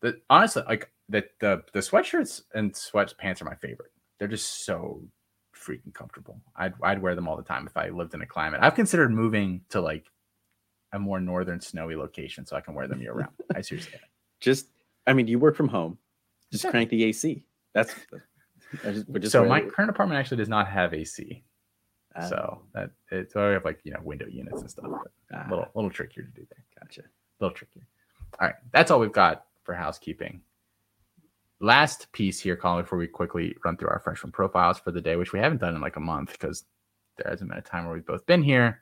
The, 0.00 0.20
honestly, 0.30 0.62
like 0.68 0.90
the, 1.08 1.24
the 1.40 1.62
the 1.72 1.80
sweatshirts 1.80 2.42
and 2.54 2.72
sweatpants 2.72 3.42
are 3.42 3.46
my 3.46 3.56
favorite. 3.56 3.90
They're 4.18 4.28
just 4.28 4.64
so 4.64 5.02
freaking 5.56 5.92
comfortable. 5.92 6.40
I'd 6.54 6.74
I'd 6.82 7.02
wear 7.02 7.14
them 7.16 7.26
all 7.26 7.36
the 7.36 7.42
time 7.42 7.66
if 7.66 7.76
I 7.76 7.88
lived 7.88 8.14
in 8.14 8.22
a 8.22 8.26
climate. 8.26 8.60
I've 8.62 8.76
considered 8.76 9.10
moving 9.12 9.62
to 9.70 9.80
like 9.80 10.06
a 10.92 10.98
more 10.98 11.20
northern 11.20 11.60
snowy 11.60 11.96
location 11.96 12.46
so 12.46 12.56
I 12.56 12.60
can 12.60 12.74
wear 12.74 12.86
them 12.88 13.00
year 13.00 13.12
round. 13.12 13.32
I 13.54 13.60
seriously. 13.60 13.92
have. 13.92 14.00
Just, 14.40 14.66
I 15.06 15.12
mean, 15.12 15.26
you 15.26 15.38
work 15.38 15.56
from 15.56 15.68
home. 15.68 15.98
Just 16.52 16.64
Yeah. 16.64 16.70
crank 16.70 16.90
the 16.90 17.04
AC. 17.04 17.44
That's, 17.74 17.94
just, 18.82 19.12
just 19.20 19.32
so 19.32 19.44
my 19.44 19.60
current 19.60 19.90
apartment 19.90 20.18
actually 20.18 20.38
does 20.38 20.48
not 20.48 20.68
have 20.68 20.94
AC. 20.94 21.42
Ah, 22.16 22.20
so 22.22 22.62
that 22.74 22.90
it's 23.10 23.34
so 23.34 23.46
I 23.48 23.52
have 23.52 23.64
like 23.64 23.80
you 23.84 23.92
know 23.92 24.00
window 24.02 24.26
units 24.26 24.60
and 24.62 24.70
stuff. 24.70 24.86
But 24.88 25.10
ah, 25.36 25.46
a 25.46 25.50
little 25.50 25.66
little 25.74 25.90
trickier 25.90 26.22
to 26.24 26.30
do 26.30 26.46
that. 26.48 26.80
gotcha. 26.80 27.02
A 27.02 27.04
little 27.44 27.54
trickier. 27.54 27.82
All 28.40 28.46
right, 28.48 28.56
that's 28.72 28.90
all 28.90 28.98
we've 29.00 29.12
got 29.12 29.44
for 29.64 29.74
housekeeping. 29.74 30.40
Last 31.60 32.10
piece 32.12 32.40
here, 32.40 32.56
Colin, 32.56 32.82
before 32.84 32.98
we 32.98 33.06
quickly 33.08 33.54
run 33.64 33.76
through 33.76 33.88
our 33.90 33.98
freshman 33.98 34.32
profiles 34.32 34.78
for 34.78 34.92
the 34.92 35.00
day, 35.00 35.16
which 35.16 35.32
we 35.32 35.40
haven't 35.40 35.60
done 35.60 35.74
in 35.74 35.80
like 35.80 35.96
a 35.96 36.00
month 36.00 36.32
because 36.32 36.64
there 37.16 37.30
hasn't 37.30 37.50
been 37.50 37.58
a 37.58 37.62
time 37.62 37.84
where 37.84 37.94
we've 37.94 38.06
both 38.06 38.24
been 38.26 38.42
here. 38.42 38.80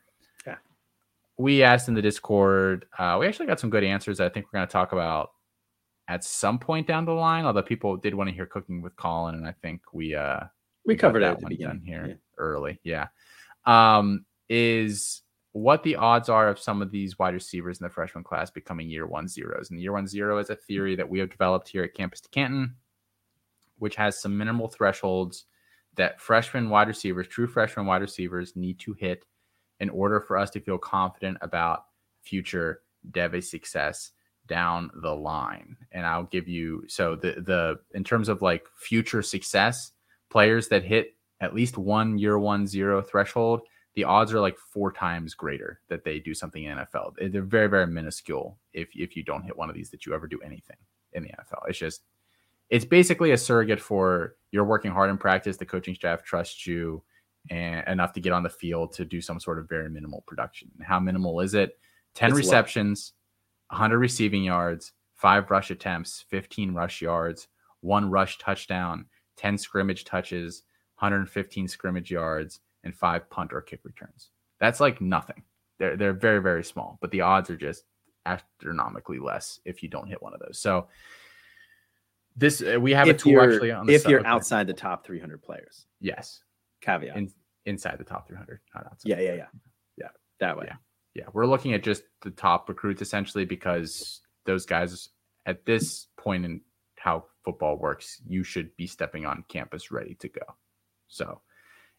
We 1.39 1.63
asked 1.63 1.89
in 1.89 1.95
the 1.95 2.03
Discord. 2.03 2.87
Uh, 2.99 3.17
we 3.21 3.27
actually 3.27 3.47
got 3.47 3.61
some 3.61 3.71
good 3.71 3.85
answers. 3.85 4.21
I 4.21 4.29
think 4.29 4.47
we're 4.47 4.59
going 4.59 4.67
to 4.69 4.73
talk 4.73 4.93
about 4.93 5.31
at 6.09 6.25
some 6.25 6.59
point 6.59 6.87
down 6.87 7.05
the 7.05 7.13
line. 7.13 7.45
Although 7.45 7.63
people 7.63 7.97
did 7.97 8.15
want 8.15 8.29
to 8.31 8.35
hear 8.35 8.47
cooking 8.47 8.81
with 8.81 8.97
Colin, 8.97 9.35
and 9.35 9.47
I 9.47 9.53
think 9.63 9.83
we 9.93 10.15
uh 10.15 10.41
We 10.87 10.95
got 10.95 11.09
covered 11.09 11.21
that 11.23 11.33
at 11.33 11.43
one 11.43 11.51
beginning. 11.51 11.79
done 11.79 11.87
here 11.87 12.07
Yeah. 12.09 12.15
early. 12.39 12.81
Yeah. 12.85 13.09
Um, 13.67 14.25
is 14.49 15.23
what 15.53 15.83
the 15.83 15.97
odds 15.97 16.29
are 16.29 16.49
of 16.49 16.59
some 16.59 16.81
of 16.83 16.91
these 16.91 17.19
wide 17.19 17.35
receivers 17.35 17.81
in 17.81 17.85
the 17.85 17.91
freshman 17.91 18.23
class 18.23 18.51
becoming 18.51 18.89
year 18.89 19.07
one 19.07 19.27
zeros. 19.27 19.71
And 19.71 19.79
the 19.79 19.83
year 19.83 19.93
one 19.93 20.07
zero 20.07 20.39
is 20.39 20.51
a 20.51 20.57
theory 20.57 20.95
that 20.97 21.09
we 21.09 21.19
have 21.19 21.31
developed 21.31 21.69
here 21.69 21.83
at 21.83 21.95
Campus 21.95 22.21
to 22.21 22.29
Canton, 22.29 22.77
which 23.79 23.97
has 23.97 24.21
some 24.21 24.37
minimal 24.39 24.69
thresholds 24.69 25.47
that 25.97 26.21
freshman 26.21 26.69
wide 26.71 26.89
receivers, 26.89 27.27
true 27.27 27.47
freshman 27.47 27.87
wide 27.87 28.03
receivers, 28.03 28.55
need 28.55 28.79
to 28.81 28.93
hit 28.95 29.25
in 29.81 29.91
order 29.91 30.21
for 30.21 30.37
us 30.37 30.51
to 30.51 30.61
feel 30.61 30.79
confident 30.79 31.39
about 31.41 31.85
future 32.23 32.83
Dev 33.11 33.43
success 33.45 34.13
down 34.47 34.91
the 35.03 35.15
line. 35.15 35.77
And 35.93 36.07
I'll 36.07 36.25
give 36.25 36.49
you 36.49 36.85
so 36.89 37.17
the 37.17 37.33
the 37.33 37.79
in 37.95 38.05
terms 38.05 38.29
of 38.29 38.43
like 38.43 38.67
future 38.77 39.23
success, 39.23 39.93
players 40.31 40.69
that 40.69 40.85
hit 40.85 41.15
at 41.41 41.55
least 41.55 41.77
one 41.77 42.19
year 42.19 42.39
one 42.39 42.67
zero 42.67 43.03
threshold, 43.03 43.61
the 43.95 44.05
odds 44.05 44.33
are 44.33 44.41
like 44.41 44.59
four 44.59 44.93
times 44.93 45.35
greater 45.35 45.81
that 45.89 46.05
they 46.05 46.19
do 46.19 46.35
something 46.35 46.65
in 46.65 46.79
NFL. 46.79 47.15
They're 47.33 47.43
very, 47.43 47.69
very 47.69 47.87
minuscule 47.87 48.59
if 48.73 48.89
if 48.95 49.17
you 49.17 49.23
don't 49.23 49.43
hit 49.43 49.57
one 49.57 49.69
of 49.69 49.75
these 49.75 49.91
that 49.91 50.07
you 50.07 50.15
ever 50.15 50.27
do 50.27 50.41
anything 50.45 50.77
in 51.13 51.23
the 51.23 51.31
NFL. 51.31 51.69
It's 51.69 51.79
just 51.79 52.03
it's 52.69 52.85
basically 52.85 53.31
a 53.31 53.39
surrogate 53.39 53.81
for 53.81 54.37
you're 54.51 54.65
working 54.65 54.91
hard 54.91 55.11
in 55.11 55.19
practice, 55.19 55.57
the 55.57 55.67
coaching 55.67 55.95
staff 55.95 56.23
trusts 56.23 56.67
you 56.67 57.03
and 57.51 57.87
enough 57.89 58.13
to 58.15 58.21
get 58.21 58.33
on 58.33 58.43
the 58.43 58.51
field 58.51 58.93
to 58.95 59.05
do 59.05 59.21
some 59.21 59.41
sort 59.41 59.59
of 59.59 59.69
very 59.69 59.89
minimal 59.89 60.23
production. 60.27 60.71
How 60.83 61.01
minimal 61.01 61.41
is 61.41 61.55
it? 61.55 61.79
10 62.15 62.31
It's 62.31 62.35
low. 62.35 62.39
receptions, 62.39 63.13
100 63.69 63.99
receiving 63.99 64.45
yards, 64.45 64.93
five 65.15 65.51
rush 65.51 65.71
attempts, 65.71 66.25
15 66.29 66.73
rush 66.75 67.03
yards, 67.03 67.49
one 67.81 68.11
rush 68.11 68.39
touchdown, 68.39 69.07
10 69.37 69.59
scrimmage 69.59 70.05
touches, 70.05 70.63
115 70.99 71.69
scrimmage 71.69 72.11
yards, 72.11 72.61
and 72.85 72.95
five 72.95 73.29
punt 73.31 73.53
or 73.53 73.61
kick 73.61 73.81
returns. 73.85 74.31
That's 74.61 74.81
like 74.81 75.01
nothing. 75.01 75.43
They're 75.79 75.97
they're 75.97 76.15
very 76.15 76.41
very 76.41 76.65
small, 76.65 76.99
but 77.03 77.11
the 77.11 77.21
odds 77.21 77.51
are 77.51 77.57
just 77.57 77.85
astronomically 78.25 79.19
less 79.19 79.61
if 79.65 79.83
you 79.83 79.89
don't 79.89 80.09
hit 80.09 80.23
one 80.23 80.33
of 80.33 80.41
those. 80.41 80.59
So 80.59 80.89
this 82.37 82.63
uh, 82.63 82.79
we 82.81 82.93
have 82.93 83.09
a 83.09 83.15
tool 83.15 83.41
actually 83.41 83.73
on 83.73 83.87
the 83.87 83.95
if 83.95 84.07
you're 84.07 84.27
outside 84.27 84.67
the 84.67 84.75
top 84.75 85.05
300 85.05 85.43
players, 85.43 85.87
Yes, 86.01 86.43
caveat. 86.81 87.17
in, 87.17 87.31
inside 87.65 87.99
the 87.99 88.05
top 88.05 88.27
300, 88.29 88.61
not 88.75 88.87
outside. 88.87 89.09
yeah, 89.09 89.21
yeah, 89.21 89.35
yeah, 89.35 89.47
Yeah. 89.97 90.09
That 90.41 90.57
way. 90.57 90.67
Yeah. 90.69 90.77
yeah, 91.15 91.25
we're 91.33 91.47
looking 91.47 91.73
at 91.75 91.83
just 91.83 92.03
the 92.23 92.31
top 92.31 92.69
recruits 92.69 93.03
essentially 93.03 93.45
because 93.45 94.21
those 94.45 94.67
guys 94.67 95.09
at 95.47 95.65
this 95.65 96.07
point 96.17 96.45
in 96.45 96.61
how 96.99 97.25
football 97.45 97.77
works, 97.79 98.21
you 98.27 98.43
should 98.43 98.77
be 98.77 98.87
stepping 98.87 99.25
on 99.27 99.45
campus 99.49 99.91
ready 99.91 100.15
to 100.17 100.29
go. 100.29 100.43
So, 101.09 101.41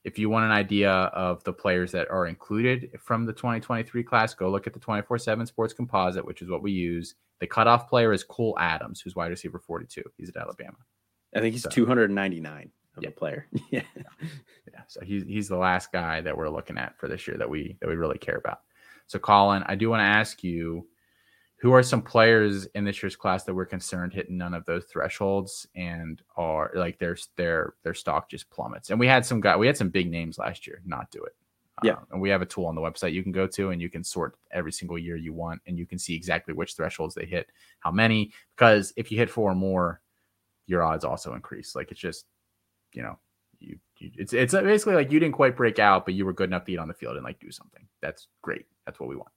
if 0.03 0.19
you 0.19 0.29
want 0.29 0.45
an 0.45 0.51
idea 0.51 0.91
of 0.91 1.43
the 1.43 1.51
players 1.53 1.91
that 1.93 2.09
are 2.09 2.27
included 2.27 2.91
from 3.01 3.25
the 3.25 3.33
2023 3.33 4.03
class, 4.03 4.33
go 4.33 4.49
look 4.49 4.67
at 4.67 4.73
the 4.73 4.79
24 4.79 5.17
7 5.17 5.45
Sports 5.45 5.73
Composite, 5.73 6.25
which 6.25 6.41
is 6.41 6.49
what 6.49 6.61
we 6.61 6.71
use. 6.71 7.15
The 7.39 7.47
cutoff 7.47 7.89
player 7.89 8.13
is 8.13 8.23
Cole 8.23 8.57
Adams, 8.59 9.01
who's 9.01 9.15
wide 9.15 9.29
receiver 9.31 9.59
42. 9.59 10.03
He's 10.17 10.29
at 10.29 10.37
Alabama. 10.37 10.77
I 11.35 11.39
think 11.39 11.53
he's 11.53 11.63
So- 11.63 11.69
299 11.69 12.71
of 12.97 13.03
Yeah. 13.03 13.09
a 13.09 13.13
player. 13.13 13.47
yeah. 13.71 13.83
Yeah, 14.73 14.81
so 14.87 15.01
he's 15.03 15.23
he's 15.23 15.47
the 15.47 15.57
last 15.57 15.91
guy 15.91 16.21
that 16.21 16.37
we're 16.37 16.49
looking 16.49 16.77
at 16.77 16.97
for 16.97 17.07
this 17.07 17.27
year 17.27 17.37
that 17.37 17.49
we 17.49 17.77
that 17.79 17.87
we 17.87 17.95
really 17.95 18.17
care 18.17 18.37
about. 18.37 18.61
So 19.07 19.19
Colin, 19.19 19.63
I 19.67 19.75
do 19.75 19.89
want 19.89 20.01
to 20.01 20.05
ask 20.05 20.43
you, 20.43 20.87
who 21.59 21.71
are 21.73 21.81
some 21.81 22.01
players 22.01 22.65
in 22.75 22.83
this 22.83 23.01
year's 23.01 23.15
class 23.15 23.43
that 23.45 23.53
we're 23.53 23.65
concerned 23.65 24.13
hitting 24.13 24.37
none 24.37 24.53
of 24.53 24.65
those 24.65 24.85
thresholds 24.85 25.65
and 25.75 26.21
are 26.35 26.71
like 26.75 26.99
their 26.99 27.17
their 27.35 27.73
their 27.83 27.93
stock 27.93 28.29
just 28.29 28.49
plummets. 28.49 28.89
And 28.89 28.99
we 28.99 29.07
had 29.07 29.25
some 29.25 29.41
guy 29.41 29.55
we 29.57 29.67
had 29.67 29.77
some 29.77 29.89
big 29.89 30.09
names 30.11 30.37
last 30.37 30.67
year 30.67 30.81
not 30.85 31.09
do 31.11 31.23
it. 31.23 31.35
Yeah. 31.83 31.93
Um, 31.93 32.07
and 32.13 32.21
we 32.21 32.29
have 32.29 32.41
a 32.41 32.45
tool 32.45 32.65
on 32.65 32.75
the 32.75 32.81
website 32.81 33.13
you 33.13 33.21
can 33.23 33.31
go 33.31 33.45
to 33.47 33.69
and 33.69 33.79
you 33.81 33.89
can 33.89 34.03
sort 34.03 34.35
every 34.51 34.71
single 34.71 34.97
year 34.97 35.15
you 35.15 35.31
want 35.31 35.61
and 35.67 35.77
you 35.77 35.85
can 35.85 35.99
see 35.99 36.15
exactly 36.15 36.53
which 36.53 36.73
thresholds 36.73 37.13
they 37.15 37.25
hit, 37.25 37.51
how 37.79 37.91
many. 37.91 38.31
Because 38.55 38.93
if 38.97 39.11
you 39.11 39.17
hit 39.19 39.29
four 39.29 39.51
or 39.51 39.55
more, 39.55 40.01
your 40.65 40.83
odds 40.83 41.05
also 41.05 41.33
increase. 41.35 41.75
Like 41.75 41.91
it's 41.91 41.99
just, 41.99 42.25
you 42.97 43.03
know, 43.03 43.19
you, 43.59 43.77
you 43.99 44.11
it's 44.17 44.33
it's 44.33 44.53
basically 44.53 44.95
like 44.95 45.11
you 45.11 45.19
didn't 45.19 45.35
quite 45.35 45.55
break 45.55 45.77
out, 45.77 46.03
but 46.03 46.15
you 46.15 46.25
were 46.25 46.33
good 46.33 46.49
enough 46.49 46.65
to 46.65 46.71
get 46.71 46.79
on 46.79 46.87
the 46.87 46.95
field 46.95 47.15
and 47.15 47.23
like 47.23 47.39
do 47.39 47.51
something. 47.51 47.87
That's 48.01 48.27
great. 48.41 48.65
That's 48.85 48.99
what 48.99 49.07
we 49.07 49.15
want. 49.15 49.29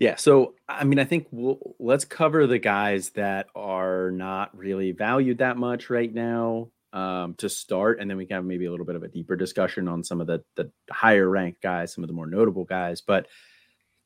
Yeah. 0.00 0.16
So, 0.16 0.54
I 0.68 0.82
mean, 0.82 0.98
I 0.98 1.04
think 1.04 1.28
we'll 1.30 1.76
let's 1.78 2.04
cover 2.04 2.48
the 2.48 2.58
guys 2.58 3.10
that 3.10 3.46
are 3.54 4.10
not 4.10 4.56
really 4.56 4.90
valued 4.90 5.38
that 5.38 5.56
much 5.56 5.88
right 5.88 6.12
now 6.12 6.70
um, 6.92 7.34
to 7.34 7.48
start, 7.48 8.00
and 8.00 8.10
then 8.10 8.16
we 8.16 8.26
can 8.26 8.34
have 8.34 8.44
maybe 8.44 8.66
a 8.66 8.72
little 8.72 8.86
bit 8.86 8.96
of 8.96 9.04
a 9.04 9.08
deeper 9.08 9.36
discussion 9.36 9.86
on 9.86 10.02
some 10.02 10.20
of 10.20 10.26
the 10.26 10.42
the 10.56 10.72
higher 10.90 11.28
ranked 11.28 11.62
guys, 11.62 11.94
some 11.94 12.02
of 12.02 12.08
the 12.08 12.14
more 12.14 12.26
notable 12.26 12.64
guys, 12.64 13.00
but 13.00 13.28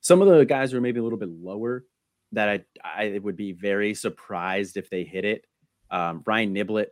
some 0.02 0.20
of 0.20 0.28
the 0.28 0.44
guys 0.44 0.72
who 0.72 0.78
are 0.78 0.82
maybe 0.82 1.00
a 1.00 1.02
little 1.02 1.18
bit 1.18 1.30
lower 1.30 1.86
that 2.32 2.50
I 2.50 2.64
I 2.84 3.18
would 3.18 3.36
be 3.36 3.52
very 3.52 3.94
surprised 3.94 4.76
if 4.76 4.90
they 4.90 5.04
hit 5.04 5.24
it. 5.24 5.46
Um, 5.90 6.22
Ryan 6.26 6.54
Niblett 6.54 6.88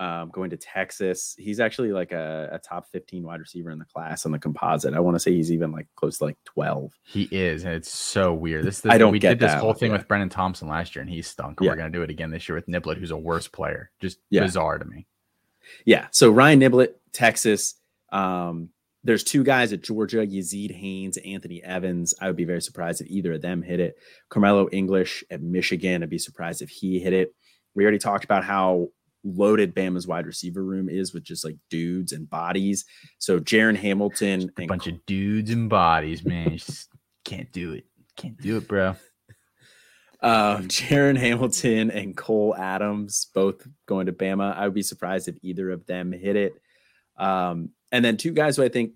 um, 0.00 0.30
going 0.30 0.48
to 0.48 0.56
Texas. 0.56 1.36
He's 1.38 1.60
actually 1.60 1.92
like 1.92 2.10
a, 2.10 2.48
a, 2.52 2.58
top 2.58 2.86
15 2.90 3.22
wide 3.22 3.38
receiver 3.38 3.70
in 3.70 3.78
the 3.78 3.84
class 3.84 4.24
on 4.24 4.32
the 4.32 4.38
composite. 4.38 4.94
I 4.94 5.00
want 5.00 5.14
to 5.14 5.20
say 5.20 5.32
he's 5.32 5.52
even 5.52 5.72
like 5.72 5.88
close 5.94 6.16
to 6.18 6.24
like 6.24 6.38
12. 6.46 6.90
He 7.02 7.28
is. 7.30 7.64
And 7.64 7.74
it's 7.74 7.92
so 7.92 8.32
weird. 8.32 8.64
This, 8.64 8.80
this 8.80 8.90
I 8.90 8.96
don't 8.96 9.12
we 9.12 9.18
get 9.18 9.38
did 9.38 9.40
this 9.40 9.60
whole 9.60 9.74
thing 9.74 9.92
with 9.92 10.08
Brenen 10.08 10.30
Thompson 10.30 10.68
last 10.68 10.96
year 10.96 11.02
and 11.02 11.10
he 11.10 11.20
stunk. 11.20 11.58
Yeah. 11.60 11.68
We're 11.68 11.76
going 11.76 11.92
to 11.92 11.98
do 11.98 12.02
it 12.02 12.08
again 12.08 12.30
this 12.30 12.48
year 12.48 12.56
with 12.56 12.66
Niblett, 12.66 12.96
who's 12.96 13.10
a 13.10 13.16
worse 13.16 13.46
player. 13.46 13.90
Just 14.00 14.18
Yeah. 14.30 14.40
bizarre 14.40 14.78
to 14.78 14.86
me. 14.86 15.06
Yeah. 15.84 16.06
So 16.12 16.30
Ryan 16.30 16.60
Niblett, 16.60 16.94
Texas. 17.12 17.74
Um, 18.10 18.70
there's 19.04 19.22
two 19.22 19.44
guys 19.44 19.74
at 19.74 19.82
Georgia, 19.82 20.26
Yazeed 20.26 20.74
Haynes, 20.74 21.18
Anthony 21.18 21.62
Evans. 21.62 22.14
I 22.22 22.26
would 22.26 22.36
be 22.36 22.44
very 22.44 22.62
surprised 22.62 23.02
if 23.02 23.06
either 23.10 23.34
of 23.34 23.42
them 23.42 23.60
hit 23.60 23.80
it. 23.80 23.96
Karmello 24.30 24.66
English 24.72 25.24
at 25.30 25.42
Michigan. 25.42 26.02
I'd 26.02 26.08
be 26.08 26.18
surprised 26.18 26.62
if 26.62 26.70
he 26.70 27.00
hit 27.00 27.12
it. 27.12 27.34
We 27.74 27.84
already 27.84 27.98
talked 27.98 28.24
about 28.24 28.44
how 28.44 28.88
loaded 29.24 29.74
Bama's 29.74 30.06
wide 30.06 30.26
receiver 30.26 30.64
room 30.64 30.88
is 30.88 31.12
with 31.12 31.24
just 31.24 31.44
like 31.44 31.56
dudes 31.68 32.12
and 32.12 32.28
bodies. 32.28 32.84
So 33.18 33.38
Jaron 33.38 33.76
Hamilton 33.76 34.50
A 34.58 34.66
bunch 34.66 34.86
of 34.86 35.04
dudes 35.06 35.50
and 35.50 35.68
bodies, 35.68 36.24
man. 36.24 36.58
Can't 37.24 37.50
do 37.52 37.72
it. 37.72 37.84
Can't 38.16 38.40
do 38.40 38.56
it, 38.56 38.68
bro. 38.68 38.96
Um, 40.22 40.68
Jaron 40.68 41.16
Hamilton 41.16 41.90
and 41.90 42.16
Cole 42.16 42.54
Adams 42.56 43.28
both 43.34 43.66
going 43.86 44.06
to 44.06 44.12
Bama. 44.12 44.56
I 44.56 44.64
would 44.64 44.74
be 44.74 44.82
surprised 44.82 45.28
if 45.28 45.36
either 45.42 45.70
of 45.70 45.86
them 45.86 46.12
hit 46.12 46.36
it. 46.36 46.54
Um, 47.16 47.70
and 47.92 48.04
then 48.04 48.16
two 48.16 48.32
guys 48.32 48.56
who 48.56 48.64
I 48.64 48.68
think, 48.68 48.92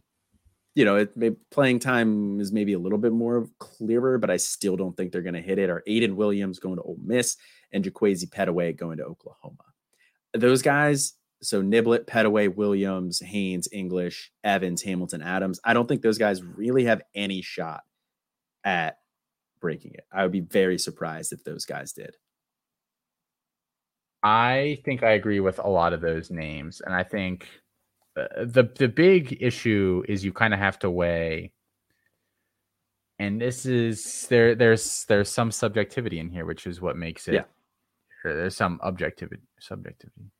you 0.75 0.85
know, 0.85 0.97
it, 0.97 1.17
may, 1.17 1.31
playing 1.51 1.79
time 1.79 2.41
is 2.41 2.51
maybe 2.51 2.73
a 2.73 2.79
little 2.79 2.99
bit 2.99 3.13
more 3.13 3.47
clearer, 3.59 4.19
but 4.19 4.31
I 4.31 4.39
still 4.39 4.77
don't 4.77 4.97
think 4.97 5.13
they're 5.13 5.23
going 5.23 5.35
to 5.35 5.41
hit 5.41 5.59
it. 5.59 5.71
Are 5.71 5.85
Aiden 5.89 6.15
Williams 6.15 6.59
going 6.59 6.77
to 6.77 6.83
Ole 6.83 6.99
Miss 7.03 7.37
and 7.73 7.85
Jaquaize 7.85 8.25
Pettaway 8.27 8.77
going 8.77 8.99
to 8.99 9.05
Oklahoma? 9.05 9.65
Those 10.35 10.63
guys. 10.63 11.15
So 11.43 11.63
Niblett, 11.63 12.07
Pettaway, 12.07 12.55
Williams, 12.55 13.21
Haynes, 13.21 13.69
English, 13.71 14.33
Evans, 14.43 14.83
Hamilton, 14.83 15.21
Adams. 15.21 15.61
I 15.63 15.75
don't 15.75 15.87
think 15.87 16.01
those 16.01 16.17
guys 16.17 16.43
really 16.43 16.85
have 16.85 17.03
any 17.15 17.43
shot 17.43 17.83
at 18.65 18.97
breaking 19.61 19.93
it. 19.95 20.07
I 20.13 20.23
would 20.23 20.33
be 20.33 20.41
very 20.41 20.79
surprised 20.79 21.33
if 21.33 21.45
those 21.45 21.67
guys 21.67 21.93
did. 21.93 22.17
I 24.23 24.79
think 24.87 25.03
I 25.03 25.11
agree 25.11 25.41
with 25.41 25.59
a 25.59 25.69
lot 25.69 25.93
of 25.93 26.01
those 26.01 26.31
names, 26.31 26.81
and 26.81 26.95
I 26.95 27.03
think 27.03 27.47
uh, 28.17 28.45
the 28.45 28.71
the 28.79 28.89
big 28.89 29.37
issue 29.43 30.03
is 30.09 30.25
you 30.25 30.33
kind 30.33 30.55
of 30.55 30.61
have 30.61 30.79
to 30.81 30.91
weigh. 30.91 31.53
And 33.19 33.41
this 33.41 33.67
is 33.67 34.27
there. 34.29 34.55
There's 34.55 35.05
there's 35.09 35.31
some 35.31 35.51
subjectivity 35.51 36.19
in 36.19 36.31
here, 36.31 36.47
which 36.47 36.67
is 36.67 36.81
what 36.81 36.97
makes 36.97 37.29
it. 37.29 37.35
Yeah. 37.35 37.45
There's 38.33 38.57
some 38.57 38.81
objectivity. 38.83 39.43
Subjectivity. 39.61 40.31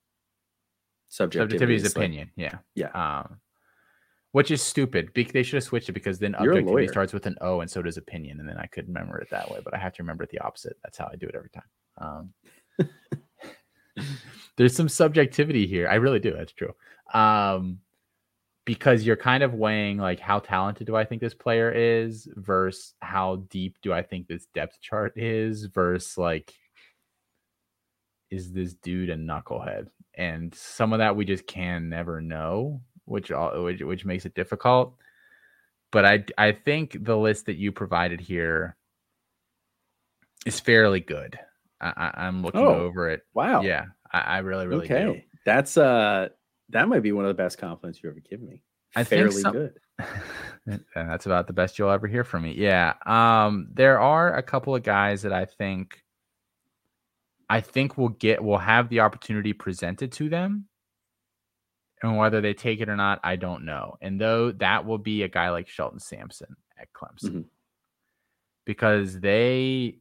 Subjectivity, 1.09 1.51
Subjectivity 1.59 1.75
is 1.75 1.85
is 1.85 1.97
like- 1.97 2.05
opinion. 2.05 2.31
yeah. 2.37 2.59
yeah. 2.75 2.91
Um, 3.21 3.41
which 4.33 4.51
is 4.51 4.61
stupid. 4.61 5.11
They 5.15 5.45
should 5.45 5.55
have 5.59 5.63
switched 5.63 5.89
it 5.89 5.93
because 5.93 6.19
then 6.19 6.35
You're 6.41 6.55
objectivity 6.55 6.89
starts 6.89 7.13
with 7.13 7.27
an 7.27 7.37
O, 7.41 7.61
and 7.61 7.71
so 7.71 7.83
does 7.83 7.99
opinion, 7.99 8.41
and 8.41 8.49
then 8.49 8.57
I 8.59 8.67
could 8.67 8.89
remember 8.89 9.19
it 9.21 9.31
that 9.31 9.49
way. 9.49 9.61
But 9.63 9.75
I 9.75 9.79
have 9.79 9.93
to 9.93 10.03
remember 10.03 10.25
it 10.25 10.31
the 10.31 10.41
opposite. 10.41 10.77
That's 10.83 10.99
how 10.99 11.09
I 11.13 11.15
do 11.15 11.27
it 11.29 11.37
every 11.37 11.51
time. 11.51 12.33
Um, 12.79 12.89
there's 14.57 14.75
some 14.75 14.89
subjectivity 14.89 15.69
here. 15.69 15.87
I 15.89 15.95
really 15.97 16.19
do. 16.19 16.33
That's 16.33 16.53
true. 16.53 16.75
Um, 17.13 17.79
because 18.65 19.05
you're 19.05 19.15
kind 19.15 19.43
of 19.43 19.55
weighing 19.55 19.99
like 19.99 20.19
how 20.19 20.41
talented 20.41 20.87
do 20.87 20.97
I 20.97 21.05
think 21.05 21.21
this 21.21 21.35
player 21.35 21.71
is 21.71 22.27
versus 22.35 22.95
how 23.01 23.45
deep 23.51 23.77
do 23.83 23.93
I 23.93 24.03
think 24.03 24.27
this 24.27 24.47
depth 24.55 24.81
chart 24.81 25.13
is 25.17 25.67
versus 25.67 26.17
like 26.19 26.53
is 28.31 28.53
this 28.53 28.75
dude 28.75 29.11
a 29.11 29.17
knucklehead? 29.17 29.87
And 30.17 30.55
some 30.55 30.93
of 30.93 30.99
that 31.01 31.17
we 31.17 31.25
just 31.25 31.47
can 31.47 31.89
never 31.89 32.21
know, 32.21 32.81
which 33.05 33.31
all 33.33 33.63
which, 33.65 33.81
which 33.83 34.05
makes 34.05 34.25
it 34.27 34.35
difficult. 34.35 34.95
But 35.93 36.05
I 36.05 36.25
I 36.39 36.53
think 36.53 36.97
the 37.05 37.17
list 37.17 37.47
that 37.47 37.57
you 37.57 37.73
provided 37.73 38.21
here 38.21 38.77
is 40.47 40.61
fairly 40.61 41.01
good. 41.01 41.39
I, 41.81 41.93
I, 42.15 42.27
I'm 42.27 42.43
looking 42.43 42.61
Oh, 42.61 42.75
over 42.75 43.11
it. 43.11 43.23
Wow. 43.35 43.63
Yeah, 43.63 43.87
I, 44.13 44.21
I 44.21 44.39
really 44.39 44.67
really 44.67 44.87
do. 44.89 44.95
okay. 44.95 45.25
That's 45.45 45.77
uh 45.77 46.29
that 46.71 46.89
might 46.89 47.03
be 47.03 47.13
one 47.13 47.25
of 47.25 47.29
the 47.29 47.35
best 47.43 47.59
compliments 47.59 48.01
you 48.03 48.11
ever 48.11 48.21
given 48.21 48.47
me. 48.49 48.63
I 48.97 49.05
think 49.05 49.21
Fairly 49.23 49.41
so- 49.43 49.51
good. 49.53 49.79
and 50.67 50.83
that's 50.95 51.27
about 51.27 51.47
the 51.47 51.53
best 51.53 51.79
you'll 51.79 51.91
ever 51.91 52.07
hear 52.07 52.25
from 52.25 52.43
me. 52.45 52.55
Yeah. 52.57 52.95
Um, 53.07 53.69
there 53.73 54.01
are 54.01 54.35
a 54.37 54.43
couple 54.43 54.75
of 54.75 54.83
guys 54.83 55.23
that 55.23 55.33
I 55.33 55.45
think 55.45 56.03
I 57.49 57.61
think 57.61 57.99
will 57.99 58.09
get 58.09 58.43
will 58.43 58.59
have 58.59 58.89
the 58.89 59.01
opportunity 59.01 59.53
presented 59.53 60.13
to 60.13 60.29
them. 60.29 60.67
And 62.03 62.17
whether 62.17 62.41
they 62.41 62.55
take 62.55 62.81
it 62.81 62.89
or 62.89 62.97
not, 62.97 63.21
I 63.25 63.37
don't 63.37 63.65
know. 63.65 63.97
And 64.01 64.21
though 64.21 64.53
that 64.53 64.85
will 64.85 64.99
be 64.99 65.23
a 65.23 65.29
guy 65.29 65.51
like 65.51 65.69
Shelton 65.69 66.01
Sampson 66.01 66.57
at 66.79 66.93
Clemson. 66.93 67.31
Mhm. 67.31 67.45
Because 68.65 69.21
they 69.21 69.99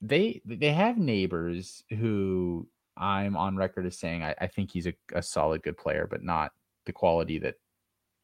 they 0.00 0.42
they 0.44 0.72
have 0.72 0.96
Nabers 0.96 1.82
who 1.90 2.68
I'm 2.96 3.36
on 3.36 3.56
record 3.56 3.86
as 3.86 3.98
saying 3.98 4.22
I, 4.22 4.34
I 4.40 4.46
think 4.46 4.70
he's 4.70 4.86
a, 4.86 4.94
a 5.12 5.22
solid 5.22 5.62
good 5.62 5.76
player, 5.76 6.06
but 6.10 6.22
not 6.22 6.52
the 6.86 6.92
quality 6.92 7.38
that 7.40 7.56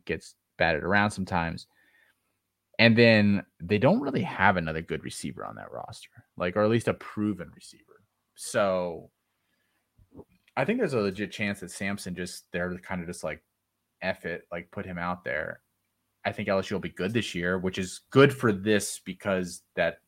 gets 0.07 0.35
batted 0.59 0.83
around 0.83 1.11
sometimes. 1.11 1.67
And 2.79 2.97
then 2.97 3.45
they 3.61 3.79
don't 3.79 4.01
really 4.01 4.23
have 4.23 4.57
another 4.57 4.83
good 4.83 5.05
receiver 5.05 5.45
on 5.45 5.57
that 5.57 5.71
roster, 5.71 6.25
like 6.37 6.57
or 6.57 6.65
at 6.65 6.71
least 6.71 6.89
a 6.89 6.95
proven 6.95 7.51
receiver. 7.55 7.92
So 8.35 9.11
I 10.57 10.65
think 10.65 10.79
there's 10.79 10.95
a 10.95 11.01
legit 11.01 11.33
chance 11.33 11.61
that 11.61 11.71
Sampson 11.71 12.15
just 12.15 12.45
they're 12.53 12.77
kind 12.79 13.01
of 13.01 13.07
just 13.07 13.25
like 13.25 13.43
F 14.03 14.25
it, 14.27 14.47
like 14.51 14.71
put 14.71 14.85
him 14.87 14.99
out 14.99 15.25
there. 15.25 15.61
I 16.25 16.33
think 16.33 16.49
LSU 16.49 16.73
will 16.73 16.79
be 16.79 16.89
good 16.91 17.13
this 17.13 17.35
year, 17.35 17.59
which 17.59 17.79
is 17.79 18.01
good 18.11 18.33
for 18.33 18.53
this 18.53 19.01
because 19.05 19.63
that 19.75 19.99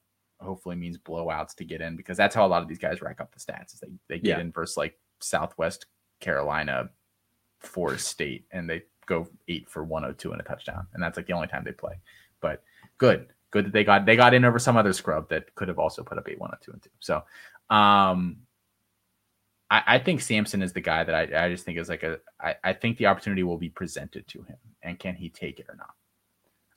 hopefully 0.40 0.76
means 0.76 0.98
blowouts 0.98 1.54
to 1.56 1.64
get 1.64 1.80
in 1.80 1.96
because 1.96 2.16
that's 2.16 2.34
how 2.34 2.46
a 2.46 2.48
lot 2.48 2.62
of 2.62 2.68
these 2.68 2.78
guys 2.78 3.02
rack 3.02 3.20
up 3.20 3.32
the 3.32 3.40
stats 3.40 3.74
is 3.74 3.80
they, 3.80 3.88
they 4.08 4.18
get 4.18 4.38
Yeah. 4.38 4.40
in 4.40 4.52
versus 4.52 4.76
like 4.76 4.98
Southwest 5.20 5.86
Carolina, 6.20 6.90
Forest 7.60 8.06
State, 8.08 8.46
and 8.52 8.68
they 8.68 8.82
go 9.06 9.28
eight 9.48 9.68
for 9.68 9.84
102 9.84 10.32
and 10.32 10.40
a 10.40 10.44
touchdown. 10.44 10.86
And 10.94 11.02
that's 11.02 11.16
like 11.16 11.26
the 11.26 11.32
only 11.32 11.48
time 11.48 11.64
they 11.64 11.72
play. 11.72 11.94
But 12.40 12.62
good. 12.98 13.28
Good 13.50 13.66
that 13.66 13.72
they 13.72 13.84
got 13.84 14.04
they 14.04 14.16
got 14.16 14.34
in 14.34 14.44
over 14.44 14.58
some 14.58 14.76
other 14.76 14.92
scrub 14.92 15.28
that 15.30 15.54
could 15.54 15.68
have 15.68 15.78
also 15.78 16.02
put 16.02 16.18
up 16.18 16.28
eight, 16.28 16.38
one, 16.40 16.50
oh 16.52 16.56
two, 16.60 16.72
and 16.72 16.82
two. 16.82 16.90
So 17.00 17.22
um 17.70 18.38
I, 19.70 19.82
I 19.86 19.98
think 19.98 20.20
Sampson 20.20 20.62
is 20.62 20.72
the 20.72 20.80
guy 20.80 21.04
that 21.04 21.14
I, 21.14 21.46
I 21.46 21.48
just 21.48 21.64
think 21.64 21.78
is 21.78 21.88
like 21.88 22.02
a 22.02 22.18
I, 22.40 22.54
I 22.62 22.72
think 22.72 22.98
the 22.98 23.06
opportunity 23.06 23.42
will 23.42 23.58
be 23.58 23.70
presented 23.70 24.26
to 24.28 24.42
him 24.42 24.56
and 24.82 24.98
can 24.98 25.14
he 25.14 25.30
take 25.30 25.58
it 25.58 25.66
or 25.68 25.76
not? 25.76 25.94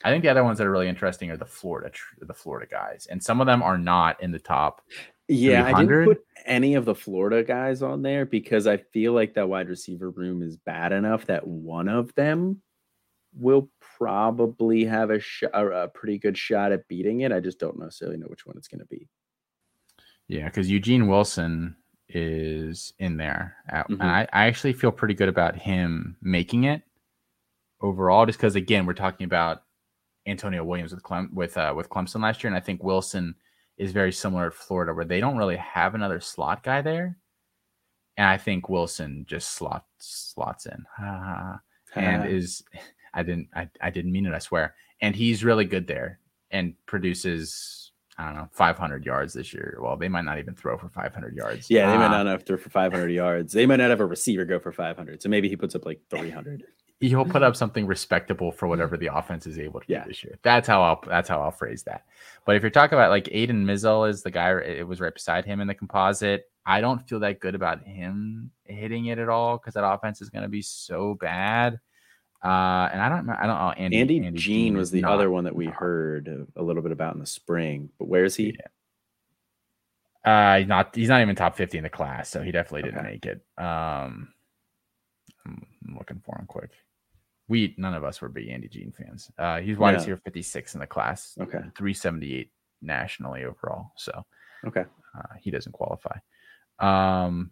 I 0.04 0.12
think 0.12 0.24
the 0.24 0.30
other 0.30 0.44
ones 0.44 0.58
that 0.58 0.68
are 0.68 0.72
really 0.72 0.88
interesting 0.88 1.32
are 1.32 1.38
the 1.38 1.46
Florida 1.46 1.92
the 2.22 2.34
Florida 2.34 2.68
guys, 2.70 3.08
and 3.10 3.22
some 3.22 3.42
of 3.42 3.48
them 3.48 3.64
are 3.64 3.78
not 3.78 4.22
in 4.22 4.32
the 4.32 4.40
top. 4.40 4.82
Yeah, 5.28 5.66
I 5.66 5.74
didn't 5.74 6.06
put 6.06 6.24
any 6.46 6.76
of 6.76 6.86
the 6.86 6.96
Florida 6.96 7.44
guys 7.44 7.82
on 7.82 8.02
there 8.02 8.26
because 8.26 8.68
I 8.68 8.78
feel 8.78 9.14
like 9.14 9.34
that 9.34 9.50
wide 9.50 9.70
receiver 9.70 10.12
room 10.12 10.42
is 10.42 10.56
bad 10.56 10.92
enough 10.94 11.26
that 11.26 11.46
one 11.46 11.90
of 11.90 12.14
them 12.16 12.62
will 13.34 13.70
probably 13.98 14.86
have 14.86 15.10
a, 15.10 15.20
sh- 15.20 15.44
a, 15.54 15.68
a 15.68 15.88
pretty 15.90 16.18
good 16.18 16.38
shot 16.38 16.72
at 16.72 16.88
beating 16.88 17.22
it. 17.22 17.32
I 17.32 17.40
just 17.40 17.60
don't 17.60 17.78
necessarily 17.78 18.18
know 18.18 18.28
which 18.28 18.46
one 18.46 18.56
it's 18.58 18.70
going 18.70 18.80
to 18.80 18.86
be. 18.86 19.10
Yeah, 20.28 20.46
because 20.46 20.70
Eugene 20.70 21.08
Wilson 21.08 21.76
is 22.10 22.94
in 23.00 23.18
there, 23.18 23.56
at- 23.70 23.88
Mhm. 23.88 24.00
and 24.02 24.04
I, 24.04 24.22
I 24.34 24.46
actually 24.48 24.74
feel 24.74 24.92
pretty 24.92 25.14
good 25.14 25.30
about 25.30 25.56
him 25.56 26.18
making 26.22 26.64
it 26.66 26.82
overall. 27.82 28.26
Just 28.26 28.40
because 28.40 28.56
again, 28.56 28.86
we're 28.86 28.94
talking 28.94 29.26
about 29.26 29.64
Antonio 30.26 30.64
Williams 30.64 30.94
with 30.94 31.04
Clem 31.04 31.30
with 31.34 31.58
uh, 31.58 31.74
with 31.76 31.90
Clemson 31.90 32.22
last 32.22 32.44
year, 32.44 32.50
and 32.50 32.58
I 32.58 32.62
think 32.62 32.84
Wilson 32.84 33.36
is 33.78 33.92
very 33.92 34.12
similar 34.12 34.48
at 34.48 34.54
Florida, 34.54 34.94
where 34.94 35.06
they 35.06 35.20
don't 35.20 35.38
really 35.38 35.56
have 35.58 35.96
another 35.96 36.20
slot 36.20 36.64
guy 36.64 36.82
there. 36.82 37.18
And 38.18 38.28
I 38.28 38.38
think 38.38 38.68
Wilson 38.70 39.26
just 39.30 39.52
slots 39.52 39.86
slots 40.00 40.66
in. 40.66 40.86
and 41.96 42.26
is 42.30 42.64
I 43.14 43.24
didn't 43.24 43.50
I, 43.56 43.70
I 43.82 43.90
didn't 43.92 44.12
mean 44.12 44.26
it, 44.26 44.34
I 44.34 44.40
swear. 44.40 44.76
And 45.02 45.16
he's 45.16 45.44
really 45.44 45.66
good 45.66 45.86
there 45.88 46.20
and 46.52 46.74
produces 46.88 47.87
I 48.18 48.26
don't 48.26 48.36
know, 48.36 48.50
500 48.52 49.06
yards 49.06 49.34
this 49.34 49.54
year. 49.54 49.78
Well, 49.80 49.96
they 49.96 50.10
might 50.10 50.26
not 50.26 50.40
even 50.40 50.56
throw 50.56 50.78
for 50.78 50.90
500 50.90 51.36
yards. 51.36 51.70
Yeah, 51.70 51.88
they 51.88 51.96
uh, 51.96 52.00
might 52.00 52.10
not 52.10 52.26
have 52.26 52.44
throw 52.44 52.58
for 52.58 52.70
500 52.70 53.10
yards. 53.10 53.54
They 53.54 53.68
might 53.68 53.76
not 53.76 53.92
have 53.92 54.00
a 54.00 54.06
receiver 54.06 54.44
go 54.44 54.60
for 54.60 54.72
500. 54.72 55.22
So 55.22 55.30
maybe 55.30 55.48
he 55.48 55.56
puts 55.56 55.76
up 55.76 55.86
like 55.86 56.02
300. 56.10 56.64
He'll 57.00 57.26
put 57.26 57.44
up 57.44 57.56
something 57.56 57.86
respectable 57.86 58.52
for 58.52 58.68
whatever 58.68 58.98
the 58.98 59.16
offense 59.16 59.46
is 59.46 59.60
able 59.60 59.82
to 59.82 59.86
yeah. 59.88 60.04
do 60.04 60.10
this 60.10 60.24
year. 60.24 60.40
That's 60.42 60.68
how 60.68 60.82
I'll 60.82 61.00
that's 61.08 61.30
how 61.30 61.40
I'll 61.42 61.52
phrase 61.52 61.84
that. 61.84 62.06
But 62.44 62.56
if 62.56 62.64
you're 62.64 62.72
talking 62.72 62.98
about 62.98 63.12
like 63.12 63.30
Aidan 63.32 63.68
Mizell 63.68 64.10
is 64.10 64.24
the 64.24 64.32
guy, 64.32 64.60
it 64.62 64.88
was 64.88 65.00
right 65.00 65.14
beside 65.14 65.46
him 65.46 65.62
in 65.62 65.68
the 65.68 65.76
composite. 65.76 66.50
I 66.66 66.82
don't 66.82 67.08
feel 67.08 67.20
that 67.20 67.40
good 67.40 67.54
about 67.54 67.84
him 67.84 68.50
hitting 68.66 69.06
it 69.06 69.20
at 69.20 69.30
all 69.30 69.58
because 69.58 69.76
that 69.76 69.88
offense 69.88 70.24
is 70.24 70.32
going 70.32 70.42
to 70.42 70.50
be 70.50 70.64
so 70.64 71.14
bad. 71.14 71.80
Uh, 72.44 72.90
and 72.92 73.02
I 73.02 73.10
don't 73.10 73.26
know. 73.26 73.36
I 73.38 73.48
don't 73.48 73.58
know. 73.58 73.72
Andy, 73.72 73.98
Andy, 73.98 74.26
Andy 74.26 74.40
Jean 74.40 74.78
was 74.78 74.92
the 74.92 75.02
not, 75.02 75.14
other 75.14 75.30
one 75.32 75.46
that 75.46 75.56
we 75.56 75.66
heard 75.66 76.48
a 76.56 76.62
little 76.62 76.84
bit 76.84 76.92
about 76.92 77.16
in 77.16 77.20
the 77.20 77.26
spring. 77.26 77.90
But 77.98 78.08
where 78.08 78.26
is 78.26 78.36
he? 78.36 78.56
Yeah. 78.58 78.68
Uh, 80.24 80.64
not 80.66 80.96
he's 80.96 81.10
not 81.10 81.22
even 81.22 81.36
top 81.36 81.56
fifty 81.56 81.78
in 81.78 81.84
the 81.84 81.90
class, 81.90 82.30
so 82.30 82.42
he 82.42 82.52
definitely 82.52 82.84
didn't 82.84 83.00
okay. 83.00 83.12
make 83.12 83.26
it. 83.26 83.42
Um, 83.58 84.34
I'm 85.46 85.96
looking 85.98 86.22
for 86.26 86.38
him 86.38 86.46
quick. 86.48 86.72
We 87.48 87.74
none 87.78 87.94
of 87.94 88.04
us 88.04 88.22
were 88.22 88.28
big 88.28 88.50
Andy 88.50 88.68
Jean 88.68 88.92
fans. 88.92 89.32
Uh, 89.38 89.62
he's 89.62 89.78
wide 89.78 89.96
receiver 89.96 90.18
fifty 90.18 90.42
six 90.42 90.74
in 90.74 90.82
the 90.82 90.88
class. 90.88 91.36
Okay, 91.40 91.60
three 91.78 91.94
seventy 91.94 92.36
eight 92.36 92.52
nationally 92.82 93.46
overall. 93.46 93.94
So 93.96 94.26
okay, 94.68 94.84
uh, 95.18 95.36
he 95.40 95.50
doesn't 95.50 95.72
qualify. 95.72 96.18
Um, 96.80 97.52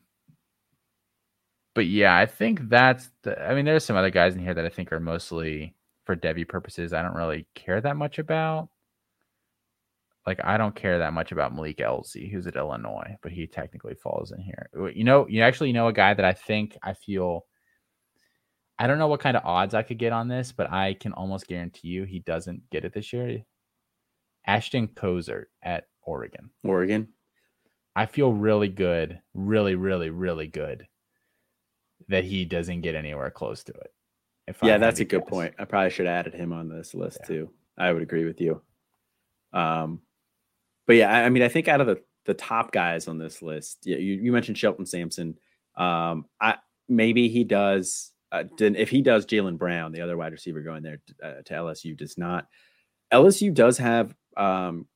but 1.75 1.87
yeah, 1.87 2.17
I 2.17 2.25
think 2.25 2.69
that's 2.69 3.11
the. 3.21 3.39
I 3.39 3.53
mean, 3.53 3.65
there's 3.65 3.83
some 3.85 3.97
other 3.97 4.09
guys 4.09 4.33
in 4.33 4.39
here 4.39 4.53
that 4.53 4.65
I 4.65 4.69
think 4.69 4.91
are 4.91 4.99
mostly 4.99 5.75
for 6.05 6.15
Devy 6.15 6.47
purposes. 6.47 6.93
I 6.93 7.01
don't 7.01 7.15
really 7.15 7.45
care 7.53 7.81
that 7.81 7.97
much 7.97 8.17
about. 8.17 8.69
Like, 10.25 10.39
I 10.43 10.57
don't 10.57 10.73
care 10.73 10.97
that 10.97 11.13
much 11.13 11.31
about 11.31 11.53
Malik 11.53 11.77
Elzy, 11.77 12.31
who's 12.31 12.47
at 12.47 12.55
Illinois, 12.55 13.15
but 13.21 13.31
he 13.31 13.45
technically 13.45 13.93
falls 13.93 14.31
in 14.31 14.39
here. 14.39 14.69
You 14.95 15.03
know, 15.03 15.27
you 15.27 15.43
actually 15.43 15.71
know 15.73 15.87
a 15.87 15.93
guy 15.93 16.15
that 16.15 16.25
I 16.25 16.33
think 16.33 16.77
I 16.81 16.93
feel. 16.93 17.45
I 18.79 18.87
don't 18.87 18.97
know 18.97 19.07
what 19.07 19.19
kind 19.21 19.37
of 19.37 19.45
odds 19.45 19.73
I 19.73 19.83
could 19.83 19.99
get 19.99 20.13
on 20.13 20.27
this, 20.29 20.51
but 20.53 20.71
I 20.71 20.95
can 20.95 21.13
almost 21.13 21.47
guarantee 21.47 21.89
you 21.89 22.05
he 22.05 22.19
doesn't 22.19 22.69
get 22.69 22.85
it 22.85 22.93
this 22.93 23.11
year. 23.13 23.41
Ashton 24.47 24.87
Kozert 24.87 25.45
at 25.61 25.87
Oregon. 26.01 26.51
Oregon. 26.63 27.09
I 27.95 28.05
feel 28.05 28.33
really 28.33 28.67
good, 28.67 29.21
really, 29.33 29.75
really, 29.75 30.09
really 30.09 30.47
good 30.47 30.87
that 32.09 32.23
he 32.23 32.45
doesn't 32.45 32.81
get 32.81 32.95
anywhere 32.95 33.31
close 33.31 33.63
to 33.63 33.73
it. 33.73 34.55
yeah, 34.61 34.77
that's 34.77 34.99
a 34.99 35.05
good 35.05 35.21
guess. 35.21 35.29
point. 35.29 35.55
I 35.57 35.65
probably 35.65 35.89
should 35.89 36.05
have 36.05 36.25
added 36.25 36.33
him 36.33 36.53
on 36.53 36.69
this 36.69 36.93
list 36.93 37.19
yeah. 37.21 37.27
too. 37.27 37.49
I 37.77 37.91
would 37.91 38.01
agree 38.01 38.25
with 38.25 38.39
you. 38.39 38.61
Um, 39.53 40.01
but 40.87 40.97
yeah, 40.97 41.11
I, 41.11 41.23
I, 41.23 41.29
mean, 41.29 41.43
I 41.43 41.47
think 41.47 41.67
out 41.67 41.81
of 41.81 41.87
the 41.87 42.01
the 42.25 42.33
top 42.33 42.71
guys 42.71 43.07
on 43.07 43.19
this 43.19 43.41
list, 43.41 43.79
yeah, 43.83 43.97
you, 43.97 44.15
you 44.15 44.31
mentioned 44.31 44.57
Shelton 44.57 44.85
Sampson. 44.85 45.37
Um, 45.75 46.25
I 46.41 46.57
maybe 46.87 47.29
he 47.29 47.43
does. 47.43 48.11
Uh, 48.31 48.43
if 48.59 48.89
he 48.89 49.01
does, 49.01 49.25
Jalen 49.25 49.57
Brown, 49.57 49.91
the 49.91 50.01
other 50.01 50.17
wide 50.17 50.33
receiver 50.33 50.61
going 50.61 50.83
there 50.83 50.99
to, 51.07 51.27
uh, 51.27 51.41
to 51.43 51.53
LSU, 51.53 51.95
does 51.95 52.17
not. 52.17 52.47
LSU 53.13 53.53
does 53.53 53.77
have 53.77 54.13
um, 54.35 54.87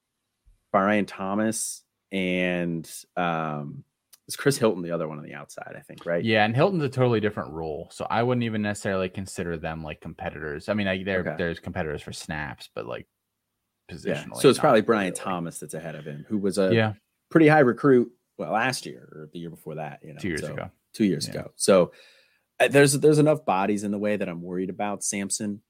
Brian 0.72 1.06
Thomas 1.06 1.84
and 2.12 2.90
um, 3.16 3.84
is 4.30 4.36
Chris 4.36 4.58
Hilton 4.58 4.84
the 4.84 4.92
other 4.92 5.08
one 5.08 5.18
on 5.18 5.24
the 5.24 5.34
outside? 5.34 5.74
I 5.76 5.82
think, 5.82 6.06
right? 6.06 6.24
Yeah, 6.24 6.46
and 6.46 6.56
Hilton's 6.56 6.84
a 6.84 6.90
totally 6.90 7.20
different 7.20 7.52
role, 7.52 7.90
so 7.92 8.06
I 8.12 8.22
wouldn't 8.22 8.44
even 8.44 8.62
necessarily 8.62 9.10
consider 9.10 9.58
them 9.58 9.84
like 9.84 10.02
competitors. 10.02 10.70
I 10.70 10.76
mean, 10.76 10.88
I, 10.88 11.04
there 11.04 11.22
okay. 11.22 11.36
there's 11.36 11.60
competitors 11.60 12.04
for 12.04 12.14
snaps, 12.14 12.70
but 12.76 12.86
like 12.86 13.08
positionally. 13.92 14.36
Yeah. 14.36 14.40
So 14.40 14.50
it's 14.50 14.60
probably 14.60 14.82
Brian 14.82 15.14
really. 15.14 15.20
Thomas 15.20 15.60
that's 15.60 15.74
ahead 15.74 15.96
of 15.96 16.06
him, 16.06 16.26
who 16.30 16.38
was 16.38 16.60
a 16.60 16.72
yeah. 16.74 16.94
pretty 17.32 17.48
high 17.48 17.60
recruit. 17.60 18.12
Well, 18.38 18.52
last 18.52 18.86
year 18.86 19.10
or 19.12 19.30
the 19.34 19.40
year 19.40 19.50
before 19.50 19.76
that, 19.76 20.00
you 20.04 20.14
know, 20.14 20.20
two 20.20 20.30
years 20.30 20.42
so, 20.42 20.54
ago. 20.54 20.70
Two 20.94 21.06
years 21.06 21.28
yeah. 21.28 21.40
ago. 21.40 21.52
So 21.56 21.92
uh, 22.60 22.68
there's 22.68 22.94
there's 22.94 23.20
enough 23.20 23.46
bodies 23.46 23.84
in 23.84 23.92
the 23.92 23.98
way 23.98 24.16
that 24.16 24.30
I'm 24.30 24.44
worried 24.44 24.70
about 24.70 25.04
Sampson. 25.04 25.62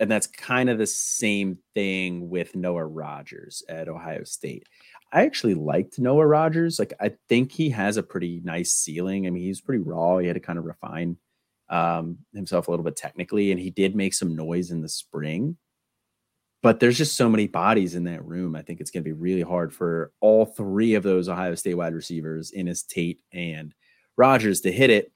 And 0.00 0.10
that's 0.10 0.26
kind 0.26 0.68
of 0.68 0.78
the 0.78 0.86
same 0.86 1.58
thing 1.74 2.28
with 2.28 2.56
Noah 2.56 2.84
Rogers 2.84 3.62
at 3.68 3.88
Ohio 3.88 4.24
State. 4.24 4.66
I 5.12 5.24
actually 5.24 5.54
liked 5.54 5.98
Noah 5.98 6.26
Rogers. 6.26 6.78
Like 6.78 6.94
I 7.00 7.12
think 7.28 7.52
he 7.52 7.68
has 7.70 7.96
a 7.96 8.02
pretty 8.02 8.40
nice 8.44 8.72
ceiling. 8.72 9.26
I 9.26 9.30
mean, 9.30 9.42
he's 9.42 9.60
pretty 9.60 9.82
raw. 9.82 10.18
He 10.18 10.26
had 10.26 10.34
to 10.34 10.40
kind 10.40 10.58
of 10.58 10.64
refine 10.64 11.18
um, 11.68 12.18
himself 12.34 12.66
a 12.66 12.70
little 12.70 12.84
bit 12.84 12.96
technically, 12.96 13.50
and 13.50 13.60
he 13.60 13.70
did 13.70 13.94
make 13.94 14.14
some 14.14 14.34
noise 14.34 14.70
in 14.70 14.80
the 14.80 14.88
spring. 14.88 15.56
But 16.62 16.78
there's 16.78 16.96
just 16.96 17.16
so 17.16 17.28
many 17.28 17.48
bodies 17.48 17.94
in 17.94 18.04
that 18.04 18.24
room. 18.24 18.54
I 18.54 18.62
think 18.62 18.80
it's 18.80 18.90
going 18.90 19.02
to 19.02 19.08
be 19.08 19.12
really 19.12 19.42
hard 19.42 19.74
for 19.74 20.12
all 20.20 20.46
three 20.46 20.94
of 20.94 21.02
those 21.02 21.28
Ohio 21.28 21.56
State 21.56 21.74
wide 21.74 21.92
receivers, 21.94 22.52
Inniss, 22.56 22.86
Tate, 22.86 23.18
and 23.32 23.74
Rogers, 24.16 24.60
to 24.60 24.72
hit 24.72 24.88
it. 24.88 25.12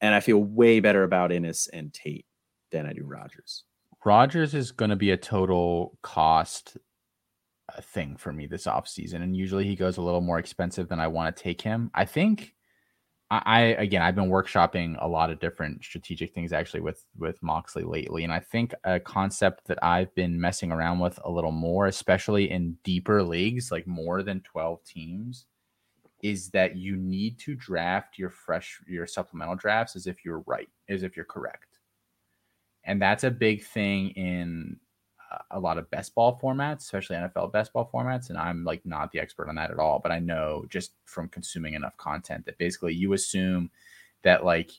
And 0.00 0.14
I 0.14 0.20
feel 0.20 0.38
way 0.38 0.78
better 0.78 1.02
about 1.02 1.32
Inniss 1.32 1.68
and 1.72 1.92
Tate 1.92 2.26
than 2.70 2.86
I 2.86 2.92
do 2.92 3.02
Rogers. 3.04 3.64
Rogers 4.04 4.54
is 4.54 4.70
going 4.70 4.90
to 4.90 4.96
be 4.96 5.10
a 5.10 5.16
total 5.16 5.98
cost 6.02 6.76
thing 7.82 8.16
for 8.16 8.32
me 8.32 8.46
this 8.46 8.66
offseason. 8.66 9.22
And 9.22 9.36
usually 9.36 9.64
he 9.64 9.76
goes 9.76 9.96
a 9.96 10.02
little 10.02 10.20
more 10.20 10.38
expensive 10.38 10.88
than 10.88 11.00
I 11.00 11.08
want 11.08 11.34
to 11.34 11.42
take 11.42 11.60
him. 11.60 11.90
I 11.94 12.04
think 12.04 12.54
I, 13.30 13.42
I, 13.44 13.58
again 13.60 14.02
I've 14.02 14.14
been 14.14 14.30
workshopping 14.30 14.96
a 15.00 15.08
lot 15.08 15.30
of 15.30 15.38
different 15.38 15.84
strategic 15.84 16.32
things 16.32 16.52
actually 16.52 16.80
with 16.80 17.04
with 17.16 17.42
Moxley 17.42 17.84
lately. 17.84 18.24
And 18.24 18.32
I 18.32 18.40
think 18.40 18.74
a 18.84 18.98
concept 18.98 19.66
that 19.66 19.82
I've 19.82 20.14
been 20.14 20.40
messing 20.40 20.72
around 20.72 20.98
with 20.98 21.18
a 21.24 21.30
little 21.30 21.52
more, 21.52 21.86
especially 21.86 22.50
in 22.50 22.78
deeper 22.84 23.22
leagues, 23.22 23.70
like 23.70 23.86
more 23.86 24.22
than 24.22 24.40
12 24.40 24.82
teams, 24.84 25.46
is 26.22 26.50
that 26.50 26.76
you 26.76 26.96
need 26.96 27.38
to 27.40 27.54
draft 27.54 28.18
your 28.18 28.30
fresh 28.30 28.80
your 28.86 29.06
supplemental 29.06 29.56
drafts 29.56 29.94
as 29.94 30.06
if 30.06 30.24
you're 30.24 30.42
right, 30.46 30.68
as 30.88 31.02
if 31.02 31.16
you're 31.16 31.24
correct. 31.24 31.78
And 32.84 33.02
that's 33.02 33.24
a 33.24 33.30
big 33.30 33.62
thing 33.64 34.10
in 34.10 34.78
a 35.50 35.60
lot 35.60 35.78
of 35.78 35.90
best 35.90 36.14
ball 36.14 36.38
formats, 36.42 36.78
especially 36.78 37.16
NFL 37.16 37.52
best 37.52 37.72
ball 37.72 37.88
formats. 37.92 38.30
And 38.30 38.38
I'm 38.38 38.64
like 38.64 38.84
not 38.86 39.12
the 39.12 39.20
expert 39.20 39.48
on 39.48 39.54
that 39.56 39.70
at 39.70 39.78
all, 39.78 39.98
but 39.98 40.12
I 40.12 40.18
know 40.18 40.64
just 40.68 40.92
from 41.04 41.28
consuming 41.28 41.74
enough 41.74 41.96
content 41.96 42.46
that 42.46 42.58
basically 42.58 42.94
you 42.94 43.12
assume 43.12 43.70
that 44.22 44.44
like 44.44 44.70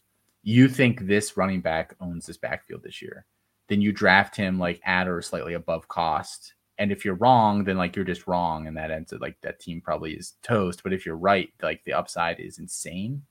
you 0.43 0.67
think 0.67 1.01
this 1.01 1.37
running 1.37 1.61
back 1.61 1.95
owns 2.01 2.25
this 2.25 2.37
backfield 2.37 2.83
this 2.83 3.01
year. 3.01 3.25
Then 3.67 3.81
you 3.81 3.91
draft 3.91 4.35
him 4.35 4.57
like 4.57 4.81
at 4.85 5.07
or 5.07 5.21
slightly 5.21 5.53
above 5.53 5.87
cost. 5.87 6.53
And 6.79 6.91
if 6.91 7.05
you're 7.05 7.15
wrong, 7.15 7.63
then 7.63 7.77
like 7.77 7.95
you're 7.95 8.05
just 8.05 8.25
wrong. 8.25 8.67
And 8.67 8.75
that 8.77 8.89
ends 8.89 9.13
up 9.13 9.21
like 9.21 9.37
that 9.41 9.59
team 9.59 9.81
probably 9.81 10.13
is 10.13 10.33
toast. 10.41 10.81
But 10.81 10.93
if 10.93 11.05
you're 11.05 11.17
right, 11.17 11.51
like 11.61 11.83
the 11.83 11.93
upside 11.93 12.39
is 12.39 12.57
insane. 12.57 13.21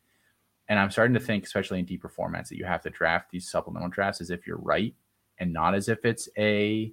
And 0.69 0.79
I'm 0.79 0.91
starting 0.91 1.15
to 1.15 1.21
think, 1.21 1.45
especially 1.45 1.79
in 1.79 1.87
deeper 1.87 2.11
formats, 2.11 2.49
that 2.51 2.59
you 2.59 2.67
have 2.67 2.83
to 2.83 2.91
draft 2.91 3.31
these 3.31 3.51
supplemental 3.51 3.89
drafts 3.89 4.21
as 4.21 4.31
if 4.31 4.47
you're 4.47 4.59
right 4.59 4.95
and 5.39 5.53
not 5.53 5.75
as 5.75 5.89
if 5.89 6.05
it's 6.05 6.29
a 6.37 6.93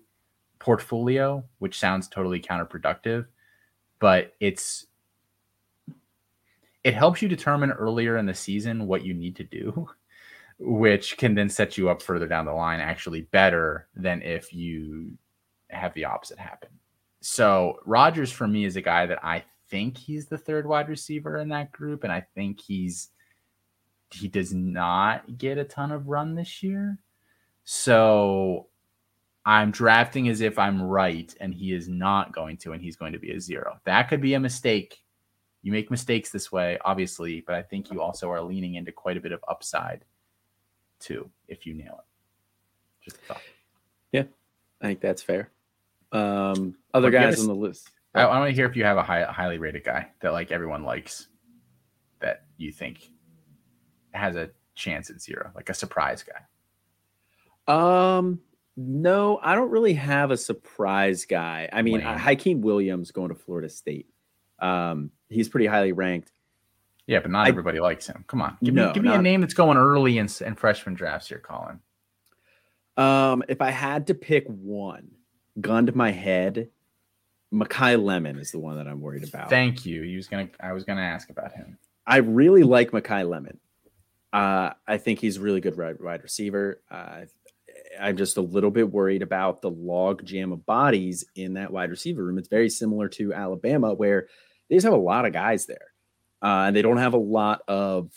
portfolio, 0.60 1.44
which 1.60 1.80
sounds 1.80 2.08
totally 2.08 2.40
counterproductive, 2.40 3.26
but 4.00 4.34
it's 4.40 4.88
it 6.84 6.94
helps 6.94 7.22
you 7.22 7.28
determine 7.28 7.72
earlier 7.72 8.18
in 8.18 8.28
the 8.28 8.34
season 8.34 8.86
what 8.86 9.04
you 9.04 9.14
need 9.14 9.36
to 9.38 9.44
do, 9.44 9.90
which 10.60 11.18
can 11.18 11.34
then 11.34 11.50
set 11.50 11.78
you 11.78 11.90
up 11.90 12.02
further 12.02 12.28
down 12.28 12.46
the 12.46 12.54
line 12.54 12.80
actually 12.80 13.22
better 13.22 13.88
than 13.96 14.22
if 14.22 14.54
you 14.54 15.18
have 15.70 15.94
the 15.96 16.06
opposite 16.06 16.38
happen. 16.38 16.70
So 17.22 17.80
Rogers 17.86 18.32
for 18.32 18.48
me 18.48 18.66
is 18.66 18.76
a 18.76 18.82
guy 18.82 19.08
that 19.08 19.24
I 19.24 19.44
think 19.70 19.98
he's 19.98 20.28
the 20.28 20.38
third 20.38 20.68
wide 20.68 20.90
receiver 20.90 21.38
in 21.38 21.50
that 21.50 21.72
group, 21.72 22.04
and 22.04 22.14
I 22.14 22.26
think 22.36 22.62
he's 22.62 23.10
he 24.12 24.28
does 24.28 24.54
not 24.54 25.38
get 25.38 25.58
a 25.58 25.64
ton 25.64 25.92
of 25.92 26.08
run 26.08 26.36
this 26.36 26.62
year. 26.62 27.00
So 27.64 28.68
I'm 29.46 29.72
drafting 29.72 30.28
as 30.28 30.42
if 30.42 30.58
I'm 30.58 30.82
right 30.82 31.34
and 31.40 31.54
he 31.54 31.74
is 31.74 31.88
not 31.88 32.34
going 32.34 32.58
to, 32.58 32.74
and 32.74 32.82
he's 32.82 32.96
going 32.96 33.14
to 33.14 33.20
be 33.20 33.32
a 33.32 33.40
zero. 33.40 33.80
That 33.86 34.10
could 34.10 34.22
be 34.22 34.34
a 34.34 34.40
mistake. 34.40 35.04
You 35.62 35.72
make 35.72 35.92
mistakes 35.92 36.32
this 36.32 36.52
way, 36.52 36.80
obviously, 36.84 37.42
but 37.46 37.56
I 37.56 37.62
think 37.62 37.92
you 37.92 38.02
also 38.02 38.30
are 38.32 38.42
leaning 38.42 38.76
into 38.76 38.92
quite 38.92 39.18
a 39.18 39.22
bit 39.22 39.32
of 39.32 39.44
upside 39.48 40.04
too 41.00 41.30
if 41.48 41.66
you 41.66 41.74
nail 41.74 42.00
it. 42.00 43.06
Just 43.06 43.18
a 43.18 43.26
thought. 43.26 43.42
Yeah, 44.12 44.24
I 44.82 44.88
think 44.88 45.02
that's 45.02 45.22
fair. 45.22 45.52
Um, 46.12 46.76
other 46.94 47.12
well, 47.12 47.22
guys 47.24 47.40
on 47.40 47.48
the 47.48 47.56
list. 47.56 47.92
I, 48.16 48.22
I 48.22 48.40
want 48.40 48.50
to 48.50 48.56
hear 48.56 48.66
if 48.66 48.76
you 48.76 48.84
have 48.84 48.98
a 48.98 49.04
high, 49.04 49.24
highly 49.24 49.58
rated 49.58 49.84
guy 49.84 50.10
that 50.22 50.34
like 50.34 50.52
everyone 50.52 50.84
likes 50.84 51.28
that 52.20 52.46
you 52.58 52.72
think 52.72 53.12
has 54.12 54.36
a 54.36 54.50
chance 54.74 55.10
at 55.10 55.22
zero, 55.22 55.52
like 55.56 55.70
a 55.70 55.74
surprise 55.74 56.24
guy. 56.24 56.42
Um, 57.68 58.40
no, 58.78 59.40
I 59.42 59.56
don't 59.56 59.70
really 59.72 59.94
have 59.94 60.32
a 60.32 60.38
surprise 60.38 61.26
guy. 61.26 61.70
I 61.72 61.82
mean. 61.82 62.02
Hykeem 62.02 62.62
Williams 62.62 63.12
going 63.12 63.30
to 63.30 63.36
Florida 63.36 63.70
State. 63.70 64.08
Um, 64.60 65.12
he's 65.30 65.50
pretty 65.50 65.66
highly 65.66 65.92
ranked. 65.92 66.32
Yeah, 67.08 67.20
but 67.20 67.32
not 67.32 67.46
I- 67.46 67.50
everybody 67.50 67.80
likes 67.80 68.08
him. 68.08 68.26
Come 68.28 68.42
on, 68.42 68.58
give 68.64 68.74
No, 68.74 68.88
me 68.88 68.94
give 68.94 69.04
me 69.04 69.14
a 69.14 69.22
name 69.22 69.42
that's 69.42 69.54
going 69.54 69.78
early 69.78 70.18
in, 70.18 70.28
in 70.44 70.56
freshman 70.56 70.96
drafts 70.96 71.30
here, 71.30 71.40
Colin. 71.40 71.80
Um, 72.98 73.44
if 73.50 73.62
I 73.62 73.72
had 73.72 74.08
to 74.08 74.14
pick 74.16 74.46
one, 74.48 75.12
gun 75.60 75.86
to 75.86 75.96
my 75.96 76.12
head, 76.12 76.70
Makai 77.54 78.02
Lemon 78.02 78.40
is 78.40 78.52
the 78.52 78.60
one 78.60 78.78
that 78.78 78.88
I'm 78.88 79.02
worried 79.02 79.28
about. 79.28 79.50
Thank 79.50 79.86
you. 79.86 80.02
He 80.02 80.16
was 80.16 80.28
gonna. 80.28 80.50
I 80.60 80.74
was 80.74 80.84
gonna 80.84 81.02
ask 81.02 81.30
about 81.30 81.52
him. 81.52 81.78
I 82.08 82.18
really 82.18 82.64
like 82.64 82.92
Makai 82.92 83.28
Lemon. 83.30 83.60
Uh, 84.34 84.72
I 84.88 84.98
think 84.98 85.20
he's 85.20 85.38
a 85.38 85.42
really 85.42 85.62
good 85.62 85.78
wide, 85.78 86.00
wide 86.02 86.24
receiver. 86.24 86.82
Uh, 86.90 87.22
I'm 88.00 88.18
just 88.18 88.38
a 88.38 88.42
little 88.42 88.72
bit 88.72 88.92
worried 88.92 89.22
about 89.22 89.62
the 89.62 89.70
log 89.70 90.26
jam 90.26 90.52
of 90.52 90.66
bodies 90.66 91.26
in 91.36 91.54
that 91.54 91.72
wide 91.72 91.90
receiver 91.90 92.24
room. 92.24 92.38
It's 92.38 92.48
very 92.48 92.70
similar 92.70 93.08
to 93.10 93.34
Alabama, 93.34 93.94
where 93.94 94.28
they 94.70 94.76
just 94.76 94.86
have 94.86 94.94
a 94.94 94.98
lot 94.98 95.26
of 95.26 95.34
guys 95.34 95.66
there, 95.66 95.94
uh, 96.42 96.66
and 96.68 96.76
they 96.76 96.82
don't 96.82 96.98
have 96.98 97.14
a 97.14 97.18
lot 97.18 97.62
of. 97.68 98.12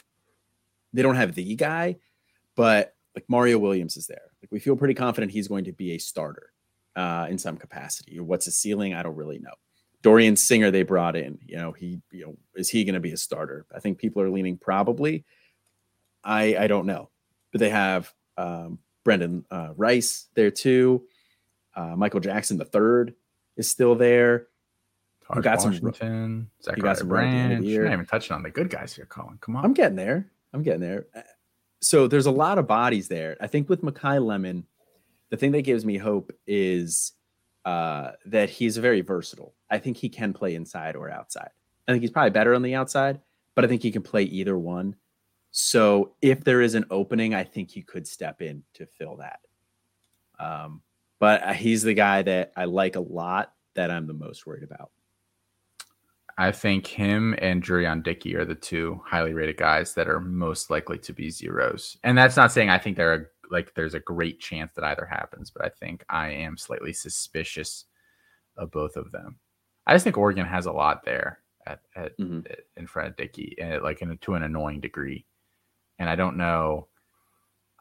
They 0.92 1.02
don't 1.02 1.16
have 1.16 1.34
the 1.34 1.54
guy, 1.54 1.96
but 2.56 2.94
like 3.14 3.24
Mario 3.28 3.58
Williams 3.58 3.96
is 3.96 4.06
there. 4.06 4.30
Like 4.42 4.50
we 4.50 4.58
feel 4.58 4.76
pretty 4.76 4.94
confident 4.94 5.32
he's 5.32 5.48
going 5.48 5.64
to 5.64 5.72
be 5.72 5.92
a 5.92 5.98
starter 5.98 6.52
uh, 6.96 7.26
in 7.28 7.38
some 7.38 7.56
capacity. 7.56 8.18
What's 8.20 8.46
his 8.46 8.56
ceiling? 8.56 8.94
I 8.94 9.02
don't 9.02 9.16
really 9.16 9.38
know. 9.38 9.54
Dorian 10.02 10.36
Singer 10.36 10.70
they 10.70 10.82
brought 10.82 11.16
in. 11.16 11.38
You 11.44 11.56
know, 11.56 11.72
he 11.72 12.00
you 12.10 12.26
know 12.26 12.36
is 12.54 12.70
he 12.70 12.84
going 12.84 12.94
to 12.94 13.00
be 13.00 13.12
a 13.12 13.16
starter? 13.16 13.66
I 13.74 13.80
think 13.80 13.98
people 13.98 14.22
are 14.22 14.30
leaning 14.30 14.56
probably. 14.56 15.24
I 16.24 16.56
I 16.56 16.66
don't 16.66 16.86
know, 16.86 17.10
but 17.52 17.60
they 17.60 17.70
have 17.70 18.12
um, 18.36 18.78
Brenden 19.08 19.44
uh, 19.50 19.70
Rice 19.76 20.26
there 20.34 20.50
too. 20.50 21.04
Uh, 21.74 21.94
Michael 21.96 22.20
Jackson 22.20 22.58
the 22.58 22.64
third 22.64 23.14
is 23.56 23.68
still 23.70 23.94
there. 23.94 24.46
You 25.34 25.42
got 25.42 25.60
some- 25.60 25.72
Washington, 25.72 26.50
got 26.80 26.96
some 26.98 27.08
run 27.08 27.24
at 27.24 27.30
the 27.30 27.36
end 27.36 27.52
of 27.52 27.58
the 27.58 27.64
Branch. 27.64 27.74
You're 27.74 27.84
not 27.84 27.92
even 27.92 28.06
touching 28.06 28.34
on 28.34 28.42
the 28.42 28.50
good 28.50 28.70
guys 28.70 28.94
here, 28.94 29.06
Colin. 29.06 29.38
Come 29.40 29.56
on. 29.56 29.64
I'm 29.64 29.74
getting 29.74 29.96
there. 29.96 30.30
I'm 30.54 30.62
getting 30.62 30.80
there. 30.80 31.06
Uh, 31.14 31.20
So 31.80 32.08
there's 32.08 32.26
a 32.26 32.30
lot 32.30 32.58
of 32.58 32.66
bodies 32.66 33.08
there. 33.08 33.36
I 33.40 33.46
think 33.46 33.68
with 33.68 33.82
Makai 33.82 34.24
Lemon, 34.24 34.66
the 35.30 35.36
thing 35.36 35.52
that 35.52 35.62
gives 35.62 35.84
me 35.84 35.96
hope 35.98 36.32
is 36.46 37.12
uh, 37.64 38.12
that 38.26 38.48
he's 38.50 38.76
very 38.78 39.02
versatile. 39.02 39.54
I 39.70 39.78
think 39.78 39.96
he 39.98 40.08
can 40.08 40.32
play 40.32 40.54
inside 40.54 40.96
or 40.96 41.10
outside. 41.10 41.50
I 41.86 41.92
think 41.92 42.00
he's 42.02 42.10
probably 42.10 42.30
better 42.30 42.54
on 42.54 42.62
the 42.62 42.74
outside, 42.74 43.20
but 43.54 43.64
I 43.64 43.68
think 43.68 43.82
he 43.82 43.92
can 43.92 44.02
play 44.02 44.22
either 44.24 44.56
one. 44.58 44.96
So 45.50 46.14
if 46.22 46.44
there 46.44 46.60
is 46.60 46.74
an 46.74 46.84
opening, 46.90 47.34
I 47.34 47.44
think 47.44 47.70
he 47.70 47.82
could 47.82 48.06
step 48.06 48.42
in 48.42 48.62
to 48.74 48.86
fill 48.86 49.16
that. 49.16 49.40
Um, 50.38 50.82
but 51.18 51.42
uh, 51.42 51.52
he's 51.52 51.82
the 51.82 51.94
guy 51.94 52.22
that 52.22 52.52
I 52.56 52.66
like 52.66 52.96
a 52.96 53.00
lot 53.00 53.52
that 53.74 53.90
I'm 53.90 54.06
the 54.06 54.12
most 54.14 54.46
worried 54.46 54.62
about. 54.62 54.90
I 56.36 56.52
think 56.52 56.86
him 56.86 57.34
and 57.38 57.62
Jurrion 57.62 58.04
Dickey 58.04 58.36
are 58.36 58.44
the 58.44 58.54
two 58.54 59.00
highly 59.04 59.34
rated 59.34 59.56
guys 59.56 59.94
that 59.94 60.08
are 60.08 60.20
most 60.20 60.70
likely 60.70 60.98
to 60.98 61.12
be 61.12 61.30
zeros. 61.30 61.96
And 62.04 62.16
that's 62.16 62.36
not 62.36 62.52
saying 62.52 62.70
I 62.70 62.78
think 62.78 62.96
they're 62.96 63.14
a, 63.14 63.24
like 63.50 63.74
there's 63.74 63.94
a 63.94 64.00
great 64.00 64.38
chance 64.38 64.72
that 64.74 64.84
either 64.84 65.04
happens, 65.04 65.50
but 65.50 65.64
I 65.64 65.70
think 65.70 66.04
I 66.08 66.30
am 66.30 66.56
slightly 66.56 66.92
suspicious 66.92 67.86
of 68.56 68.70
both 68.70 68.96
of 68.96 69.10
them. 69.10 69.40
I 69.86 69.94
just 69.94 70.04
think 70.04 70.16
Oregon 70.18 70.46
has 70.46 70.66
a 70.66 70.72
lot 70.72 71.04
there 71.04 71.40
at, 71.66 71.80
at 71.96 72.16
Mhm. 72.18 72.46
in 72.76 72.86
front 72.86 73.08
of 73.08 73.16
Dickey, 73.16 73.56
and 73.60 73.82
like 73.82 74.02
in 74.02 74.10
a, 74.12 74.16
to 74.18 74.34
an 74.34 74.44
annoying 74.44 74.80
degree. 74.80 75.24
And 75.98 76.08
I 76.08 76.14
don't 76.14 76.36
know, 76.36 76.88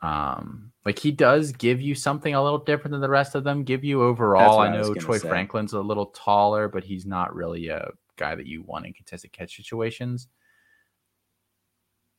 um, 0.02 0.72
like 0.85 0.99
he 0.99 1.11
does 1.11 1.52
give 1.52 1.81
you 1.81 1.95
something 1.95 2.34
a 2.34 2.44
little 2.44 2.60
different 2.60 2.94
than 2.94 3.02
the 3.02 3.10
rest 3.10 3.35
of 3.35 3.44
them. 3.44 3.64
Give 3.64 3.84
you 3.84 4.03
overall. 4.03 4.60
I 4.60 4.68
I 4.68 4.77
know 4.77 4.94
Troy 4.94 5.18
say. 5.18 5.27
Franklin's 5.27 5.73
a 5.73 5.81
little 5.81 6.07
taller, 6.07 6.68
but 6.68 6.84
he's 6.84 7.06
not 7.06 7.35
really 7.35 7.68
a 7.68 7.89
guy 8.15 8.35
that 8.35 8.48
you 8.48 8.64
want 8.64 8.85
in 8.85 8.94
contested 8.94 9.31
catch 9.31 9.56
situations. 9.56 10.27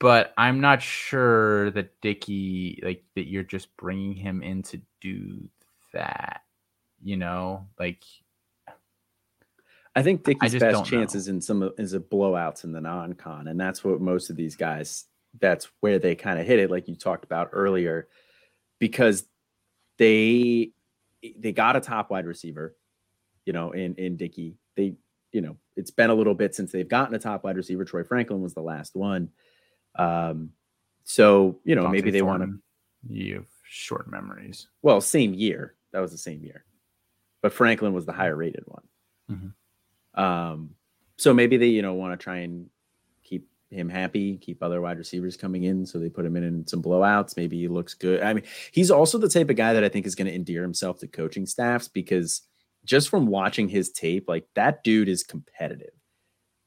But 0.01 0.33
I'm 0.37 0.61
not 0.61 0.81
sure 0.81 1.71
that 1.73 2.01
Dickey, 2.01 2.81
like 2.85 3.05
that, 3.15 3.27
you're 3.27 3.43
just 3.43 3.77
bringing 3.77 4.15
him 4.15 4.43
in 4.43 4.63
to 4.65 4.81
do 5.01 5.49
that. 5.93 6.43
You 7.03 7.17
know, 7.17 7.67
like 7.79 8.05
I 9.97 10.03
think 10.03 10.25
Dickey's 10.25 10.53
just 10.53 10.61
best 10.61 10.73
don't 10.73 10.93
know. 10.93 10.99
chances 10.99 11.29
in 11.29 11.41
some 11.41 11.73
is 11.79 11.95
a 11.95 12.01
blowouts 12.01 12.65
in 12.65 12.73
the 12.73 12.81
non-con, 12.81 13.49
and 13.49 13.59
that's 13.59 13.83
what 13.83 14.01
most 14.01 14.31
of 14.31 14.37
these 14.37 14.57
guys. 14.57 15.07
That's 15.41 15.69
where 15.81 15.99
they 15.99 16.15
kind 16.15 16.39
of 16.39 16.47
hit 16.47 16.59
it, 16.59 16.71
like 16.71 16.89
you 16.89 16.97
talked 16.97 17.25
about 17.25 17.51
earlier, 17.53 18.09
because 18.79 19.27
they 19.99 20.73
they 21.37 21.53
got 21.53 21.77
a 21.77 21.81
top 21.81 22.11
wide 22.11 22.27
receiver, 22.27 22.77
you 23.45 23.53
know, 23.53 23.73
in 23.73 23.95
in 23.97 24.17
Dickey. 24.17 24.57
They, 24.77 24.95
you 25.33 25.41
know, 25.41 25.57
it's 25.77 25.91
been 25.91 26.11
a 26.11 26.15
little 26.15 26.35
bit 26.35 26.55
since 26.55 26.73
they've 26.73 26.89
gotten 26.89 27.15
a 27.15 27.19
top 27.19 27.45
wide 27.45 27.57
receiver. 27.57 27.85
Troy 27.85 28.05
Franklin 28.05 28.41
was 28.41 28.55
the 28.55 28.63
last 28.63 28.97
one. 28.97 29.31
Um, 29.97 30.51
so 31.05 31.59
you 31.65 31.75
know, 31.75 31.83
Dante 31.83 31.97
maybe 31.97 32.11
they 32.11 32.23
want 32.23 32.43
to. 32.43 32.59
You 33.09 33.35
have 33.37 33.47
short 33.65 34.11
memories. 34.11 34.69
Well, 34.83 35.01
same 35.01 35.35
year. 35.35 35.75
That 35.93 36.01
was 36.01 36.13
the 36.13 36.19
same 36.19 36.43
year, 36.43 36.65
but 37.43 37.53
Franklin 37.53 37.93
was 37.93 38.07
the 38.07 38.13
higher 38.13 38.37
rated 38.37 38.65
one. 38.67 38.85
Mhm. 39.31 40.21
Um, 40.21 40.75
so 41.17 41.35
maybe 41.35 41.57
they, 41.57 41.69
you 41.69 41.83
know, 41.83 41.95
want 41.95 42.19
to 42.19 42.23
try 42.23 42.39
and 42.39 42.71
him 43.71 43.89
happy, 43.89 44.37
keep 44.39 44.63
other 44.63 44.81
wide 44.81 44.99
receivers 44.99 45.37
coming 45.37 45.65
in, 45.65 45.85
so 45.85 45.99
they 45.99 46.09
put 46.09 46.25
him 46.25 46.37
in 46.37 46.43
in 46.45 46.67
some 46.67 46.83
blowouts. 46.83 47.37
Maybe 47.37 47.59
he 47.59 47.69
looks 47.69 47.95
good. 47.95 48.23
I 48.23 48.33
mean, 48.33 48.45
he's 48.73 48.91
also 48.91 49.19
the 49.19 49.29
type 49.29 49.51
of 49.51 49.57
guy 49.57 49.73
that 49.75 49.85
I 49.85 49.89
think 49.89 50.07
is 50.07 50.15
going 50.15 50.27
to 50.29 50.35
endear 50.35 50.63
himself 50.63 50.99
to 51.01 51.09
coaching 51.09 51.45
staffs 51.47 51.87
because 51.89 52.43
just 52.85 53.09
from 53.11 53.27
watching 53.27 53.69
his 53.69 53.91
tape, 53.91 54.29
like 54.29 54.47
that 54.55 54.83
dude 54.85 55.09
is 55.09 55.23
competitive. 55.23 55.91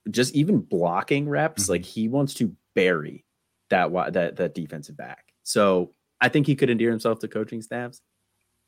Just 0.10 0.36
even 0.36 0.60
blocking 0.60 1.28
reps, 1.28 1.66
Mhm. 1.66 1.70
like 1.70 1.86
he 1.86 2.08
wants 2.08 2.34
to 2.36 2.56
bury 2.76 3.26
that 3.70 3.92
that 4.14 4.36
that 4.36 4.54
defensive 4.54 4.98
back. 4.98 5.34
So 5.44 5.94
I 6.20 6.30
think 6.30 6.46
he 6.46 6.56
could 6.56 6.70
endear 6.70 6.92
himself 6.92 7.20
to 7.20 7.28
coaching 7.28 7.62
staffs, 7.62 8.02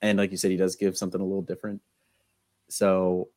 and 0.01 0.18
like 0.18 0.31
you 0.31 0.38
said, 0.38 0.49
he 0.51 0.57
does 0.57 0.76
give 0.76 0.97
something 0.97 1.22
a 1.22 1.26
little 1.26 1.41
different. 1.43 1.81
So 2.69 3.30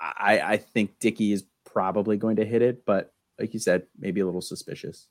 I 0.00 0.40
I 0.44 0.56
think 0.58 0.98
Dickey 0.98 1.32
is 1.32 1.44
probably 1.64 2.16
going 2.18 2.36
to 2.36 2.44
hit 2.44 2.60
it, 2.62 2.84
but 2.84 3.14
like 3.38 3.54
you 3.54 3.60
said, 3.60 3.84
maybe 3.98 4.20
a 4.20 4.24
little 4.24 4.40
suspicious. 4.40 5.08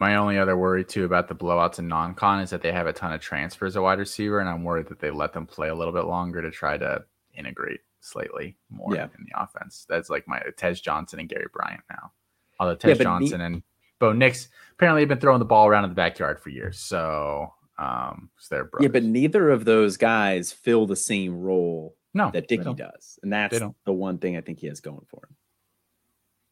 My 0.00 0.16
only 0.16 0.36
other 0.36 0.56
worry 0.56 0.84
too 0.84 1.04
about 1.04 1.28
the 1.28 1.34
blowouts 1.34 1.78
and 1.78 1.88
non-con 1.88 2.40
is 2.40 2.50
that 2.50 2.60
they 2.62 2.72
have 2.72 2.86
a 2.86 2.92
ton 2.92 3.12
of 3.12 3.20
transfers 3.20 3.76
at 3.76 3.82
wide 3.82 3.98
receiver, 3.98 4.40
and 4.40 4.48
I'm 4.48 4.64
worried 4.64 4.88
that 4.88 4.98
they 4.98 5.10
let 5.10 5.32
them 5.32 5.46
play 5.46 5.68
a 5.68 5.74
little 5.74 5.92
bit 5.92 6.06
longer 6.06 6.42
to 6.42 6.50
try 6.50 6.76
to 6.76 7.04
integrate 7.34 7.80
slightly 8.00 8.56
more 8.68 8.94
Yeah. 8.94 9.04
in 9.16 9.24
the 9.24 9.40
offense. 9.40 9.86
That's 9.88 10.10
like 10.10 10.26
my 10.26 10.42
Tez 10.56 10.80
Johnson 10.80 11.20
and 11.20 11.28
Gary 11.28 11.46
Bryant 11.52 11.82
now. 11.88 12.12
Although 12.58 12.72
Yeah, 12.72 12.78
Tez 12.78 12.98
but 12.98 13.04
Johnson 13.04 13.40
and 13.42 13.62
Bo 14.00 14.12
Nix 14.12 14.48
apparently 14.72 15.02
have 15.02 15.08
been 15.08 15.20
throwing 15.20 15.38
the 15.38 15.44
ball 15.44 15.68
around 15.68 15.84
in 15.84 15.90
the 15.90 15.94
backyard 15.94 16.40
for 16.40 16.50
years, 16.50 16.80
so 16.80 17.52
um, 17.78 18.28
it's 18.36 18.48
their 18.48 18.64
brothers. 18.64 18.86
Yeah, 18.86 18.92
but 18.92 19.04
neither 19.04 19.50
of 19.50 19.64
those 19.64 19.96
guys 19.96 20.52
fill 20.52 20.86
the 20.86 20.96
same 20.96 21.40
role 21.40 21.96
no, 22.12 22.30
that 22.32 22.48
Dickey 22.48 22.74
does, 22.74 23.20
and 23.22 23.32
that's 23.32 23.60
the 23.84 23.92
one 23.92 24.18
thing 24.18 24.36
I 24.36 24.40
think 24.40 24.58
he 24.58 24.66
has 24.66 24.80
going 24.80 25.06
for 25.08 25.22
him. 25.28 25.36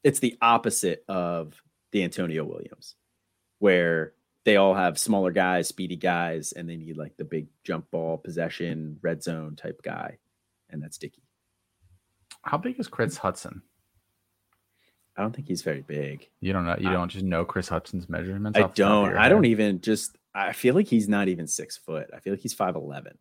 It's 0.02 0.20
the 0.20 0.36
opposite 0.40 1.04
of 1.08 1.62
the 1.92 2.02
Antonio 2.04 2.44
Williams, 2.44 2.94
where 3.58 4.14
they 4.44 4.56
all 4.56 4.74
have 4.74 4.98
smaller 4.98 5.32
guys, 5.32 5.68
speedy 5.68 5.96
guys, 5.96 6.52
and 6.52 6.68
they 6.68 6.76
need 6.76 6.96
like 6.96 7.16
the 7.16 7.24
big 7.24 7.48
jump 7.64 7.90
ball, 7.90 8.16
possession, 8.16 8.98
red 9.02 9.22
zone 9.22 9.56
type 9.56 9.82
guy, 9.82 10.18
and 10.70 10.82
that's 10.82 10.98
Dickey. 10.98 11.22
How 12.42 12.56
big 12.56 12.80
is 12.80 12.88
Chris 12.88 13.18
Hudson? 13.18 13.62
I 15.16 15.22
don't 15.22 15.34
think 15.36 15.48
he's 15.48 15.62
very 15.62 15.82
big. 15.82 16.28
You 16.40 16.52
don't 16.54 16.64
know. 16.64 16.76
You 16.78 16.88
I- 16.88 16.92
don't 16.92 17.10
just 17.10 17.24
know 17.24 17.44
Chris 17.44 17.68
Hudson's 17.68 18.08
measurements. 18.08 18.58
I 18.58 18.62
off 18.62 18.74
the 18.74 18.82
top 18.82 18.90
of 18.90 19.12
don't. 19.12 19.18
I 19.18 19.28
don't 19.28 19.44
even 19.44 19.80
just. 19.80 20.16
I 20.34 20.52
feel 20.52 20.74
like 20.74 20.86
he's 20.86 21.08
not 21.08 21.28
even 21.28 21.46
six 21.46 21.76
foot. 21.76 22.08
I 22.14 22.20
feel 22.20 22.32
like 22.32 22.40
he's 22.40 22.54
five 22.54 22.76
eleven. 22.76 23.18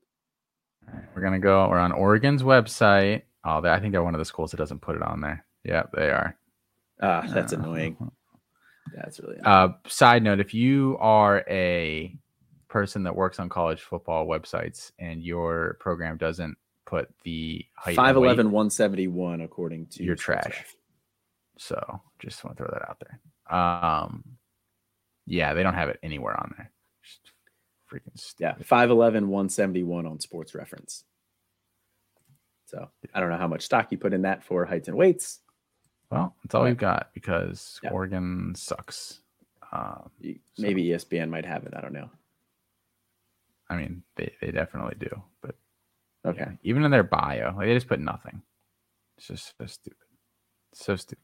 All 0.87 0.93
right, 0.93 1.03
we're 1.13 1.21
gonna 1.21 1.39
go. 1.39 1.67
We're 1.67 1.79
on 1.79 1.91
Oregon's 1.91 2.43
website. 2.43 3.23
Oh, 3.43 3.59
they, 3.61 3.69
I 3.69 3.79
think 3.79 3.91
they're 3.91 4.03
one 4.03 4.15
of 4.15 4.19
the 4.19 4.25
schools 4.25 4.51
that 4.51 4.57
doesn't 4.57 4.79
put 4.81 4.95
it 4.95 5.01
on 5.01 5.19
there. 5.21 5.45
Yeah, 5.63 5.83
they 5.93 6.09
are. 6.09 6.37
Ah, 7.01 7.25
that's 7.29 7.53
Uh, 7.53 7.57
annoying. 7.59 8.11
That's 8.93 9.19
really. 9.19 9.37
Uh, 9.43 9.69
side 9.87 10.23
note: 10.23 10.39
If 10.39 10.53
you 10.53 10.97
are 10.99 11.43
a 11.49 12.17
person 12.67 13.03
that 13.03 13.15
works 13.15 13.39
on 13.39 13.49
college 13.49 13.81
football 13.81 14.27
websites 14.27 14.91
and 14.99 15.23
your 15.23 15.77
program 15.79 16.17
doesn't 16.17 16.57
put 16.85 17.09
the 17.23 17.65
height, 17.75 17.95
5'11", 17.97 18.21
weight, 18.21 18.53
171, 18.53 19.41
according 19.41 19.85
to 19.87 20.03
You're 20.03 20.15
trash. 20.15 20.45
Ref. 20.45 20.75
so 21.57 22.01
just 22.19 22.43
want 22.43 22.57
to 22.57 22.63
throw 22.63 22.71
that 22.73 22.89
out 22.89 22.99
there. 22.99 23.19
Um, 23.57 24.23
yeah, 25.25 25.53
they 25.53 25.63
don't 25.63 25.73
have 25.75 25.89
it 25.89 25.99
anywhere 26.03 26.39
on 26.39 26.53
there. 26.57 26.71
Just 27.03 27.31
freaking 27.91 28.35
Yeah, 28.39 28.53
stupid. 28.55 28.67
5'11", 28.67 29.27
171 29.27 30.05
on 30.07 30.19
Sports 30.19 30.53
Reference. 30.55 31.03
So 32.65 32.89
I 33.13 33.19
don't 33.19 33.29
know 33.29 33.37
how 33.37 33.47
much 33.47 33.63
stock 33.63 33.91
you 33.91 33.97
put 33.97 34.13
in 34.13 34.23
that 34.23 34.43
for 34.43 34.65
heights 34.65 34.87
and 34.87 34.97
weights. 34.97 35.39
Well, 36.11 36.35
that's 36.43 36.55
all 36.55 36.63
we've 36.63 36.77
got 36.77 37.11
because 37.13 37.79
Yeah. 37.83 37.91
Oregon 37.91 38.53
sucks. 38.55 39.21
Um, 39.71 40.09
So- 40.23 40.33
Maybe 40.63 40.83
E 40.87 40.91
ESPN 40.91 41.29
might 41.29 41.45
have 41.45 41.65
it. 41.65 41.73
I 41.75 41.81
don't 41.81 41.93
know. 41.93 42.09
I 43.69 43.75
mean, 43.77 44.03
they, 44.15 44.33
they 44.41 44.51
definitely 44.51 44.95
do, 44.97 45.23
but 45.41 45.55
Okay. 46.25 46.39
yeah, 46.39 46.51
even 46.63 46.83
in 46.83 46.89
their 46.91 47.03
bio, 47.03 47.53
like, 47.55 47.67
they 47.67 47.73
just 47.75 47.87
put 47.87 47.99
nothing. 47.99 48.41
It's 49.17 49.27
just 49.27 49.53
so 49.57 49.65
stupid. 49.67 50.07
So 50.73 50.95
stupid. 50.95 51.23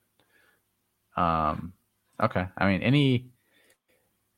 Um, 1.17 1.73
okay. 2.21 2.47
I 2.57 2.67
mean, 2.67 2.81
any, 2.83 3.29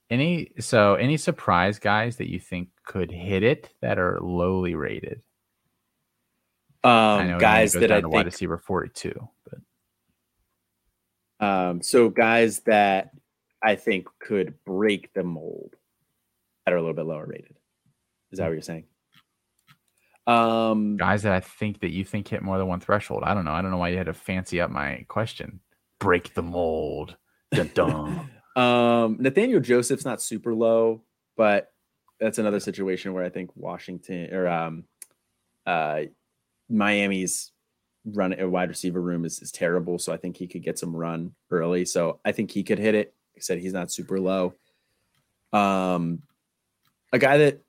any, 0.10 0.54
so 0.60 0.96
any 0.96 1.18
surprise 1.18 1.80
guys 1.80 2.16
that 2.18 2.30
you 2.30 2.40
think 2.40 2.70
could 2.86 3.12
hit 3.12 3.44
it 3.44 3.74
that 3.82 4.00
are 4.00 4.20
lowly 4.22 4.74
rated? 4.76 5.22
Um, 6.84 7.38
guys 7.40 7.74
that 7.74 7.92
I 7.92 8.00
think 8.02 8.14
wide 8.14 8.26
receiver 8.28 8.58
42, 8.58 9.28
but 9.44 9.60
um, 11.40 11.82
so 11.82 12.10
guys 12.10 12.60
that 12.62 13.12
I 13.62 13.76
think 13.76 14.08
could 14.20 14.56
break 14.66 15.14
the 15.14 15.24
mold 15.24 15.76
that 16.66 16.74
are 16.74 16.78
a 16.78 16.82
little 16.82 16.96
bit 16.96 17.06
lower 17.06 17.26
rated. 17.26 17.56
Is 18.32 18.40
that 18.40 18.46
what 18.46 18.54
you're 18.54 18.62
saying? 18.62 18.86
Um, 20.28 20.98
guys 20.98 21.24
that 21.24 21.32
I 21.32 21.40
think 21.40 21.80
that 21.80 21.92
you 21.92 22.04
think 22.04 22.28
hit 22.28 22.44
more 22.44 22.58
than 22.58 22.68
one 22.68 22.82
threshold. 22.82 23.24
I 23.24 23.34
don't 23.34 23.46
know. 23.46 23.54
I 23.54 23.62
don't 23.62 23.72
know 23.72 23.78
why 23.78 23.90
you 23.90 23.98
had 23.98 24.08
to 24.08 24.14
fancy 24.14 24.60
up 24.60 24.70
my 24.70 25.06
question. 25.08 25.62
Break 26.00 26.34
the 26.34 26.44
mold. 26.44 27.16
um, 28.56 29.18
Nathaniel 29.20 29.62
Joseph's 29.62 30.04
not 30.04 30.22
super 30.22 30.54
low, 30.54 31.04
but 31.38 31.72
that's 32.20 32.40
another 32.40 32.60
situation 32.60 33.14
where 33.14 33.24
I 33.24 33.30
think 33.30 33.52
Washington 33.56 34.34
or 34.34 34.48
um, 34.48 34.84
uh, 35.66 36.02
Miami's 36.70 37.54
run 38.14 38.40
a 38.40 38.48
wide 38.48 38.70
receiver 38.70 39.02
room 39.02 39.26
is, 39.26 39.42
is 39.42 39.52
terrible. 39.52 40.00
So 40.00 40.14
I 40.14 40.18
think 40.18 40.38
he 40.38 40.48
could 40.48 40.64
get 40.64 40.80
some 40.80 40.96
run 40.96 41.34
early. 41.52 41.86
So 41.86 42.20
I 42.24 42.32
think 42.32 42.52
he 42.52 42.64
could 42.64 42.80
hit 42.80 42.96
it. 42.96 43.14
I 43.36 43.40
said 43.42 43.60
he's 43.60 43.74
not 43.74 43.92
super 43.92 44.20
low. 44.20 44.54
Um, 45.54 46.24
a 47.12 47.20
guy 47.20 47.38
that 47.38 47.62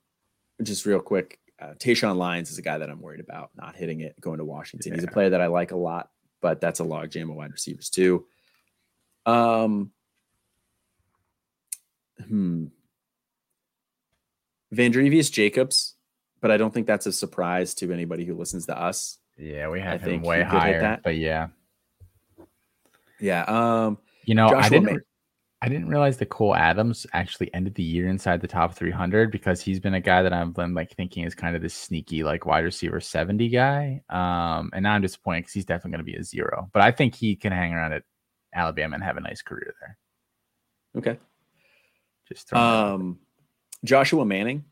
just 0.62 0.86
real 0.86 1.00
quick, 1.00 1.38
uh, 1.60 1.74
Tayshawn 1.74 2.16
Lyons 2.16 2.50
is 2.50 2.58
a 2.58 2.62
guy 2.62 2.78
that 2.78 2.90
I'm 2.90 3.00
worried 3.00 3.20
about 3.20 3.50
not 3.56 3.76
hitting 3.76 4.00
it 4.00 4.18
going 4.20 4.38
to 4.38 4.44
Washington. 4.44 4.92
Yeah. 4.92 4.96
He's 4.96 5.04
a 5.04 5.12
player 5.12 5.30
that 5.30 5.40
I 5.40 5.46
like 5.46 5.72
a 5.72 5.76
lot, 5.76 6.10
but 6.40 6.60
that's 6.60 6.80
a 6.80 6.84
logjam 6.84 7.30
of 7.30 7.36
wide 7.36 7.52
receivers 7.52 7.90
too. 7.90 8.26
Um, 9.26 9.90
hmm. 12.26 12.66
Vandrevius 14.74 15.32
Jacobs, 15.32 15.94
but 16.40 16.50
I 16.50 16.56
don't 16.56 16.72
think 16.72 16.86
that's 16.86 17.06
a 17.06 17.12
surprise 17.12 17.74
to 17.76 17.92
anybody 17.92 18.24
who 18.24 18.34
listens 18.34 18.66
to 18.66 18.78
us. 18.78 19.18
Yeah, 19.38 19.68
we 19.68 19.80
had 19.80 20.02
I 20.02 20.10
him 20.10 20.22
way 20.22 20.42
higher, 20.42 20.98
but 21.02 21.16
yeah, 21.16 21.48
yeah. 23.20 23.44
Um, 23.44 23.98
you 24.24 24.34
know, 24.34 24.48
Joshua 24.48 24.64
I 24.64 24.68
didn't. 24.68 25.02
I 25.60 25.68
didn't 25.68 25.88
realize 25.88 26.18
that 26.18 26.28
Cole 26.28 26.54
Adams 26.54 27.04
actually 27.12 27.52
ended 27.52 27.74
the 27.74 27.82
year 27.82 28.06
inside 28.08 28.40
the 28.40 28.46
top 28.46 28.76
300 28.76 29.32
because 29.32 29.60
he's 29.60 29.80
been 29.80 29.94
a 29.94 30.00
guy 30.00 30.22
that 30.22 30.32
I've 30.32 30.54
been 30.54 30.72
like 30.72 30.94
thinking 30.94 31.24
is 31.24 31.34
kind 31.34 31.56
of 31.56 31.62
this 31.62 31.74
sneaky 31.74 32.22
like 32.22 32.46
wide 32.46 32.62
receiver 32.62 33.00
70 33.00 33.48
guy. 33.48 34.00
Um, 34.08 34.70
and 34.72 34.84
now 34.84 34.92
I'm 34.92 35.02
disappointed 35.02 35.40
because 35.40 35.54
he's 35.54 35.64
definitely 35.64 35.90
going 35.90 36.06
to 36.06 36.12
be 36.12 36.16
a 36.16 36.22
zero, 36.22 36.70
but 36.72 36.82
I 36.82 36.92
think 36.92 37.16
he 37.16 37.34
can 37.34 37.50
hang 37.50 37.72
around 37.72 37.92
at 37.92 38.04
Alabama 38.54 38.94
and 38.94 39.02
have 39.02 39.16
a 39.16 39.20
nice 39.20 39.42
career 39.42 39.74
there. 39.80 39.98
Okay. 40.96 41.18
Just 42.28 42.52
um, 42.52 43.18
Joshua 43.84 44.24
Manning 44.24 44.64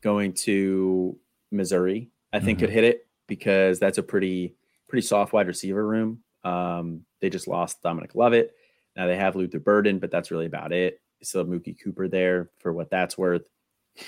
going 0.00 0.32
to 0.34 1.18
Missouri, 1.50 2.10
I 2.32 2.38
think 2.38 2.58
mm-hmm. 2.58 2.66
could 2.66 2.72
hit 2.72 2.84
it 2.84 3.08
because 3.26 3.78
that's 3.78 3.98
a 3.98 4.02
pretty 4.02 4.54
pretty 4.88 5.06
soft 5.06 5.32
wide 5.32 5.46
receiver 5.46 5.86
room. 5.86 6.20
Um, 6.44 7.02
they 7.20 7.30
just 7.30 7.48
lost 7.48 7.82
Dominic 7.82 8.14
Lovett 8.14 8.54
now 8.96 9.06
they 9.06 9.16
have 9.16 9.36
Luther 9.36 9.58
Burden, 9.58 9.98
but 9.98 10.10
that's 10.10 10.30
really 10.30 10.46
about 10.46 10.72
it. 10.72 11.00
Still 11.22 11.40
have 11.40 11.48
Mookie 11.48 11.76
Cooper 11.82 12.08
there 12.08 12.50
for 12.58 12.72
what 12.72 12.90
that's 12.90 13.16
worth. 13.16 13.48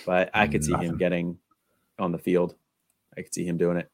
But 0.05 0.31
I 0.35 0.47
could 0.47 0.65
see 0.65 0.73
Nothing. 0.73 0.89
him 0.91 0.99
getting 0.99 1.39
on 1.99 2.13
the 2.13 2.19
field. 2.19 2.55
I 3.17 3.23
could 3.23 3.35
see 3.35 3.47
him 3.47 3.57
doing 3.57 3.79
it. 3.79 3.91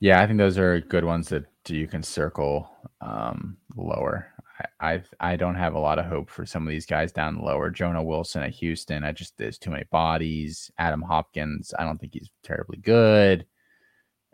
Yeah, 0.00 0.20
I 0.20 0.26
think 0.26 0.38
those 0.38 0.58
are 0.58 0.80
good 0.80 1.04
ones 1.04 1.28
that 1.30 1.46
you 1.66 1.88
can 1.88 2.02
circle 2.02 2.70
um, 3.00 3.56
lower. 3.74 4.28
I, 4.80 4.92
I 4.94 5.02
I 5.20 5.36
don't 5.36 5.54
have 5.54 5.74
a 5.74 5.78
lot 5.78 5.98
of 5.98 6.06
hope 6.06 6.30
for 6.30 6.46
some 6.46 6.66
of 6.66 6.70
these 6.70 6.86
guys 6.86 7.12
down 7.12 7.40
lower. 7.40 7.70
Jonah 7.70 8.02
Wilson 8.02 8.42
at 8.42 8.50
Houston, 8.50 9.04
I 9.04 9.12
just 9.12 9.36
there's 9.38 9.58
too 9.58 9.70
many 9.70 9.84
bodies. 9.90 10.70
Adam 10.78 11.02
Hopkins, 11.02 11.72
I 11.78 11.84
don't 11.84 11.98
think 11.98 12.14
he's 12.14 12.30
terribly 12.42 12.78
good. 12.78 13.46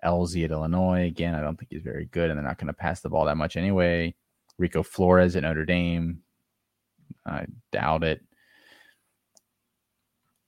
Elzy 0.04 0.44
at 0.44 0.50
Illinois. 0.50 1.06
Again, 1.06 1.34
I 1.34 1.40
don't 1.40 1.58
think 1.58 1.70
he's 1.70 1.82
very 1.82 2.06
good, 2.06 2.30
and 2.30 2.38
they're 2.38 2.46
not 2.46 2.58
going 2.58 2.68
to 2.68 2.72
pass 2.74 3.00
the 3.00 3.08
ball 3.08 3.24
that 3.24 3.36
much 3.36 3.56
anyway. 3.56 4.14
Rico 4.58 4.82
Flores 4.82 5.34
at 5.36 5.42
Notre 5.42 5.64
Dame. 5.64 6.20
I 7.26 7.46
doubt 7.72 8.04
it. 8.04 8.20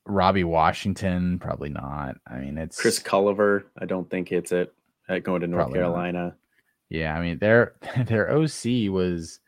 Robbie 0.06 0.44
Washington, 0.44 1.38
probably 1.38 1.68
not. 1.68 2.16
I 2.26 2.38
mean, 2.38 2.58
it's 2.58 2.80
Chris 2.80 3.00
Culliver. 3.00 3.64
I 3.78 3.86
don't 3.86 4.08
think 4.08 4.30
it's 4.30 4.52
it 4.52 4.72
at 5.08 5.24
going 5.24 5.40
to 5.40 5.46
North 5.46 5.72
Carolina. 5.72 6.24
Not. 6.24 6.36
Yeah, 6.88 7.16
I 7.16 7.20
mean, 7.20 7.38
their 7.38 7.74
their 8.06 8.30
OC 8.30 8.90
was, 8.90 9.40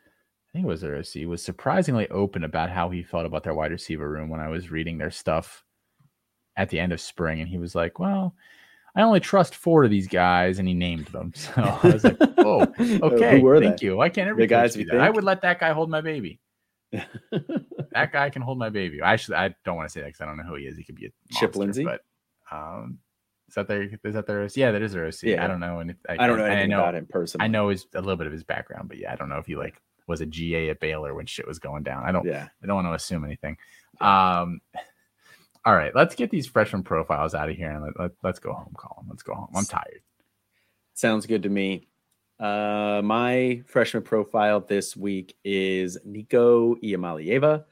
I 0.49 0.53
think 0.53 0.65
it 0.65 0.69
was 0.69 0.81
their 0.81 0.97
OC 0.97 1.27
was 1.27 1.43
surprisingly 1.43 2.09
open 2.09 2.45
about 2.45 2.70
how 2.70 2.89
he 2.89 3.03
felt 3.03 3.27
about 3.27 3.45
their 3.45 3.55
wide 3.55 3.70
receiver 3.70 4.09
room 4.09 4.29
when 4.29 4.41
I 4.41 4.49
was 4.49 4.70
reading 4.70 4.99
their 4.99 5.11
stuff 5.11 5.65
at 6.57 6.70
the 6.70 6.81
end 6.81 6.93
of 6.93 7.01
spring, 7.01 7.41
and 7.41 7.49
he 7.49 7.59
was 7.59 7.75
like, 7.75 7.99
"Well, 7.99 8.35
I 8.99 9.03
only 9.03 9.20
trust 9.20 9.55
four 9.55 9.85
of 9.85 9.91
these 9.91 10.09
guys, 10.09 10.59
and 10.59 10.66
he 10.66 10.75
named 10.75 11.07
them. 11.07 11.33
So 11.39 11.53
I 11.57 11.89
was 11.89 12.05
like, 12.05 12.16
oh, 12.39 12.62
okay, 12.81 13.41
thank 13.41 13.81
they? 13.81 13.87
you. 13.87 14.01
I 14.01 14.09
can't 14.09 14.29
ever 14.29 14.41
the 14.41 14.47
guys. 14.47 14.77
I 14.93 15.09
would 15.09 15.25
let 15.25 15.43
that 15.43 15.61
guy 15.61 15.73
hold 15.73 15.89
my 15.89 16.01
baby. 16.01 16.41
that 16.91 18.12
guy 18.12 18.31
can 18.31 18.43
hold 18.43 18.59
my 18.59 18.70
baby. 18.70 19.01
Actually, 19.03 19.37
I 19.37 19.55
don't 19.65 19.77
want 19.77 19.89
to 19.89 19.93
say 19.93 20.01
that 20.01 20.07
because 20.07 20.20
I 20.20 20.27
don't 20.27 20.37
know 20.37 20.43
who 20.43 20.57
he 20.57 20.65
is. 20.65 20.77
He 20.77 20.83
could 20.83 20.97
be 20.97 21.07
a 21.07 21.11
monster, 21.31 21.47
Chip 21.47 21.57
Lindsey, 21.57 21.85
but 21.85 22.01
um, 22.51 22.99
is 23.49 23.55
that 23.55 23.69
their 23.69 23.83
is 23.83 24.15
that 24.15 24.27
their 24.27 24.43
OC? 24.43 24.57
yeah 24.57 24.73
that 24.73 24.83
is 24.83 24.93
their 24.93 25.07
OC. 25.07 25.23
Yeah. 25.23 25.45
I 25.45 25.47
don't 25.47 25.61
know. 25.61 25.79
And 25.79 25.95
I, 26.09 26.15
I, 26.19 26.27
don't 26.27 26.39
know 26.39 26.45
anything 26.45 26.73
I 26.73 26.77
know, 26.77 26.81
about 26.81 26.95
him 26.95 27.07
personally. 27.09 27.45
I 27.45 27.49
know 27.49 27.69
his 27.69 27.87
a 27.95 28.01
little 28.01 28.16
bit 28.16 28.27
of 28.27 28.33
his 28.33 28.43
background, 28.43 28.89
but 28.89 28.99
yeah, 28.99 29.12
I 29.12 29.16
don't 29.16 29.29
know 29.29 29.39
if 29.39 29.47
he 29.47 29.55
like 29.55 29.81
was 30.09 30.20
a 30.20 30.26
GA 30.26 30.70
at 30.70 30.80
Baylor 30.80 31.14
when 31.14 31.26
shit 31.26 31.47
was 31.47 31.59
going 31.59 31.82
down. 31.82 32.05
I 32.05 32.12
don't. 32.12 32.26
Yeah. 32.26 32.48
I 32.62 32.66
don't 32.66 32.76
want 32.76 32.89
to 32.89 32.94
assume 32.94 33.24
anything. 33.24 33.56
Um, 34.01 34.60
all 35.64 35.74
right, 35.74 35.94
let's 35.94 36.14
get 36.14 36.30
these 36.30 36.47
freshman 36.47 36.82
profiles 36.82 37.35
out 37.35 37.51
of 37.51 37.56
here 37.56 37.70
and 37.70 37.93
let, 37.98 38.12
let, 38.22 38.30
us 38.30 38.39
go 38.39 38.52
home, 38.52 38.72
Colin. 38.76 39.06
Let's 39.09 39.22
go 39.22 39.35
home. 39.35 39.51
I'm 39.55 39.64
tired. 39.64 40.01
Sounds 40.94 41.26
good 41.26 41.43
to 41.43 41.48
me. 41.48 41.89
Uh, 42.40 43.02
my 43.05 43.62
freshman 43.66 44.02
profile 44.02 44.60
this 44.60 44.97
week 44.97 45.36
is 45.44 45.98
Nico 46.05 46.76
Iamaleava, 46.76 47.64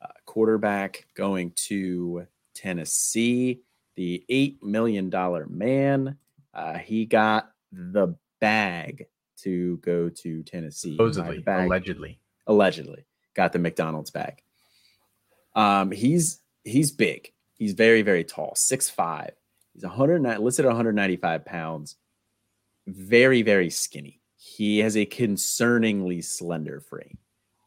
uh, 0.00 0.06
quarterback 0.24 1.06
going 1.14 1.52
to 1.56 2.26
Tennessee, 2.54 3.62
the 3.96 4.24
$8 4.30 4.62
million 4.62 5.12
man. 5.48 6.16
Uh, 6.54 6.78
he 6.78 7.04
got 7.04 7.50
the 7.72 8.14
bag 8.40 9.08
to 9.46 9.76
go 9.78 10.08
to 10.08 10.42
Tennessee. 10.42 10.92
Supposedly, 10.92 11.38
bag, 11.38 11.66
allegedly. 11.66 12.18
Allegedly. 12.48 13.06
Got 13.34 13.52
the 13.52 13.60
McDonald's 13.60 14.10
bag. 14.10 14.42
Um, 15.54 15.92
he's 15.92 16.40
he's 16.64 16.90
big. 16.90 17.32
He's 17.54 17.72
very, 17.72 18.02
very 18.02 18.24
tall, 18.24 18.54
six 18.56 18.90
five. 18.90 19.32
He's 19.72 19.84
109, 19.84 20.42
listed 20.42 20.64
at 20.64 20.68
195 20.68 21.44
pounds. 21.44 21.96
Very, 22.86 23.42
very 23.42 23.70
skinny. 23.70 24.20
He 24.36 24.78
has 24.78 24.96
a 24.96 25.06
concerningly 25.06 26.24
slender 26.24 26.80
frame. 26.80 27.18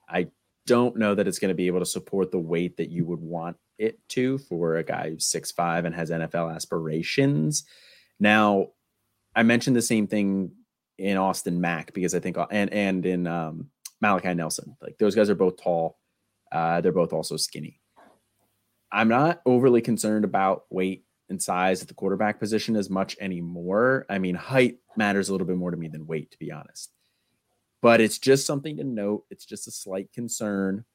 I 0.07 0.27
don't 0.65 0.97
know 0.97 1.15
that 1.15 1.27
it's 1.27 1.39
going 1.39 1.49
to 1.49 1.55
be 1.55 1.67
able 1.67 1.79
to 1.79 1.85
support 1.85 2.31
the 2.31 2.39
weight 2.39 2.77
that 2.77 2.89
you 2.89 3.05
would 3.05 3.19
want 3.21 3.57
it 3.77 3.99
to 4.09 4.37
for 4.39 4.75
a 4.75 4.83
guy 4.83 5.11
who's 5.11 5.25
six 5.25 5.51
five 5.51 5.85
and 5.85 5.95
has 5.95 6.09
NFL 6.09 6.53
aspirations. 6.53 7.63
Now, 8.19 8.69
I 9.35 9.43
mentioned 9.43 9.75
the 9.75 9.81
same 9.81 10.07
thing 10.07 10.51
in 10.99 11.17
Austin 11.17 11.59
Mack 11.59 11.93
because 11.93 12.13
I 12.13 12.19
think 12.19 12.37
and 12.51 12.71
and 12.71 13.05
in 13.05 13.27
um, 13.27 13.69
Malachi 14.01 14.33
Nelson. 14.33 14.75
Like 14.81 14.97
those 14.97 15.15
guys 15.15 15.29
are 15.29 15.35
both 15.35 15.61
tall. 15.61 15.97
Uh, 16.51 16.81
they're 16.81 16.91
both 16.91 17.13
also 17.13 17.37
skinny. 17.37 17.79
I'm 18.91 19.07
not 19.07 19.41
overly 19.45 19.81
concerned 19.81 20.25
about 20.25 20.63
weight 20.69 21.05
and 21.29 21.41
size 21.41 21.81
at 21.81 21.87
the 21.87 21.93
quarterback 21.93 22.39
position 22.39 22.75
as 22.75 22.89
much 22.89 23.15
anymore. 23.19 24.05
I 24.09 24.17
mean, 24.17 24.35
height 24.35 24.79
matters 24.97 25.29
a 25.29 25.31
little 25.31 25.45
bit 25.45 25.57
more 25.57 25.71
to 25.71 25.77
me 25.77 25.87
than 25.87 26.07
weight, 26.07 26.31
to 26.31 26.39
be 26.39 26.51
honest. 26.51 26.91
But 27.81 28.01
it's 28.01 28.17
just 28.17 28.45
something 28.45 28.77
to 28.77 28.83
note. 28.83 29.25
It's 29.29 29.45
just 29.45 29.67
a 29.67 29.71
slight 29.71 30.11
concern. 30.11 30.85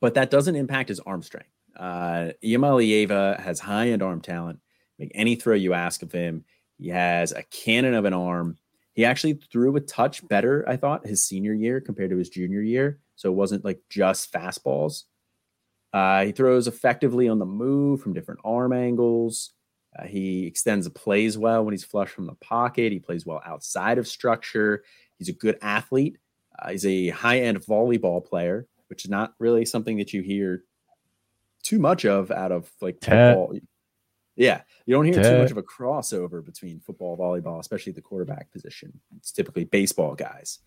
But 0.00 0.14
that 0.14 0.30
doesn't 0.30 0.56
impact 0.56 0.88
his 0.88 1.00
arm 1.00 1.22
strength. 1.22 1.50
Uh, 1.76 2.30
Iamaleava 2.42 3.40
has 3.40 3.58
high 3.60 3.88
end 3.88 4.02
arm 4.02 4.20
talent. 4.20 4.60
Make 4.98 5.10
any 5.14 5.34
throw 5.34 5.54
you 5.54 5.74
ask 5.74 6.02
of 6.02 6.12
him. 6.12 6.44
He 6.78 6.88
has 6.88 7.32
a 7.32 7.42
cannon 7.42 7.94
of 7.94 8.04
an 8.04 8.14
arm. 8.14 8.56
He 8.94 9.04
actually 9.04 9.40
threw 9.52 9.74
a 9.76 9.80
touch 9.80 10.26
better, 10.28 10.64
I 10.68 10.76
thought, 10.76 11.06
his 11.06 11.24
senior 11.24 11.52
year 11.52 11.80
compared 11.80 12.10
to 12.10 12.16
his 12.16 12.28
junior 12.28 12.62
year. 12.62 13.00
So 13.16 13.28
it 13.30 13.34
wasn't 13.34 13.64
like 13.64 13.80
just 13.90 14.32
fastballs. 14.32 15.02
Uh, 15.92 16.24
he 16.24 16.32
throws 16.32 16.66
effectively 16.66 17.28
on 17.28 17.38
the 17.38 17.46
move 17.46 18.00
from 18.00 18.14
different 18.14 18.40
arm 18.44 18.72
angles. 18.72 19.52
Uh, 19.96 20.06
he 20.06 20.46
extends 20.46 20.86
the 20.86 20.90
plays 20.90 21.38
well 21.38 21.64
when 21.64 21.72
he's 21.72 21.84
flush 21.84 22.08
from 22.08 22.26
the 22.26 22.34
pocket. 22.34 22.92
He 22.92 22.98
plays 22.98 23.24
well 23.26 23.40
outside 23.44 23.98
of 23.98 24.08
structure. 24.08 24.82
He's 25.18 25.28
a 25.28 25.32
good 25.32 25.58
athlete. 25.62 26.18
Uh, 26.58 26.70
he's 26.70 26.86
a 26.86 27.08
high 27.10 27.40
end 27.40 27.60
volleyball 27.60 28.24
player, 28.24 28.66
which 28.88 29.04
is 29.04 29.10
not 29.10 29.34
really 29.38 29.64
something 29.64 29.98
that 29.98 30.12
you 30.12 30.22
hear 30.22 30.64
too 31.62 31.78
much 31.78 32.04
of 32.04 32.30
out 32.30 32.52
of 32.52 32.70
like 32.80 32.98
football. 33.00 33.54
Yeah, 34.36 34.62
you 34.84 34.94
don't 34.94 35.04
hear 35.04 35.14
too 35.14 35.38
much 35.38 35.50
of 35.52 35.58
a 35.58 35.62
crossover 35.62 36.44
between 36.44 36.80
football, 36.80 37.16
volleyball, 37.16 37.60
especially 37.60 37.92
the 37.92 38.02
quarterback 38.02 38.50
position. 38.50 39.00
It's 39.16 39.30
typically 39.30 39.64
baseball 39.64 40.14
guys, 40.14 40.58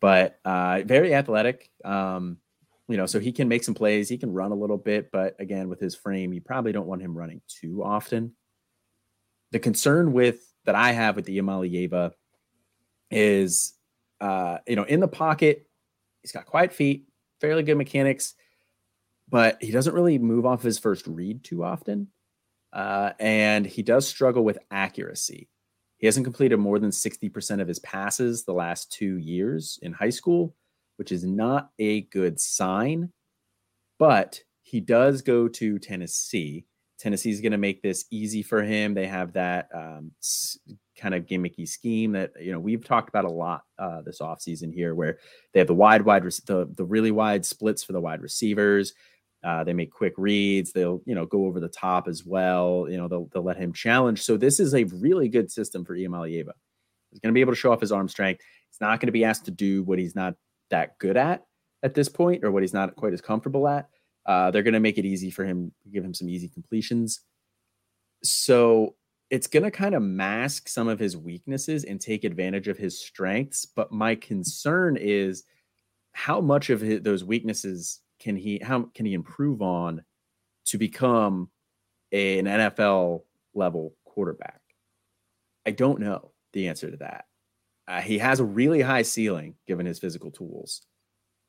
but 0.00 0.38
uh, 0.44 0.82
very 0.84 1.14
athletic. 1.14 1.70
Um, 1.84 2.38
you 2.88 2.96
know, 2.96 3.06
so 3.06 3.18
he 3.18 3.32
can 3.32 3.48
make 3.48 3.64
some 3.64 3.74
plays. 3.74 4.08
He 4.08 4.18
can 4.18 4.32
run 4.32 4.52
a 4.52 4.56
little 4.56 4.76
bit, 4.76 5.10
but 5.10 5.34
again, 5.40 5.68
with 5.68 5.80
his 5.80 5.94
frame, 5.94 6.32
you 6.32 6.40
probably 6.40 6.72
don't 6.72 6.86
want 6.86 7.02
him 7.02 7.16
running 7.16 7.40
too 7.48 7.82
often. 7.82 8.32
The 9.50 9.58
concern 9.58 10.12
with 10.12 10.40
that 10.66 10.74
I 10.74 10.92
have 10.92 11.16
with 11.16 11.24
the 11.24 11.38
Iamaleava 11.38 12.12
is, 13.10 13.74
uh, 14.20 14.58
you 14.66 14.76
know, 14.76 14.84
in 14.84 15.00
the 15.00 15.08
pocket, 15.08 15.66
he's 16.22 16.32
got 16.32 16.46
quiet 16.46 16.72
feet, 16.72 17.08
fairly 17.40 17.62
good 17.62 17.76
mechanics, 17.76 18.34
but 19.28 19.60
he 19.62 19.70
doesn't 19.70 19.94
really 19.94 20.18
move 20.18 20.46
off 20.46 20.62
his 20.62 20.78
first 20.78 21.06
read 21.06 21.42
too 21.42 21.64
often. 21.64 22.08
Uh, 22.72 23.12
and 23.18 23.66
he 23.66 23.82
does 23.82 24.06
struggle 24.06 24.44
with 24.44 24.58
accuracy. 24.70 25.48
He 25.98 26.06
hasn't 26.06 26.26
completed 26.26 26.58
more 26.58 26.78
than 26.78 26.90
60% 26.90 27.60
of 27.60 27.68
his 27.68 27.78
passes 27.78 28.44
the 28.44 28.52
last 28.52 28.92
two 28.92 29.16
years 29.16 29.78
in 29.82 29.92
high 29.92 30.10
school, 30.10 30.54
which 30.96 31.10
is 31.10 31.24
not 31.24 31.70
a 31.78 32.02
good 32.02 32.38
sign. 32.38 33.12
But 33.98 34.40
he 34.62 34.80
does 34.80 35.22
go 35.22 35.48
to 35.48 35.78
Tennessee. 35.78 36.66
Tennessee's 36.98 37.40
going 37.40 37.52
to 37.52 37.58
make 37.58 37.82
this 37.82 38.04
easy 38.10 38.42
for 38.42 38.62
him. 38.62 38.94
They 38.94 39.06
have 39.06 39.32
that 39.34 39.68
um, 39.74 40.12
kind 40.98 41.14
of 41.14 41.26
gimmicky 41.26 41.68
scheme 41.68 42.12
that 42.12 42.32
you 42.40 42.52
know 42.52 42.58
we've 42.58 42.84
talked 42.84 43.08
about 43.08 43.26
a 43.26 43.30
lot 43.30 43.62
uh, 43.78 44.00
this 44.02 44.20
offseason 44.20 44.72
here, 44.72 44.94
where 44.94 45.18
they 45.52 45.60
have 45.60 45.66
the 45.66 45.74
wide, 45.74 46.02
wide, 46.02 46.22
the 46.22 46.68
the 46.74 46.84
really 46.84 47.10
wide 47.10 47.44
splits 47.44 47.84
for 47.84 47.92
the 47.92 48.00
wide 48.00 48.22
receivers. 48.22 48.94
Uh, 49.46 49.62
they 49.62 49.72
make 49.72 49.92
quick 49.92 50.12
reads. 50.16 50.72
They'll, 50.72 51.00
you 51.06 51.14
know, 51.14 51.24
go 51.24 51.46
over 51.46 51.60
the 51.60 51.68
top 51.68 52.08
as 52.08 52.24
well. 52.26 52.86
You 52.90 52.96
know, 52.96 53.06
they'll, 53.06 53.28
they'll 53.32 53.44
let 53.44 53.56
him 53.56 53.72
challenge. 53.72 54.22
So 54.22 54.36
this 54.36 54.58
is 54.58 54.74
a 54.74 54.82
really 54.84 55.28
good 55.28 55.52
system 55.52 55.84
for 55.84 55.96
Iamaleava. 55.96 56.50
He's 57.10 57.20
going 57.20 57.32
to 57.32 57.32
be 57.32 57.42
able 57.42 57.52
to 57.52 57.58
show 57.58 57.70
off 57.70 57.80
his 57.80 57.92
arm 57.92 58.08
strength. 58.08 58.42
He's 58.68 58.80
not 58.80 58.98
going 58.98 59.06
to 59.06 59.12
be 59.12 59.24
asked 59.24 59.44
to 59.44 59.52
do 59.52 59.84
what 59.84 60.00
he's 60.00 60.16
not 60.16 60.34
that 60.70 60.98
good 60.98 61.16
at 61.16 61.44
at 61.84 61.94
this 61.94 62.08
point, 62.08 62.44
or 62.44 62.50
what 62.50 62.64
he's 62.64 62.74
not 62.74 62.96
quite 62.96 63.12
as 63.12 63.20
comfortable 63.20 63.68
at. 63.68 63.88
Uh, 64.26 64.50
they're 64.50 64.64
going 64.64 64.74
to 64.74 64.80
make 64.80 64.98
it 64.98 65.04
easy 65.04 65.30
for 65.30 65.44
him, 65.44 65.70
give 65.92 66.04
him 66.04 66.12
some 66.12 66.28
easy 66.28 66.48
completions. 66.48 67.20
So 68.24 68.96
it's 69.30 69.46
going 69.46 69.62
to 69.62 69.70
kind 69.70 69.94
of 69.94 70.02
mask 70.02 70.68
some 70.68 70.88
of 70.88 70.98
his 70.98 71.16
weaknesses 71.16 71.84
and 71.84 72.00
take 72.00 72.24
advantage 72.24 72.66
of 72.66 72.78
his 72.78 72.98
strengths. 72.98 73.64
But 73.64 73.92
my 73.92 74.16
concern 74.16 74.96
is 74.96 75.44
how 76.12 76.40
much 76.40 76.70
of 76.70 76.80
his, 76.80 77.02
those 77.02 77.22
weaknesses 77.22 78.00
can 78.26 78.34
he 78.34 78.58
how 78.58 78.82
can 78.92 79.06
he 79.06 79.14
improve 79.14 79.62
on 79.62 80.02
to 80.64 80.78
become 80.78 81.48
a, 82.10 82.40
an 82.40 82.46
NFL 82.46 83.22
level 83.54 83.94
quarterback? 84.04 84.60
I 85.64 85.70
don't 85.70 86.00
know 86.00 86.32
the 86.52 86.66
answer 86.66 86.90
to 86.90 86.96
that. 86.96 87.26
Uh, 87.86 88.00
he 88.00 88.18
has 88.18 88.40
a 88.40 88.44
really 88.44 88.80
high 88.80 89.02
ceiling 89.02 89.54
given 89.68 89.86
his 89.86 90.00
physical 90.00 90.32
tools, 90.32 90.82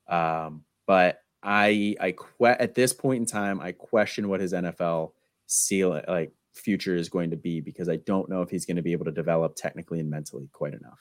um, 0.08 0.62
but 0.86 1.20
I 1.42 1.96
I 1.98 2.12
que- 2.12 2.46
at 2.46 2.76
this 2.76 2.92
point 2.92 3.18
in 3.18 3.26
time 3.26 3.60
I 3.60 3.72
question 3.72 4.28
what 4.28 4.40
his 4.40 4.52
NFL 4.52 5.14
ceiling 5.48 6.04
like 6.06 6.30
future 6.54 6.94
is 6.94 7.08
going 7.08 7.30
to 7.30 7.36
be 7.36 7.60
because 7.60 7.88
I 7.88 7.96
don't 7.96 8.28
know 8.28 8.42
if 8.42 8.50
he's 8.50 8.66
going 8.66 8.76
to 8.76 8.82
be 8.82 8.92
able 8.92 9.06
to 9.06 9.10
develop 9.10 9.56
technically 9.56 9.98
and 9.98 10.08
mentally 10.08 10.48
quite 10.52 10.74
enough. 10.74 11.00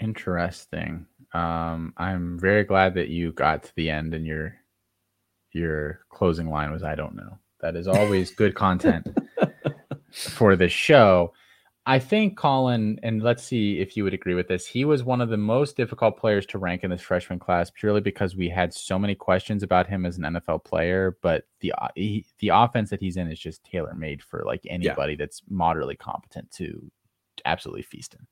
Interesting. 0.00 1.06
Um, 1.32 1.94
I'm 1.96 2.38
very 2.38 2.64
glad 2.64 2.94
that 2.94 3.08
you 3.08 3.32
got 3.32 3.64
to 3.64 3.74
the 3.76 3.90
end 3.90 4.14
and 4.14 4.26
your 4.26 4.54
your 5.52 6.00
closing 6.10 6.50
line 6.50 6.70
was 6.70 6.82
"I 6.82 6.94
don't 6.94 7.14
know." 7.14 7.38
That 7.60 7.76
is 7.76 7.88
always 7.88 8.30
good 8.30 8.54
content 8.54 9.06
for 10.12 10.56
the 10.56 10.68
show. 10.68 11.32
I 11.88 12.00
think 12.00 12.36
Colin, 12.36 12.98
and 13.04 13.22
let's 13.22 13.44
see 13.44 13.78
if 13.78 13.96
you 13.96 14.02
would 14.02 14.12
agree 14.12 14.34
with 14.34 14.48
this. 14.48 14.66
He 14.66 14.84
was 14.84 15.04
one 15.04 15.20
of 15.20 15.28
the 15.28 15.36
most 15.36 15.76
difficult 15.76 16.18
players 16.18 16.44
to 16.46 16.58
rank 16.58 16.82
in 16.82 16.90
this 16.90 17.00
freshman 17.00 17.38
class, 17.38 17.70
purely 17.70 18.00
because 18.00 18.34
we 18.34 18.48
had 18.48 18.74
so 18.74 18.98
many 18.98 19.14
questions 19.14 19.62
about 19.62 19.86
him 19.86 20.04
as 20.04 20.18
an 20.18 20.24
NFL 20.24 20.64
player. 20.64 21.16
But 21.22 21.44
the 21.60 21.72
he, 21.94 22.26
the 22.40 22.48
offense 22.48 22.90
that 22.90 23.00
he's 23.00 23.16
in 23.16 23.30
is 23.30 23.38
just 23.38 23.64
tailor 23.64 23.94
made 23.94 24.20
for 24.20 24.42
like 24.44 24.66
anybody 24.68 25.12
yeah. 25.12 25.18
that's 25.20 25.42
moderately 25.48 25.94
competent 25.94 26.50
to 26.52 26.90
absolutely 27.44 27.82
feasting. 27.82 28.26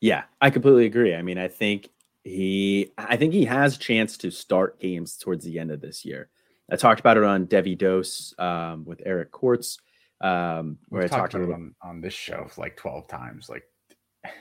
Yeah, 0.00 0.24
I 0.40 0.50
completely 0.50 0.86
agree. 0.86 1.14
I 1.14 1.22
mean, 1.22 1.38
I 1.38 1.48
think 1.48 1.88
he 2.24 2.92
I 2.98 3.16
think 3.16 3.32
he 3.32 3.44
has 3.44 3.78
chance 3.78 4.16
to 4.18 4.30
start 4.30 4.80
games 4.80 5.16
towards 5.16 5.44
the 5.44 5.58
end 5.58 5.70
of 5.70 5.80
this 5.80 6.04
year. 6.04 6.28
I 6.70 6.76
talked 6.76 7.00
about 7.00 7.16
it 7.16 7.24
on 7.24 7.46
Devy 7.46 7.78
Dose 7.78 8.34
um, 8.38 8.84
with 8.84 9.00
Eric 9.06 9.30
Quartz, 9.30 9.78
um, 10.20 10.78
where 10.88 11.02
We've 11.02 11.12
I 11.12 11.16
talked 11.16 11.34
about 11.34 11.48
it 11.48 11.54
on, 11.54 11.74
on 11.82 12.00
this 12.00 12.14
show 12.14 12.48
like 12.56 12.76
12 12.76 13.06
times. 13.06 13.48
Like 13.48 13.62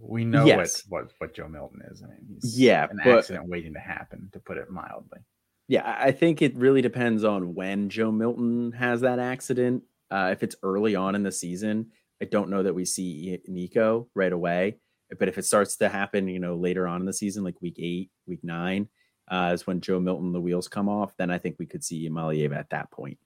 we 0.00 0.24
know 0.24 0.46
yes. 0.46 0.84
what, 0.88 1.02
what 1.02 1.12
what 1.18 1.34
Joe 1.34 1.48
Milton 1.48 1.82
is. 1.90 2.02
I 2.02 2.06
mean, 2.06 2.26
he's 2.40 2.58
yeah, 2.58 2.86
an 2.90 3.00
but, 3.04 3.18
accident 3.18 3.48
waiting 3.48 3.74
to 3.74 3.80
happen, 3.80 4.30
to 4.32 4.40
put 4.40 4.56
it 4.56 4.70
mildly. 4.70 5.20
Yeah, 5.68 5.82
I 5.98 6.12
think 6.12 6.42
it 6.42 6.56
really 6.56 6.82
depends 6.82 7.24
on 7.24 7.54
when 7.54 7.88
Joe 7.88 8.12
Milton 8.12 8.72
has 8.72 9.00
that 9.02 9.18
accident. 9.18 9.82
Uh, 10.10 10.28
if 10.32 10.42
it's 10.42 10.56
early 10.62 10.94
on 10.94 11.14
in 11.14 11.22
the 11.22 11.32
season, 11.32 11.90
I 12.20 12.26
don't 12.26 12.50
know 12.50 12.62
that 12.62 12.74
we 12.74 12.84
see 12.84 13.38
Nico 13.48 14.08
right 14.14 14.32
away. 14.32 14.76
But 15.18 15.28
if 15.28 15.38
it 15.38 15.44
starts 15.44 15.76
to 15.76 15.88
happen, 15.88 16.28
you 16.28 16.40
know, 16.40 16.56
later 16.56 16.86
on 16.86 17.00
in 17.00 17.06
the 17.06 17.12
season, 17.12 17.44
like 17.44 17.60
week 17.60 17.76
eight, 17.78 18.10
week 18.26 18.42
nine, 18.42 18.88
uh, 19.28 19.50
is 19.54 19.66
when 19.66 19.80
Joe 19.80 20.00
Milton 20.00 20.32
the 20.32 20.40
wheels 20.40 20.68
come 20.68 20.88
off. 20.88 21.16
Then 21.16 21.30
I 21.30 21.38
think 21.38 21.56
we 21.58 21.66
could 21.66 21.84
see 21.84 22.08
Malieva 22.08 22.56
at 22.56 22.70
that 22.70 22.90
point. 22.90 23.18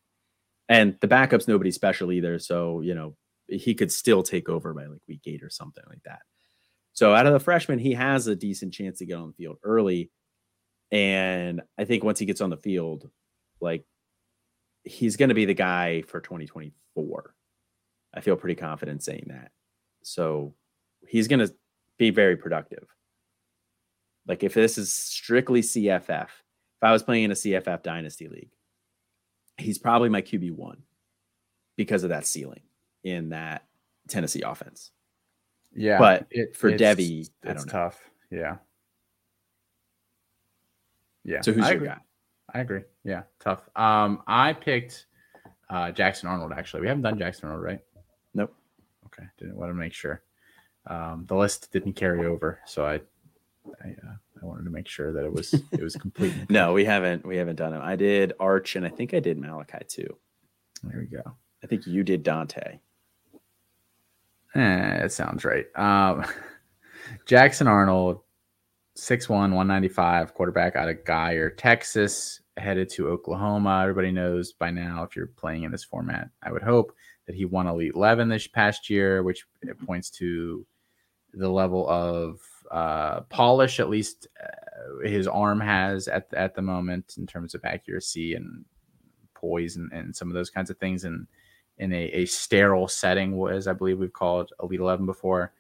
And 0.69 0.97
the 1.01 1.09
backup's 1.09 1.49
nobody 1.49 1.71
special 1.71 2.13
either, 2.13 2.39
so 2.39 2.81
you 2.81 2.95
know 2.95 3.17
he 3.49 3.75
could 3.75 3.91
still 3.91 4.23
take 4.23 4.49
over 4.49 4.75
by 4.75 4.87
like 4.87 5.01
week 5.09 5.23
eight 5.27 5.43
or 5.43 5.51
something 5.51 5.85
like 5.89 6.03
that. 6.05 6.21
So 6.93 7.15
out 7.15 7.27
of 7.27 7.33
the 7.33 7.41
freshmen, 7.41 7.79
he 7.79 7.95
has 7.95 8.27
a 8.27 8.37
decent 8.37 8.75
chance 8.75 8.99
to 8.99 9.07
get 9.07 9.19
on 9.19 9.29
the 9.29 9.35
field 9.35 9.59
early. 9.63 10.11
And 10.91 11.63
I 11.79 11.85
think 11.85 12.05
once 12.05 12.19
he 12.19 12.27
gets 12.27 12.41
on 12.41 12.51
the 12.51 12.57
field, 12.57 13.09
like 13.61 13.85
he's 14.85 15.17
going 15.17 15.29
to 15.29 15.35
be 15.35 15.45
the 15.45 15.55
guy 15.55 16.03
for 16.03 16.21
2024. 16.21 17.35
I 18.15 18.21
feel 18.21 18.37
pretty 18.37 18.55
confident 18.55 19.03
saying 19.03 19.27
that. 19.29 19.53
So 20.03 20.55
he's 21.07 21.29
going 21.29 21.47
to 21.47 21.55
be 21.99 22.11
very 22.11 22.37
productive. 22.37 22.87
Like 24.27 24.45
if 24.45 24.55
this 24.55 24.79
is 24.79 24.93
strictly 24.93 25.63
CFF, 25.63 26.25
if 26.25 26.83
I 26.83 26.93
was 26.93 27.03
playing 27.03 27.25
in 27.25 27.31
a 27.33 27.35
CFF 27.35 27.83
dynasty 27.83 28.29
league, 28.29 28.51
he's 29.57 29.79
probably 29.79 30.09
my 30.09 30.23
QB 30.23 30.53
one 30.53 30.83
because 31.77 32.05
of 32.05 32.11
that 32.11 32.27
ceiling 32.27 32.61
in 33.05 33.31
that 33.31 33.65
Tennessee 34.09 34.43
offense. 34.43 34.93
Yeah, 35.75 35.99
but 35.99 36.27
it, 36.31 36.57
for 36.57 36.69
it's, 36.69 36.81
Devy, 36.81 37.29
it's 37.43 37.65
tough. 37.65 38.01
Yeah, 38.31 38.57
yeah. 41.25 41.41
So 41.41 41.53
who's 41.53 41.65
I 41.65 41.69
your 41.71 41.77
agree. 41.77 41.89
guy? 41.89 41.99
I 42.55 42.61
agree. 42.61 42.83
Yeah, 43.05 43.23
tough. 43.41 43.69
Um, 43.77 44.23
I 44.27 44.53
picked 44.55 45.07
uh, 45.69 45.91
Jackson 45.91 46.29
Arnold. 46.29 46.53
Actually, 46.53 46.83
we 46.83 46.89
haven't 46.89 47.03
done 47.03 47.19
Jackson 47.19 47.49
Arnold, 47.49 47.65
right? 47.65 47.81
Nope. 48.35 48.55
Okay, 49.07 49.25
didn't 49.39 49.57
want 49.57 49.71
to 49.71 49.75
make 49.75 49.93
sure 49.93 50.23
um, 50.89 51.25
the 51.29 51.37
list 51.37 51.71
didn't 51.73 51.95
carry 51.95 52.27
over, 52.27 52.61
so 52.67 52.85
I 52.85 53.01
I, 53.85 53.89
uh, 53.89 54.17
I 54.43 54.47
wanted 54.47 54.65
to 54.65 54.71
make 54.71 54.89
sure 54.89 55.13
that 55.13 55.25
it 55.25 55.33
was 55.33 55.55
it 55.55 55.83
was 55.83 55.97
complete. 55.97 56.35
no, 56.51 56.73
we 56.73 56.85
haven't 56.85 57.27
we 57.27 57.37
haven't 57.37 57.57
done 57.57 57.75
it. 57.75 57.81
I 57.81 57.97
did 57.97 58.33
Arch, 58.41 58.77
and 58.77 58.87
I 58.87 58.89
think 58.89 59.15
I 59.15 59.21
did 59.21 59.39
Malachi 59.39 59.85
too. 59.87 60.17
There 60.83 60.99
we 60.99 61.07
go. 61.07 61.23
I 61.63 61.67
think 61.67 61.87
you 61.87 62.05
did 62.05 62.23
Dante. 62.23 62.79
Eh, 64.55 65.05
it 65.05 65.13
sounds 65.13 65.45
right. 65.45 65.67
Um, 65.77 66.25
Jackson 67.27 67.67
Arnold, 67.67 68.21
6'1", 68.97 69.29
195, 69.29 70.35
quarterback 70.35 70.77
out 70.77 70.89
of 70.89 71.05
Guyer, 71.05 71.51
Texas, 71.57 72.41
headed 72.57 72.89
to 72.91 73.09
Oklahoma. 73.09 73.81
Everybody 73.83 74.13
knows 74.13 74.53
by 74.53 74.71
now 74.71 75.03
if 75.03 75.17
you're 75.17 75.27
playing 75.27 75.65
in 75.65 75.73
this 75.73 75.85
format. 75.85 76.31
I 76.43 76.53
would 76.53 76.63
hope 76.63 76.93
that 77.27 77.37
he 77.37 77.45
won 77.45 77.67
Elite 77.67 77.93
11 77.95 78.29
this 78.29 78.47
past 78.47 78.89
year, 78.89 79.23
which 79.23 79.47
points 79.85 80.11
to 80.11 80.67
the 81.35 81.49
level 81.49 81.89
of 81.89 82.41
uh, 82.71 83.21
polish, 83.23 83.81
at 83.81 83.91
least 83.91 84.29
uh, 84.43 85.07
his 85.07 85.27
arm 85.27 85.61
has 85.61 86.09
at, 86.09 86.33
at 86.35 86.55
the 86.55 86.63
moment 86.63 87.15
in 87.19 87.27
terms 87.27 87.55
of 87.55 87.65
accuracy 87.65 88.35
and 88.35 88.65
poise 89.35 89.77
and, 89.77 89.93
and 89.93 90.15
some 90.15 90.29
of 90.29 90.35
those 90.35 90.51
kinds 90.51 90.71
of 90.71 90.79
things. 90.79 91.05
And 91.05 91.27
in 91.79 91.93
a, 91.93 92.05
a 92.07 92.25
sterile 92.27 92.89
setting, 92.89 93.37
was 93.37 93.67
I 93.67 93.73
believe 93.73 93.99
we've 93.99 94.13
called 94.13 94.53
Elite 94.63 94.81
11 94.81 95.07
before. 95.07 95.53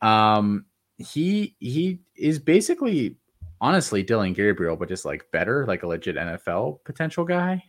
Um, 0.00 0.66
he 0.96 1.56
he 1.58 2.00
is 2.16 2.38
basically 2.38 3.16
honestly 3.60 4.02
Dillon 4.02 4.32
Gabriel, 4.32 4.76
but 4.76 4.88
just 4.88 5.04
like 5.04 5.30
better, 5.32 5.66
like 5.66 5.82
a 5.82 5.86
legit 5.86 6.16
NFL 6.16 6.84
potential 6.84 7.24
guy. 7.24 7.62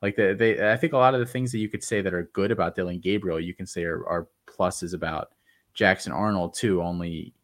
Like 0.00 0.16
they, 0.16 0.34
they, 0.34 0.72
I 0.72 0.76
think 0.76 0.94
a 0.94 0.98
lot 0.98 1.14
of 1.14 1.20
the 1.20 1.26
things 1.26 1.52
that 1.52 1.58
you 1.58 1.68
could 1.68 1.84
say 1.84 2.00
that 2.00 2.14
are 2.14 2.30
good 2.32 2.50
about 2.50 2.74
Dillon 2.74 2.98
Gabriel, 2.98 3.38
you 3.38 3.54
can 3.54 3.66
say 3.66 3.84
are, 3.84 4.04
are 4.06 4.28
pluses 4.46 4.94
about 4.94 5.28
Jackson 5.74 6.12
Arnold 6.12 6.54
too. 6.54 6.82
Only 6.82 7.34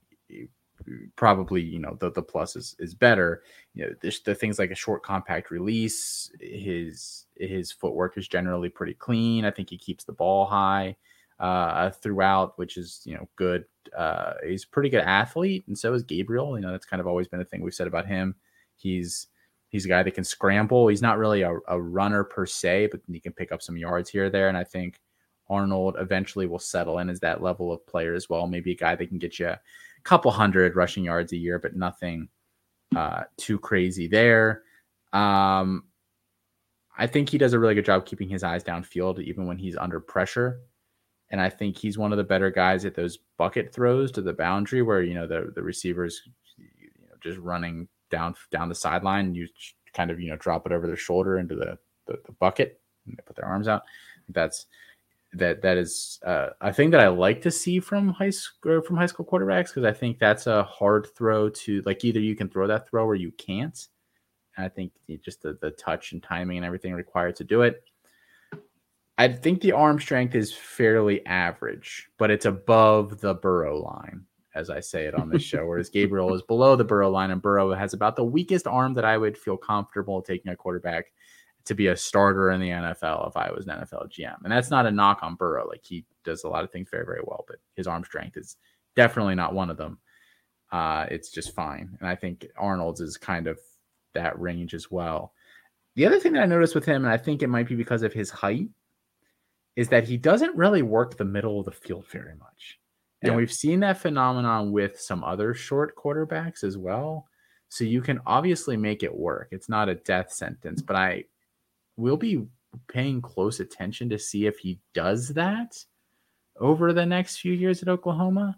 probably 1.17 1.63
you 1.63 1.79
know 1.79 1.97
the 2.01 2.11
the 2.11 2.23
plus 2.23 2.57
is 2.57 2.77
is 2.79 2.95
better. 2.95 3.43
You 3.75 3.87
know, 3.87 3.95
the, 4.01 4.17
the 4.25 4.35
things 4.35 4.59
like 4.59 4.71
a 4.71 4.77
short 4.77 5.03
compact 5.03 5.51
release, 5.51 6.31
his 6.41 7.27
his 7.37 7.73
footwork 7.73 8.17
is 8.19 8.29
generally 8.29 8.69
pretty 8.69 8.95
clean. 8.95 9.45
I 9.45 9.51
think 9.51 9.71
he 9.71 9.79
keeps 9.79 10.05
the 10.05 10.13
ball 10.13 10.47
high 10.47 10.97
uh, 11.41 11.91
throughout, 11.91 12.59
which 12.59 12.77
is 12.77 13.03
you 13.05 13.15
know 13.15 13.29
good. 13.37 13.65
Uh, 13.97 14.35
he's 14.47 14.65
a 14.65 14.69
pretty 14.69 14.89
good 14.89 15.03
athlete, 15.03 15.65
and 15.67 15.79
so 15.79 15.95
is 15.95 16.03
Gabriel. 16.03 16.57
You 16.57 16.63
know 16.63 16.73
that's 16.73 16.87
kind 16.87 17.01
of 17.01 17.07
always 17.07 17.29
been 17.29 17.41
a 17.41 17.45
thing 17.45 17.63
we've 17.63 17.75
said 17.75 17.87
about 17.87 18.07
him. 18.07 18.35
He's 18.77 19.29
he's 19.69 19.85
a 19.85 19.89
guy 19.89 20.03
that 20.03 20.15
can 20.15 20.25
scramble. 20.25 20.89
He's 20.89 21.03
not 21.03 21.19
really 21.19 21.43
a, 21.43 21.55
a 21.69 21.81
runner 21.81 22.25
per 22.25 22.47
se, 22.47 22.89
but 22.91 23.01
he 23.11 23.21
can 23.21 23.33
pick 23.33 23.53
up 23.53 23.63
some 23.63 23.77
yards 23.77 24.09
here 24.09 24.31
there. 24.31 24.49
And 24.49 24.57
I 24.57 24.65
think 24.65 25.01
Arnold 25.51 25.97
eventually 25.99 26.47
will 26.47 26.59
settle 26.59 26.99
in 26.99 27.09
as 27.09 27.21
that 27.21 27.43
level 27.43 27.73
of 27.73 27.87
player 27.87 28.15
as 28.15 28.29
well. 28.29 28.47
Maybe 28.47 28.73
a 28.73 28.77
guy 28.77 28.95
that 28.95 29.07
can 29.09 29.19
get 29.19 29.39
you 29.39 29.49
a 29.49 29.61
couple 30.05 30.31
hundred 30.31 30.77
rushing 30.77 31.05
yards 31.05 31.33
a 31.33 31.37
year, 31.37 31.59
but 31.59 31.77
nothing 31.77 32.29
uh, 32.95 33.25
too 33.37 33.59
crazy 33.59 34.09
there. 34.09 34.63
Um, 35.13 35.85
I 36.97 37.07
think 37.07 37.29
he 37.29 37.39
does 37.39 37.53
a 37.53 37.59
really 37.59 37.75
good 37.75 37.85
job 37.85 38.07
keeping 38.07 38.29
his 38.29 38.43
eyes 38.43 38.65
downfield, 38.65 39.23
even 39.23 39.47
when 39.47 39.57
he's 39.57 39.77
under 39.77 40.01
pressure. 40.01 40.61
And 41.31 41.41
I 41.41 41.49
think 41.49 41.77
he's 41.77 41.99
one 41.99 42.13
of 42.13 42.19
the 42.19 42.25
better 42.25 42.51
guys 42.51 42.85
at 42.85 42.95
those 42.95 43.19
bucket 43.37 43.73
throws 43.73 44.11
to 44.13 44.23
the 44.23 44.33
boundary 44.33 44.83
where, 44.83 45.03
you 45.03 45.15
know, 45.15 45.27
the, 45.27 45.53
the 45.55 45.63
receivers 45.63 46.23
you 46.57 46.89
know, 47.03 47.15
just 47.21 47.39
running 47.39 47.87
down 48.11 48.35
down 48.51 48.69
the 48.69 48.75
sideline. 48.75 49.35
You 49.35 49.47
kind 49.93 50.11
of, 50.11 50.21
you 50.21 50.31
know, 50.31 50.37
drop 50.37 50.67
it 50.67 50.73
over 50.73 50.87
their 50.87 50.97
shoulder 50.97 51.39
into 51.39 51.55
the, 51.55 51.79
the, 52.07 52.19
the 52.25 52.33
bucket 52.33 52.81
and 53.07 53.17
they 53.17 53.23
put 53.25 53.37
their 53.37 53.45
arms 53.45 53.69
out. 53.69 53.83
That's 54.31 54.67
that 55.35 55.61
that 55.63 55.77
is 55.77 56.19
uh, 56.25 56.51
a 56.61 56.73
thing 56.73 56.91
that 56.91 57.01
I 57.01 57.09
like 57.09 57.43
to 57.43 57.51
see 57.51 57.81
from 57.81 58.09
high 58.09 58.31
school 58.31 58.81
from 58.81 58.97
high 58.97 59.07
school 59.07 59.27
quarterbacks 59.27 59.69
because 59.69 59.85
I 59.85 59.93
think 59.93 60.19
that's 60.19 60.47
a 60.47 60.65
hard 60.65 61.09
throw 61.15 61.51
to 61.51 61.83
like 61.85 62.05
either 62.05 62.21
you 62.21 62.35
can 62.35 62.49
throw 62.49 62.67
that 62.67 62.89
throw 62.89 63.05
or 63.05 63.15
you 63.15 63.31
can't. 63.33 63.79
And 64.57 64.65
I 64.65 64.69
think 64.69 64.93
just 65.23 65.43
the, 65.43 65.59
the 65.61 65.71
touch 65.73 66.13
and 66.13 66.23
timing 66.23 66.57
and 66.57 66.67
everything 66.67 66.95
required 66.95 67.37
to 67.37 67.45
do 67.45 67.63
it. 67.63 67.83
I 69.19 69.29
think 69.29 69.61
the 69.61 69.73
arm 69.73 70.01
strength 70.01 70.35
is 70.35 70.53
fairly 70.53 71.27
average, 71.27 72.09
but 72.19 72.31
it's 72.31 72.47
above 72.47 73.21
the 73.21 73.35
Burrow 73.35 73.83
line, 73.83 74.25
as 74.55 74.71
I 74.71 74.79
say 74.79 75.07
it 75.07 75.15
on 75.15 75.29
this 75.29 75.43
show. 75.43 75.67
Whereas 75.67 75.91
Gabriel 75.91 76.33
is 76.35 76.43
below 76.43 76.77
the 76.77 76.85
Burrow 76.85 77.11
line, 77.11 77.33
and 77.33 77.43
Burrow 77.43 77.75
has 77.75 77.95
about 77.95 78.15
the 78.15 78.25
weakest 78.25 78.69
arm 78.69 78.95
that 78.95 79.05
I 79.05 79.19
would 79.19 79.37
feel 79.37 79.57
comfortable 79.57 80.23
taking 80.23 80.53
a 80.53 80.57
quarterback 80.57 81.07
to 81.69 81.75
be 81.75 81.89
a 81.89 81.97
starter 81.97 82.51
in 82.51 82.61
the 82.61 82.71
NFL 82.71 83.29
if 83.29 83.37
I 83.37 83.53
was 83.53 83.67
an 83.67 83.79
NFL 83.79 84.11
GM. 84.11 84.43
And 84.43 84.51
that's 84.51 84.71
not 84.71 84.87
a 84.87 84.91
knock 84.91 85.19
on 85.23 85.35
Burrow. 85.35 85.69
Like 85.69 85.85
he 85.85 86.07
does 86.25 86.45
a 86.45 86.49
lot 86.49 86.65
of 86.65 86.71
things 86.71 86.89
very, 86.91 87.05
very 87.05 87.21
well, 87.23 87.45
but 87.47 87.59
his 87.75 87.87
arm 87.87 88.05
strength 88.05 88.39
is 88.39 88.57
definitely 88.97 89.35
not 89.35 89.53
one 89.53 89.69
of 89.69 89.77
them. 89.77 89.99
Uh, 90.73 91.05
it's 91.11 91.31
just 91.31 91.55
fine. 91.55 91.95
And 92.01 92.09
I 92.09 92.15
think 92.15 92.47
Arnold's 92.57 93.03
is 93.03 93.19
kind 93.19 93.47
of 93.47 93.59
that 94.15 94.39
range 94.41 94.73
as 94.73 94.91
well. 94.91 95.35
The 95.95 96.07
other 96.07 96.19
thing 96.19 96.33
that 96.33 96.43
I 96.43 96.47
noticed 96.47 96.75
with 96.75 96.87
him, 96.87 97.05
and 97.05 97.13
I 97.13 97.19
think 97.19 97.43
it 97.43 97.49
might 97.49 97.69
be 97.69 97.75
because 97.75 98.03
of 98.03 98.15
his 98.15 98.31
height, 98.31 98.69
is 99.77 99.89
that 99.89 100.09
he 100.09 100.17
doesn't 100.17 100.57
really 100.57 100.83
work 100.83 101.17
the 101.17 101.25
middle 101.25 101.61
of 101.61 101.67
the 101.67 101.73
field 101.73 102.07
very 102.11 102.35
much. 102.37 102.79
And 103.21 103.33
yeah. 103.33 103.37
we've 103.37 103.53
seen 103.53 103.81
that 103.81 103.99
phenomenon 103.99 104.73
with 104.73 104.99
some 104.99 105.23
other 105.23 105.53
short 105.53 105.95
quarterbacks 105.97 106.65
as 106.65 106.79
well. 106.79 107.27
So 107.69 107.85
you 107.85 108.01
can 108.01 108.21
obviously 108.27 108.77
make 108.77 109.03
it 109.03 109.15
work. 109.15 109.49
It's 109.51 109.69
not 109.69 109.91
a 109.91 109.97
death 109.97 110.33
sentence, 110.33 110.81
but 110.81 110.97
I 110.97 111.25
we'll 111.99 112.17
be 112.17 112.47
paying 112.87 113.21
close 113.21 113.61
attention 113.61 114.09
to 114.09 114.19
see 114.19 114.47
if 114.47 114.59
he 114.59 114.79
does 114.95 115.29
that 115.31 115.77
over 116.59 116.93
the 116.93 117.05
next 117.05 117.39
few 117.39 117.53
years 117.53 117.83
at 117.83 117.89
Oklahoma. 117.89 118.57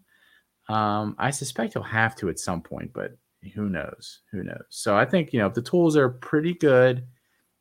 Um, 0.69 1.17
I 1.19 1.31
suspect 1.31 1.73
he'll 1.73 1.83
have 1.83 2.15
to 2.17 2.29
at 2.29 2.39
some 2.39 2.61
point, 2.61 2.93
but 2.93 3.17
who 3.55 3.69
knows? 3.69 4.21
Who 4.31 4.45
knows? 4.45 4.62
So 4.69 4.97
I 4.97 5.07
think, 5.07 5.33
you 5.33 5.41
know, 5.41 5.49
the 5.49 5.62
tools 5.62 5.97
are 5.97 6.11
pretty 6.11 6.55
good. 6.55 7.07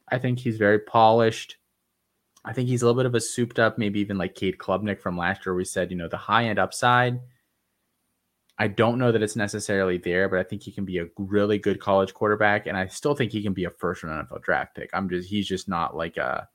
I 0.09 0.19
think 0.19 0.37
he's 0.39 0.57
very 0.57 0.79
polished. 0.79 1.55
I 2.43 2.53
think 2.53 2.67
he's 2.67 2.81
a 2.81 2.85
little 2.85 2.99
bit 2.99 3.05
of 3.05 3.15
a 3.15 3.21
souped 3.21 3.57
up, 3.57 3.77
maybe 3.77 3.99
even 3.99 4.17
like 4.17 4.35
Cade 4.35 4.57
Klubnik 4.57 4.99
from 4.99 5.17
last 5.17 5.45
year. 5.45 5.55
We 5.55 5.65
said, 5.65 5.91
you 5.91 5.97
know, 5.97 6.07
the 6.09 6.17
high 6.17 6.45
end 6.45 6.59
upside 6.59 7.19
I 8.61 8.67
don't 8.67 8.99
know 8.99 9.13
that 9.13 9.23
it's 9.23 9.37
necessarily 9.37 9.97
there, 9.97 10.27
but 10.27 10.37
I 10.37 10.43
think 10.43 10.63
he 10.63 10.71
can 10.71 10.83
be 10.83 10.99
a 10.99 11.07
really 11.17 11.57
good 11.57 11.79
college 11.79 12.13
quarterback, 12.13 12.67
and 12.67 12.75
I 12.75 12.87
still 12.87 13.15
think 13.15 13.31
he 13.31 13.41
can 13.41 13.53
be 13.53 13.63
a 13.63 13.69
first 13.69 14.03
round 14.03 14.27
NFL 14.27 14.41
draft 14.43 14.75
pick. 14.75 14.89
I'm 14.93 15.09
just 15.09 15.29
he's 15.29 15.47
just 15.47 15.69
not 15.69 15.95
like 15.95 16.17
a 16.17 16.47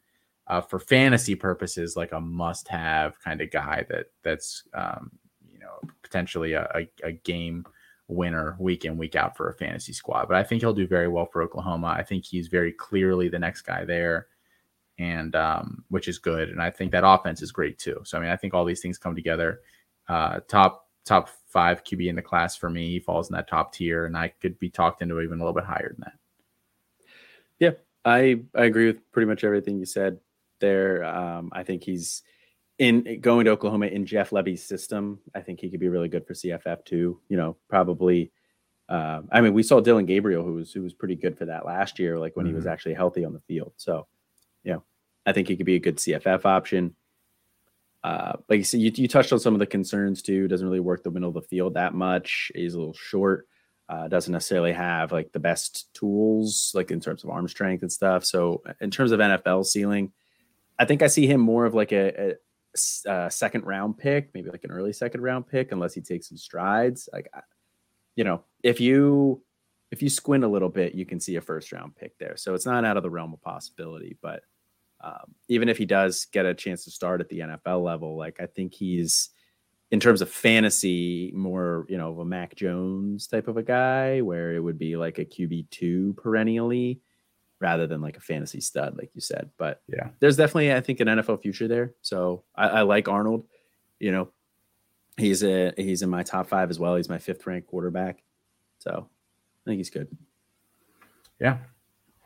uh, 0.47 0.60
for 0.60 0.78
fantasy 0.78 1.35
purposes 1.35 1.97
like 1.97 2.12
a 2.12 2.20
must 2.20 2.68
have 2.68 3.18
kind 3.20 3.40
of 3.40 3.51
guy 3.51 3.86
that 3.89 4.06
that's 4.22 4.64
um, 4.74 5.12
you 5.51 5.59
know 5.59 5.81
potentially 6.02 6.52
a, 6.52 6.68
a, 6.74 7.06
a 7.06 7.12
game 7.12 7.64
winner 8.09 8.55
week 8.59 8.85
in 8.85 8.98
week 8.98 9.16
out 9.16 9.35
for 9.35 9.48
a 9.48 9.55
fantasy 9.55 9.94
squad. 9.94 10.28
But 10.28 10.36
I 10.36 10.43
think 10.43 10.60
he'll 10.60 10.74
do 10.74 10.86
very 10.86 11.09
well 11.09 11.24
for 11.24 11.43
Oklahoma. 11.43 11.94
I 11.98 12.02
think 12.02 12.26
he's 12.26 12.48
very 12.48 12.72
clearly 12.72 13.31
the 13.31 13.39
next 13.39 13.62
guy 13.62 13.86
there, 13.86 14.26
and 14.98 15.35
um, 15.35 15.85
which 15.89 16.06
is 16.09 16.18
good. 16.18 16.51
And 16.51 16.60
I 16.60 16.68
think 16.70 16.93
that 16.93 17.06
offense 17.06 17.40
is 17.40 17.51
great 17.51 17.78
too. 17.78 18.02
So 18.05 18.18
I 18.18 18.20
mean, 18.20 18.31
I 18.31 18.36
think 18.36 18.52
all 18.52 18.66
these 18.66 18.82
things 18.82 18.98
come 18.98 19.14
together. 19.14 19.60
Uh, 20.06 20.40
top 20.48 20.85
top 21.05 21.28
five 21.48 21.85
QB 21.85 22.09
in 22.09 22.16
the 22.16 22.22
class 22.22 22.56
for 22.56 22.70
me. 22.70 22.90
He 22.90 23.01
falls 23.01 23.28
in 23.28 23.35
that 23.35 23.48
top 23.48 23.72
tier, 23.72 24.06
and 24.06 24.16
I 24.16 24.28
could 24.28 24.59
be 24.59 24.70
talked 24.70 25.02
into 25.02 25.20
even 25.20 25.39
a 25.39 25.43
little 25.43 25.55
bit 25.55 25.64
higher 25.64 25.94
than 25.97 26.01
that. 26.01 26.18
Yeah, 27.59 27.70
I 28.05 28.40
I 28.55 28.64
agree 28.64 28.86
with 28.86 29.10
pretty 29.12 29.26
much 29.26 29.44
everything 29.44 29.78
you 29.78 29.86
said 29.86 30.18
there. 30.60 31.05
Um, 31.05 31.51
I 31.52 31.62
think 31.62 31.85
he's 31.85 32.22
in 32.78 33.20
going 33.20 33.44
to 33.44 33.52
Oklahoma 33.52 33.86
in 33.86 34.06
Jeff 34.06 34.31
Lebby's 34.31 34.64
system. 34.64 35.20
I 35.35 35.40
think 35.40 35.60
he 35.60 35.70
could 35.70 35.81
be 35.81 35.89
really 35.89 36.09
good 36.09 36.26
for 36.26 36.35
CFF 36.35 36.85
too. 36.85 37.20
You 37.28 37.36
know, 37.36 37.56
probably. 37.68 38.32
Uh, 38.86 39.22
I 39.32 39.40
mean, 39.40 39.55
we 39.55 39.62
saw 39.62 39.81
Dillon 39.81 40.05
Gabriel, 40.05 40.44
who 40.44 40.55
was 40.55 40.72
who 40.72 40.82
was 40.82 40.93
pretty 40.93 41.14
good 41.14 41.39
for 41.39 41.47
that 41.47 41.64
last 41.64 41.98
year, 41.98 42.18
like 42.18 42.36
when 42.36 42.44
mm-hmm. 42.44 42.52
he 42.52 42.56
was 42.56 42.64
mm-hmm. 42.64 42.72
actually 42.72 42.94
healthy 42.94 43.24
on 43.24 43.32
the 43.32 43.40
field. 43.40 43.72
So, 43.76 44.06
you 44.62 44.74
know, 44.74 44.85
I 45.24 45.32
think 45.32 45.48
he 45.48 45.56
could 45.56 45.64
be 45.64 45.76
a 45.76 45.81
good 45.81 45.97
CFF 45.97 46.44
option. 46.44 46.94
Uh, 48.05 48.35
like 48.51 48.59
you 48.59 48.64
said, 48.64 48.81
you, 48.81 48.93
you 48.94 49.09
touched 49.09 49.32
on 49.32 49.40
some 49.40 49.55
of 49.55 49.60
the 49.60 49.66
concerns 49.66 50.20
too. 50.20 50.47
Doesn't 50.47 50.66
really 50.66 50.78
work 50.78 51.02
the 51.02 51.10
middle 51.10 51.31
of 51.31 51.35
the 51.35 51.40
field 51.40 51.74
that 51.74 51.94
much. 51.94 52.52
He's 52.55 52.74
a 52.74 52.78
little 52.78 52.93
short. 52.93 53.48
Uh, 53.89 54.09
doesn't 54.09 54.32
necessarily 54.32 54.72
have 54.72 55.10
like 55.10 55.32
the 55.32 55.40
best 55.40 55.93
tools, 55.94 56.70
like 56.74 56.90
in 56.90 57.01
terms 57.01 57.24
of 57.24 57.31
arm 57.31 57.48
strength 57.48 57.81
and 57.81 57.90
stuff. 57.90 58.24
So, 58.24 58.62
in 58.81 58.90
terms 58.90 59.10
of 59.10 59.20
NFL 59.20 59.64
ceiling, 59.64 60.12
I 60.78 60.85
think 60.85 61.02
I 61.02 61.06
see 61.06 61.26
him 61.26 61.40
more 61.40 61.64
of 61.64 61.74
like 61.74 61.93
a, 61.93 62.36
a, 63.06 63.10
a 63.10 63.31
second 63.31 63.64
round 63.64 63.97
pick, 63.97 64.31
maybe 64.35 64.51
like 64.51 64.64
an 64.64 64.70
early 64.70 64.93
second 64.93 65.22
round 65.22 65.47
pick, 65.47 65.72
unless 65.72 65.94
he 65.94 66.02
takes 66.02 66.28
some 66.28 66.39
strides. 66.39 67.09
Like, 67.10 67.31
you 68.16 68.24
know, 68.24 68.44
if 68.62 68.81
you 68.81 69.43
if 69.90 70.02
you 70.02 70.10
squint 70.10 70.44
a 70.44 70.48
little 70.48 70.68
bit, 70.68 70.94
you 70.94 71.06
can 71.06 71.20
see 71.20 71.36
a 71.36 71.40
first 71.40 71.72
round 71.72 71.97
pick 71.97 72.18
there. 72.18 72.36
So 72.36 72.55
it's 72.55 72.66
not 72.66 72.85
out 72.85 72.97
of 72.97 73.02
the 73.02 73.10
realm 73.10 73.32
of 73.32 73.40
possibility, 73.40 74.18
but 74.20 74.43
um, 75.05 75.35
even 75.48 75.68
if 75.68 75.76
he 75.76 75.85
does 75.85 76.24
get 76.32 76.47
a 76.47 76.55
chance 76.55 76.85
to 76.85 76.90
start 76.90 77.20
at 77.20 77.28
the 77.28 77.40
NFL 77.40 77.85
level, 77.85 78.16
like 78.16 78.40
I 78.40 78.47
think 78.47 78.72
he's 78.72 79.28
in 79.90 80.01
terms 80.01 80.22
of 80.22 80.31
fantasy 80.31 81.31
more, 81.35 81.85
you 81.90 81.98
know, 81.98 82.10
of 82.10 82.18
a 82.18 82.24
Mac 82.24 82.55
Jones 82.55 83.26
type 83.26 83.47
of 83.47 83.59
a 83.59 83.62
guy 83.62 84.22
where 84.22 84.55
it 84.55 84.60
would 84.60 84.78
be 84.78 84.97
like 84.97 85.18
a 85.18 85.24
QB 85.24 85.68
two 85.68 86.14
perennially 86.14 87.01
rather 87.60 87.86
than 87.86 88.01
like 88.01 88.16
a 88.16 88.20
fantasy 88.20 88.60
stud, 88.60 88.97
like 88.97 89.10
you 89.14 89.20
said. 89.20 89.51
But 89.59 89.82
yeah, 89.89 90.09
there's 90.20 90.36
definitely 90.36 90.72
I 90.72 90.81
think 90.81 91.01
an 91.01 91.09
NFL 91.09 91.43
future 91.43 91.68
there. 91.68 91.93
So 92.01 92.44
I, 92.56 92.68
I 92.68 92.82
like 92.82 93.06
Arnold. 93.06 93.47
You 94.01 94.10
know, 94.10 94.28
he's 95.18 95.44
a 95.44 95.74
he's 95.76 96.01
in 96.01 96.09
my 96.09 96.22
top 96.22 96.48
five 96.48 96.70
as 96.70 96.78
well. 96.78 96.97
He's 96.97 97.10
my 97.10 97.18
fifth 97.18 97.47
ranked 97.47 97.68
quarterback. 97.68 98.22
So 98.78 99.06
I 99.10 99.70
think 99.70 99.78
he's 99.78 99.90
good. 99.90 100.09
Yeah, 101.39 101.59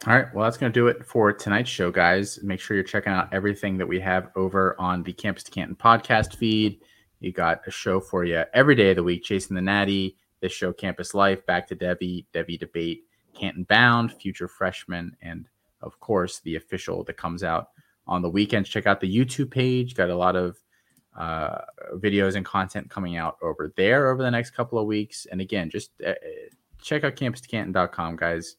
all 0.07 0.15
right. 0.15 0.33
Well, 0.33 0.45
that's 0.45 0.57
going 0.57 0.73
to 0.73 0.79
do 0.79 0.87
it 0.87 1.05
for 1.05 1.33
tonight's 1.33 1.69
show, 1.69 1.91
guys. 1.91 2.39
Make 2.45 2.61
sure 2.61 2.77
you're 2.77 2.85
checking 2.85 3.13
out 3.13 3.33
everything 3.33 3.77
that 3.79 3.87
we 3.87 3.99
have 3.99 4.31
over 4.37 4.81
on 4.81 5.03
the 5.03 5.13
Campus 5.13 5.43
to 5.45 5.51
Canton 5.51 5.75
podcast 5.75 6.37
feed. 6.37 6.83
You 7.19 7.33
got 7.33 7.63
a 7.67 7.71
show 7.73 7.99
for 7.99 8.25
you 8.25 8.45
every 8.55 8.77
day 8.77 8.91
of 8.91 8.97
the 8.97 9.03
week, 9.03 9.25
Chasing 9.25 9.57
the 9.57 9.61
Natty, 9.63 10.17
this 10.41 10.53
show, 10.53 10.73
Campus 10.73 11.15
Life, 11.15 11.45
Back 11.47 11.67
to 11.69 11.77
Devy, 11.77 12.27
Devy 12.33 12.57
Debate, 12.61 13.07
Canton 13.35 13.65
Bound, 13.65 14.13
Future 14.13 14.47
Freshman, 14.47 15.17
and 15.21 15.49
of 15.81 15.99
course, 15.99 16.39
the 16.41 16.55
official 16.55 17.03
that 17.03 17.17
comes 17.17 17.43
out 17.43 17.71
on 18.07 18.23
the 18.23 18.31
weekends. 18.31 18.69
Check 18.69 18.87
out 18.87 19.01
the 19.01 19.13
YouTube 19.13 19.51
page. 19.51 19.97
Got 19.97 20.11
a 20.11 20.17
lot 20.17 20.37
of 20.37 20.59
uh, 21.19 21.59
videos 21.95 22.37
and 22.37 22.47
content 22.47 22.89
coming 22.89 23.17
out 23.17 23.37
over 23.43 23.73
there 23.77 24.13
over 24.13 24.23
the 24.23 24.31
next 24.31 24.51
couple 24.51 24.79
of 24.79 24.87
weeks. 24.87 25.27
And 25.29 25.41
again, 25.41 25.71
just 25.71 25.91
uh, 26.07 26.15
check 26.81 27.03
out 27.03 27.17
campus2canton.com, 27.17 28.15
guys 28.15 28.55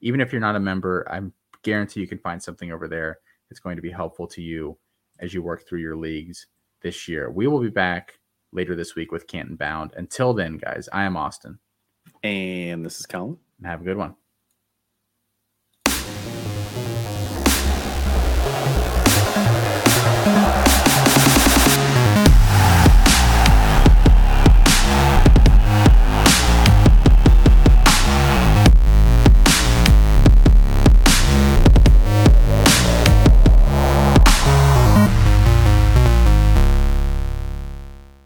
even 0.00 0.20
if 0.20 0.32
you're 0.32 0.40
not 0.40 0.56
a 0.56 0.60
member, 0.60 1.06
I'm 1.10 1.32
guarantee 1.62 2.00
you 2.00 2.06
can 2.06 2.18
find 2.18 2.42
something 2.42 2.72
over 2.72 2.88
there 2.88 3.18
that's 3.48 3.60
going 3.60 3.76
to 3.76 3.82
be 3.82 3.90
helpful 3.90 4.26
to 4.28 4.42
you 4.42 4.78
as 5.18 5.34
you 5.34 5.42
work 5.42 5.66
through 5.66 5.80
your 5.80 5.96
leagues 5.96 6.46
this 6.82 7.08
year. 7.08 7.30
We 7.30 7.46
will 7.46 7.60
be 7.60 7.70
back 7.70 8.18
later 8.52 8.74
this 8.74 8.94
week 8.94 9.12
with 9.12 9.26
Canton 9.26 9.56
Bound. 9.56 9.92
Until 9.96 10.32
then, 10.32 10.56
guys, 10.56 10.88
I 10.92 11.04
am 11.04 11.16
Austin. 11.16 11.58
And 12.22 12.84
this 12.84 12.98
is 12.98 13.06
Colin. 13.06 13.36
Have 13.64 13.82
a 13.82 13.84
good 13.84 13.96
one. 13.96 14.14